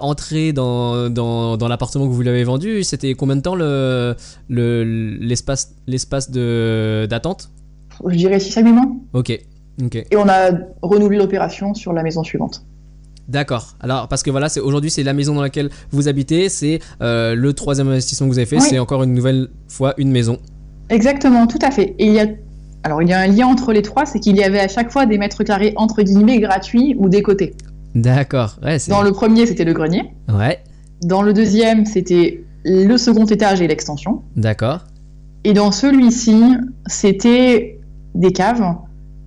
entrer 0.00 0.54
dans, 0.54 1.10
dans, 1.10 1.58
dans 1.58 1.68
l'appartement 1.68 2.06
que 2.06 2.12
vous 2.12 2.22
lui 2.22 2.30
avez 2.30 2.44
vendu 2.44 2.82
c'était 2.84 3.12
combien 3.12 3.36
de 3.36 3.42
temps 3.42 3.54
le 3.54 4.14
le 4.48 4.82
l'espace 5.20 5.74
l'espace 5.86 6.30
de 6.30 7.06
d'attente? 7.10 7.50
Je 8.06 8.16
dirais 8.16 8.40
6 8.40 8.56
à 8.56 8.62
8 8.62 8.72
mois. 8.72 8.86
Ok 9.12 9.38
ok 9.82 9.96
Et 10.10 10.16
on 10.16 10.28
a 10.28 10.52
renouvelé 10.80 11.18
l'opération 11.18 11.74
sur 11.74 11.92
la 11.92 12.02
maison 12.02 12.22
suivante. 12.24 12.64
D'accord 13.28 13.74
alors 13.80 14.08
parce 14.08 14.22
que 14.22 14.30
voilà 14.30 14.48
c'est 14.48 14.60
aujourd'hui 14.60 14.90
c'est 14.90 15.02
la 15.02 15.12
maison 15.12 15.34
dans 15.34 15.42
laquelle 15.42 15.68
vous 15.90 16.08
habitez 16.08 16.48
c'est 16.48 16.78
euh, 17.02 17.34
le 17.34 17.52
troisième 17.52 17.88
investissement 17.88 18.26
que 18.26 18.32
vous 18.32 18.38
avez 18.38 18.46
fait 18.46 18.56
Oui. 18.56 18.66
c'est 18.68 18.78
encore 18.78 19.02
une 19.02 19.12
nouvelle 19.14 19.48
fois 19.68 19.94
une 19.98 20.10
maison 20.10 20.38
Exactement, 20.90 21.46
tout 21.46 21.58
à 21.60 21.70
fait. 21.70 21.94
Et 21.98 22.06
il 22.06 22.14
y 22.14 22.18
a, 22.20 22.24
alors 22.82 23.02
il 23.02 23.08
y 23.08 23.12
a 23.12 23.20
un 23.20 23.26
lien 23.26 23.46
entre 23.46 23.74
les 23.74 23.82
trois, 23.82 24.06
c'est 24.06 24.20
qu'il 24.20 24.36
y 24.38 24.42
avait 24.42 24.60
à 24.60 24.68
chaque 24.68 24.90
fois 24.90 25.04
des 25.04 25.18
mètres 25.18 25.44
carrés 25.44 25.74
entre 25.76 26.02
guillemets 26.02 26.38
gratuits 26.40 26.94
ou 26.98 27.10
des 27.10 27.20
côtés. 27.20 27.54
d'accord 27.94 28.56
ouais 28.62 28.78
Dans 28.88 29.02
le 29.02 29.12
premier, 29.12 29.44
c'était 29.44 29.64
le 29.64 29.74
grenier. 29.74 30.04
ouais 30.32 30.62
Dans 31.02 31.20
le 31.20 31.34
deuxième, 31.34 31.84
c'était 31.84 32.42
le 32.64 32.96
second 32.96 33.26
étage 33.26 33.60
et 33.60 33.68
l'extension. 33.68 34.22
d'accord 34.36 34.86
Et 35.44 35.52
dans 35.52 35.72
celui-ci, 35.72 36.42
c'était 36.86 37.78
des 38.14 38.32
caves, 38.32 38.64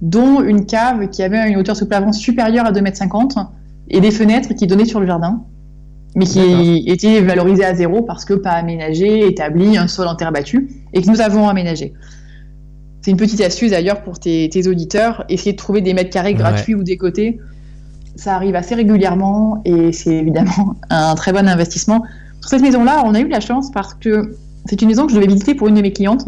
dont 0.01 0.41
une 0.41 0.65
cave 0.65 1.09
qui 1.09 1.21
avait 1.21 1.47
une 1.47 1.57
hauteur 1.57 1.75
sous 1.75 1.85
plafond 1.87 2.11
supérieure 2.11 2.65
à 2.65 2.71
2,50 2.71 3.37
m 3.39 3.45
et 3.91 4.01
des 4.01 4.11
fenêtres 4.11 4.53
qui 4.55 4.67
donnaient 4.67 4.85
sur 4.85 4.99
le 4.99 5.05
jardin, 5.07 5.43
mais 6.15 6.25
qui 6.25 6.83
étaient 6.87 7.21
valorisées 7.21 7.63
à 7.65 7.73
zéro 7.75 8.01
parce 8.01 8.25
que 8.25 8.33
pas 8.33 8.51
aménagées, 8.51 9.27
établies, 9.27 9.77
un 9.77 9.87
sol 9.87 10.07
en 10.07 10.15
terre 10.15 10.31
battue, 10.31 10.69
et 10.93 11.01
que 11.01 11.09
nous 11.09 11.21
avons 11.21 11.47
aménagé. 11.47 11.93
C'est 13.01 13.11
une 13.11 13.17
petite 13.17 13.41
astuce 13.41 13.71
d'ailleurs 13.71 14.01
pour 14.03 14.19
tes, 14.19 14.49
tes 14.49 14.67
auditeurs, 14.67 15.23
essayer 15.29 15.53
de 15.53 15.57
trouver 15.57 15.81
des 15.81 15.93
mètres 15.93 16.09
carrés 16.11 16.31
Ouais. 16.33 16.37
gratuits 16.39 16.75
ou 16.75 16.83
des 16.83 16.97
côtés. 16.97 17.39
Ça 18.15 18.35
arrive 18.35 18.55
assez 18.55 18.75
régulièrement 18.75 19.61
et 19.65 19.91
c'est 19.91 20.13
évidemment 20.15 20.75
un 20.89 21.15
très 21.15 21.31
bon 21.33 21.47
investissement. 21.47 22.03
Sur 22.41 22.49
cette 22.49 22.61
maison-là, 22.61 23.03
on 23.05 23.13
a 23.15 23.19
eu 23.21 23.25
de 23.25 23.31
la 23.31 23.39
chance 23.39 23.71
parce 23.71 23.93
que 23.95 24.35
c'est 24.65 24.81
une 24.81 24.87
maison 24.89 25.05
que 25.05 25.11
je 25.11 25.15
devais 25.15 25.27
visiter 25.27 25.55
pour 25.55 25.67
une 25.69 25.75
de 25.75 25.81
mes 25.81 25.93
clientes, 25.93 26.25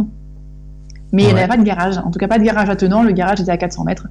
mais 1.11 1.24
il 1.24 1.28
Ouais. 1.28 1.34
n'y 1.34 1.39
avait 1.39 1.47
pas 1.47 1.57
de 1.57 1.64
garage, 1.64 1.97
en 1.99 2.09
tout 2.09 2.18
cas 2.20 2.28
pas 2.28 2.39
de 2.39 2.43
garage 2.43 2.70
attenant, 2.70 3.03
le 3.03 3.11
garage 3.11 3.41
était 3.41 3.51
à 3.51 3.57
400 3.57 3.84
mètres. 3.84 4.07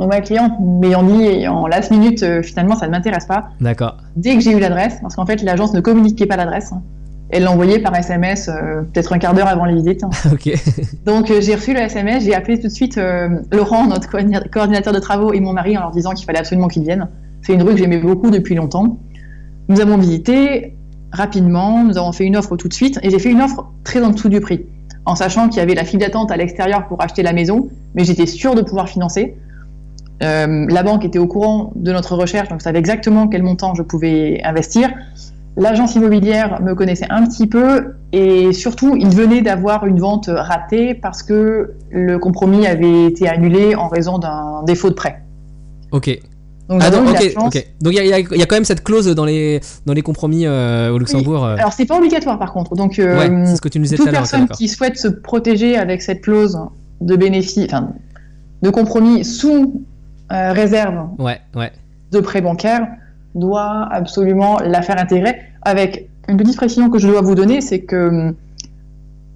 Donc 0.00 0.08
ma 0.10 0.20
cliente 0.22 0.54
m'ayant 0.60 1.02
dit 1.04 1.46
en 1.46 1.66
last 1.68 1.90
minute, 1.92 2.22
euh, 2.22 2.42
finalement 2.42 2.74
ça 2.74 2.86
ne 2.86 2.90
m'intéresse 2.92 3.26
pas, 3.26 3.50
d'accord 3.60 3.98
dès 4.16 4.34
que 4.34 4.40
j'ai 4.40 4.50
eu 4.52 4.58
l'adresse, 4.58 4.96
parce 5.02 5.14
qu'en 5.14 5.26
fait 5.26 5.42
l'agence 5.42 5.72
ne 5.74 5.80
communiquait 5.80 6.26
pas 6.26 6.36
l'adresse, 6.36 6.72
hein, 6.72 6.82
elle 7.28 7.44
l'a 7.44 7.52
envoyé 7.52 7.78
par 7.78 7.94
SMS 7.94 8.48
euh, 8.48 8.80
peut-être 8.92 9.12
un 9.12 9.18
quart 9.18 9.34
d'heure 9.34 9.46
avant 9.46 9.66
la 9.66 9.74
visite. 9.74 10.02
hein. 10.02 10.10
ok 10.32 10.52
Donc 11.04 11.30
euh, 11.30 11.40
j'ai 11.40 11.54
reçu 11.54 11.74
le 11.74 11.80
SMS, 11.80 12.24
j'ai 12.24 12.34
appelé 12.34 12.58
tout 12.58 12.66
de 12.68 12.72
suite 12.72 12.98
Laurent, 13.52 13.86
notre 13.86 14.08
coordina- 14.10 14.48
coordinateur 14.48 14.92
de 14.94 14.98
travaux, 14.98 15.32
et 15.34 15.40
mon 15.40 15.52
mari 15.52 15.76
en 15.76 15.82
leur 15.82 15.90
disant 15.90 16.10
qu'il 16.12 16.24
fallait 16.24 16.38
absolument 16.40 16.66
qu'ils 16.68 16.82
viennent. 16.82 17.06
C'est 17.42 17.52
une 17.54 17.62
rue 17.62 17.72
que 17.74 17.78
j'aimais 17.78 17.98
beaucoup 17.98 18.30
depuis 18.30 18.54
longtemps. 18.54 18.98
Nous 19.68 19.80
avons 19.80 19.96
visité 19.98 20.76
rapidement, 21.12 21.84
nous 21.84 21.98
avons 21.98 22.12
fait 22.12 22.24
une 22.24 22.36
offre 22.36 22.56
tout 22.56 22.68
de 22.68 22.72
suite, 22.74 22.98
et 23.02 23.10
j'ai 23.10 23.18
fait 23.18 23.30
une 23.30 23.42
offre 23.42 23.66
très 23.84 24.02
en 24.02 24.10
dessous 24.10 24.28
du 24.28 24.40
prix, 24.40 24.64
en 25.04 25.14
sachant 25.14 25.48
qu'il 25.48 25.58
y 25.58 25.60
avait 25.60 25.74
la 25.74 25.84
file 25.84 25.98
d'attente 26.00 26.30
à 26.30 26.36
l'extérieur 26.36 26.86
pour 26.88 27.02
acheter 27.02 27.22
la 27.22 27.32
maison, 27.32 27.68
mais 27.94 28.04
j'étais 28.04 28.26
sûre 28.26 28.54
de 28.54 28.62
pouvoir 28.62 28.88
financer. 28.88 29.36
Euh, 30.22 30.66
la 30.68 30.82
banque 30.82 31.04
était 31.04 31.18
au 31.18 31.26
courant 31.26 31.72
de 31.76 31.92
notre 31.92 32.14
recherche, 32.14 32.48
donc 32.48 32.62
savait 32.62 32.78
exactement 32.78 33.28
quel 33.28 33.42
montant 33.42 33.74
je 33.74 33.82
pouvais 33.82 34.40
investir. 34.44 34.90
L'agence 35.56 35.94
immobilière 35.94 36.60
me 36.62 36.74
connaissait 36.74 37.06
un 37.10 37.26
petit 37.26 37.46
peu 37.46 37.94
et 38.12 38.52
surtout, 38.52 38.96
il 38.96 39.08
venait 39.08 39.42
d'avoir 39.42 39.86
une 39.86 39.98
vente 39.98 40.30
ratée 40.32 40.94
parce 40.94 41.22
que 41.22 41.72
le 41.90 42.18
compromis 42.18 42.66
avait 42.66 43.06
été 43.06 43.28
annulé 43.28 43.74
en 43.74 43.88
raison 43.88 44.18
d'un 44.18 44.62
défaut 44.64 44.90
de 44.90 44.94
prêt. 44.94 45.22
ok 45.90 46.18
Donc, 46.68 46.82
Ah 46.82 46.90
il 47.84 47.92
y 47.92 48.12
a, 48.12 48.20
y 48.20 48.22
y 48.22 48.46
quand 48.46 48.56
même 48.56 48.64
cette 48.64 48.84
clause 48.84 49.06
dans 49.08 49.24
les, 49.24 49.60
dans 49.86 49.92
les 49.92 50.02
compromis 50.02 50.46
euh, 50.46 50.92
au 50.92 50.98
Luxembourg. 50.98 51.44
euh. 51.44 51.56
Alors, 51.56 51.72
c'est 51.72 51.86
pas 51.86 51.96
obligatoire 51.98 52.38
par 52.38 52.52
contre. 52.52 52.76
Donc, 52.76 52.98
euh, 52.98 53.18
ouais, 53.18 53.46
c'est 53.46 53.56
ce 53.56 53.60
que 53.60 53.68
tu 53.68 53.78
nous 53.78 53.84
disais 53.84 53.96
tout 53.96 54.04
toute 54.04 54.12
personne 54.12 54.42
d'accord. 54.42 54.56
qui 54.56 54.68
souhaite 54.68 54.96
se 54.96 55.08
protéger 55.08 55.76
avec 55.76 56.00
cette 56.00 56.20
clause 56.20 56.60
de 57.00 57.16
bénéfice, 57.16 57.64
enfin, 57.64 57.90
de 58.62 58.70
compromis 58.70 59.24
sous 59.24 59.82
euh, 60.32 60.52
réserve 60.52 61.08
Ouais, 61.18 61.40
ouais. 61.54 61.72
de 62.12 62.20
prêt 62.20 62.40
bancaire 62.40 62.86
doit 63.34 63.88
absolument 63.90 64.58
la 64.58 64.82
faire 64.82 65.00
intégrer 65.00 65.36
avec 65.62 66.08
une 66.28 66.36
petite 66.36 66.56
précision 66.56 66.90
que 66.90 66.98
je 66.98 67.08
dois 67.08 67.20
vous 67.20 67.34
donner, 67.34 67.60
c'est 67.60 67.80
que 67.80 68.08
hum, 68.08 68.34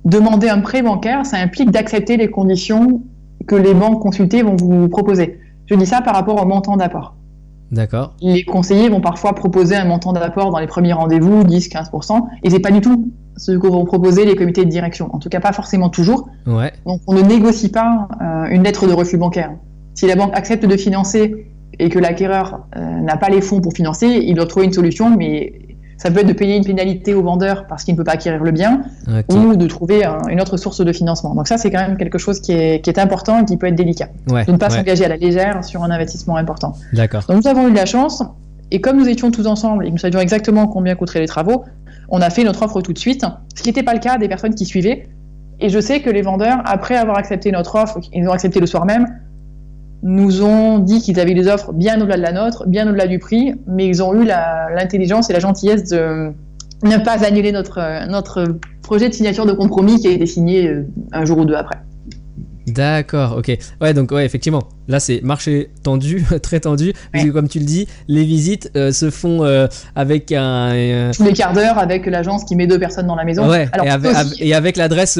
demander 0.05 0.49
un 0.49 0.61
prêt 0.61 0.83
bancaire, 0.83 1.25
ça 1.27 1.39
implique 1.39 1.71
d'accepter 1.71 2.17
les 2.17 2.31
conditions 2.31 3.03
que 3.47 3.55
les 3.57 3.75
banques 3.75 4.01
consultées 4.01 4.43
vont 4.43 4.57
vous 4.57 4.89
proposer. 4.89 5.41
Je 5.67 5.75
dis 5.75 5.87
ça 5.87 6.01
par 6.03 6.15
rapport 6.15 6.41
au 6.43 6.47
montant 6.47 6.77
d'apport. 6.77 7.15
D'accord. 7.71 8.15
Les 8.21 8.45
conseillers 8.45 8.89
vont 8.89 9.01
parfois 9.01 9.35
proposer 9.35 9.75
un 9.75 9.85
montant 9.85 10.13
d'apport 10.13 10.51
dans 10.51 10.59
les 10.59 10.67
premiers 10.67 10.93
rendez-vous, 10.93 11.43
10-15%, 11.43 12.23
et 12.43 12.51
c'est 12.51 12.61
pas 12.61 12.71
du 12.71 12.81
tout 12.81 13.11
ce 13.37 13.53
que 13.53 13.67
vont 13.67 13.85
proposer 13.85 14.25
les 14.25 14.37
comités 14.37 14.65
de 14.65 14.71
direction. 14.71 15.09
En 15.13 15.19
tout 15.19 15.29
cas, 15.29 15.41
pas 15.41 15.53
forcément 15.53 15.89
toujours. 15.89 16.29
Ouais. 16.47 16.73
Donc, 16.87 17.01
on 17.09 17.15
ne 17.15 17.23
négocie 17.23 17.71
pas 17.71 18.07
euh, 18.21 18.47
une 18.51 18.63
lettre 18.63 18.87
de 18.87 18.93
refus 18.93 19.17
bancaire. 19.17 19.51
Si 19.95 20.07
la 20.07 20.17
banque 20.17 20.37
accepte 20.37 20.67
de 20.67 20.77
financer 20.77 21.47
et 21.79 21.89
que 21.89 21.99
l'acquéreur 21.99 22.67
euh, 22.77 22.81
n'a 23.01 23.17
pas 23.17 23.29
les 23.29 23.41
fonds 23.41 23.61
pour 23.61 23.73
financer, 23.73 24.07
il 24.07 24.35
doit 24.35 24.47
trouver 24.47 24.67
une 24.67 24.73
solution, 24.73 25.17
mais 25.17 25.53
ça 25.97 26.11
peut 26.11 26.21
être 26.21 26.27
de 26.27 26.33
payer 26.33 26.57
une 26.57 26.65
pénalité 26.65 27.15
au 27.15 27.23
vendeur 27.23 27.67
parce 27.69 27.85
qu'il 27.85 27.95
ne 27.95 27.99
peut 27.99 28.05
pas 28.05 28.13
acquérir 28.13 28.43
le 28.43 28.51
bien, 28.51 28.83
ou 29.31 29.55
de 29.57 29.67
trouver 29.67 30.05
un- 30.05 30.19
une 30.29 30.41
autre 30.41 30.57
source 30.57 30.85
de 30.85 30.93
financement. 30.93 31.35
Donc 31.35 31.47
ça, 31.47 31.57
c'est 31.57 31.71
quand 31.71 31.81
même 31.81 31.97
quelque 31.97 32.19
chose 32.19 32.41
qui 32.41 32.53
est, 32.53 32.83
qui 32.83 32.91
est 32.91 32.99
important 32.99 33.41
et 33.41 33.45
qui 33.45 33.57
peut 33.57 33.69
être 33.69 33.75
délicat. 33.77 34.09
Ouais. 34.31 34.45
De 34.45 34.53
ne 34.53 34.57
pas 34.57 34.69
ouais. 34.71 34.77
s'engager 34.79 35.05
à 35.05 35.09
la 35.09 35.17
légère 35.17 35.65
sur 35.65 35.83
un 35.85 35.91
investissement 35.91 36.37
important. 36.37 36.75
D'accord. 36.93 37.23
Donc 37.29 37.43
nous 37.43 37.49
avons 37.49 37.69
eu 37.69 37.71
de 37.71 37.77
la 37.77 37.87
chance, 37.87 38.23
et 38.73 38.81
comme 38.81 38.97
nous 38.99 39.09
étions 39.09 39.31
tous 39.31 39.47
ensemble 39.47 39.85
et 39.85 39.89
que 39.89 39.93
nous 39.93 39.99
savions 39.99 40.21
exactement 40.21 40.67
combien 40.67 40.97
coûteraient 40.97 41.21
les 41.21 41.29
travaux, 41.29 41.65
on 42.09 42.21
a 42.21 42.29
fait 42.29 42.43
notre 42.45 42.63
offre 42.65 42.83
tout 42.83 42.93
de 42.93 42.99
suite, 42.99 43.25
ce 43.55 43.63
qui 43.63 43.69
n'était 43.69 43.83
pas 43.85 43.95
le 43.95 44.01
cas 44.01 44.19
des 44.19 44.29
personnes 44.29 44.55
qui 44.55 44.65
suivaient. 44.67 45.09
Et 45.61 45.69
je 45.69 45.79
sais 45.81 46.01
que 46.01 46.11
les 46.11 46.23
vendeurs, 46.23 46.59
après 46.65 46.97
avoir 46.97 47.17
accepté 47.19 47.53
notre 47.53 47.77
offre, 47.77 47.99
ils 48.13 48.29
ont 48.29 48.33
accepté 48.33 48.59
le 48.61 48.67
soir 48.67 48.85
même, 48.85 49.07
nous 50.05 50.43
ont 50.43 50.79
dit 50.79 51.01
qu'ils 51.01 51.19
avaient 51.19 51.35
des 51.35 51.49
offres 51.49 51.73
bien 51.73 51.99
au-delà 51.99 52.19
de 52.19 52.23
la 52.23 52.33
nôtre, 52.33 52.65
bien 52.67 52.87
au-delà 52.87 53.07
du 53.07 53.19
prix, 53.19 53.55
mais 53.67 53.87
ils 53.87 54.03
ont 54.03 54.15
eu 54.15 54.25
l'intelligence 54.25 55.31
et 55.31 55.33
la 55.33 55.41
gentillesse 55.41 55.89
de 55.89 56.31
ne 56.83 56.99
pas 56.99 57.25
annuler 57.25 57.53
notre, 57.53 57.79
euh, 57.79 58.07
notre 58.07 58.59
projet 58.83 59.09
de 59.09 59.15
signature 59.15 59.47
de 59.47 59.53
compromis 59.53 59.99
qui 59.99 60.09
a 60.09 60.11
été 60.11 60.27
signé 60.27 60.69
euh, 60.69 60.87
un 61.13 61.25
jour 61.25 61.39
ou 61.39 61.47
deux 61.47 61.55
après. 61.55 61.79
D'accord, 62.67 63.37
ok. 63.39 63.57
Ouais, 63.81 63.93
donc 63.93 64.11
ouais, 64.11 64.25
effectivement, 64.25 64.63
là 64.89 64.99
c'est 64.99 65.21
marché 65.23 65.71
tendu, 65.83 66.25
très 66.43 66.61
tendu, 66.61 66.93
parce 67.13 67.25
que 67.25 67.31
comme 67.31 67.49
tu 67.49 67.59
le 67.59 67.65
dis, 67.67 67.87
les 68.09 68.25
visites 68.25 68.71
euh, 68.77 68.91
se 68.91 69.11
font 69.11 69.45
euh, 69.45 69.67
avec 69.95 70.33
un... 70.33 70.73
euh, 70.73 71.13
Tous 71.15 71.25
les 71.25 71.33
quarts 71.35 71.53
d'heure 71.53 71.79
avec 71.79 72.07
l'agence 72.07 72.45
qui 72.45 72.57
met 72.57 72.67
deux 72.67 72.79
personnes 72.79 73.07
dans 73.07 73.17
la 73.17 73.25
maison. 73.25 73.49
ouais, 73.51 73.69
Alors, 73.73 73.87
et, 73.87 73.91
avec, 73.91 74.11
aussi- 74.17 74.43
et 74.43 74.55
avec 74.55 74.77
l'adresse 74.77 75.19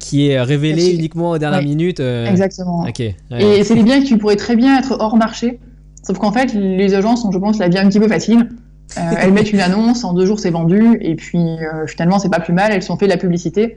qui 0.00 0.28
est 0.28 0.40
révélée 0.40 0.92
uniquement 0.94 1.30
aux 1.30 1.38
dernières 1.38 1.60
Ouais. 1.60 1.64
minutes. 1.66 2.00
Exactement. 2.00 2.80
Ok. 2.88 2.98
ouais. 2.98 3.14
Et 3.58 3.64
c'est 3.64 3.74
des 3.74 3.82
biens 3.82 4.02
qui 4.02 4.16
pourraient 4.16 4.36
très 4.36 4.56
bien 4.56 4.78
être 4.78 4.96
hors 4.98 5.16
marché. 5.16 5.60
Sauf 6.02 6.18
qu'en 6.18 6.32
fait, 6.32 6.54
les 6.54 6.94
agences 6.94 7.24
ont, 7.24 7.30
je 7.32 7.38
pense, 7.38 7.58
la 7.58 7.68
vie 7.68 7.78
un 7.78 7.88
petit 7.88 8.00
peu 8.00 8.08
facile. 8.08 8.48
Elles 8.96 9.32
mettent 9.34 9.52
une 9.52 9.60
annonce, 9.60 10.02
en 10.04 10.14
deux 10.14 10.26
jours 10.26 10.40
c'est 10.40 10.50
vendu, 10.50 10.98
et 11.00 11.14
puis 11.14 11.38
finalement 11.86 12.18
c'est 12.18 12.30
pas 12.30 12.40
plus 12.40 12.52
mal, 12.54 12.72
elles 12.72 12.82
sont 12.82 12.96
fait 12.96 13.06
de 13.06 13.10
la 13.12 13.18
publicité. 13.18 13.76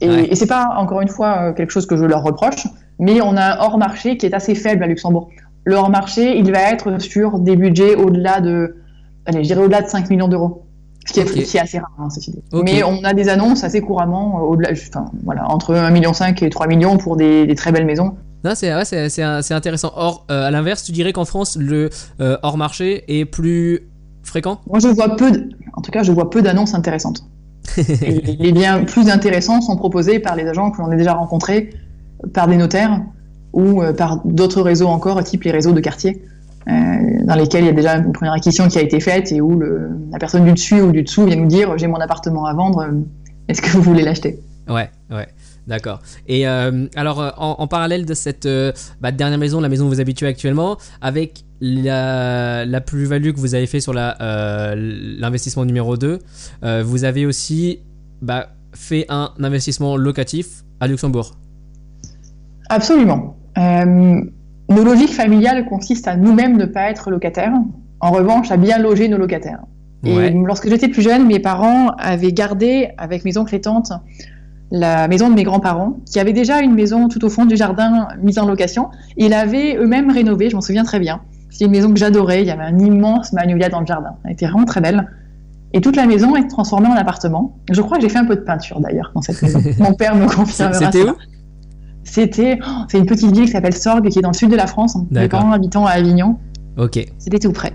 Et, 0.00 0.08
Ouais. 0.08 0.28
et 0.30 0.34
c'est 0.34 0.46
pas, 0.46 0.74
encore 0.76 1.00
une 1.00 1.08
fois, 1.08 1.42
euh, 1.50 1.52
quelque 1.52 1.70
chose 1.70 1.86
que 1.86 1.96
je 1.96 2.04
leur 2.04 2.22
reproche, 2.22 2.66
mais 2.98 3.20
on 3.20 3.36
a 3.36 3.56
un 3.56 3.58
hors 3.60 3.78
marché 3.78 4.16
qui 4.16 4.26
est 4.26 4.34
assez 4.34 4.54
faible 4.54 4.82
à 4.84 4.86
Luxembourg. 4.86 5.28
Le 5.64 5.74
hors 5.76 5.90
marché, 5.90 6.38
il 6.38 6.50
va 6.52 6.60
être 6.70 7.00
sur 7.00 7.38
des 7.38 7.56
budgets 7.56 7.94
au-delà 7.94 8.40
de, 8.40 8.76
allez, 9.26 9.44
je 9.44 9.54
au-delà 9.54 9.82
de 9.82 9.88
5 9.88 10.08
millions 10.10 10.28
d'euros. 10.28 10.64
Ce 11.06 11.12
qui 11.14 11.20
est, 11.20 11.24
Ok. 11.24 11.42
qui 11.42 11.56
est 11.56 11.60
assez 11.60 11.78
rare, 11.78 11.90
hein, 11.98 12.08
ceci 12.10 12.30
dit. 12.30 12.42
Ok. 12.52 12.62
Mais 12.64 12.82
on 12.82 13.02
a 13.04 13.14
des 13.14 13.28
annonces 13.28 13.64
assez 13.64 13.80
couramment, 13.80 14.38
euh, 14.38 14.42
au-delà, 14.42 14.70
enfin, 14.72 15.06
voilà, 15.24 15.50
entre 15.50 15.74
1,5 15.74 15.90
million 15.92 16.12
et 16.42 16.50
3 16.50 16.66
millions 16.66 16.98
pour 16.98 17.16
des, 17.16 17.46
des 17.46 17.54
très 17.54 17.72
belles 17.72 17.86
maisons. 17.86 18.14
Non, 18.44 18.52
c'est 18.54 18.74
ouais, 18.74 19.52
intéressant. 19.52 19.92
Or, 19.96 20.24
euh, 20.30 20.46
à 20.46 20.50
l'inverse, 20.50 20.82
tu 20.84 20.92
dirais 20.92 21.12
qu'en 21.12 21.24
France, 21.26 21.56
le 21.60 21.90
euh, 22.20 22.36
hors 22.42 22.56
marché 22.56 23.04
est 23.20 23.24
plus 23.26 23.88
fréquent? 24.22 24.60
Moi, 24.66 24.78
je 24.78 24.88
vois 24.88 25.16
peu, 25.16 25.30
de- 25.30 25.48
en 25.74 25.80
tout 25.82 25.90
cas, 25.90 26.02
je 26.02 26.12
vois 26.12 26.30
peu 26.30 26.40
d'annonces 26.42 26.74
intéressantes. 26.74 27.22
Les 27.76 28.52
biens 28.52 28.84
plus 28.84 29.08
intéressants 29.08 29.60
sont 29.60 29.76
proposés 29.76 30.18
par 30.18 30.36
les 30.36 30.46
agents 30.46 30.70
que 30.70 30.80
l'on 30.80 30.90
a 30.90 30.96
déjà 30.96 31.14
rencontrés, 31.14 31.70
par 32.32 32.48
des 32.48 32.56
notaires 32.56 33.00
ou 33.52 33.82
euh, 33.82 33.92
par 33.92 34.20
d'autres 34.24 34.62
réseaux 34.62 34.88
encore, 34.88 35.22
type 35.24 35.44
les 35.44 35.50
réseaux 35.50 35.72
de 35.72 35.80
quartier, 35.80 36.22
euh, 36.68 36.72
dans 37.24 37.34
lesquels 37.34 37.64
il 37.64 37.66
y 37.66 37.70
a 37.70 37.74
déjà 37.74 37.96
une 37.96 38.12
première 38.12 38.34
acquisition 38.34 38.68
qui 38.68 38.78
a 38.78 38.82
été 38.82 39.00
faite 39.00 39.32
et 39.32 39.40
où 39.40 39.60
la 39.60 40.18
personne 40.18 40.44
du 40.44 40.52
dessus 40.52 40.80
ou 40.80 40.92
du 40.92 41.02
dessous 41.02 41.24
vient 41.24 41.36
nous 41.36 41.46
dire 41.46 41.76
j'ai 41.78 41.86
mon 41.86 42.00
appartement 42.00 42.46
à 42.46 42.54
vendre, 42.54 42.80
euh, 42.80 42.92
est-ce 43.48 43.62
que 43.62 43.70
vous 43.70 43.82
voulez 43.82 44.02
l'acheter? 44.02 44.40
Ouais, 44.68 44.90
ouais. 45.10 45.26
D'accord. 45.70 46.00
Et 46.26 46.48
euh, 46.48 46.86
alors, 46.96 47.20
euh, 47.20 47.30
en, 47.38 47.54
en 47.60 47.66
parallèle 47.68 48.04
de 48.04 48.12
cette 48.12 48.44
euh, 48.46 48.72
bah, 49.00 49.12
dernière 49.12 49.38
maison, 49.38 49.60
la 49.60 49.68
maison 49.68 49.86
où 49.86 49.88
vous 49.88 50.00
habituez 50.00 50.26
actuellement, 50.26 50.76
avec 51.00 51.44
la, 51.60 52.64
la 52.66 52.80
plus-value 52.80 53.30
que 53.30 53.38
vous 53.38 53.54
avez 53.54 53.68
fait 53.68 53.78
sur 53.78 53.94
euh, 53.96 54.74
l'investissement 54.76 55.64
numéro 55.64 55.96
2, 55.96 56.18
euh, 56.64 56.82
vous 56.84 57.04
avez 57.04 57.24
aussi 57.24 57.78
bah, 58.20 58.48
fait 58.74 59.06
un 59.10 59.30
investissement 59.40 59.96
locatif 59.96 60.64
à 60.80 60.88
Luxembourg. 60.88 61.36
Absolument. 62.68 63.36
Nos 63.56 64.84
logiques 64.84 65.14
familiales 65.14 65.66
consistent 65.66 66.08
à 66.08 66.16
nous-mêmes 66.16 66.56
ne 66.56 66.64
pas 66.64 66.90
être 66.90 67.10
locataires, 67.10 67.52
en 68.00 68.10
revanche 68.10 68.50
à 68.50 68.56
bien 68.56 68.78
loger 68.78 69.08
nos 69.08 69.18
locataires. 69.18 69.60
Et 70.04 70.16
Ouais. 70.16 70.30
lorsque 70.46 70.68
j'étais 70.68 70.88
plus 70.88 71.02
jeune, 71.02 71.26
mes 71.26 71.40
parents 71.40 71.90
avaient 71.98 72.32
gardé 72.32 72.88
avec 72.96 73.24
mes 73.24 73.36
oncles 73.36 73.54
et 73.56 73.60
tantes 73.60 73.92
la 74.70 75.08
maison 75.08 75.28
de 75.28 75.34
mes 75.34 75.42
grands-parents, 75.42 75.98
qui 76.06 76.20
avaient 76.20 76.32
déjà 76.32 76.60
une 76.60 76.74
maison 76.74 77.08
tout 77.08 77.24
au 77.24 77.30
fond 77.30 77.44
du 77.44 77.56
jardin 77.56 78.08
mise 78.22 78.38
en 78.38 78.46
location. 78.46 78.88
Ils 79.16 79.30
l'avaient 79.30 79.76
eux-mêmes 79.76 80.10
rénovée, 80.10 80.50
je 80.50 80.54
m'en 80.54 80.60
souviens 80.60 80.84
très 80.84 81.00
bien. 81.00 81.20
C'est 81.50 81.64
une 81.64 81.72
maison 81.72 81.92
que 81.92 81.98
j'adorais, 81.98 82.42
il 82.42 82.46
y 82.46 82.50
avait 82.50 82.62
un 82.62 82.78
immense 82.78 83.32
magnolia 83.32 83.68
dans 83.68 83.80
le 83.80 83.86
jardin. 83.86 84.14
Elle 84.24 84.32
était 84.32 84.46
vraiment 84.46 84.64
très 84.64 84.80
belle. 84.80 85.08
Et 85.72 85.80
toute 85.80 85.96
la 85.96 86.06
maison 86.06 86.36
est 86.36 86.48
transformée 86.48 86.88
en 86.88 86.94
appartement. 86.94 87.56
Je 87.70 87.80
crois 87.80 87.96
que 87.96 88.02
j'ai 88.02 88.08
fait 88.08 88.18
un 88.18 88.24
peu 88.24 88.36
de 88.36 88.40
peinture 88.40 88.80
d'ailleurs 88.80 89.12
dans 89.14 89.22
cette 89.22 89.40
maison. 89.42 89.60
Mon 89.78 89.94
père 89.94 90.14
me 90.14 90.26
confirmera. 90.26 90.78
C'était 90.78 91.08
où? 91.08 91.14
C'était, 92.02 92.58
oh, 92.66 92.84
c'est 92.88 92.98
une 92.98 93.06
petite 93.06 93.32
ville 93.32 93.44
qui 93.44 93.52
s'appelle 93.52 93.74
Sorgues, 93.74 94.08
qui 94.08 94.18
est 94.18 94.22
dans 94.22 94.30
le 94.30 94.36
sud 94.36 94.50
de 94.50 94.56
la 94.56 94.66
France. 94.66 94.96
Mes 94.96 95.02
D'accord. 95.10 95.40
parents 95.40 95.52
habitant 95.52 95.86
à 95.86 95.90
Avignon. 95.90 96.38
Ok. 96.76 96.98
C'était 97.18 97.38
tout 97.38 97.52
près. 97.52 97.72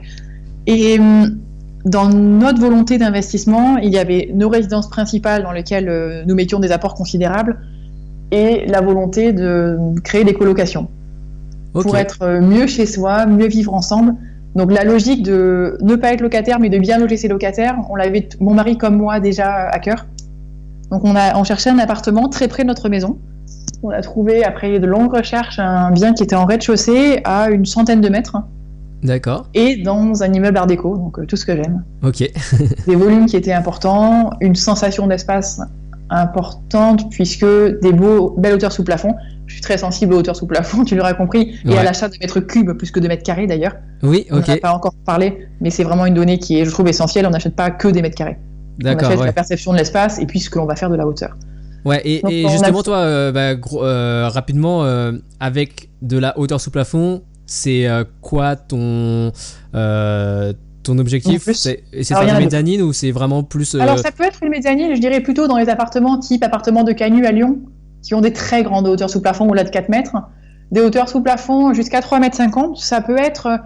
Et 0.68 1.00
hum, 1.00 1.38
dans 1.86 2.10
notre 2.10 2.60
volonté 2.60 2.98
d'investissement, 2.98 3.78
il 3.78 3.94
y 3.94 4.00
avait 4.00 4.32
nos 4.34 4.50
résidences 4.50 4.90
principales 4.90 5.44
dans 5.44 5.52
lesquelles 5.52 5.88
euh, 5.88 6.24
nous 6.26 6.34
mettions 6.34 6.60
des 6.60 6.72
apports 6.72 6.96
considérables 6.96 7.60
et 8.32 8.66
la 8.68 8.82
volonté 8.82 9.34
de 9.34 9.78
créer 10.04 10.24
des 10.24 10.34
colocations 10.34 10.90
pour 11.74 11.96
être 11.96 12.24
euh, 12.24 12.42
mieux 12.42 12.66
chez 12.66 12.88
soi, 12.88 13.28
mieux 13.28 13.48
vivre 13.48 13.74
ensemble. 13.74 14.16
Donc 14.56 14.72
la 14.72 14.84
logique 14.84 15.22
de 15.22 15.78
ne 15.82 15.96
pas 15.96 16.14
être 16.14 16.22
locataire 16.22 16.60
mais 16.60 16.70
de 16.70 16.80
bien 16.80 16.98
loger 16.98 17.18
ses 17.18 17.28
locataires, 17.28 17.78
on 17.90 17.96
l'avait 17.96 18.30
mon 18.40 18.56
mari 18.56 18.78
comme 18.78 18.96
moi 18.96 19.20
déjà 19.20 19.68
à 19.68 19.78
cœur. 19.78 20.08
Donc 20.90 21.04
on 21.04 21.16
a 21.16 21.38
on 21.38 21.44
cherchait 21.44 21.70
un 21.70 21.78
appartement 21.78 22.30
très 22.30 22.48
près 22.48 22.64
de 22.64 22.68
notre 22.68 22.90
maison. 22.90 23.20
On 23.84 23.90
a 23.90 24.02
trouvé 24.02 24.44
après 24.44 24.80
de 24.80 24.88
longues 24.88 25.14
recherches 25.14 25.60
un 25.60 25.92
bien 25.92 26.14
qui 26.14 26.24
était 26.24 26.36
en 26.36 26.46
rez-de-chaussée 26.46 27.20
à 27.26 27.52
une 27.52 27.66
centaine 27.66 28.02
de 28.02 28.10
mètres 28.10 28.38
D'accord. 29.06 29.48
et 29.54 29.78
dans 29.84 30.24
un 30.24 30.34
immeuble 30.34 30.58
art 30.58 30.68
déco, 30.68 30.98
donc 30.98 31.20
euh, 31.20 31.26
tout 31.26 31.36
ce 31.38 31.46
que 31.46 31.56
j'aime. 31.56 31.84
Ok. 32.04 32.24
Des 32.88 32.96
volumes 32.96 33.26
qui 33.28 33.36
étaient 33.38 33.54
importants, 33.54 34.32
une 34.42 34.56
sensation 34.56 35.08
d'espace 35.08 35.60
importante 36.20 37.10
puisque 37.12 37.46
des 37.82 37.94
beaux, 37.94 38.36
belles 38.38 38.54
hauteurs 38.54 38.72
sous 38.72 38.84
plafond. 38.84 39.16
Je 39.48 39.54
suis 39.54 39.62
très 39.62 39.78
sensible 39.78 40.14
aux 40.14 40.18
hauteurs 40.20 40.36
sous 40.36 40.48
plafond, 40.48 40.84
tu 40.86 40.96
l'auras 40.96 41.14
compris, 41.14 41.56
et 41.66 41.70
Ouais. 41.70 41.78
à 41.78 41.84
l'achat 41.84 42.10
de 42.10 42.16
mètres 42.20 42.40
cubes 42.40 42.72
plus 42.74 42.92
que 42.92 43.00
de 43.00 43.08
mètres 43.08 43.24
carrés 43.24 43.48
d'ailleurs. 43.48 43.76
Oui, 44.04 44.26
On 44.32 44.36
n'en 44.38 44.42
a 44.42 44.54
ok. 44.54 44.62
pas 44.62 44.74
encore 44.74 44.94
parlé, 45.06 45.48
mais 45.62 45.70
c'est 45.70 45.84
vraiment 45.84 46.06
une 46.06 46.14
donnée 46.16 46.38
qui 46.40 46.60
est, 46.60 46.66
je 46.66 46.72
trouve, 46.72 46.88
essentielle. 46.88 47.26
On 47.28 47.30
n'achète 47.32 47.56
pas 47.56 47.70
que 47.72 47.88
des 47.88 48.02
mètres 48.02 48.16
carrés. 48.16 48.38
On 48.82 48.84
D'accord. 48.84 49.08
achète 49.08 49.20
Ouais. 49.20 49.26
la 49.28 49.34
perception 49.34 49.72
de 49.72 49.78
l'espace 49.78 50.20
et 50.20 50.26
puis 50.26 50.40
ce 50.40 50.50
que 50.50 50.58
l'on 50.60 50.66
va 50.66 50.76
faire 50.76 50.90
de 50.90 50.96
la 50.96 51.06
hauteur. 51.08 51.38
Ouais, 51.86 52.02
et, 52.04 52.22
Donc, 52.22 52.32
et 52.32 52.44
on 52.46 52.48
a- 52.48 52.52
justement, 52.52 52.82
toi, 52.84 52.98
euh, 52.98 53.32
bah, 53.32 53.54
gros- 53.56 53.84
euh, 53.84 54.28
rapidement, 54.28 54.84
euh, 54.84 55.12
avec 55.40 55.90
de 56.02 56.18
la 56.18 56.38
hauteur 56.40 56.60
sous 56.60 56.72
plafond, 56.72 57.22
c'est 57.46 57.88
euh, 57.88 58.04
quoi 58.22 58.56
ton, 58.56 59.32
euh, 59.76 60.54
ton 60.84 60.98
objectif. 61.00 61.50
C'est 61.54 61.84
faire 62.04 62.18
en 62.20 62.24
de 62.26 62.30
a 62.30 62.34
deux. 62.34 62.44
mezzanine 62.46 62.82
ou 62.82 62.94
c'est 62.94 63.12
vraiment 63.12 63.44
plus. 63.44 63.76
euh, 63.76 63.80
Alors 63.80 64.00
ça 64.00 64.12
peut 64.12 64.24
être 64.24 64.40
une 64.44 64.50
mezzanine, 64.50 64.96
je 64.96 65.00
dirais 65.02 65.22
plutôt 65.22 65.48
dans 65.48 65.58
les 65.58 65.70
appartements 65.70 66.18
type 66.20 66.44
appartement 66.44 66.84
de 66.84 66.92
Canu 66.92 67.26
à 67.26 67.32
Lyon, 67.32 67.60
qui 68.04 68.14
ont 68.14 68.22
des 68.22 68.34
très 68.34 68.64
grandes 68.64 68.88
hauteurs 68.88 69.10
sous 69.10 69.22
plafond, 69.22 69.48
au-delà 69.48 69.64
de 69.64 69.70
4 69.70 69.90
mètres. 69.90 70.16
Des 70.72 70.82
hauteurs 70.82 71.10
sous 71.10 71.22
plafond 71.22 71.74
jusqu'à 71.74 72.02
3 72.02 72.20
mètres 72.20 72.36
50. 72.36 72.78
Ça 72.78 73.02
peut 73.02 73.18
être 73.18 73.60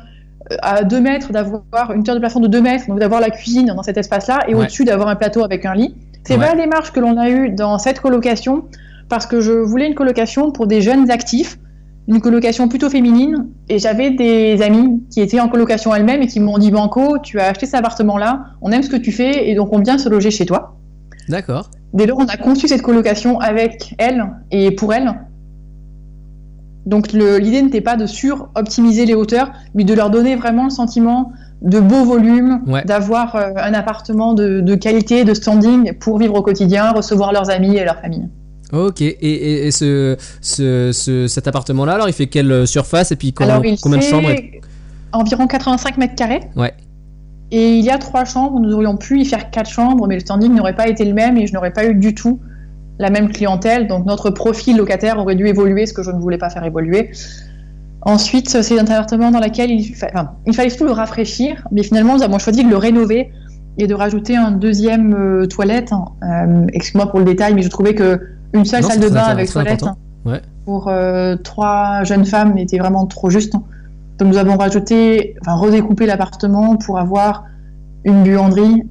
à 0.61 0.83
2 0.83 0.99
mètres 1.01 1.31
d'avoir 1.31 1.91
une 1.93 2.01
hauteur 2.01 2.15
de 2.15 2.19
plafond 2.19 2.39
de 2.39 2.47
2 2.47 2.61
mètres, 2.61 2.87
donc 2.87 2.99
d'avoir 2.99 3.21
la 3.21 3.29
cuisine 3.29 3.67
dans 3.67 3.83
cet 3.83 3.97
espace-là, 3.97 4.39
et 4.47 4.55
Ouais. 4.55 4.61
au-dessus 4.61 4.83
d'avoir 4.85 5.07
un 5.09 5.15
plateau 5.15 5.43
avec 5.43 5.65
un 5.65 5.75
lit. 5.75 5.95
C'est 6.23 6.33
Ouais. 6.37 6.39
pas 6.45 6.55
la 6.55 6.61
démarche 6.61 6.91
que 6.91 6.99
l'on 6.99 7.17
a 7.17 7.29
eue 7.29 7.49
dans 7.51 7.77
cette 7.77 7.99
colocation, 7.99 8.65
parce 9.09 9.25
que 9.25 9.41
je 9.41 9.51
voulais 9.51 9.87
une 9.87 9.95
colocation 9.95 10.51
pour 10.51 10.67
des 10.67 10.81
jeunes 10.81 11.09
actifs, 11.11 11.57
une 12.09 12.21
colocation 12.21 12.67
plutôt 12.67 12.89
féminine, 12.89 13.47
et 13.69 13.77
j'avais 13.77 14.09
des 14.09 14.61
amis 14.63 15.03
qui 15.11 15.21
étaient 15.21 15.39
en 15.39 15.47
colocation 15.47 15.93
elles-mêmes 15.93 16.23
et 16.23 16.27
qui 16.27 16.39
m'ont 16.39 16.57
dit 16.57 16.71
Banco, 16.71 17.19
tu 17.21 17.39
as 17.39 17.45
acheté 17.49 17.67
cet 17.67 17.75
appartement-là, 17.75 18.45
on 18.61 18.71
aime 18.71 18.81
ce 18.81 18.89
que 18.89 18.97
tu 18.97 19.11
fais, 19.11 19.47
et 19.47 19.53
donc 19.55 19.71
on 19.73 19.79
vient 19.79 19.99
se 19.99 20.09
loger 20.09 20.31
chez 20.31 20.47
toi. 20.47 20.75
D'accord. 21.29 21.69
Dès 21.93 22.07
lors, 22.07 22.17
on 22.17 22.25
a 22.25 22.35
conçu 22.37 22.67
cette 22.67 22.81
colocation 22.81 23.39
avec 23.39 23.93
elle 23.99 24.25
et 24.49 24.71
pour 24.71 24.91
elle. 24.93 25.13
Donc 26.87 27.11
l'idée 27.11 27.61
n'était 27.61 27.81
pas 27.81 27.95
de 27.95 28.07
sur-optimiser 28.07 29.05
les 29.05 29.13
hauteurs, 29.13 29.51
mais 29.75 29.83
de 29.83 29.93
leur 29.93 30.09
donner 30.09 30.35
vraiment 30.35 30.63
le 30.63 30.71
sentiment 30.71 31.31
de 31.61 31.79
beau 31.79 32.03
volume, 32.05 32.61
Ouais. 32.67 32.83
d'avoir 32.85 33.35
euh, 33.35 33.51
un 33.57 33.73
appartement 33.73 34.33
de, 34.33 34.61
de 34.61 34.75
qualité, 34.75 35.25
de 35.25 35.33
standing 35.35 35.93
pour 35.99 36.17
vivre 36.17 36.35
au 36.35 36.41
quotidien, 36.41 36.91
recevoir 36.91 37.33
leurs 37.33 37.49
amis 37.51 37.75
et 37.75 37.83
leur 37.83 37.99
famille. 37.99 38.27
Ok. 38.71 39.01
Et, 39.01 39.07
et, 39.21 39.67
et 39.67 39.71
ce, 39.71 40.15
ce, 40.41 40.91
ce- 40.91 41.27
cet 41.27 41.47
appartement-là, 41.47 41.93
alors, 41.93 42.07
il 42.09 42.13
fait 42.13 42.27
quelle 42.27 42.51
euh, 42.51 42.65
surface 42.65 43.11
et 43.11 43.15
puis 43.15 43.33
combien, 43.33 43.53
Alors 43.55 43.65
il 43.65 43.79
combien 43.79 43.97
de 43.99 44.03
chambres 44.03 44.29
et- 44.31 44.61
Environ 45.11 45.47
85 45.47 45.97
mètres 45.97 46.15
carrés. 46.15 46.41
Ouais. 46.55 46.73
Et 47.51 47.73
il 47.77 47.83
y 47.83 47.89
a 47.89 47.97
trois 47.97 48.25
chambres, 48.25 48.59
nous 48.59 48.71
aurions 48.73 48.95
pu 48.95 49.19
y 49.21 49.25
faire 49.25 49.49
quatre 49.49 49.69
chambres, 49.71 50.05
mais 50.07 50.13
le 50.13 50.19
standing 50.19 50.53
n'aurait 50.53 50.75
pas 50.75 50.87
été 50.87 51.03
le 51.03 51.13
même 51.15 51.35
et 51.37 51.47
je 51.47 51.53
n'aurais 51.53 51.73
pas 51.73 51.85
eu 51.87 51.95
du 51.95 52.13
tout 52.13 52.39
la 52.99 53.09
même 53.09 53.31
clientèle. 53.31 53.87
Donc 53.87 54.05
notre 54.05 54.29
profil 54.29 54.77
locataire 54.77 55.17
aurait 55.17 55.33
dû 55.35 55.47
évoluer, 55.47 55.87
ce 55.87 55.93
que 55.93 56.03
je 56.03 56.11
ne 56.11 56.19
voulais 56.19 56.37
pas 56.37 56.51
faire 56.51 56.63
évoluer. 56.63 57.09
Ensuite, 58.01 58.49
c'est 58.49 58.79
un 58.79 58.83
appartement 58.83 59.31
dans 59.31 59.39
lequel 59.39 59.71
il, 59.71 59.83
fa- 59.95 60.07
enfin, 60.13 60.31
il 60.45 60.53
fallait 60.55 60.69
surtout 60.69 60.85
le 60.85 60.91
rafraîchir, 60.91 61.67
mais 61.71 61.83
finalement 61.83 62.15
nous 62.15 62.23
avons 62.23 62.39
choisi 62.39 62.63
de 62.63 62.69
le 62.69 62.77
rénover 62.77 63.31
et 63.77 63.87
de 63.87 63.93
rajouter 63.93 64.35
un 64.37 64.51
deuxième 64.51 65.13
euh, 65.15 65.47
toilette. 65.47 65.91
Euh, 66.23 66.65
Excuse-moi 66.73 67.09
pour 67.09 67.19
le 67.19 67.25
détail, 67.25 67.55
mais 67.55 67.61
je 67.61 67.69
trouvais 67.69 67.95
que 67.95 68.21
une 68.53 68.65
seule 68.65 68.81
Non, 68.81 68.89
salle 68.89 68.99
de 68.99 69.09
bain 69.09 69.23
avec 69.23 69.49
toilette. 69.51 69.85
Ouais. 70.25 70.41
pour 70.65 70.89
euh, 70.89 71.37
trois 71.37 72.03
jeunes 72.03 72.25
femmes 72.25 72.57
était 72.57 72.77
vraiment 72.77 73.05
trop 73.05 73.29
juste. 73.29 73.53
Donc 73.53 74.27
nous 74.27 74.37
avons 74.37 74.57
rajouté, 74.57 75.35
enfin 75.41 75.55
redécoupé 75.55 76.05
l'appartement 76.05 76.75
pour 76.75 76.99
avoir 76.99 77.45
une 78.03 78.23
buanderie, 78.23 78.83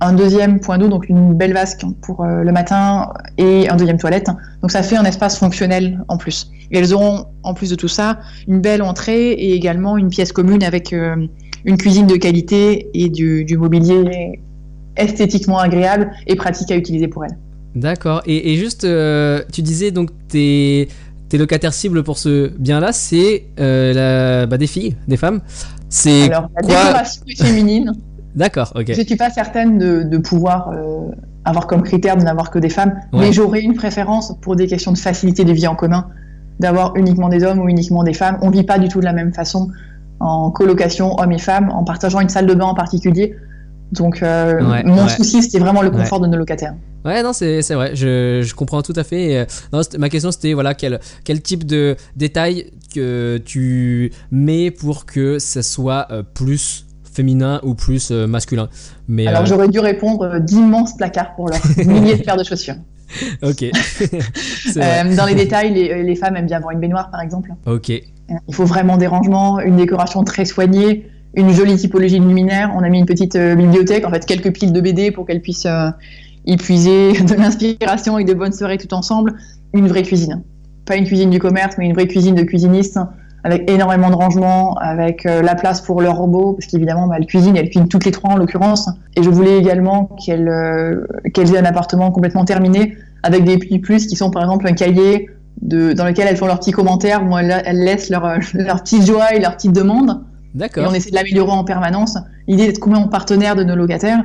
un 0.00 0.14
deuxième 0.14 0.58
point 0.60 0.78
d'eau, 0.78 0.88
donc 0.88 1.10
une 1.10 1.34
belle 1.34 1.52
vasque 1.52 1.84
pour 2.00 2.24
euh, 2.24 2.42
le 2.42 2.52
matin 2.52 3.12
et 3.36 3.68
un 3.68 3.76
deuxième 3.76 3.98
toilette. 3.98 4.30
Donc 4.62 4.70
ça 4.70 4.82
fait 4.82 4.96
un 4.96 5.04
espace 5.04 5.38
fonctionnel 5.38 6.02
en 6.08 6.16
plus. 6.16 6.50
Et 6.70 6.78
elles 6.78 6.94
auront, 6.94 7.26
en 7.42 7.52
plus 7.52 7.68
de 7.68 7.74
tout 7.74 7.88
ça, 7.88 8.18
une 8.48 8.60
belle 8.60 8.82
entrée 8.82 9.32
et 9.32 9.54
également 9.54 9.98
une 9.98 10.08
pièce 10.08 10.32
commune 10.32 10.64
avec 10.64 10.94
euh, 10.94 11.26
une 11.66 11.76
cuisine 11.76 12.06
de 12.06 12.16
qualité 12.16 12.88
et 12.94 13.10
du, 13.10 13.44
du 13.44 13.58
mobilier 13.58 14.40
esthétiquement 14.96 15.58
agréable 15.58 16.10
et 16.26 16.36
pratique 16.36 16.70
à 16.70 16.76
utiliser 16.76 17.08
pour 17.08 17.24
elles. 17.24 17.36
D'accord. 17.74 18.22
Et, 18.26 18.52
et 18.52 18.56
juste, 18.56 18.84
euh, 18.84 19.42
tu 19.52 19.62
disais 19.62 19.90
donc 19.90 20.10
tes, 20.28 20.88
tes 21.28 21.38
locataires 21.38 21.72
cibles 21.74 22.02
pour 22.02 22.18
ce 22.18 22.48
bien-là, 22.58 22.92
c'est 22.92 23.44
euh, 23.60 24.46
bah, 24.46 24.58
des 24.58 24.66
filles, 24.66 24.96
des 25.08 25.16
femmes. 25.16 25.40
C'est 25.88 26.24
Alors 26.32 26.48
la 26.56 26.62
quoi 26.62 26.84
décoration 26.84 27.22
est 27.28 27.42
féminine. 27.42 27.92
D'accord, 28.34 28.72
ok. 28.74 28.92
Je 28.92 29.00
ne 29.00 29.06
suis 29.06 29.16
pas 29.16 29.30
certaine 29.30 29.78
de, 29.78 30.02
de 30.02 30.18
pouvoir 30.18 30.70
euh, 30.72 31.10
avoir 31.44 31.66
comme 31.66 31.82
critère 31.82 32.16
de 32.16 32.22
n'avoir 32.22 32.50
que 32.50 32.58
des 32.58 32.68
femmes, 32.68 32.94
Ouais. 33.12 33.20
mais 33.20 33.32
j'aurais 33.32 33.60
une 33.60 33.74
préférence 33.74 34.34
pour 34.40 34.56
des 34.56 34.66
questions 34.66 34.92
de 34.92 34.98
facilité 34.98 35.44
de 35.44 35.52
vie 35.52 35.66
en 35.66 35.74
commun, 35.74 36.06
d'avoir 36.60 36.96
uniquement 36.96 37.28
des 37.28 37.42
hommes 37.44 37.58
ou 37.60 37.68
uniquement 37.68 38.04
des 38.04 38.14
femmes. 38.14 38.38
On 38.42 38.48
ne 38.48 38.52
vit 38.52 38.62
pas 38.64 38.78
du 38.78 38.88
tout 38.88 39.00
de 39.00 39.04
la 39.04 39.12
même 39.12 39.32
façon 39.32 39.68
en 40.20 40.50
colocation 40.50 41.18
hommes 41.18 41.32
et 41.32 41.38
femmes, 41.38 41.70
en 41.70 41.82
partageant 41.82 42.20
une 42.20 42.28
salle 42.28 42.46
de 42.46 42.54
bain 42.54 42.66
en 42.66 42.74
particulier. 42.74 43.34
Donc 43.92 44.22
euh, 44.22 44.60
Ouais, 44.70 44.82
mon 44.84 45.04
ouais. 45.04 45.08
souci, 45.08 45.42
c'était 45.42 45.58
vraiment 45.58 45.82
le 45.82 45.90
confort 45.90 46.20
de 46.20 46.26
nos 46.26 46.36
locataires. 46.36 46.74
Ouais, 47.04 47.22
non, 47.22 47.32
c'est 47.32 47.62
vrai, 47.70 47.92
je, 47.94 48.42
je 48.42 48.54
comprends 48.54 48.82
tout 48.82 48.92
à 48.96 49.04
fait. 49.04 49.22
Et, 49.30 49.38
euh, 49.38 49.44
non, 49.72 49.80
ma 49.98 50.08
question 50.08 50.30
c'était 50.30 50.52
voilà 50.52 50.74
quel, 50.74 51.00
quel 51.24 51.40
type 51.40 51.64
de 51.64 51.96
détails 52.14 52.70
que 52.94 53.38
tu 53.44 54.12
mets 54.30 54.70
pour 54.70 55.06
que 55.06 55.38
ça 55.38 55.62
soit 55.62 56.06
euh, 56.10 56.22
plus 56.22 56.86
féminin 57.10 57.60
ou 57.64 57.74
plus 57.74 58.10
euh, 58.10 58.26
masculin. 58.26 58.68
Mais 59.08 59.26
Alors 59.26 59.46
j'aurais 59.46 59.68
dû 59.68 59.80
répondre 59.80 60.38
d'immenses 60.40 60.96
placards 60.96 61.34
pour 61.34 61.48
leurs 61.48 61.60
milliers 61.86 62.16
de 62.16 62.22
paires 62.22 62.36
de 62.36 62.44
chaussures. 62.44 62.76
ok. 63.42 63.64
Dans 64.76 65.26
les 65.26 65.34
détails, 65.34 65.72
les, 65.72 66.02
les 66.04 66.16
femmes 66.16 66.36
aiment 66.36 66.46
bien 66.46 66.58
avoir 66.58 66.72
une 66.72 66.80
baignoire 66.80 67.10
par 67.10 67.20
exemple. 67.22 67.50
Ok. 67.66 67.88
Il 67.88 68.54
faut 68.54 68.64
vraiment 68.64 68.96
des 68.96 69.08
rangements, 69.08 69.58
une 69.58 69.76
décoration 69.76 70.22
très 70.22 70.44
soignée, 70.44 71.10
une 71.34 71.52
jolie 71.52 71.76
typologie 71.76 72.18
de 72.18 72.24
luminaire. 72.24 72.72
On 72.76 72.82
a 72.82 72.88
mis 72.88 72.98
une 72.98 73.06
petite 73.06 73.36
euh, 73.36 73.54
bibliothèque, 73.54 74.06
en 74.06 74.10
fait 74.10 74.24
quelques 74.26 74.52
piles 74.52 74.72
de 74.72 74.80
BD 74.80 75.10
pour 75.10 75.26
qu'elles 75.26 75.42
puissent 75.42 75.66
euh, 75.66 75.90
y 76.46 76.56
puiser 76.56 77.12
de 77.20 77.34
l'inspiration 77.34 78.18
et 78.18 78.24
de 78.24 78.34
bonnes 78.34 78.52
soirées 78.52 78.78
tout 78.78 78.92
ensemble. 78.94 79.34
Une 79.72 79.88
vraie 79.88 80.02
cuisine. 80.02 80.42
Pas 80.84 80.96
une 80.96 81.04
cuisine 81.04 81.30
du 81.30 81.38
commerce, 81.38 81.76
mais 81.78 81.86
une 81.86 81.94
vraie 81.94 82.08
cuisine 82.08 82.34
de 82.34 82.42
cuisinistes 82.42 82.98
avec 83.44 83.70
énormément 83.70 84.10
de 84.10 84.14
rangements, 84.14 84.74
avec 84.74 85.24
euh, 85.24 85.42
la 85.42 85.54
place 85.54 85.80
pour 85.80 86.02
leurs 86.02 86.16
robots, 86.16 86.52
parce 86.52 86.66
qu'évidemment, 86.66 87.06
bah, 87.06 87.16
elles 87.18 87.26
cuisinent, 87.26 87.56
elles 87.56 87.70
cuisinent 87.70 87.88
toutes 87.88 88.04
les 88.04 88.10
trois 88.10 88.32
en 88.32 88.36
l'occurrence. 88.36 88.88
Et 89.16 89.22
je 89.22 89.30
voulais 89.30 89.58
également 89.58 90.10
qu'elles 90.24 90.48
euh, 90.48 91.06
aient 91.24 91.58
un 91.58 91.64
appartement 91.64 92.10
complètement 92.10 92.44
terminé, 92.44 92.96
avec 93.22 93.44
des 93.44 93.58
petits 93.58 93.78
plus 93.78 94.06
qui 94.06 94.16
sont 94.16 94.30
par 94.30 94.42
exemple 94.42 94.66
un 94.66 94.72
cahier 94.72 95.28
dans 95.62 96.06
lequel 96.06 96.26
elles 96.26 96.36
font 96.36 96.46
leurs 96.46 96.58
petits 96.58 96.72
commentaires, 96.72 97.22
elles, 97.38 97.62
elles 97.66 97.84
laissent 97.84 98.08
leurs 98.08 98.38
leur 98.54 98.76
petites 98.82 99.06
joies 99.06 99.34
et 99.34 99.40
leurs 99.40 99.56
petites 99.56 99.74
demandes. 99.74 100.22
Et 100.82 100.86
on 100.86 100.92
essaie 100.94 101.10
de 101.10 101.14
l'améliorer 101.14 101.52
en 101.52 101.64
permanence. 101.64 102.16
L'idée 102.48 102.66
d'être 102.66 102.78
complètement 102.80 103.08
partenaire 103.08 103.54
de 103.56 103.64
nos 103.64 103.76
locataires, 103.76 104.22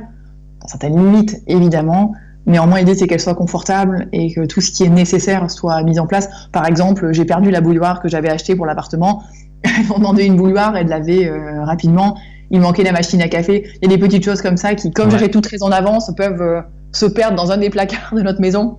dans 0.60 0.68
certaines 0.68 0.96
limites 0.96 1.42
évidemment. 1.46 2.12
Néanmoins, 2.46 2.78
l'idée 2.78 2.94
c'est 2.94 3.06
qu'elles 3.06 3.20
soient 3.20 3.34
confortables 3.34 4.08
et 4.12 4.32
que 4.32 4.44
tout 4.46 4.60
ce 4.60 4.70
qui 4.70 4.84
est 4.84 4.88
nécessaire 4.88 5.50
soit 5.50 5.82
mis 5.82 5.98
en 5.98 6.06
place. 6.06 6.28
Par 6.52 6.66
exemple, 6.66 7.12
j'ai 7.12 7.24
perdu 7.24 7.50
la 7.50 7.60
bouilloire 7.60 8.00
que 8.00 8.08
j'avais 8.08 8.28
achetée 8.30 8.54
pour 8.56 8.66
l'appartement. 8.66 9.22
M'ont 9.88 9.98
demandé 9.98 10.24
une 10.24 10.36
bouilloire 10.36 10.76
et 10.76 10.84
de 10.84 10.90
laver 10.90 11.28
euh, 11.28 11.64
rapidement. 11.64 12.16
Il 12.50 12.60
manquait 12.60 12.84
la 12.84 12.92
machine 12.92 13.20
à 13.22 13.28
café. 13.28 13.68
Il 13.82 13.90
y 13.90 13.92
a 13.92 13.96
des 13.96 14.00
petites 14.00 14.24
choses 14.24 14.40
comme 14.42 14.56
ça 14.56 14.74
qui, 14.76 14.92
comme 14.92 15.06
Ouais. 15.06 15.12
j'avais 15.12 15.28
tout 15.28 15.40
très 15.40 15.62
en 15.62 15.70
avance, 15.72 16.12
peuvent 16.16 16.40
euh, 16.42 16.60
se 16.92 17.06
perdre 17.06 17.36
dans 17.36 17.50
un 17.50 17.56
des 17.56 17.70
placards 17.70 18.14
de 18.14 18.22
notre 18.22 18.40
maison. 18.40 18.78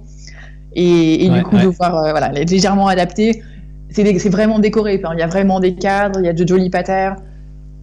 Et, 0.73 1.25
et 1.25 1.29
Ouais, 1.29 1.37
du 1.39 1.43
coup, 1.43 1.55
ouais. 1.57 1.63
devoir 1.63 1.95
euh, 1.97 2.11
voilà, 2.11 2.31
être 2.39 2.49
légèrement 2.51 2.87
adapté. 2.87 3.43
C'est 3.89 4.29
vraiment 4.29 4.59
décoré. 4.59 5.01
Enfin, 5.03 5.13
il 5.15 5.19
y 5.19 5.23
a 5.23 5.27
vraiment 5.27 5.59
des 5.59 5.75
cadres, 5.75 6.19
il 6.21 6.25
y 6.25 6.29
a 6.29 6.33
de 6.33 6.47
jolis 6.47 6.69
patères. 6.69 7.15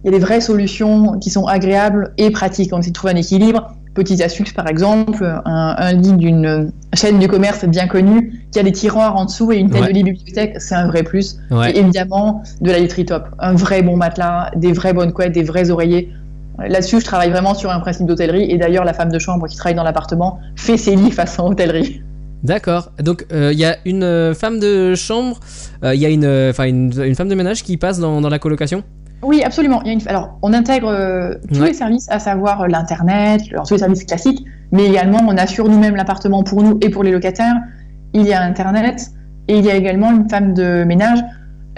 Il 0.05 0.11
y 0.11 0.15
a 0.15 0.19
des 0.19 0.23
vraies 0.23 0.39
solutions 0.39 1.17
qui 1.17 1.31
sont 1.31 1.47
agréables 1.47 2.13
et 2.19 2.29
pratiques. 2.29 2.69
On 2.73 2.79
essaie 2.79 2.91
de 2.91 2.93
trouver 2.93 3.13
un 3.13 3.17
équilibre. 3.17 3.73
Petite 3.95 4.21
astuce, 4.21 4.53
par 4.53 4.67
exemple, 4.67 5.25
un, 5.45 5.75
un 5.79 5.93
lit 5.93 6.13
d'une 6.13 6.71
chaîne 6.93 7.17
du 7.17 7.27
commerce 7.27 7.65
bien 7.65 7.87
connue 7.87 8.39
qui 8.51 8.59
a 8.59 8.63
des 8.63 8.71
tiroirs 8.71 9.15
en 9.15 9.25
dessous 9.25 9.51
et 9.51 9.55
une 9.57 9.71
tête 9.71 9.81
Ouais. 9.81 9.87
de 9.87 9.93
lit 9.93 10.03
bibliothèque, 10.03 10.57
c'est 10.59 10.75
un 10.75 10.85
vrai 10.85 11.01
plus. 11.01 11.39
Ouais. 11.49 11.71
Et 11.71 11.79
évidemment, 11.79 12.43
de 12.61 12.69
la 12.69 12.77
literie 12.77 13.05
top. 13.05 13.29
Un 13.39 13.55
vrai 13.55 13.81
bon 13.81 13.97
matelas, 13.97 14.51
des 14.55 14.73
vraies 14.73 14.93
bonnes 14.93 15.11
couettes, 15.11 15.31
des 15.31 15.41
vrais 15.43 15.71
oreillers. 15.71 16.11
Là-dessus, 16.59 16.99
je 16.99 17.05
travaille 17.05 17.31
vraiment 17.31 17.55
sur 17.55 17.71
un 17.71 17.79
principe 17.79 18.05
d'hôtellerie. 18.05 18.51
Et 18.51 18.59
d'ailleurs, 18.59 18.85
la 18.85 18.93
femme 18.93 19.11
de 19.11 19.17
chambre 19.17 19.47
qui 19.47 19.57
travaille 19.57 19.75
dans 19.75 19.83
l'appartement 19.83 20.39
fait 20.55 20.77
ses 20.77 20.95
lits 20.95 21.09
façon 21.11 21.47
hôtellerie. 21.47 22.03
D'accord. 22.43 22.91
Donc 23.01 23.25
euh, 23.33 23.51
il 23.53 23.57
y 23.59 23.65
a 23.65 23.77
une 23.85 24.03
euh, 24.03 24.33
femme 24.35 24.59
de 24.59 24.93
chambre, 24.93 25.39
euh, 25.83 25.95
il 25.95 26.01
y 26.01 26.05
a 26.05 26.09
une, 26.09 26.25
une, 26.25 26.93
une 27.03 27.15
femme 27.15 27.29
de 27.29 27.33
ménage 27.33 27.63
qui 27.63 27.75
passe 27.77 27.97
dans, 27.97 28.21
dans 28.21 28.29
la 28.29 28.37
colocation? 28.37 28.83
Oui, 29.23 29.41
absolument. 29.43 29.81
Il 29.83 29.87
y 29.87 29.89
a 29.91 29.93
une... 29.93 30.07
Alors, 30.07 30.37
on 30.41 30.53
intègre 30.53 30.87
euh, 30.89 31.33
tous 31.51 31.59
Ouais. 31.61 31.67
les 31.69 31.73
services, 31.73 32.07
à 32.09 32.19
savoir 32.19 32.61
euh, 32.61 32.67
l'Internet, 32.67 33.41
alors, 33.51 33.65
tous 33.67 33.73
les 33.73 33.79
services 33.79 34.03
classiques, 34.03 34.45
mais 34.71 34.85
également 34.87 35.19
on 35.27 35.35
assure 35.37 35.67
nous-mêmes 35.67 35.95
l'appartement 35.95 36.43
pour 36.43 36.61
nous 36.63 36.77
et 36.81 36.89
pour 36.89 37.03
les 37.03 37.11
locataires. 37.11 37.55
Il 38.13 38.23
y 38.23 38.33
a 38.33 38.41
Internet 38.41 39.07
et 39.47 39.57
il 39.57 39.65
y 39.65 39.71
a 39.71 39.75
également 39.75 40.11
une 40.11 40.29
femme 40.29 40.53
de 40.53 40.83
ménage. 40.83 41.19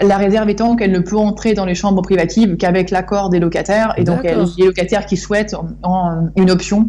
La 0.00 0.16
réserve 0.16 0.48
étant 0.48 0.76
qu'elle 0.76 0.92
ne 0.92 1.00
peut 1.00 1.16
entrer 1.16 1.54
dans 1.54 1.64
les 1.64 1.74
chambres 1.74 2.02
privatives 2.02 2.56
qu'avec 2.56 2.90
l'accord 2.90 3.30
des 3.30 3.40
locataires. 3.40 3.94
Et 3.96 4.04
donc, 4.04 4.20
elle- 4.24 4.44
les 4.56 4.66
locataires 4.66 5.06
qui 5.06 5.16
souhaitent 5.16 5.56
ont 5.82 6.30
une 6.36 6.50
option 6.50 6.88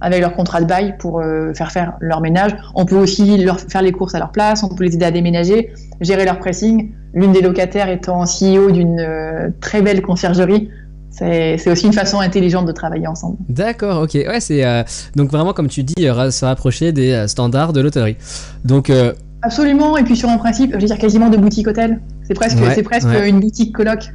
avec 0.00 0.20
leur 0.20 0.34
contrat 0.34 0.60
de 0.60 0.66
bail 0.66 0.96
pour 0.98 1.20
euh, 1.20 1.52
faire 1.54 1.70
faire 1.72 1.94
leur 2.00 2.20
ménage. 2.20 2.52
On 2.74 2.84
peut 2.86 2.96
aussi 2.96 3.36
leur 3.38 3.60
faire 3.60 3.82
les 3.82 3.92
courses 3.92 4.14
à 4.14 4.18
leur 4.18 4.30
place, 4.30 4.62
on 4.62 4.68
peut 4.68 4.84
les 4.84 4.94
aider 4.94 5.04
à 5.04 5.10
déménager, 5.10 5.72
gérer 6.00 6.24
leur 6.24 6.38
pressing. 6.38 6.90
L'une 7.12 7.32
des 7.32 7.40
locataires 7.40 7.88
étant 7.88 8.24
CEO 8.24 8.70
d'une 8.70 9.00
euh, 9.00 9.48
très 9.60 9.82
belle 9.82 10.02
conciergerie. 10.02 10.70
C'est 11.12 11.68
aussi 11.70 11.86
une 11.86 11.92
façon 11.92 12.20
intelligente 12.20 12.64
de 12.64 12.72
travailler 12.72 13.06
ensemble. 13.06 13.36
D'accord. 13.48 14.02
Ok. 14.02 14.14
Ouais, 14.14 14.40
c'est 14.40 14.64
euh, 14.64 14.82
donc 15.16 15.30
vraiment 15.30 15.52
comme 15.52 15.68
tu 15.68 15.82
dis, 15.82 16.02
se 16.04 16.44
rapprocher 16.44 16.92
des 16.92 17.26
standards 17.26 17.74
de 17.74 17.80
l'hôtellerie. 17.80 18.16
Donc 18.64 18.90
Absolument, 19.42 19.96
et 19.96 20.04
puis 20.04 20.16
sur 20.16 20.28
un 20.28 20.36
principe, 20.36 20.72
je 20.74 20.80
veux 20.80 20.86
dire 20.86 20.98
quasiment 20.98 21.30
de 21.30 21.36
boutique 21.38 21.66
hôtel. 21.66 22.00
C'est 22.24 22.34
presque, 22.34 22.58
Ouais, 22.58 22.74
c'est 22.74 22.82
presque 22.82 23.08
ouais. 23.08 23.28
une 23.28 23.40
boutique 23.40 23.74
coloc. 23.74 24.12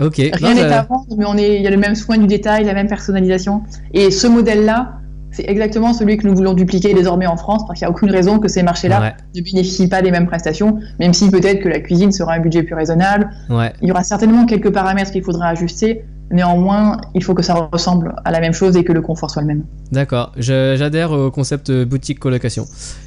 Ok. 0.00 0.16
Rien 0.32 0.54
n'est 0.54 0.62
à 0.62 0.82
vendre, 0.82 1.06
mais 1.16 1.24
on 1.26 1.36
est, 1.36 1.56
il 1.56 1.62
y 1.62 1.66
a 1.66 1.70
le 1.70 1.76
même 1.76 1.94
soin 1.94 2.18
du 2.18 2.26
détail, 2.26 2.64
la 2.64 2.74
même 2.74 2.88
personnalisation. 2.88 3.62
Et 3.92 4.10
ce 4.10 4.26
modèle-là, 4.26 4.94
c'est 5.30 5.44
exactement 5.48 5.92
celui 5.92 6.16
que 6.16 6.26
nous 6.26 6.34
voulons 6.34 6.54
dupliquer 6.54 6.94
désormais 6.94 7.26
en 7.26 7.36
France, 7.36 7.62
parce 7.66 7.78
qu'il 7.78 7.86
n'y 7.86 7.90
a 7.92 7.94
aucune 7.94 8.10
raison 8.10 8.38
que 8.38 8.48
ces 8.48 8.62
marchés-là 8.62 9.00
Ouais. 9.00 9.14
ne 9.36 9.42
bénéficient 9.42 9.88
pas 9.88 10.00
des 10.02 10.10
mêmes 10.10 10.26
prestations, 10.26 10.78
même 10.98 11.12
si 11.12 11.30
peut-être 11.30 11.60
que 11.60 11.68
la 11.68 11.80
cuisine 11.80 12.12
sera 12.12 12.34
un 12.34 12.40
budget 12.40 12.62
plus 12.62 12.74
raisonnable. 12.74 13.30
Ouais. 13.50 13.72
Il 13.82 13.88
y 13.88 13.90
aura 13.90 14.02
certainement 14.04 14.46
quelques 14.46 14.70
paramètres 14.72 15.10
qu'il 15.12 15.22
faudra 15.22 15.48
ajuster. 15.48 16.04
Néanmoins, 16.30 16.98
il 17.14 17.24
faut 17.24 17.32
que 17.34 17.42
ça 17.42 17.54
ressemble 17.72 18.14
à 18.24 18.30
la 18.30 18.40
même 18.40 18.52
chose 18.52 18.76
et 18.76 18.84
que 18.84 18.92
le 18.92 19.00
confort 19.00 19.30
soit 19.30 19.40
le 19.42 19.48
même. 19.48 19.64
D'accord, 19.92 20.32
j'adhère 20.36 21.12
au 21.12 21.30
concept 21.30 21.70
euh, 21.70 21.84
boutique 21.86 22.18
colocation. 22.18 22.66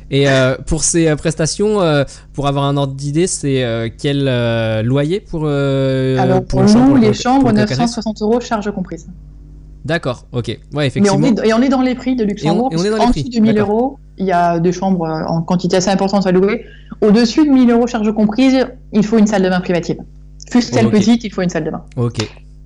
Et 0.09 0.27
euh, 0.27 0.55
pour 0.65 0.83
ces 0.83 1.07
euh, 1.07 1.15
prestations, 1.15 1.81
euh, 1.81 2.03
pour 2.33 2.47
avoir 2.47 2.65
un 2.65 2.77
ordre 2.77 2.93
d'idée, 2.95 3.27
c'est 3.27 3.63
euh, 3.63 3.89
quel 3.95 4.25
loyer 4.85 5.19
pour 5.19 5.45
Alors 5.47 6.43
pour 6.45 6.67
chambre, 6.67 6.79
nous, 6.79 6.87
pour 6.89 6.97
les 6.97 7.07
le- 7.09 7.13
chambres, 7.13 7.39
pour 7.41 7.49
le 7.49 7.55
colocatrice 7.55 7.79
960 7.97 8.21
euros, 8.23 8.39
charges 8.41 8.71
comprises. 8.71 9.07
D'accord, 9.85 10.25
ok. 10.31 10.47
Ouais, 10.47 10.57
Mais 10.73 10.87
effectivement. 10.87 11.17
on 11.19 11.23
est, 11.43 11.47
et 11.47 11.53
on 11.53 11.61
est 11.61 11.69
dans 11.69 11.81
les 11.81 11.95
prix 11.95 12.15
de 12.15 12.23
Luxembourg. 12.23 12.69
Et 12.71 12.75
on- 12.75 12.79
et 12.79 12.81
on 12.81 12.85
est 12.85 12.89
dans 12.89 12.97
puisque 12.97 12.99
les 12.99 13.07
en 13.07 13.11
prix, 13.11 13.23
dessous 13.23 13.39
de 13.39 13.43
1000 13.43 13.55
d'accord. 13.55 13.69
euros, 13.71 13.99
il 14.17 14.25
y 14.25 14.31
a 14.31 14.59
des 14.59 14.71
chambres 14.71 15.07
en 15.27 15.41
quantité 15.41 15.75
assez 15.77 15.89
importante 15.89 16.25
à 16.27 16.31
louer. 16.31 16.65
Au-dessus 17.01 17.45
de 17.45 17.51
1000 17.51 17.69
euros, 17.71 17.87
charges 17.87 18.11
comprises, 18.13 18.65
il 18.93 19.03
faut 19.05 19.17
une 19.17 19.25
salle 19.27 19.41
de 19.43 19.49
bain 19.49 19.59
privative. 19.61 19.97
Fût-elle 20.51 20.87
Ok. 20.87 20.91
petite, 20.91 21.23
il 21.23 21.31
faut 21.33 21.41
une 21.41 21.49
salle 21.49 21.63
de 21.63 21.71
bain. 21.71 21.83
Ok, 21.97 22.17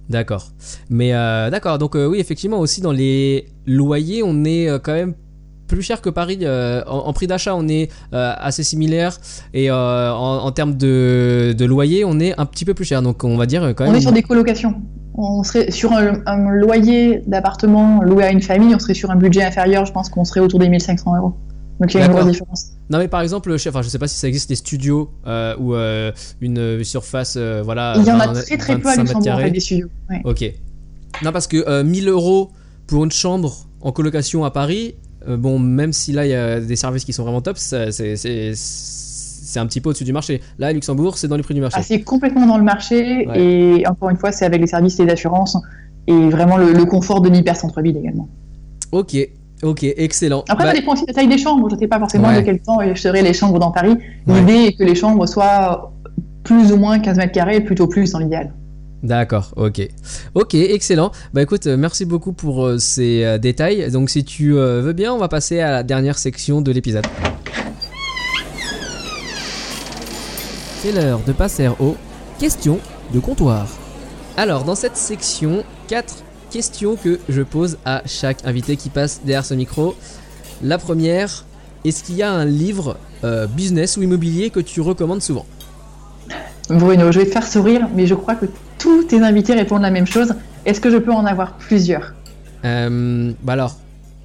d'accord. 0.10 0.52
Mais 0.90 1.14
euh, 1.14 1.50
d'accord, 1.50 1.78
donc 1.78 1.96
euh, 1.96 2.08
oui, 2.08 2.20
effectivement, 2.20 2.60
aussi 2.60 2.82
dans 2.82 2.92
les 2.92 3.48
loyers, 3.66 4.22
on 4.24 4.44
est 4.46 4.70
euh, 4.70 4.80
quand 4.80 4.94
même 4.94 5.14
plus 5.68 5.82
cher 5.82 6.00
que 6.02 6.10
Paris. 6.12 6.40
en, 6.46 6.84
en 6.88 7.14
prix 7.14 7.26
d'achat, 7.28 7.56
on 7.56 7.68
est 7.68 7.90
assez 8.12 8.64
similaire. 8.64 9.18
Et 9.54 9.72
en, 9.72 9.76
en 9.76 10.52
termes 10.52 10.76
de, 10.78 11.56
de 11.58 11.66
loyer, 11.66 12.06
on 12.06 12.20
est 12.20 12.40
un 12.40 12.46
petit 12.46 12.66
peu 12.66 12.76
plus 12.76 12.86
cher. 12.86 13.02
Donc 13.02 13.24
on 13.24 13.36
va 13.36 13.48
dire 13.48 13.74
quand 13.76 13.86
On 13.86 13.88
même. 13.88 13.96
est 13.96 14.02
sur 14.02 14.12
des 14.12 14.22
colocations. 14.22 14.76
On 15.16 15.42
serait 15.44 15.72
sur 15.72 15.92
un, 15.94 16.20
un 16.28 16.52
loyer 16.52 17.24
d'appartement 17.26 18.04
loué 18.04 18.26
à 18.26 18.32
une 18.32 18.42
famille, 18.44 18.76
on 18.76 18.80
serait 18.80 18.94
sur 18.94 19.10
un 19.12 19.16
budget 19.16 19.44
inférieur, 19.44 19.86
je 19.86 19.92
pense 19.94 20.10
qu'on 20.10 20.26
serait 20.26 20.42
autour 20.42 20.60
des 20.60 20.70
1500 20.70 21.16
euros. 21.18 21.34
Donc 21.80 21.94
il 21.94 22.00
y 22.00 22.02
a 22.02 22.06
une 22.06 22.12
grosse 22.14 22.26
différence. 22.28 22.68
Non 22.90 22.98
mais 23.00 23.08
par 23.08 23.22
exemple, 23.22 23.56
je, 23.58 23.70
enfin, 23.70 23.82
je 23.82 23.90
sais 23.90 24.00
pas 24.00 24.08
si 24.08 24.16
ça 24.18 24.28
existe 24.28 24.48
des 24.50 24.56
studios 24.56 25.12
euh, 25.28 25.56
ou 25.60 25.74
euh, 25.76 26.12
une 26.42 26.58
euh, 26.58 26.84
surface, 26.84 27.36
euh, 27.38 27.62
voilà. 27.64 27.96
Il 27.98 28.06
y 28.06 28.12
en 28.12 28.20
a 28.20 28.28
20 28.28 28.34
très 28.46 28.58
très 28.58 28.80
peu 28.80 28.88
à 28.90 28.96
25 28.96 29.04
mètres 29.04 29.14
Luxembourg, 29.18 29.34
en 29.34 29.38
fait, 29.40 29.52
des 29.52 29.60
studios. 29.60 29.88
Ouais. 30.10 30.22
Ok. 30.24 30.54
Non, 31.24 31.32
parce 31.32 31.48
que 31.48 31.58
euh, 31.68 31.84
1000 31.84 32.08
euros 32.10 32.52
pour 32.88 33.04
une 33.04 33.12
chambre 33.12 33.68
en 33.82 33.92
colocation 33.92 34.46
à 34.46 34.52
Paris, 34.52 34.96
bon, 35.28 35.60
même 35.60 35.92
si 35.92 36.12
là 36.12 36.26
il 36.26 36.30
y 36.30 36.36
a 36.36 36.60
des 36.60 36.76
services 36.76 37.04
qui 37.04 37.14
sont 37.14 37.24
vraiment 37.24 37.42
top, 37.42 37.58
c'est 37.58 37.80
un 39.60 39.66
petit 39.68 39.82
peu 39.82 39.90
au-dessus 39.90 40.04
du 40.04 40.14
marché. 40.14 40.42
Là, 40.60 40.68
à 40.68 40.74
Luxembourg, 40.74 41.18
c'est 41.18 41.28
dans 41.28 41.38
les 41.38 41.44
prix 41.44 41.54
du 41.54 41.62
marché. 41.62 41.78
Ah, 41.80 41.84
c'est 41.84 42.02
complètement 42.02 42.46
dans 42.46 42.58
le 42.58 42.64
marché 42.64 43.28
Ouais. 43.28 43.40
et 43.80 43.88
encore 43.88 44.10
une 44.10 44.18
fois, 44.18 44.32
c'est 44.32 44.46
avec 44.46 44.62
les 44.62 44.68
services 44.68 45.00
et 45.00 45.06
les 45.06 45.12
assurances 45.14 45.58
et 46.08 46.30
vraiment 46.30 46.58
le, 46.58 46.74
le 46.74 46.86
confort 46.86 47.22
de 47.22 47.30
l'hyper-centre-ville 47.30 47.98
également. 47.98 48.28
Ok, 48.92 49.16
ok, 49.64 49.84
excellent. 49.84 50.44
Après, 50.50 50.66
Bah, 50.66 50.72
ça 50.72 50.78
dépend 50.80 50.94
aussi 50.94 51.04
de 51.04 51.08
la 51.08 51.14
taille 51.14 51.28
des 51.28 51.38
chambres. 51.38 51.70
Je 51.70 51.76
ne 51.76 51.80
sais 51.80 51.88
pas 51.88 52.00
forcément 52.00 52.28
Ouais. 52.30 52.42
de 52.42 52.46
quel 52.46 52.60
temps 52.62 52.78
seraient 52.96 53.22
les 53.24 53.34
chambres 53.34 53.60
dans 53.60 53.72
Paris. 53.72 53.96
Ouais. 54.28 54.40
L'idée 54.40 54.66
est 54.68 54.74
que 54.78 54.84
les 54.84 54.96
chambres 54.96 55.26
soient 55.28 55.92
plus 56.44 56.72
ou 56.72 56.78
moins 56.78 57.00
15 57.00 57.18
mètres 57.18 57.32
carrés, 57.32 57.62
plutôt 57.62 57.88
plus 57.88 58.12
dans 58.12 58.20
l'idéal. 58.20 58.54
D'accord, 59.04 59.52
ok. 59.56 59.88
Ok, 60.34 60.56
excellent. 60.56 61.12
Bah 61.34 61.42
écoute, 61.44 61.68
euh, 61.68 61.78
merci 61.78 62.06
beaucoup 62.06 62.34
pour 62.34 62.66
euh, 62.66 62.78
ces 62.80 63.24
euh, 63.24 63.38
détails. 63.38 63.92
Donc 63.92 64.10
si 64.10 64.24
tu 64.24 64.58
euh, 64.58 64.82
veux 64.82 64.94
bien, 64.94 65.14
on 65.14 65.18
va 65.20 65.28
passer 65.28 65.60
à 65.60 65.70
la 65.72 65.84
dernière 65.84 66.18
section 66.18 66.62
de 66.62 66.72
l'épisode. 66.72 67.06
C'est 70.82 70.92
l'heure 70.92 71.20
de 71.26 71.32
passer 71.34 71.68
aux 71.80 71.96
questions 72.40 72.80
de 73.14 73.20
comptoir. 73.20 73.68
Alors, 74.38 74.64
dans 74.64 74.76
cette 74.76 74.98
section, 74.98 75.64
quatre 75.88 76.16
questions 76.56 76.96
que 76.96 77.20
je 77.28 77.42
pose 77.42 77.78
à 77.84 78.02
chaque 78.06 78.46
invité 78.46 78.78
qui 78.78 78.88
passe 78.88 79.20
derrière 79.26 79.44
ce 79.44 79.54
micro. 79.54 79.94
La 80.64 80.78
première, 80.78 81.44
est-ce 81.84 82.02
qu'il 82.02 82.16
y 82.16 82.24
a 82.24 82.32
un 82.32 82.46
livre 82.46 82.96
euh, 83.26 83.46
business 83.46 83.98
ou 83.98 84.04
immobilier 84.04 84.52
que 84.52 84.62
tu 84.62 84.80
recommandes 84.80 85.22
souvent? 85.22 85.46
Bruno, 86.70 87.12
je 87.12 87.20
vais 87.20 87.26
te 87.26 87.32
faire 87.32 87.46
sourire, 87.46 87.90
mais 87.94 88.08
je 88.08 88.16
crois 88.16 88.36
que 88.36 88.46
tous 88.80 89.04
tes 89.04 89.20
invités 89.20 89.54
répondent 89.54 89.82
la 89.82 89.92
même 89.92 90.08
chose. 90.08 90.34
Est-ce 90.66 90.80
que 90.80 90.90
je 90.90 90.96
peux 90.96 91.12
en 91.12 91.26
avoir 91.26 91.58
plusieurs? 91.58 92.14
Euh, 92.64 93.34
Bah 93.44 93.52
alors, 93.52 93.76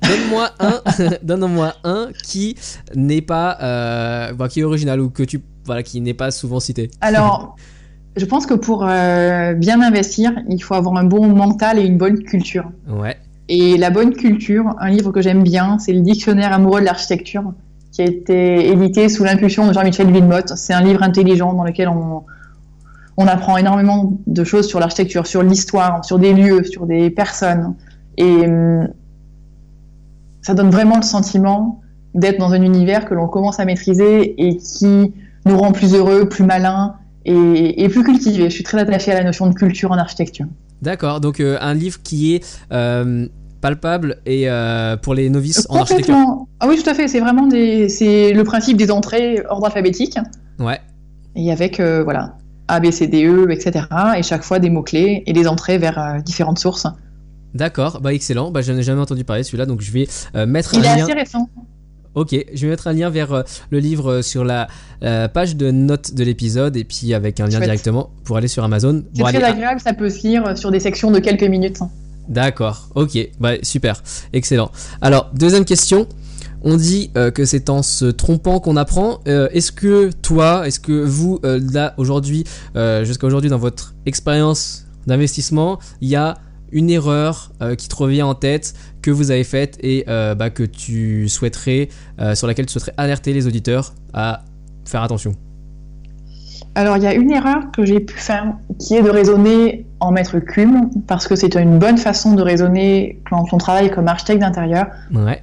donne-moi 0.00 0.50
un, 0.60 0.80
donne-moi 1.24 1.74
un 1.82 2.10
qui 2.22 2.56
n'est 2.94 3.22
pas, 3.22 3.58
euh, 3.60 4.34
bah, 4.34 4.48
qui 4.48 4.60
est 4.60 4.64
original 4.64 5.00
ou 5.00 5.10
que 5.10 5.24
tu, 5.24 5.42
voilà, 5.64 5.82
qui 5.82 6.00
n'est 6.00 6.14
pas 6.14 6.30
souvent 6.30 6.60
cité. 6.60 6.92
Alors, 7.00 7.56
Je 8.16 8.24
pense 8.24 8.46
que 8.46 8.54
pour 8.54 8.86
euh, 8.88 9.54
bien 9.54 9.80
investir, 9.80 10.32
il 10.48 10.62
faut 10.62 10.74
avoir 10.74 10.96
un 10.96 11.04
bon 11.04 11.28
mental 11.28 11.78
et 11.78 11.82
une 11.82 11.96
bonne 11.96 12.18
culture. 12.18 12.70
Ouais. 12.88 13.16
Et 13.48 13.76
la 13.78 13.90
bonne 13.90 14.14
culture, 14.14 14.74
un 14.78 14.90
livre 14.90 15.12
que 15.12 15.22
j'aime 15.22 15.42
bien, 15.42 15.78
c'est 15.78 15.92
le 15.92 16.00
Dictionnaire 16.00 16.52
amoureux 16.52 16.80
de 16.80 16.86
l'architecture, 16.86 17.52
qui 17.92 18.02
a 18.02 18.04
été 18.04 18.68
édité 18.68 19.08
sous 19.08 19.24
l'impulsion 19.24 19.66
de 19.66 19.72
Jean-Michel 19.72 20.08
Villemotte. 20.08 20.56
C'est 20.56 20.72
un 20.72 20.82
livre 20.82 21.02
intelligent 21.02 21.52
dans 21.52 21.64
lequel 21.64 21.88
on, 21.88 22.24
on 23.16 23.26
apprend 23.26 23.56
énormément 23.56 24.18
de 24.26 24.44
choses 24.44 24.68
sur 24.68 24.80
l'architecture, 24.80 25.26
sur 25.26 25.42
l'histoire, 25.42 26.04
sur 26.04 26.18
des 26.18 26.32
lieux, 26.32 26.64
sur 26.64 26.86
des 26.86 27.10
personnes. 27.10 27.74
Et 28.16 28.46
hum, 28.46 28.88
ça 30.42 30.54
donne 30.54 30.70
vraiment 30.70 30.96
le 30.96 31.02
sentiment 31.02 31.80
d'être 32.14 32.38
dans 32.38 32.52
un 32.52 32.62
univers 32.62 33.04
que 33.04 33.14
l'on 33.14 33.28
commence 33.28 33.60
à 33.60 33.64
maîtriser 33.64 34.48
et 34.48 34.56
qui 34.56 35.12
nous 35.46 35.58
rend 35.58 35.72
plus 35.72 35.94
heureux, 35.94 36.28
plus 36.28 36.44
malins 36.44 36.96
et, 37.24 37.88
plus 37.88 38.02
cultivés. 38.02 38.44
Je 38.44 38.54
suis 38.54 38.64
très 38.64 38.78
attachée 38.78 39.12
à 39.12 39.14
la 39.14 39.24
notion 39.24 39.46
de 39.48 39.54
culture 39.54 39.92
en 39.92 39.98
architecture. 39.98 40.46
D'accord, 40.82 41.20
donc 41.20 41.40
euh, 41.40 41.58
un 41.60 41.74
livre 41.74 42.00
qui 42.02 42.34
est 42.34 42.60
euh, 42.72 43.26
palpable 43.60 44.20
et 44.24 44.48
euh, 44.48 44.96
pour 44.96 45.14
les 45.14 45.28
novices 45.28 45.66
en 45.68 45.80
architecture. 45.80 46.16
Ah 46.60 46.66
oui, 46.68 46.80
tout 46.82 46.88
à 46.88 46.94
fait. 46.94 47.08
C'est 47.08 47.20
vraiment 47.20 47.46
des, 47.46 47.88
c'est 47.88 48.32
le 48.32 48.44
principe 48.44 48.76
des 48.76 48.90
entrées 48.90 49.42
ordre 49.48 49.66
alphabétique. 49.66 50.18
Ouais. 50.58 50.80
Et 51.36 51.52
avec 51.52 51.80
voilà 51.80 52.36
A, 52.68 52.80
B, 52.80 52.90
C, 52.90 53.06
D, 53.06 53.26
E, 53.26 53.50
etc. 53.50 53.86
Et 54.16 54.22
chaque 54.22 54.42
fois 54.42 54.58
des 54.58 54.70
mots 54.70 54.82
clés 54.82 55.22
et 55.26 55.32
des 55.32 55.46
entrées 55.46 55.78
vers 55.78 56.22
différentes 56.24 56.58
sources. 56.58 56.86
D'accord, 57.52 58.00
bah 58.00 58.14
excellent. 58.14 58.50
Bah, 58.50 58.62
je 58.62 58.72
n'ai 58.72 58.82
jamais 58.82 59.00
entendu 59.00 59.24
parler 59.24 59.42
de 59.42 59.46
celui-là, 59.46 59.66
donc 59.66 59.80
je 59.80 59.92
vais 59.92 60.08
mettre 60.46 60.76
un 60.76 60.80
lien. 60.80 60.94
Il 60.94 60.98
est 60.98 61.02
assez 61.02 61.12
récent. 61.12 61.48
Ok, 62.14 62.34
je 62.52 62.62
vais 62.62 62.68
mettre 62.70 62.88
un 62.88 62.92
lien 62.92 63.08
vers 63.08 63.32
euh, 63.32 63.42
le 63.70 63.78
livre 63.78 64.10
euh, 64.10 64.22
sur 64.22 64.44
la 64.44 64.68
page 65.32 65.56
de 65.56 65.70
notes 65.70 66.14
de 66.14 66.24
l'épisode 66.24 66.76
et 66.76 66.84
puis 66.84 67.14
avec 67.14 67.40
un 67.40 67.46
lien 67.46 67.58
directement 67.58 68.10
pour 68.24 68.36
aller 68.36 68.48
sur 68.48 68.62
Amazon. 68.64 69.02
C'est 69.14 69.22
très 69.22 69.42
agréable, 69.42 69.80
ça 69.80 69.94
peut 69.94 70.10
se 70.10 70.26
lire 70.26 70.58
sur 70.58 70.70
des 70.70 70.80
sections 70.80 71.10
de 71.10 71.18
quelques 71.20 71.44
minutes. 71.44 71.78
D'accord, 72.28 72.90
ok, 72.94 73.16
bah 73.40 73.52
super, 73.62 74.02
excellent. 74.34 74.70
Alors, 75.00 75.30
deuxième 75.32 75.64
question. 75.64 76.06
On 76.62 76.76
dit 76.76 77.10
que 77.14 77.46
c'est 77.46 77.70
en 77.70 77.82
se 77.82 78.04
trompant 78.04 78.60
qu'on 78.60 78.76
apprend. 78.76 79.20
est-ce 79.24 79.72
que 79.72 80.10
toi, 80.20 80.66
est-ce 80.66 80.78
que 80.78 80.92
vous, 80.92 81.40
là, 81.42 81.94
aujourd'hui, 81.96 82.44
jusqu'à 82.74 83.26
aujourd'hui, 83.26 83.48
dans 83.48 83.56
votre 83.56 83.94
expérience 84.04 84.84
d'investissement, 85.06 85.78
il 86.02 86.10
y 86.10 86.16
a 86.16 86.36
une 86.72 86.90
erreur 86.90 87.50
euh, 87.62 87.74
qui 87.74 87.88
te 87.88 87.96
revient 87.96 88.22
en 88.22 88.34
tête 88.34 88.74
que 89.02 89.10
vous 89.10 89.30
avez 89.30 89.44
faite 89.44 89.78
et 89.82 90.04
euh, 90.08 90.34
bah, 90.34 90.50
que 90.50 90.62
tu 90.62 91.28
souhaiterais, 91.28 91.88
euh, 92.20 92.34
sur 92.34 92.46
laquelle 92.46 92.66
tu 92.66 92.72
souhaiterais 92.72 92.94
alerter 92.96 93.32
les 93.32 93.46
auditeurs 93.46 93.94
à 94.12 94.42
faire 94.84 95.02
attention 95.02 95.32
Alors 96.74 96.96
il 96.96 97.02
y 97.02 97.06
a 97.06 97.14
une 97.14 97.30
erreur 97.30 97.70
que 97.72 97.84
j'ai 97.84 98.00
pu 98.00 98.14
faire 98.14 98.54
qui 98.78 98.96
est 98.96 99.02
de 99.02 99.10
raisonner 99.10 99.86
en 100.00 100.12
mètre 100.12 100.38
cube 100.38 100.74
parce 101.06 101.28
que 101.28 101.36
c'est 101.36 101.54
une 101.54 101.78
bonne 101.78 101.98
façon 101.98 102.34
de 102.34 102.42
raisonner 102.42 103.20
quand 103.28 103.44
on 103.52 103.58
travaille 103.58 103.90
comme 103.90 104.08
architecte 104.08 104.40
d'intérieur. 104.40 104.86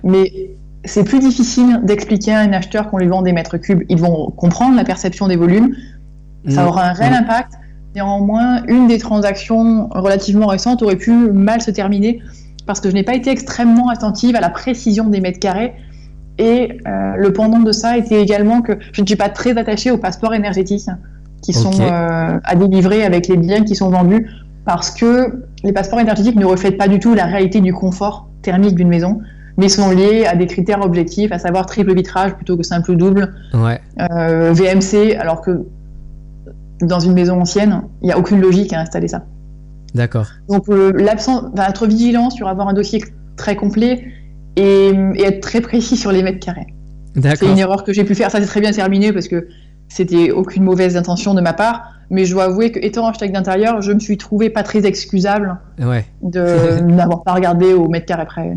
Mais 0.03 0.51
c'est 0.86 1.03
plus 1.03 1.20
difficile 1.20 1.82
d'expliquer 1.84 2.34
à 2.34 2.39
un 2.39 2.53
acheteur 2.53 2.89
qu'on 2.89 2.97
lui 2.97 3.08
vend 3.08 3.22
des 3.22 3.34
mètres 3.34 3.58
cubes. 3.58 3.84
Ils 3.89 3.99
vont 3.99 4.32
comprendre 4.32 4.76
la 4.76 4.84
perception 4.84 5.28
des 5.28 5.36
volumes. 5.36 5.76
Ça 6.47 6.64
mm. 6.64 6.68
aura 6.68 6.86
un 6.86 6.93
réel 6.93 7.12
mm. 7.12 7.16
impact 7.16 7.53
Néanmoins, 7.97 8.64
une 8.68 8.88
des 8.88 8.99
transactions 8.99 9.89
relativement 9.89 10.45
récentes 10.45 10.84
aurait 10.84 10.97
pu 10.97 11.12
mal 11.12 11.62
se 11.62 11.72
terminer 11.72 12.22
parce 12.68 12.82
que 12.82 12.89
je 12.89 12.93
n'ai 12.93 13.03
pas 13.03 13.15
été 13.15 13.32
extrêmement 13.32 13.89
attentive 13.89 14.36
à 14.36 14.41
la 14.41 14.49
précision 14.49 15.07
des 15.07 15.22
mètres 15.22 15.39
carrés. 15.39 15.74
Et 16.38 16.78
euh, 16.88 17.15
le 17.18 17.34
pendant 17.34 17.59
de 17.59 17.72
ça 17.72 17.97
était 17.97 18.22
également 18.22 18.61
que 18.61 18.74
je 18.91 19.01
ne 19.01 19.07
suis 19.07 19.15
pas 19.15 19.30
très 19.30 19.57
attachée 19.57 19.89
aux 19.89 19.97
passeports 19.97 20.36
énergétiques 20.36 20.89
qui 21.41 21.53
sont 21.53 21.72
euh, 21.82 22.39
à 22.43 22.55
délivrer 22.55 23.03
avec 23.03 23.28
les 23.28 23.38
biens 23.38 23.63
qui 23.63 23.76
sont 23.76 23.89
vendus 23.89 24.28
parce 24.65 24.91
que 24.91 25.45
les 25.63 25.72
passeports 25.72 26.01
énergétiques 26.01 26.36
ne 26.36 26.45
reflètent 26.45 26.78
pas 26.78 26.88
du 26.88 26.99
tout 26.99 27.15
la 27.15 27.26
réalité 27.26 27.61
du 27.61 27.74
confort 27.74 28.28
thermique 28.41 28.76
d'une 28.76 28.89
maison, 28.89 29.22
mais 29.57 29.70
sont 29.70 29.89
liés 29.89 30.26
à 30.26 30.36
des 30.36 30.45
critères 30.45 30.82
objectifs, 30.82 31.32
à 31.32 31.39
savoir 31.39 31.65
triple 31.65 31.95
vitrage 31.95 32.36
plutôt 32.36 32.57
que 32.57 32.63
simple 32.63 32.91
ou 32.91 32.95
double, 32.95 33.34
euh, 33.55 34.53
VMC, 34.53 35.15
alors 35.18 35.41
que 35.41 35.65
dans 36.82 36.99
une 36.99 37.13
maison 37.13 37.41
ancienne, 37.41 37.82
il 38.01 38.07
n'y 38.07 38.11
a 38.11 38.20
aucune 38.20 38.41
logique 38.41 38.74
à 38.74 38.82
installer 38.82 39.07
ça. 39.07 39.24
D'accord. 39.94 40.28
Donc 40.50 40.70
euh, 40.70 40.92
l'absence, 40.94 41.44
être 41.58 41.88
vigilant 41.88 42.30
sur 42.30 42.48
avoir 42.48 42.68
un 42.68 42.74
dossier 42.74 43.04
très 43.36 43.56
complet 43.56 44.06
et, 44.56 44.92
être 45.20 45.42
très 45.42 45.62
précis 45.62 45.98
sur 45.98 46.12
les 46.12 46.24
mètres 46.24 46.40
carrés. 46.40 46.68
C'est 47.16 47.50
une 47.50 47.58
erreur 47.58 47.84
que 47.84 47.94
j'ai 47.94 48.04
pu 48.04 48.14
faire. 48.14 48.30
Ça 48.30 48.40
s'est 48.40 48.46
très 48.46 48.62
bien 48.62 48.72
terminé 48.72 49.12
parce 49.12 49.28
que 49.28 49.48
c'était 49.88 50.32
aucune 50.32 50.64
mauvaise 50.64 50.98
intention 50.98 51.34
de 51.34 51.42
ma 51.42 51.54
part. 51.54 51.94
Mais 52.10 52.26
je 52.26 52.34
dois 52.34 52.46
avouer 52.46 52.72
que 52.72 52.80
étant 52.80 53.06
architecte 53.06 53.34
d'intérieur, 53.34 53.82
je 53.82 53.92
me 53.92 54.00
suis 54.00 54.18
trouvé 54.18 54.50
pas 54.50 54.64
très 54.64 54.86
excusable 54.86 55.58
de 56.22 56.80
n'avoir 56.88 57.24
pas 57.24 57.34
regardé 57.34 57.74
au 57.74 57.90
mètre 57.90 58.06
carré 58.06 58.26
près. 58.26 58.56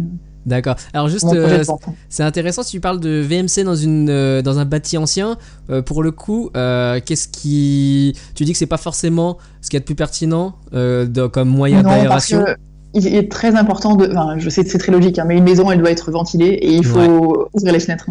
D'accord. 0.50 0.74
Alors 0.92 1.08
juste, 1.08 1.32
euh, 1.32 1.62
c'est 2.08 2.24
intéressant 2.24 2.64
si 2.64 2.72
tu 2.72 2.80
parles 2.80 2.98
de 2.98 3.20
VMC 3.20 3.64
dans 3.64 3.76
une 3.76 4.10
euh, 4.10 4.42
dans 4.42 4.58
un 4.58 4.64
bâti 4.64 4.98
ancien. 4.98 5.38
Euh, 5.70 5.80
pour 5.80 6.02
le 6.02 6.10
coup, 6.10 6.50
qu'est-ce 6.52 7.28
qui, 7.28 8.14
tu 8.34 8.44
dis 8.44 8.52
que 8.52 8.58
c'est 8.58 8.66
pas 8.66 8.76
forcément 8.76 9.38
ce 9.62 9.70
qui 9.70 9.76
est 9.76 9.78
le 9.78 9.84
plus 9.84 9.94
pertinent 9.94 10.54
comme 10.72 11.48
moyen 11.48 11.82
d'aération? 11.82 12.44
Il 12.92 13.06
est 13.06 13.30
très 13.30 13.54
important 13.54 13.94
de. 13.94 14.10
Enfin, 14.10 14.34
je 14.38 14.50
sais, 14.50 14.64
c'est 14.64 14.78
très 14.78 14.90
logique, 14.90 15.20
hein, 15.20 15.24
mais 15.24 15.38
une 15.38 15.44
maison, 15.44 15.70
elle 15.70 15.78
doit 15.78 15.92
être 15.92 16.10
ventilée 16.10 16.48
et 16.48 16.74
il 16.74 16.84
faut 16.84 17.48
ouvrir 17.54 17.72
les 17.72 17.80
fenêtres. 17.80 18.10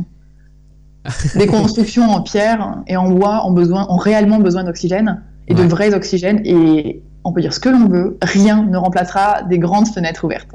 Les 1.36 1.48
constructions 1.48 2.04
en 2.04 2.22
pierre 2.22 2.84
et 2.86 2.98
en 2.98 3.10
bois 3.10 3.48
ont 3.48 3.52
besoin, 3.52 3.88
ont 3.90 3.96
réellement 3.96 4.38
besoin 4.38 4.66
d'oxygène 4.66 5.24
et 5.48 5.54
de 5.54 5.64
vrais 5.64 5.94
oxygènes. 5.94 6.42
Et 6.44 7.02
on 7.24 7.32
peut 7.34 7.42
dire 7.42 7.54
ce 7.54 7.60
que 7.60 7.70
l'on 7.70 7.88
veut, 7.88 8.18
rien 8.22 8.64
ne 8.64 8.78
remplacera 8.78 9.44
des 9.44 9.60
grandes 9.60 9.88
fenêtres 9.88 10.26
ouvertes. 10.26 10.50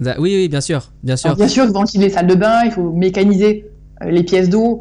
Oui, 0.00 0.14
oui, 0.18 0.48
bien 0.48 0.60
sûr, 0.60 0.92
bien 1.02 1.16
sûr. 1.16 1.36
bien 1.36 1.48
sûr, 1.48 1.66
ventiler 1.66 2.06
les 2.06 2.10
salles 2.10 2.26
de 2.26 2.34
bain, 2.34 2.62
il 2.64 2.70
faut 2.70 2.90
mécaniser 2.90 3.70
euh, 4.02 4.10
les 4.10 4.22
pièces 4.22 4.48
d'eau. 4.48 4.80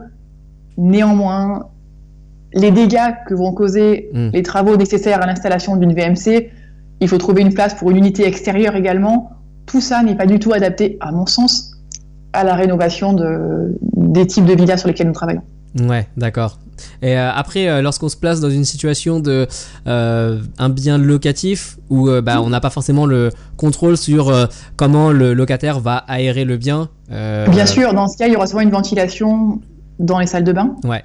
Néanmoins, 0.78 1.68
les 2.54 2.72
dégâts 2.72 3.16
que 3.28 3.34
vont 3.34 3.54
causer 3.54 4.10
hmm. 4.14 4.30
les 4.34 4.44
travaux 4.44 4.78
nécessaires 4.78 5.22
à 5.22 5.26
l'installation 5.26 5.76
d'une 5.76 5.94
VMC, 5.94 6.50
il 7.02 7.08
faut 7.08 7.18
trouver 7.18 7.42
une 7.42 7.54
place 7.54 7.74
pour 7.74 7.92
une 7.92 7.98
unité 7.98 8.26
extérieure 8.26 8.76
également. 8.76 9.32
Tout 9.66 9.82
ça 9.82 10.04
n'est 10.04 10.16
pas 10.16 10.26
du 10.26 10.40
tout 10.40 10.54
adapté, 10.54 10.98
à 11.02 11.12
mon 11.12 11.26
sens, 11.26 11.76
à 12.34 12.44
la 12.44 12.56
rénovation 12.56 13.14
de, 13.14 13.78
des 13.96 14.26
types 14.26 14.46
de 14.46 14.54
villas 14.54 14.78
sur 14.78 14.88
lesquels 14.88 15.08
nous 15.08 15.14
travaillons. 15.14 15.44
Ouais, 15.82 16.08
d'accord. 16.18 16.60
Et 17.02 17.18
euh, 17.18 17.32
après, 17.32 17.68
euh, 17.68 17.82
lorsqu'on 17.82 18.10
se 18.10 18.18
place 18.18 18.40
dans 18.40 18.50
une 18.50 18.66
situation 18.66 19.20
de 19.20 19.48
euh, 19.88 20.40
un 20.58 20.70
bien 20.70 20.98
locatif 20.98 21.78
où 21.90 22.10
bah, 22.22 22.42
on 22.42 22.50
n'a 22.50 22.60
pas 22.60 22.70
forcément 22.70 23.06
le 23.06 23.30
contrôle 23.58 23.98
sur 23.98 24.32
comment 24.76 25.12
le 25.12 25.34
locataire 25.34 25.80
va 25.80 25.98
aérer 26.08 26.46
le 26.46 26.58
bien. 26.58 26.90
Bien 27.10 27.66
sûr, 27.66 27.94
dans 27.94 28.08
ce 28.08 28.18
cas, 28.18 28.28
il 28.28 28.34
y 28.34 28.36
aura 28.36 28.46
souvent 28.46 28.62
une 28.62 28.70
ventilation 28.70 29.60
dans 29.98 30.20
les 30.20 30.28
salles 30.28 30.44
de 30.44 30.54
bain. 30.54 30.76
Ouais. 30.84 31.04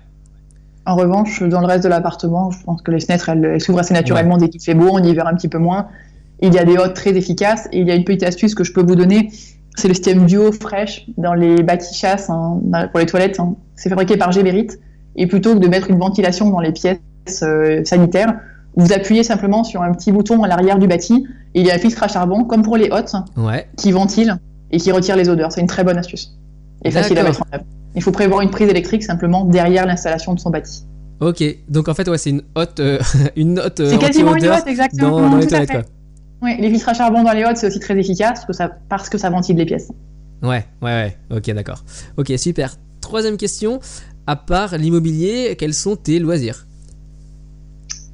En 0.86 0.96
revanche, 0.96 1.42
dans 1.42 1.60
le 1.60 1.66
reste 1.66 1.84
de 1.84 1.88
l'appartement, 1.88 2.50
je 2.50 2.62
pense 2.62 2.82
que 2.82 2.90
les 2.90 3.00
fenêtres, 3.00 3.30
elles, 3.30 3.60
s'ouvrent 3.60 3.78
assez 3.78 3.94
naturellement 3.94 4.36
dès 4.36 4.50
qu'il 4.50 4.60
fait 4.60 4.74
beau, 4.74 4.88
on 4.92 5.02
y 5.02 5.14
verra 5.14 5.30
un 5.30 5.34
petit 5.34 5.48
peu 5.48 5.58
moins. 5.58 5.88
Il 6.40 6.52
y 6.52 6.58
a 6.58 6.64
des 6.64 6.76
hôtes 6.76 6.94
très 6.94 7.16
efficaces 7.16 7.68
et 7.72 7.78
il 7.78 7.88
y 7.88 7.90
a 7.90 7.94
une 7.94 8.04
petite 8.04 8.24
astuce 8.24 8.54
que 8.54 8.64
je 8.64 8.72
peux 8.72 8.82
vous 8.82 8.96
donner. 8.96 9.30
C'est 9.76 9.88
le 9.88 9.94
système 9.94 10.26
duo 10.26 10.52
fraîche 10.52 11.06
dans 11.16 11.34
les 11.34 11.62
bâtis 11.62 11.94
chasses 11.94 12.28
hein, 12.28 12.60
pour 12.90 13.00
les 13.00 13.06
toilettes. 13.06 13.40
Hein. 13.40 13.56
C'est 13.76 13.88
fabriqué 13.88 14.16
par 14.16 14.30
Géberit. 14.30 14.68
Et 15.16 15.26
plutôt 15.26 15.54
que 15.54 15.58
de 15.58 15.68
mettre 15.68 15.90
une 15.90 15.98
ventilation 15.98 16.50
dans 16.50 16.60
les 16.60 16.72
pièces 16.72 16.98
euh, 17.42 17.84
sanitaires, 17.84 18.34
vous 18.76 18.92
appuyez 18.92 19.22
simplement 19.22 19.64
sur 19.64 19.82
un 19.82 19.92
petit 19.92 20.10
bouton 20.10 20.42
à 20.42 20.48
l'arrière 20.48 20.78
du 20.78 20.88
bâti 20.88 21.26
et 21.54 21.60
il 21.60 21.66
y 21.66 21.70
a 21.70 21.74
un 21.74 21.78
filtre 21.78 22.02
à 22.02 22.08
charbon, 22.08 22.44
comme 22.44 22.62
pour 22.62 22.76
les 22.76 22.90
hôtes, 22.90 23.14
qui 23.76 23.92
ventile 23.92 24.38
et 24.72 24.78
qui 24.78 24.90
retire 24.90 25.16
les 25.16 25.28
odeurs. 25.28 25.52
C'est 25.52 25.60
une 25.60 25.68
très 25.68 25.84
bonne 25.84 25.98
astuce 25.98 26.36
et 26.84 26.90
facile 26.90 27.18
à 27.18 27.22
mettre 27.22 27.42
en 27.42 27.54
œuvre. 27.54 27.64
Il 27.94 28.02
faut 28.02 28.12
prévoir 28.12 28.40
une 28.40 28.50
prise 28.50 28.68
électrique 28.68 29.04
simplement 29.04 29.44
derrière 29.44 29.86
l'installation 29.86 30.34
de 30.34 30.40
son 30.40 30.50
bâti. 30.50 30.84
Ok, 31.20 31.42
donc 31.68 31.88
en 31.88 31.94
fait, 31.94 32.08
ouais, 32.08 32.18
c'est 32.18 32.30
une 32.30 32.42
hotte, 32.56 32.80
euh, 32.80 32.98
une. 33.36 33.58
Euh, 33.58 33.70
c'est 33.76 33.98
quasiment 33.98 34.34
une 34.34 34.46
hotte, 34.46 34.66
exactement. 34.66 35.30
Dans, 35.30 35.36
les 35.36 35.46
toilettes, 35.46 35.88
Ouais, 36.42 36.56
les 36.58 36.68
filtres 36.68 36.88
à 36.88 36.94
charbon 36.94 37.22
dans 37.22 37.32
les 37.32 37.44
hottes, 37.44 37.56
c'est 37.56 37.68
aussi 37.68 37.80
très 37.80 37.96
efficace 37.96 38.40
parce 38.40 38.46
que, 38.46 38.52
ça, 38.52 38.70
parce 38.88 39.08
que 39.08 39.16
ça 39.16 39.30
ventile 39.30 39.56
les 39.56 39.64
pièces. 39.64 39.90
Ouais, 40.42 40.66
ouais, 40.82 40.90
ouais. 40.90 41.16
Ok, 41.30 41.50
d'accord. 41.52 41.84
Ok, 42.16 42.32
super. 42.36 42.76
Troisième 43.00 43.36
question 43.36 43.80
à 44.26 44.36
part 44.36 44.76
l'immobilier, 44.78 45.56
quels 45.58 45.74
sont 45.74 45.96
tes 45.96 46.18
loisirs? 46.18 46.66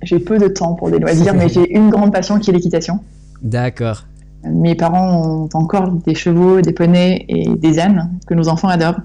J'ai 0.03 0.19
peu 0.19 0.39
de 0.39 0.49
temps 0.49 0.74
pour 0.74 0.91
des 0.91 0.99
loisirs, 0.99 1.35
mais 1.35 1.49
j'ai 1.49 1.70
une 1.70 1.91
grande 1.91 2.12
passion 2.12 2.39
qui 2.39 2.51
est 2.51 2.53
l'équitation. 2.53 3.01
D'accord. 3.43 4.07
Mes 4.45 4.74
parents 4.74 5.45
ont 5.45 5.49
encore 5.53 5.91
des 5.91 6.15
chevaux, 6.15 6.62
des 6.62 6.73
poneys 6.73 7.27
et 7.28 7.49
des 7.49 7.78
ânes 7.78 8.11
que 8.27 8.35
nos 8.35 8.49
enfants 8.49 8.69
adorent. 8.69 9.01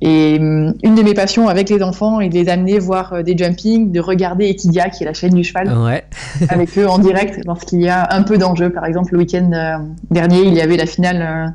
Et 0.00 0.36
hum, 0.40 0.74
une 0.82 0.94
de 0.96 1.02
mes 1.02 1.14
passions 1.14 1.48
avec 1.48 1.70
les 1.70 1.80
enfants 1.82 2.20
est 2.20 2.28
de 2.28 2.34
les 2.34 2.48
amener 2.48 2.80
voir 2.80 3.12
euh, 3.12 3.22
des 3.22 3.36
jumpings, 3.36 3.92
de 3.92 4.00
regarder 4.00 4.46
Equidia, 4.46 4.90
qui 4.90 5.04
est 5.04 5.06
la 5.06 5.12
chaîne 5.12 5.34
du 5.34 5.44
cheval, 5.44 5.76
ouais. 5.78 6.04
avec 6.48 6.76
eux 6.76 6.88
en 6.88 6.98
direct 6.98 7.40
lorsqu'il 7.46 7.80
y 7.80 7.88
a 7.88 8.08
un 8.12 8.22
peu 8.24 8.36
d'enjeu. 8.36 8.70
Par 8.70 8.84
exemple, 8.84 9.12
le 9.12 9.18
week-end 9.18 9.50
euh, 9.52 9.78
dernier, 10.10 10.42
il 10.42 10.54
y 10.54 10.60
avait 10.60 10.76
la 10.76 10.86
finale, 10.86 11.54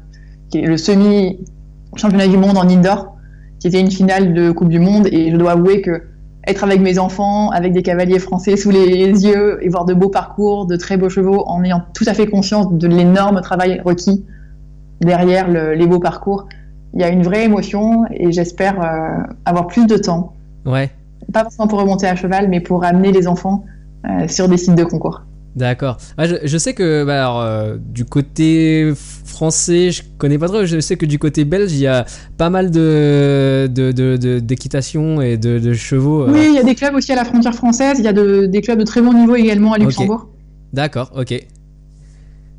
euh, 0.56 0.62
le 0.62 0.78
semi-championnat 0.78 2.28
du 2.28 2.38
monde 2.38 2.58
en 2.58 2.70
indoor 2.70 3.17
qui 3.60 3.68
était 3.68 3.80
une 3.80 3.92
finale 3.92 4.34
de 4.34 4.52
Coupe 4.52 4.70
du 4.70 4.80
Monde. 4.80 5.08
Et 5.12 5.32
je 5.32 5.38
dois 5.38 5.52
avouer 5.52 5.82
que 5.82 6.04
être 6.48 6.64
avec 6.64 6.80
mes 6.80 6.98
enfants, 6.98 7.50
avec 7.50 7.74
des 7.74 7.84
cavaliers 7.84 8.20
français 8.20 8.56
sous 8.56 8.72
les 8.72 9.06
yeux 9.06 9.60
et 9.62 9.70
voir 9.70 9.86
de 9.86 9.94
beaux 9.94 10.10
parcours, 10.10 10.66
de 10.66 10.78
très 10.78 10.96
beaux 10.96 11.10
chevaux, 11.10 11.44
en 11.46 11.64
ayant 11.64 11.84
tout 11.94 12.06
à 12.08 12.14
fait 12.14 12.28
conscience 12.28 12.72
de 12.72 12.88
l'énorme 12.88 13.42
travail 13.42 13.82
requis 13.84 14.26
derrière 15.02 15.48
les 15.50 15.88
beaux 15.88 16.00
parcours. 16.00 16.48
Il 16.94 17.02
y 17.02 17.04
a 17.04 17.10
une 17.10 17.22
vraie 17.22 17.44
émotion 17.44 18.06
et 18.12 18.32
j'espère 18.32 18.82
euh, 18.82 19.34
avoir 19.46 19.68
plus 19.68 19.86
de 19.86 19.98
temps. 19.98 20.34
Ouais. 20.66 20.90
Pas 21.34 21.44
forcément 21.44 21.68
pour 21.68 21.80
remonter 21.80 22.08
à 22.08 22.16
cheval, 22.16 22.48
mais 22.48 22.62
pour 22.62 22.84
amener 22.84 23.12
les 23.12 23.28
enfants 23.28 23.66
euh, 24.06 24.28
sur 24.28 24.48
des 24.48 24.58
sites 24.58 24.76
de 24.76 24.84
concours. 24.84 25.22
D'accord. 25.58 25.98
je, 26.20 26.58
sais 26.60 26.76
que 26.76 27.04
bah, 27.04 27.18
alors, 27.18 27.42
euh, 27.42 27.78
du 27.80 28.06
côté 28.06 28.94
français, 28.96 29.90
je 29.90 30.04
connais 30.20 30.38
pas 30.38 30.48
trop. 30.48 30.66
Je 30.66 30.80
sais 30.80 30.98
que 30.98 31.06
du 31.08 31.18
côté 31.18 31.46
belge, 31.46 31.72
il 31.74 31.80
y 31.80 31.88
a 31.88 32.06
pas 32.38 32.52
mal 32.52 32.70
de, 32.70 33.68
d'équitation 34.40 35.20
et 35.20 35.36
de, 35.36 35.74
chevaux. 35.74 36.24
Euh. 36.24 36.32
Oui, 36.32 36.46
il 36.50 36.54
y 36.54 36.60
a 36.60 36.64
des 36.64 36.76
clubs 36.76 36.94
aussi 36.94 37.12
à 37.12 37.16
la 37.16 37.26
frontière 37.26 37.56
française. 37.56 37.98
Il 37.98 38.06
y 38.06 38.08
a 38.08 38.14
des 38.14 38.62
clubs 38.62 38.78
de 38.78 38.84
très 38.84 39.02
bon 39.02 39.14
niveau 39.14 39.36
également 39.36 39.74
à 39.74 39.80
Luxembourg. 39.80 40.28
D'accord, 40.74 41.12
ok. 41.16 41.34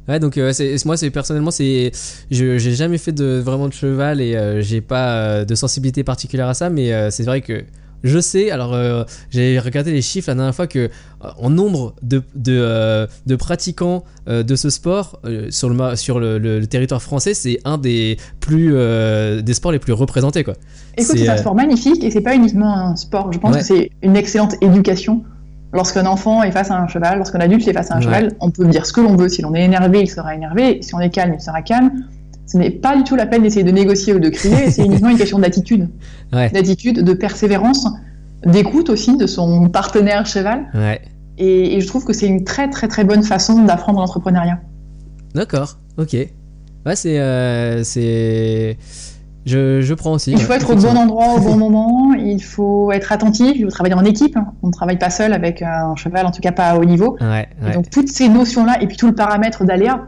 Ouais, 0.08 0.18
donc 0.18 0.36
euh, 0.36 0.52
moi, 0.84 0.96
c'est 0.96 1.10
personnellement, 1.10 1.52
c'est, 1.52 1.92
je 2.32 2.58
j'ai 2.58 2.72
jamais 2.72 2.98
fait 2.98 3.12
de 3.12 3.38
vraiment 3.38 3.68
de 3.68 3.74
cheval 3.74 4.20
et 4.20 4.60
j'ai 4.60 4.80
pas 4.80 5.44
de 5.44 5.54
sensibilité 5.54 6.02
particulière 6.02 6.48
à 6.48 6.54
ça, 6.54 6.68
mais 6.68 7.10
c'est 7.12 7.24
vrai 7.24 7.42
que 7.42 7.62
je 8.04 8.18
sais, 8.18 8.50
alors 8.50 8.74
euh, 8.74 9.04
j'ai 9.30 9.58
regardé 9.58 9.92
les 9.92 10.02
chiffres 10.02 10.28
la 10.28 10.34
dernière 10.34 10.54
fois 10.54 10.66
que 10.66 10.78
euh, 10.78 11.28
en 11.38 11.50
nombre 11.50 11.94
de, 12.02 12.22
de, 12.34 12.58
euh, 12.58 13.06
de 13.26 13.36
pratiquants 13.36 14.04
de 14.26 14.56
ce 14.56 14.70
sport 14.70 15.20
sur, 15.50 15.70
le, 15.70 15.96
sur 15.96 16.20
le, 16.20 16.66
territoire 16.66 17.02
français, 17.02 17.34
c'est 17.34 17.58
un 17.64 17.78
des 17.78 18.18
plus 18.40 18.74
des 19.42 19.54
sports 19.54 19.72
les 19.72 19.78
plus 19.78 19.92
représentés 19.92 20.44
quoi. 20.44 20.54
Écoute, 20.96 21.16
c'est 21.16 21.28
un 21.28 21.36
sport 21.36 21.54
magnifique 21.54 22.04
et 22.04 22.10
c'est 22.10 22.20
pas 22.20 22.34
uniquement 22.34 22.74
un 22.74 22.96
sport. 22.96 23.32
Je 23.32 23.38
pense 23.38 23.56
que 23.56 23.62
c'est 23.62 23.90
une 24.02 24.16
excellente 24.16 24.54
éducation. 24.60 25.24
Lorsqu'un 25.72 26.06
enfant 26.06 26.42
est 26.42 26.50
face 26.50 26.70
à 26.70 26.78
un 26.78 26.88
cheval, 26.88 27.18
lorsqu'un 27.18 27.40
adulte 27.40 27.66
est 27.68 27.72
face 27.72 27.90
à 27.90 27.96
un 27.96 28.00
cheval, 28.00 28.32
on 28.40 28.50
peut 28.50 28.64
dire 28.66 28.86
ce 28.86 28.92
que 28.92 29.00
l'on 29.00 29.16
veut. 29.16 29.28
Si 29.28 29.42
l'on 29.42 29.54
est 29.54 29.64
énervé, 29.64 30.00
il 30.00 30.10
sera 30.10 30.34
énervé. 30.34 30.78
Si 30.82 30.94
on 30.94 31.00
est 31.00 31.10
calme, 31.10 31.34
il 31.34 31.42
sera 31.42 31.62
calme 31.62 32.04
ce 32.48 32.56
n'est 32.56 32.70
pas 32.70 32.96
du 32.96 33.04
tout 33.04 33.14
la 33.14 33.26
peine 33.26 33.42
d'essayer 33.42 33.62
de 33.62 33.70
négocier 33.70 34.14
ou 34.14 34.18
de 34.18 34.30
crier, 34.30 34.70
c'est 34.70 34.84
uniquement 34.84 35.10
une 35.10 35.18
question 35.18 35.38
d'attitude. 35.38 35.88
D'attitude, 36.32 37.04
de 37.04 37.12
persévérance, 37.12 37.86
d'écoute 38.44 38.88
aussi 38.88 39.16
de 39.16 39.26
son 39.26 39.68
partenaire 39.68 40.26
cheval. 40.26 40.66
Et, 41.36 41.80
je 41.80 41.86
trouve 41.86 42.04
que 42.04 42.12
c'est 42.12 42.26
une 42.26 42.44
très 42.44 42.68
très 42.68 42.88
très 42.88 43.04
bonne 43.04 43.22
façon 43.22 43.62
d'apprendre 43.64 44.00
l'entrepreneuriat. 44.00 44.58
D'accord, 45.34 45.78
ok. 45.98 46.14
Ouais, 46.14 46.96
c'est. 46.96 47.20
Euh, 47.20 47.84
c'est... 47.84 48.76
Je, 49.46 49.80
je, 49.80 49.94
prends 49.94 50.12
aussi. 50.12 50.32
Il 50.32 50.40
faut 50.40 50.52
être 50.52 50.70
au 50.70 50.76
bon 50.76 50.96
endroit 50.96 51.34
au 51.34 51.40
bon 51.40 51.56
moment, 51.70 52.12
il 52.12 52.42
faut 52.42 52.92
être 52.92 53.12
attentif, 53.12 53.52
il 53.54 53.64
faut 53.64 53.70
travailler 53.70 53.94
en 53.94 54.04
équipe. 54.04 54.36
On 54.62 54.66
ne 54.66 54.72
travaille 54.72 54.98
pas 54.98 55.10
seul 55.10 55.32
avec 55.32 55.62
un 55.62 55.94
cheval, 55.96 56.26
en 56.26 56.30
tout 56.30 56.40
cas 56.40 56.52
pas 56.52 56.70
à 56.70 56.76
haut 56.76 56.84
niveau. 56.84 57.16
donc 57.74 57.88
toutes 57.90 58.08
ces 58.08 58.28
notions-là, 58.28 58.82
et 58.82 58.86
puis 58.86 58.96
tout 58.96 59.06
le 59.06 59.14
paramètre 59.14 59.64
d'aléa, 59.64 60.06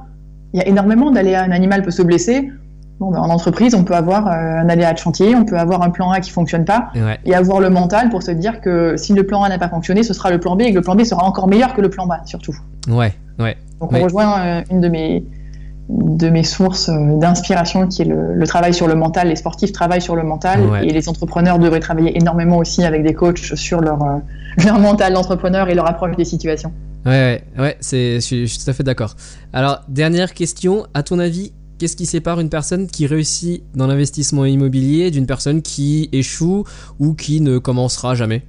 il 0.52 0.59
y 0.59 0.62
a 0.62 0.66
énormément 0.66 1.10
d'aléas. 1.10 1.43
Un 1.43 1.52
animal 1.52 1.82
peut 1.82 1.90
se 1.90 2.02
blesser. 2.02 2.51
Bon, 2.98 3.10
ben, 3.10 3.18
en 3.18 3.31
entreprise, 3.31 3.74
on 3.74 3.82
peut 3.82 3.94
avoir 3.94 4.27
euh, 4.27 4.31
un 4.31 4.68
aléa 4.68 4.93
de 4.93 4.98
chantier, 4.98 5.35
on 5.35 5.47
peut 5.47 5.59
avoir 5.59 5.82
un 5.82 5.89
plan 5.89 6.10
A 6.10 6.20
qui 6.20 6.31
fonctionne 6.31 6.66
pas, 6.66 6.90
et 7.24 7.35
avoir 7.35 7.60
le 7.60 7.70
mental 7.70 8.10
pour 8.10 8.22
se 8.22 8.31
dire 8.31 8.60
que 8.60 8.94
si 8.98 9.14
le 9.14 9.24
plan 9.24 9.43
A 9.43 9.48
n'a 9.48 9.59
pas 9.59 9.70
fonctionné, 9.70 10.02
ce 10.02 10.12
sera 10.12 10.31
le 10.31 10.39
plan 10.39 10.55
B, 10.55 10.62
et 10.62 10.70
que 10.72 10.77
le 10.77 10.82
plan 10.82 10.94
B 10.94 11.05
sera 11.05 11.24
encore 11.24 11.48
meilleur 11.48 11.72
que 11.72 11.81
le 11.81 11.89
plan 11.89 12.06
A, 12.10 12.20
surtout. 12.27 12.55
Ouais, 12.89 13.14
ouais. 13.39 13.56
Donc 13.81 13.94
on 13.94 14.02
rejoint 14.02 14.40
euh, 14.40 14.62
une 14.70 14.82
de 14.82 14.89
mes, 14.89 15.24
de 15.90 16.28
mes 16.30 16.44
sources 16.44 16.88
euh, 16.88 17.16
d'inspiration, 17.18 17.86
qui 17.86 18.02
est 18.02 18.04
le, 18.04 18.46
travail 18.46 18.74
sur 18.74 18.86
le 18.86 18.94
mental. 18.94 19.28
Les 19.28 19.36
sportifs 19.36 19.72
travaillent 19.72 20.02
sur 20.02 20.16
le 20.16 20.22
mental, 20.22 20.60
et 20.82 20.90
les 20.90 21.08
entrepreneurs 21.08 21.58
devraient 21.58 21.80
travailler 21.80 22.16
énormément 22.16 22.58
aussi 22.58 22.84
avec 22.84 23.02
des 23.02 23.14
coachs 23.14 23.54
sur 23.56 23.80
leur, 23.80 23.98
leur 24.64 24.78
mental 24.78 25.12
d'entrepreneur 25.12 25.68
et 25.68 25.74
leur 25.74 25.88
approche 25.88 26.16
des 26.16 26.24
situations. 26.24 26.72
Ouais, 27.06 27.44
ouais, 27.58 27.76
c'est, 27.80 28.16
je, 28.16 28.20
suis, 28.20 28.58
tout 28.62 28.70
à 28.70 28.72
fait 28.74 28.82
d'accord. 28.82 29.16
Alors, 29.52 29.80
dernière 29.88 30.34
question, 30.34 30.86
à 30.92 31.02
ton 31.02 31.18
avis, 31.18 31.52
qu'est-ce 31.78 31.96
qui 31.96 32.06
sépare 32.06 32.40
une 32.40 32.50
personne 32.50 32.86
qui 32.86 33.06
réussit 33.06 33.62
dans 33.74 33.86
l'investissement 33.86 34.44
immobilier 34.44 35.10
d'une 35.10 35.26
personne 35.26 35.62
qui 35.62 36.10
échoue 36.12 36.64
ou 36.98 37.14
qui 37.14 37.40
ne 37.40 37.58
commencera 37.58 38.14
jamais? 38.14 38.42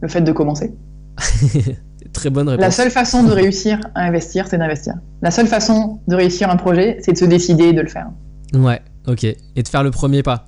Le 0.00 0.08
fait 0.08 0.22
de 0.22 0.32
commencer. 0.32 0.72
Très 2.12 2.30
bonne 2.30 2.48
réponse. 2.48 2.62
La 2.62 2.70
seule 2.70 2.90
façon 2.90 3.22
de 3.22 3.32
réussir 3.32 3.80
à 3.94 4.02
investir, 4.02 4.46
c'est 4.48 4.58
d'investir. 4.58 4.94
La 5.22 5.30
seule 5.30 5.46
façon 5.46 6.00
de 6.08 6.14
réussir 6.14 6.50
un 6.50 6.56
projet, 6.56 6.98
c'est 7.02 7.12
de 7.12 7.18
se 7.18 7.24
décider 7.24 7.64
et 7.64 7.72
de 7.72 7.80
le 7.80 7.88
faire. 7.88 8.08
Ouais, 8.54 8.82
ok. 9.06 9.24
Et 9.24 9.62
de 9.62 9.68
faire 9.68 9.82
le 9.82 9.90
premier 9.90 10.22
pas. 10.22 10.46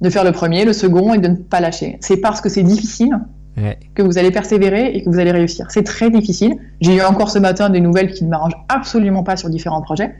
De 0.00 0.10
faire 0.10 0.24
le 0.24 0.32
premier, 0.32 0.64
le 0.64 0.72
second 0.72 1.14
et 1.14 1.18
de 1.18 1.28
ne 1.28 1.36
pas 1.36 1.60
lâcher. 1.60 1.98
C'est 2.00 2.16
parce 2.16 2.40
que 2.40 2.48
c'est 2.48 2.62
difficile 2.62 3.18
que 3.94 4.02
vous 4.02 4.16
allez 4.16 4.30
persévérer 4.30 4.96
et 4.96 5.04
que 5.04 5.10
vous 5.10 5.18
allez 5.18 5.30
réussir. 5.30 5.66
C'est 5.68 5.82
très 5.82 6.10
difficile. 6.10 6.56
J'ai 6.80 6.96
eu 6.96 7.02
encore 7.02 7.30
ce 7.30 7.38
matin 7.38 7.68
des 7.68 7.80
nouvelles 7.80 8.12
qui 8.12 8.24
ne 8.24 8.30
m'arrangent 8.30 8.56
absolument 8.68 9.22
pas 9.22 9.36
sur 9.36 9.50
différents 9.50 9.82
projets. 9.82 10.14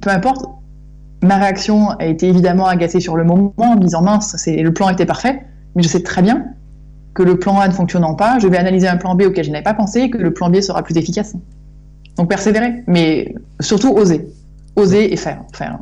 Peu 0.00 0.10
importe, 0.10 0.46
ma 1.22 1.36
réaction 1.36 1.90
a 1.90 2.06
été 2.06 2.26
évidemment 2.26 2.66
agacée 2.66 3.00
sur 3.00 3.16
le 3.16 3.24
moment 3.24 3.52
en 3.58 3.76
me 3.76 3.80
disant 3.80 4.00
mince, 4.00 4.34
le 4.46 4.70
plan 4.70 4.88
était 4.88 5.06
parfait, 5.06 5.44
mais 5.74 5.82
je 5.82 5.88
sais 5.88 6.02
très 6.02 6.22
bien 6.22 6.46
que 7.16 7.22
le 7.22 7.38
plan 7.38 7.58
A 7.58 7.66
ne 7.66 7.72
fonctionnant 7.72 8.14
pas, 8.14 8.38
je 8.38 8.46
vais 8.46 8.58
analyser 8.58 8.86
un 8.86 8.98
plan 8.98 9.14
B 9.14 9.22
auquel 9.22 9.44
je 9.44 9.50
n'avais 9.50 9.64
pas 9.64 9.74
pensé 9.74 10.00
et 10.02 10.10
que 10.10 10.18
le 10.18 10.34
plan 10.34 10.50
B 10.50 10.60
sera 10.60 10.82
plus 10.82 10.96
efficace. 10.98 11.34
Donc 12.16 12.28
persévérer, 12.28 12.84
mais 12.86 13.34
surtout 13.58 13.92
oser. 13.96 14.28
Oser 14.76 15.12
et 15.12 15.16
faire. 15.16 15.42
faire. 15.54 15.78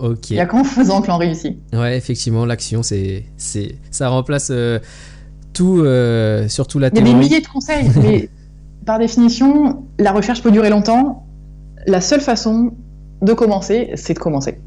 Ok. 0.00 0.30
Il 0.30 0.34
n'y 0.34 0.40
a 0.40 0.46
qu'en 0.46 0.64
faisant 0.64 1.00
que 1.02 1.06
l'on 1.06 1.18
réussit. 1.18 1.56
Ouais, 1.72 1.96
effectivement, 1.96 2.44
l'action, 2.44 2.82
c'est, 2.82 3.24
c'est, 3.36 3.76
ça 3.92 4.08
remplace. 4.08 4.48
Euh, 4.50 4.80
euh, 5.58 6.48
surtout 6.48 6.78
la 6.78 6.90
théorie. 6.90 7.10
Il 7.10 7.12
y 7.12 7.16
a 7.16 7.18
des 7.18 7.24
milliers 7.24 7.40
de 7.40 7.46
conseils, 7.46 7.88
mais 8.02 8.28
par 8.84 8.98
définition, 8.98 9.84
la 9.98 10.12
recherche 10.12 10.42
peut 10.42 10.50
durer 10.50 10.68
longtemps. 10.68 11.26
La 11.86 12.00
seule 12.00 12.20
façon 12.20 12.74
de 13.22 13.32
commencer, 13.32 13.90
c'est 13.94 14.14
de 14.14 14.18
commencer. 14.18 14.58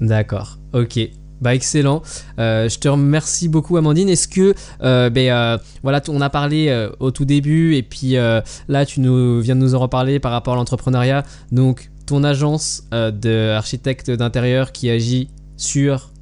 D'accord, 0.00 0.58
ok. 0.72 0.98
Bah 1.42 1.54
excellent. 1.54 2.02
Euh, 2.38 2.68
je 2.68 2.78
te 2.78 2.88
remercie 2.88 3.48
beaucoup 3.48 3.76
Amandine. 3.76 4.08
Est-ce 4.08 4.28
que 4.28 4.54
euh, 4.82 5.10
ben, 5.10 5.58
voilà, 5.82 6.00
on 6.08 6.20
a 6.20 6.30
parlé 6.30 6.88
au 7.00 7.10
tout 7.10 7.24
début 7.24 7.74
et 7.74 7.82
puis 7.82 8.12
là 8.12 8.86
tu 8.86 9.00
nous 9.00 9.40
viens 9.40 9.56
de 9.56 9.60
nous 9.60 9.74
en 9.74 9.80
reparler 9.80 10.20
par 10.20 10.32
rapport 10.32 10.54
à 10.54 10.56
l'entrepreneuriat. 10.56 11.24
Donc 11.50 11.90
ton 12.06 12.24
agence 12.24 12.84
d'architecte 12.90 14.10
d'intérieur 14.10 14.72
qui 14.72 14.88
agit 14.88 15.28
sur 15.56 16.12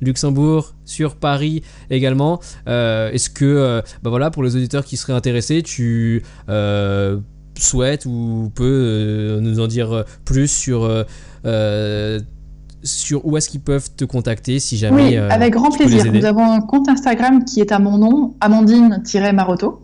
Luxembourg, 0.00 0.74
sur 0.84 1.16
Paris 1.16 1.62
également. 1.90 2.40
Euh, 2.68 3.10
est-ce 3.10 3.30
que, 3.30 3.44
euh, 3.44 3.82
bah 4.02 4.10
voilà, 4.10 4.30
pour 4.30 4.42
les 4.42 4.56
auditeurs 4.56 4.84
qui 4.84 4.96
seraient 4.96 5.12
intéressés, 5.12 5.62
tu 5.62 6.22
euh, 6.48 7.18
souhaites 7.58 8.06
ou 8.06 8.50
peux 8.54 9.38
nous 9.40 9.60
en 9.60 9.66
dire 9.66 10.04
plus 10.24 10.48
sur 10.50 10.88
sur 12.82 13.24
où 13.26 13.36
est-ce 13.36 13.48
qu'ils 13.48 13.60
peuvent 13.60 13.90
te 13.96 14.04
contacter 14.04 14.58
si 14.58 14.76
jamais. 14.76 15.10
Oui, 15.10 15.16
avec 15.16 15.52
grand 15.52 15.70
plaisir. 15.70 16.12
Nous 16.12 16.24
avons 16.24 16.50
un 16.50 16.60
compte 16.60 16.88
Instagram 16.88 17.44
qui 17.44 17.60
est 17.60 17.72
à 17.72 17.78
mon 17.78 17.98
nom, 17.98 18.34
Amandine-Maroto. 18.40 19.80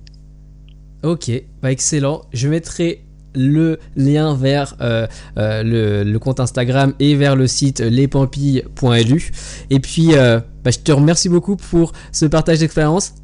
Ok, 1.04 1.30
bah 1.62 1.72
excellent. 1.72 2.22
Je 2.32 2.48
mettrai 2.48 3.04
le 3.36 3.80
lien 3.96 4.36
vers 4.36 4.76
euh, 4.82 5.08
euh, 5.38 6.04
le, 6.06 6.18
compte 6.20 6.40
Instagram 6.40 6.94
et 7.00 7.16
vers 7.16 7.36
le 7.36 7.48
site 7.48 7.80
lespampilles.lu. 7.80 9.32
Et 9.70 9.80
puis, 9.80 10.10
euh, 10.14 10.40
bah, 10.64 10.72
je 10.72 10.80
te 10.80 10.92
remercie 10.92 11.30
beaucoup 11.30 11.56
pour 11.56 11.92
ce 12.12 12.26
partage 12.26 12.60
d'expérience. 12.60 13.16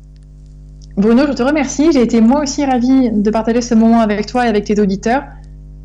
Bruno, 0.97 1.23
je 1.27 1.33
te 1.33 1.43
remercie. 1.43 1.91
J'ai 1.93 2.01
été 2.01 2.19
moi 2.19 2.41
aussi 2.41 2.65
ravie 2.65 3.09
de 3.11 3.29
partager 3.29 3.61
ce 3.61 3.75
moment 3.75 4.01
avec 4.01 4.25
toi 4.25 4.45
et 4.45 4.49
avec 4.49 4.65
tes 4.65 4.81
auditeurs. 4.81 5.23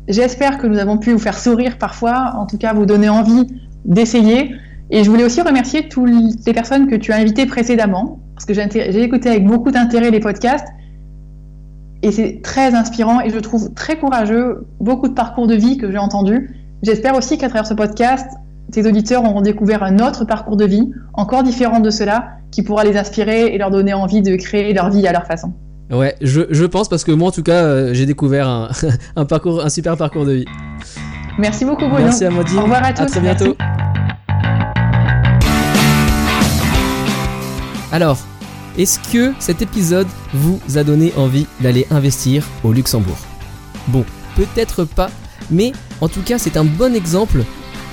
J'espère 0.07 0.57
que 0.57 0.67
nous 0.67 0.77
avons 0.77 0.97
pu 0.97 1.11
vous 1.11 1.19
faire 1.19 1.37
sourire 1.37 1.77
parfois, 1.77 2.33
en 2.37 2.45
tout 2.45 2.57
cas 2.57 2.73
vous 2.73 2.85
donner 2.85 3.09
envie 3.09 3.47
d'essayer. 3.85 4.55
Et 4.91 5.03
je 5.03 5.09
voulais 5.09 5.23
aussi 5.23 5.41
remercier 5.41 5.87
toutes 5.87 6.09
les 6.45 6.53
personnes 6.53 6.87
que 6.87 6.95
tu 6.95 7.11
as 7.11 7.15
invitées 7.15 7.47
précédemment, 7.47 8.19
parce 8.35 8.45
que 8.45 8.53
j'ai 8.53 9.01
écouté 9.01 9.29
avec 9.29 9.45
beaucoup 9.45 9.71
d'intérêt 9.71 10.11
les 10.11 10.19
podcasts 10.19 10.67
et 12.05 12.11
c'est 12.11 12.41
très 12.43 12.75
inspirant 12.75 13.19
et 13.21 13.31
je 13.31 13.39
trouve 13.39 13.73
très 13.73 13.97
courageux 13.97 14.67
beaucoup 14.79 15.07
de 15.07 15.13
parcours 15.13 15.47
de 15.47 15.55
vie 15.55 15.77
que 15.77 15.91
j'ai 15.91 15.97
entendus. 15.97 16.55
J'espère 16.83 17.15
aussi 17.15 17.39
qu'à 17.39 17.49
travers 17.49 17.65
ce 17.65 17.73
podcast, 17.73 18.29
tes 18.71 18.85
auditeurs 18.85 19.23
auront 19.23 19.41
découvert 19.41 19.81
un 19.81 19.97
autre 19.97 20.23
parcours 20.23 20.55
de 20.55 20.65
vie, 20.65 20.91
encore 21.13 21.41
différent 21.41 21.79
de 21.79 21.89
cela, 21.89 22.33
qui 22.51 22.61
pourra 22.61 22.83
les 22.83 22.95
inspirer 22.95 23.47
et 23.47 23.57
leur 23.57 23.71
donner 23.71 23.95
envie 23.95 24.21
de 24.21 24.35
créer 24.35 24.71
leur 24.73 24.91
vie 24.91 25.07
à 25.07 25.13
leur 25.13 25.25
façon. 25.25 25.53
Ouais, 25.91 26.15
je, 26.19 26.41
je 26.49 26.65
pense 26.65 26.89
parce 26.89 27.03
que 27.03 27.11
moi 27.11 27.29
en 27.29 27.31
tout 27.31 27.43
cas, 27.43 27.63
euh, 27.63 27.93
j'ai 27.93 28.05
découvert 28.05 28.47
un, 28.47 28.69
un, 29.15 29.25
parcours, 29.25 29.63
un 29.63 29.69
super 29.69 29.95
parcours 29.97 30.25
de 30.25 30.33
vie. 30.33 30.45
Merci 31.37 31.65
beaucoup 31.65 31.87
Bruno. 31.87 32.05
Merci 32.05 32.25
Amandine. 32.25 32.57
Au 32.57 32.63
revoir 32.63 32.83
à 32.83 32.93
tous. 32.93 33.03
À 33.03 33.05
très 33.05 33.19
bientôt. 33.19 33.55
Alors, 37.91 38.17
est-ce 38.77 38.99
que 39.11 39.33
cet 39.39 39.61
épisode 39.61 40.07
vous 40.33 40.59
a 40.75 40.83
donné 40.83 41.13
envie 41.17 41.45
d'aller 41.61 41.85
investir 41.91 42.43
au 42.63 42.73
Luxembourg? 42.73 43.17
Bon, 43.89 44.03
peut-être 44.35 44.85
pas, 44.85 45.11
mais 45.51 45.71
en 46.01 46.09
tout 46.09 46.21
cas 46.21 46.39
c'est 46.39 46.57
un 46.57 46.65
bon 46.65 46.95
exemple 46.95 47.43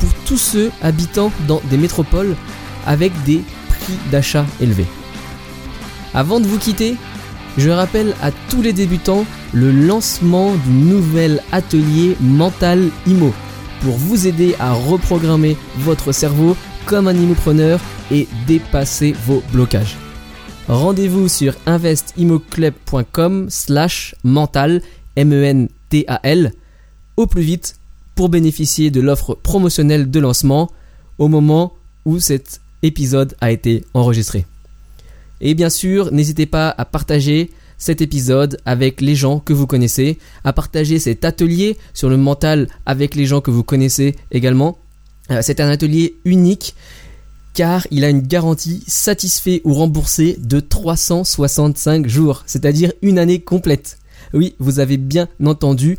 pour 0.00 0.08
tous 0.26 0.38
ceux 0.38 0.70
habitant 0.80 1.30
dans 1.46 1.60
des 1.70 1.76
métropoles 1.76 2.34
avec 2.86 3.12
des 3.24 3.42
prix 3.68 3.94
d'achat 4.10 4.46
élevés. 4.60 4.86
Avant 6.14 6.40
de 6.40 6.46
vous 6.46 6.58
quitter, 6.58 6.96
je 7.58 7.70
rappelle 7.70 8.14
à 8.22 8.30
tous 8.48 8.62
les 8.62 8.72
débutants 8.72 9.24
le 9.52 9.70
lancement 9.70 10.54
du 10.54 10.70
nouvel 10.70 11.42
atelier 11.52 12.16
Mental 12.20 12.88
Imo 13.06 13.32
pour 13.82 13.94
vous 13.94 14.26
aider 14.26 14.54
à 14.58 14.72
reprogrammer 14.72 15.56
votre 15.78 16.12
cerveau 16.12 16.56
comme 16.86 17.08
un 17.08 17.14
immopreneur 17.14 17.80
et 18.10 18.28
dépasser 18.46 19.14
vos 19.26 19.42
blocages. 19.52 19.96
Rendez-vous 20.68 21.28
sur 21.28 21.54
investimoclub.com 21.66 23.46
slash 23.50 24.14
mental, 24.22 24.80
M-E-N-T-A-L, 25.16 26.52
au 27.16 27.26
plus 27.26 27.42
vite 27.42 27.76
pour 28.14 28.28
bénéficier 28.28 28.90
de 28.90 29.00
l'offre 29.00 29.34
promotionnelle 29.34 30.10
de 30.10 30.20
lancement 30.20 30.70
au 31.18 31.28
moment 31.28 31.72
où 32.04 32.20
cet 32.20 32.60
épisode 32.82 33.34
a 33.40 33.50
été 33.50 33.84
enregistré. 33.94 34.46
Et 35.42 35.54
bien 35.54 35.68
sûr, 35.68 36.12
n'hésitez 36.12 36.46
pas 36.46 36.72
à 36.76 36.84
partager 36.84 37.50
cet 37.76 38.00
épisode 38.00 38.58
avec 38.64 39.00
les 39.00 39.16
gens 39.16 39.40
que 39.40 39.52
vous 39.52 39.66
connaissez, 39.66 40.18
à 40.44 40.52
partager 40.52 41.00
cet 41.00 41.24
atelier 41.24 41.76
sur 41.94 42.08
le 42.08 42.16
mental 42.16 42.68
avec 42.86 43.16
les 43.16 43.26
gens 43.26 43.40
que 43.40 43.50
vous 43.50 43.64
connaissez 43.64 44.14
également. 44.30 44.78
Euh, 45.32 45.40
c'est 45.42 45.60
un 45.60 45.68
atelier 45.68 46.14
unique 46.24 46.76
car 47.54 47.86
il 47.90 48.04
a 48.04 48.08
une 48.08 48.22
garantie 48.22 48.84
satisfait 48.86 49.60
ou 49.64 49.74
remboursé 49.74 50.36
de 50.38 50.60
365 50.60 52.06
jours, 52.06 52.44
c'est-à-dire 52.46 52.92
une 53.02 53.18
année 53.18 53.40
complète. 53.40 53.98
Oui, 54.32 54.54
vous 54.60 54.78
avez 54.78 54.96
bien 54.96 55.28
entendu, 55.44 55.98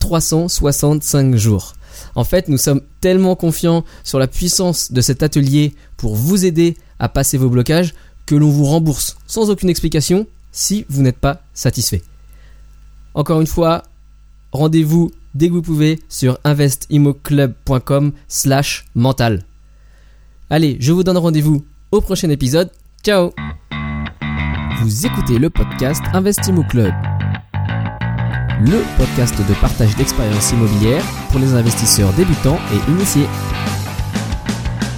365 0.00 1.36
jours. 1.36 1.74
En 2.16 2.24
fait, 2.24 2.48
nous 2.48 2.58
sommes 2.58 2.82
tellement 3.00 3.36
confiants 3.36 3.84
sur 4.02 4.18
la 4.18 4.26
puissance 4.26 4.90
de 4.90 5.00
cet 5.00 5.22
atelier 5.22 5.74
pour 5.96 6.16
vous 6.16 6.44
aider 6.44 6.76
à 6.98 7.08
passer 7.08 7.38
vos 7.38 7.48
blocages 7.48 7.94
que 8.30 8.36
l'on 8.36 8.48
vous 8.48 8.64
rembourse 8.64 9.16
sans 9.26 9.50
aucune 9.50 9.68
explication 9.68 10.24
si 10.52 10.86
vous 10.88 11.02
n'êtes 11.02 11.18
pas 11.18 11.42
satisfait. 11.52 12.00
Encore 13.12 13.40
une 13.40 13.48
fois, 13.48 13.82
rendez-vous 14.52 15.10
dès 15.34 15.48
que 15.48 15.54
vous 15.54 15.62
pouvez 15.62 15.98
sur 16.08 16.38
investimoclub.com 16.44 18.12
slash 18.28 18.84
mental. 18.94 19.42
Allez, 20.48 20.76
je 20.78 20.92
vous 20.92 21.02
donne 21.02 21.18
rendez-vous 21.18 21.64
au 21.90 22.00
prochain 22.00 22.30
épisode. 22.30 22.70
Ciao 23.02 23.32
Vous 24.80 25.06
écoutez 25.06 25.36
le 25.36 25.50
podcast 25.50 26.02
Investimo 26.12 26.62
Club. 26.62 26.94
Le 28.60 28.80
podcast 28.96 29.34
de 29.38 29.54
partage 29.54 29.96
d'expériences 29.96 30.52
immobilières 30.52 31.04
pour 31.30 31.40
les 31.40 31.52
investisseurs 31.54 32.12
débutants 32.12 32.58
et 32.72 32.90
initiés. 32.92 33.26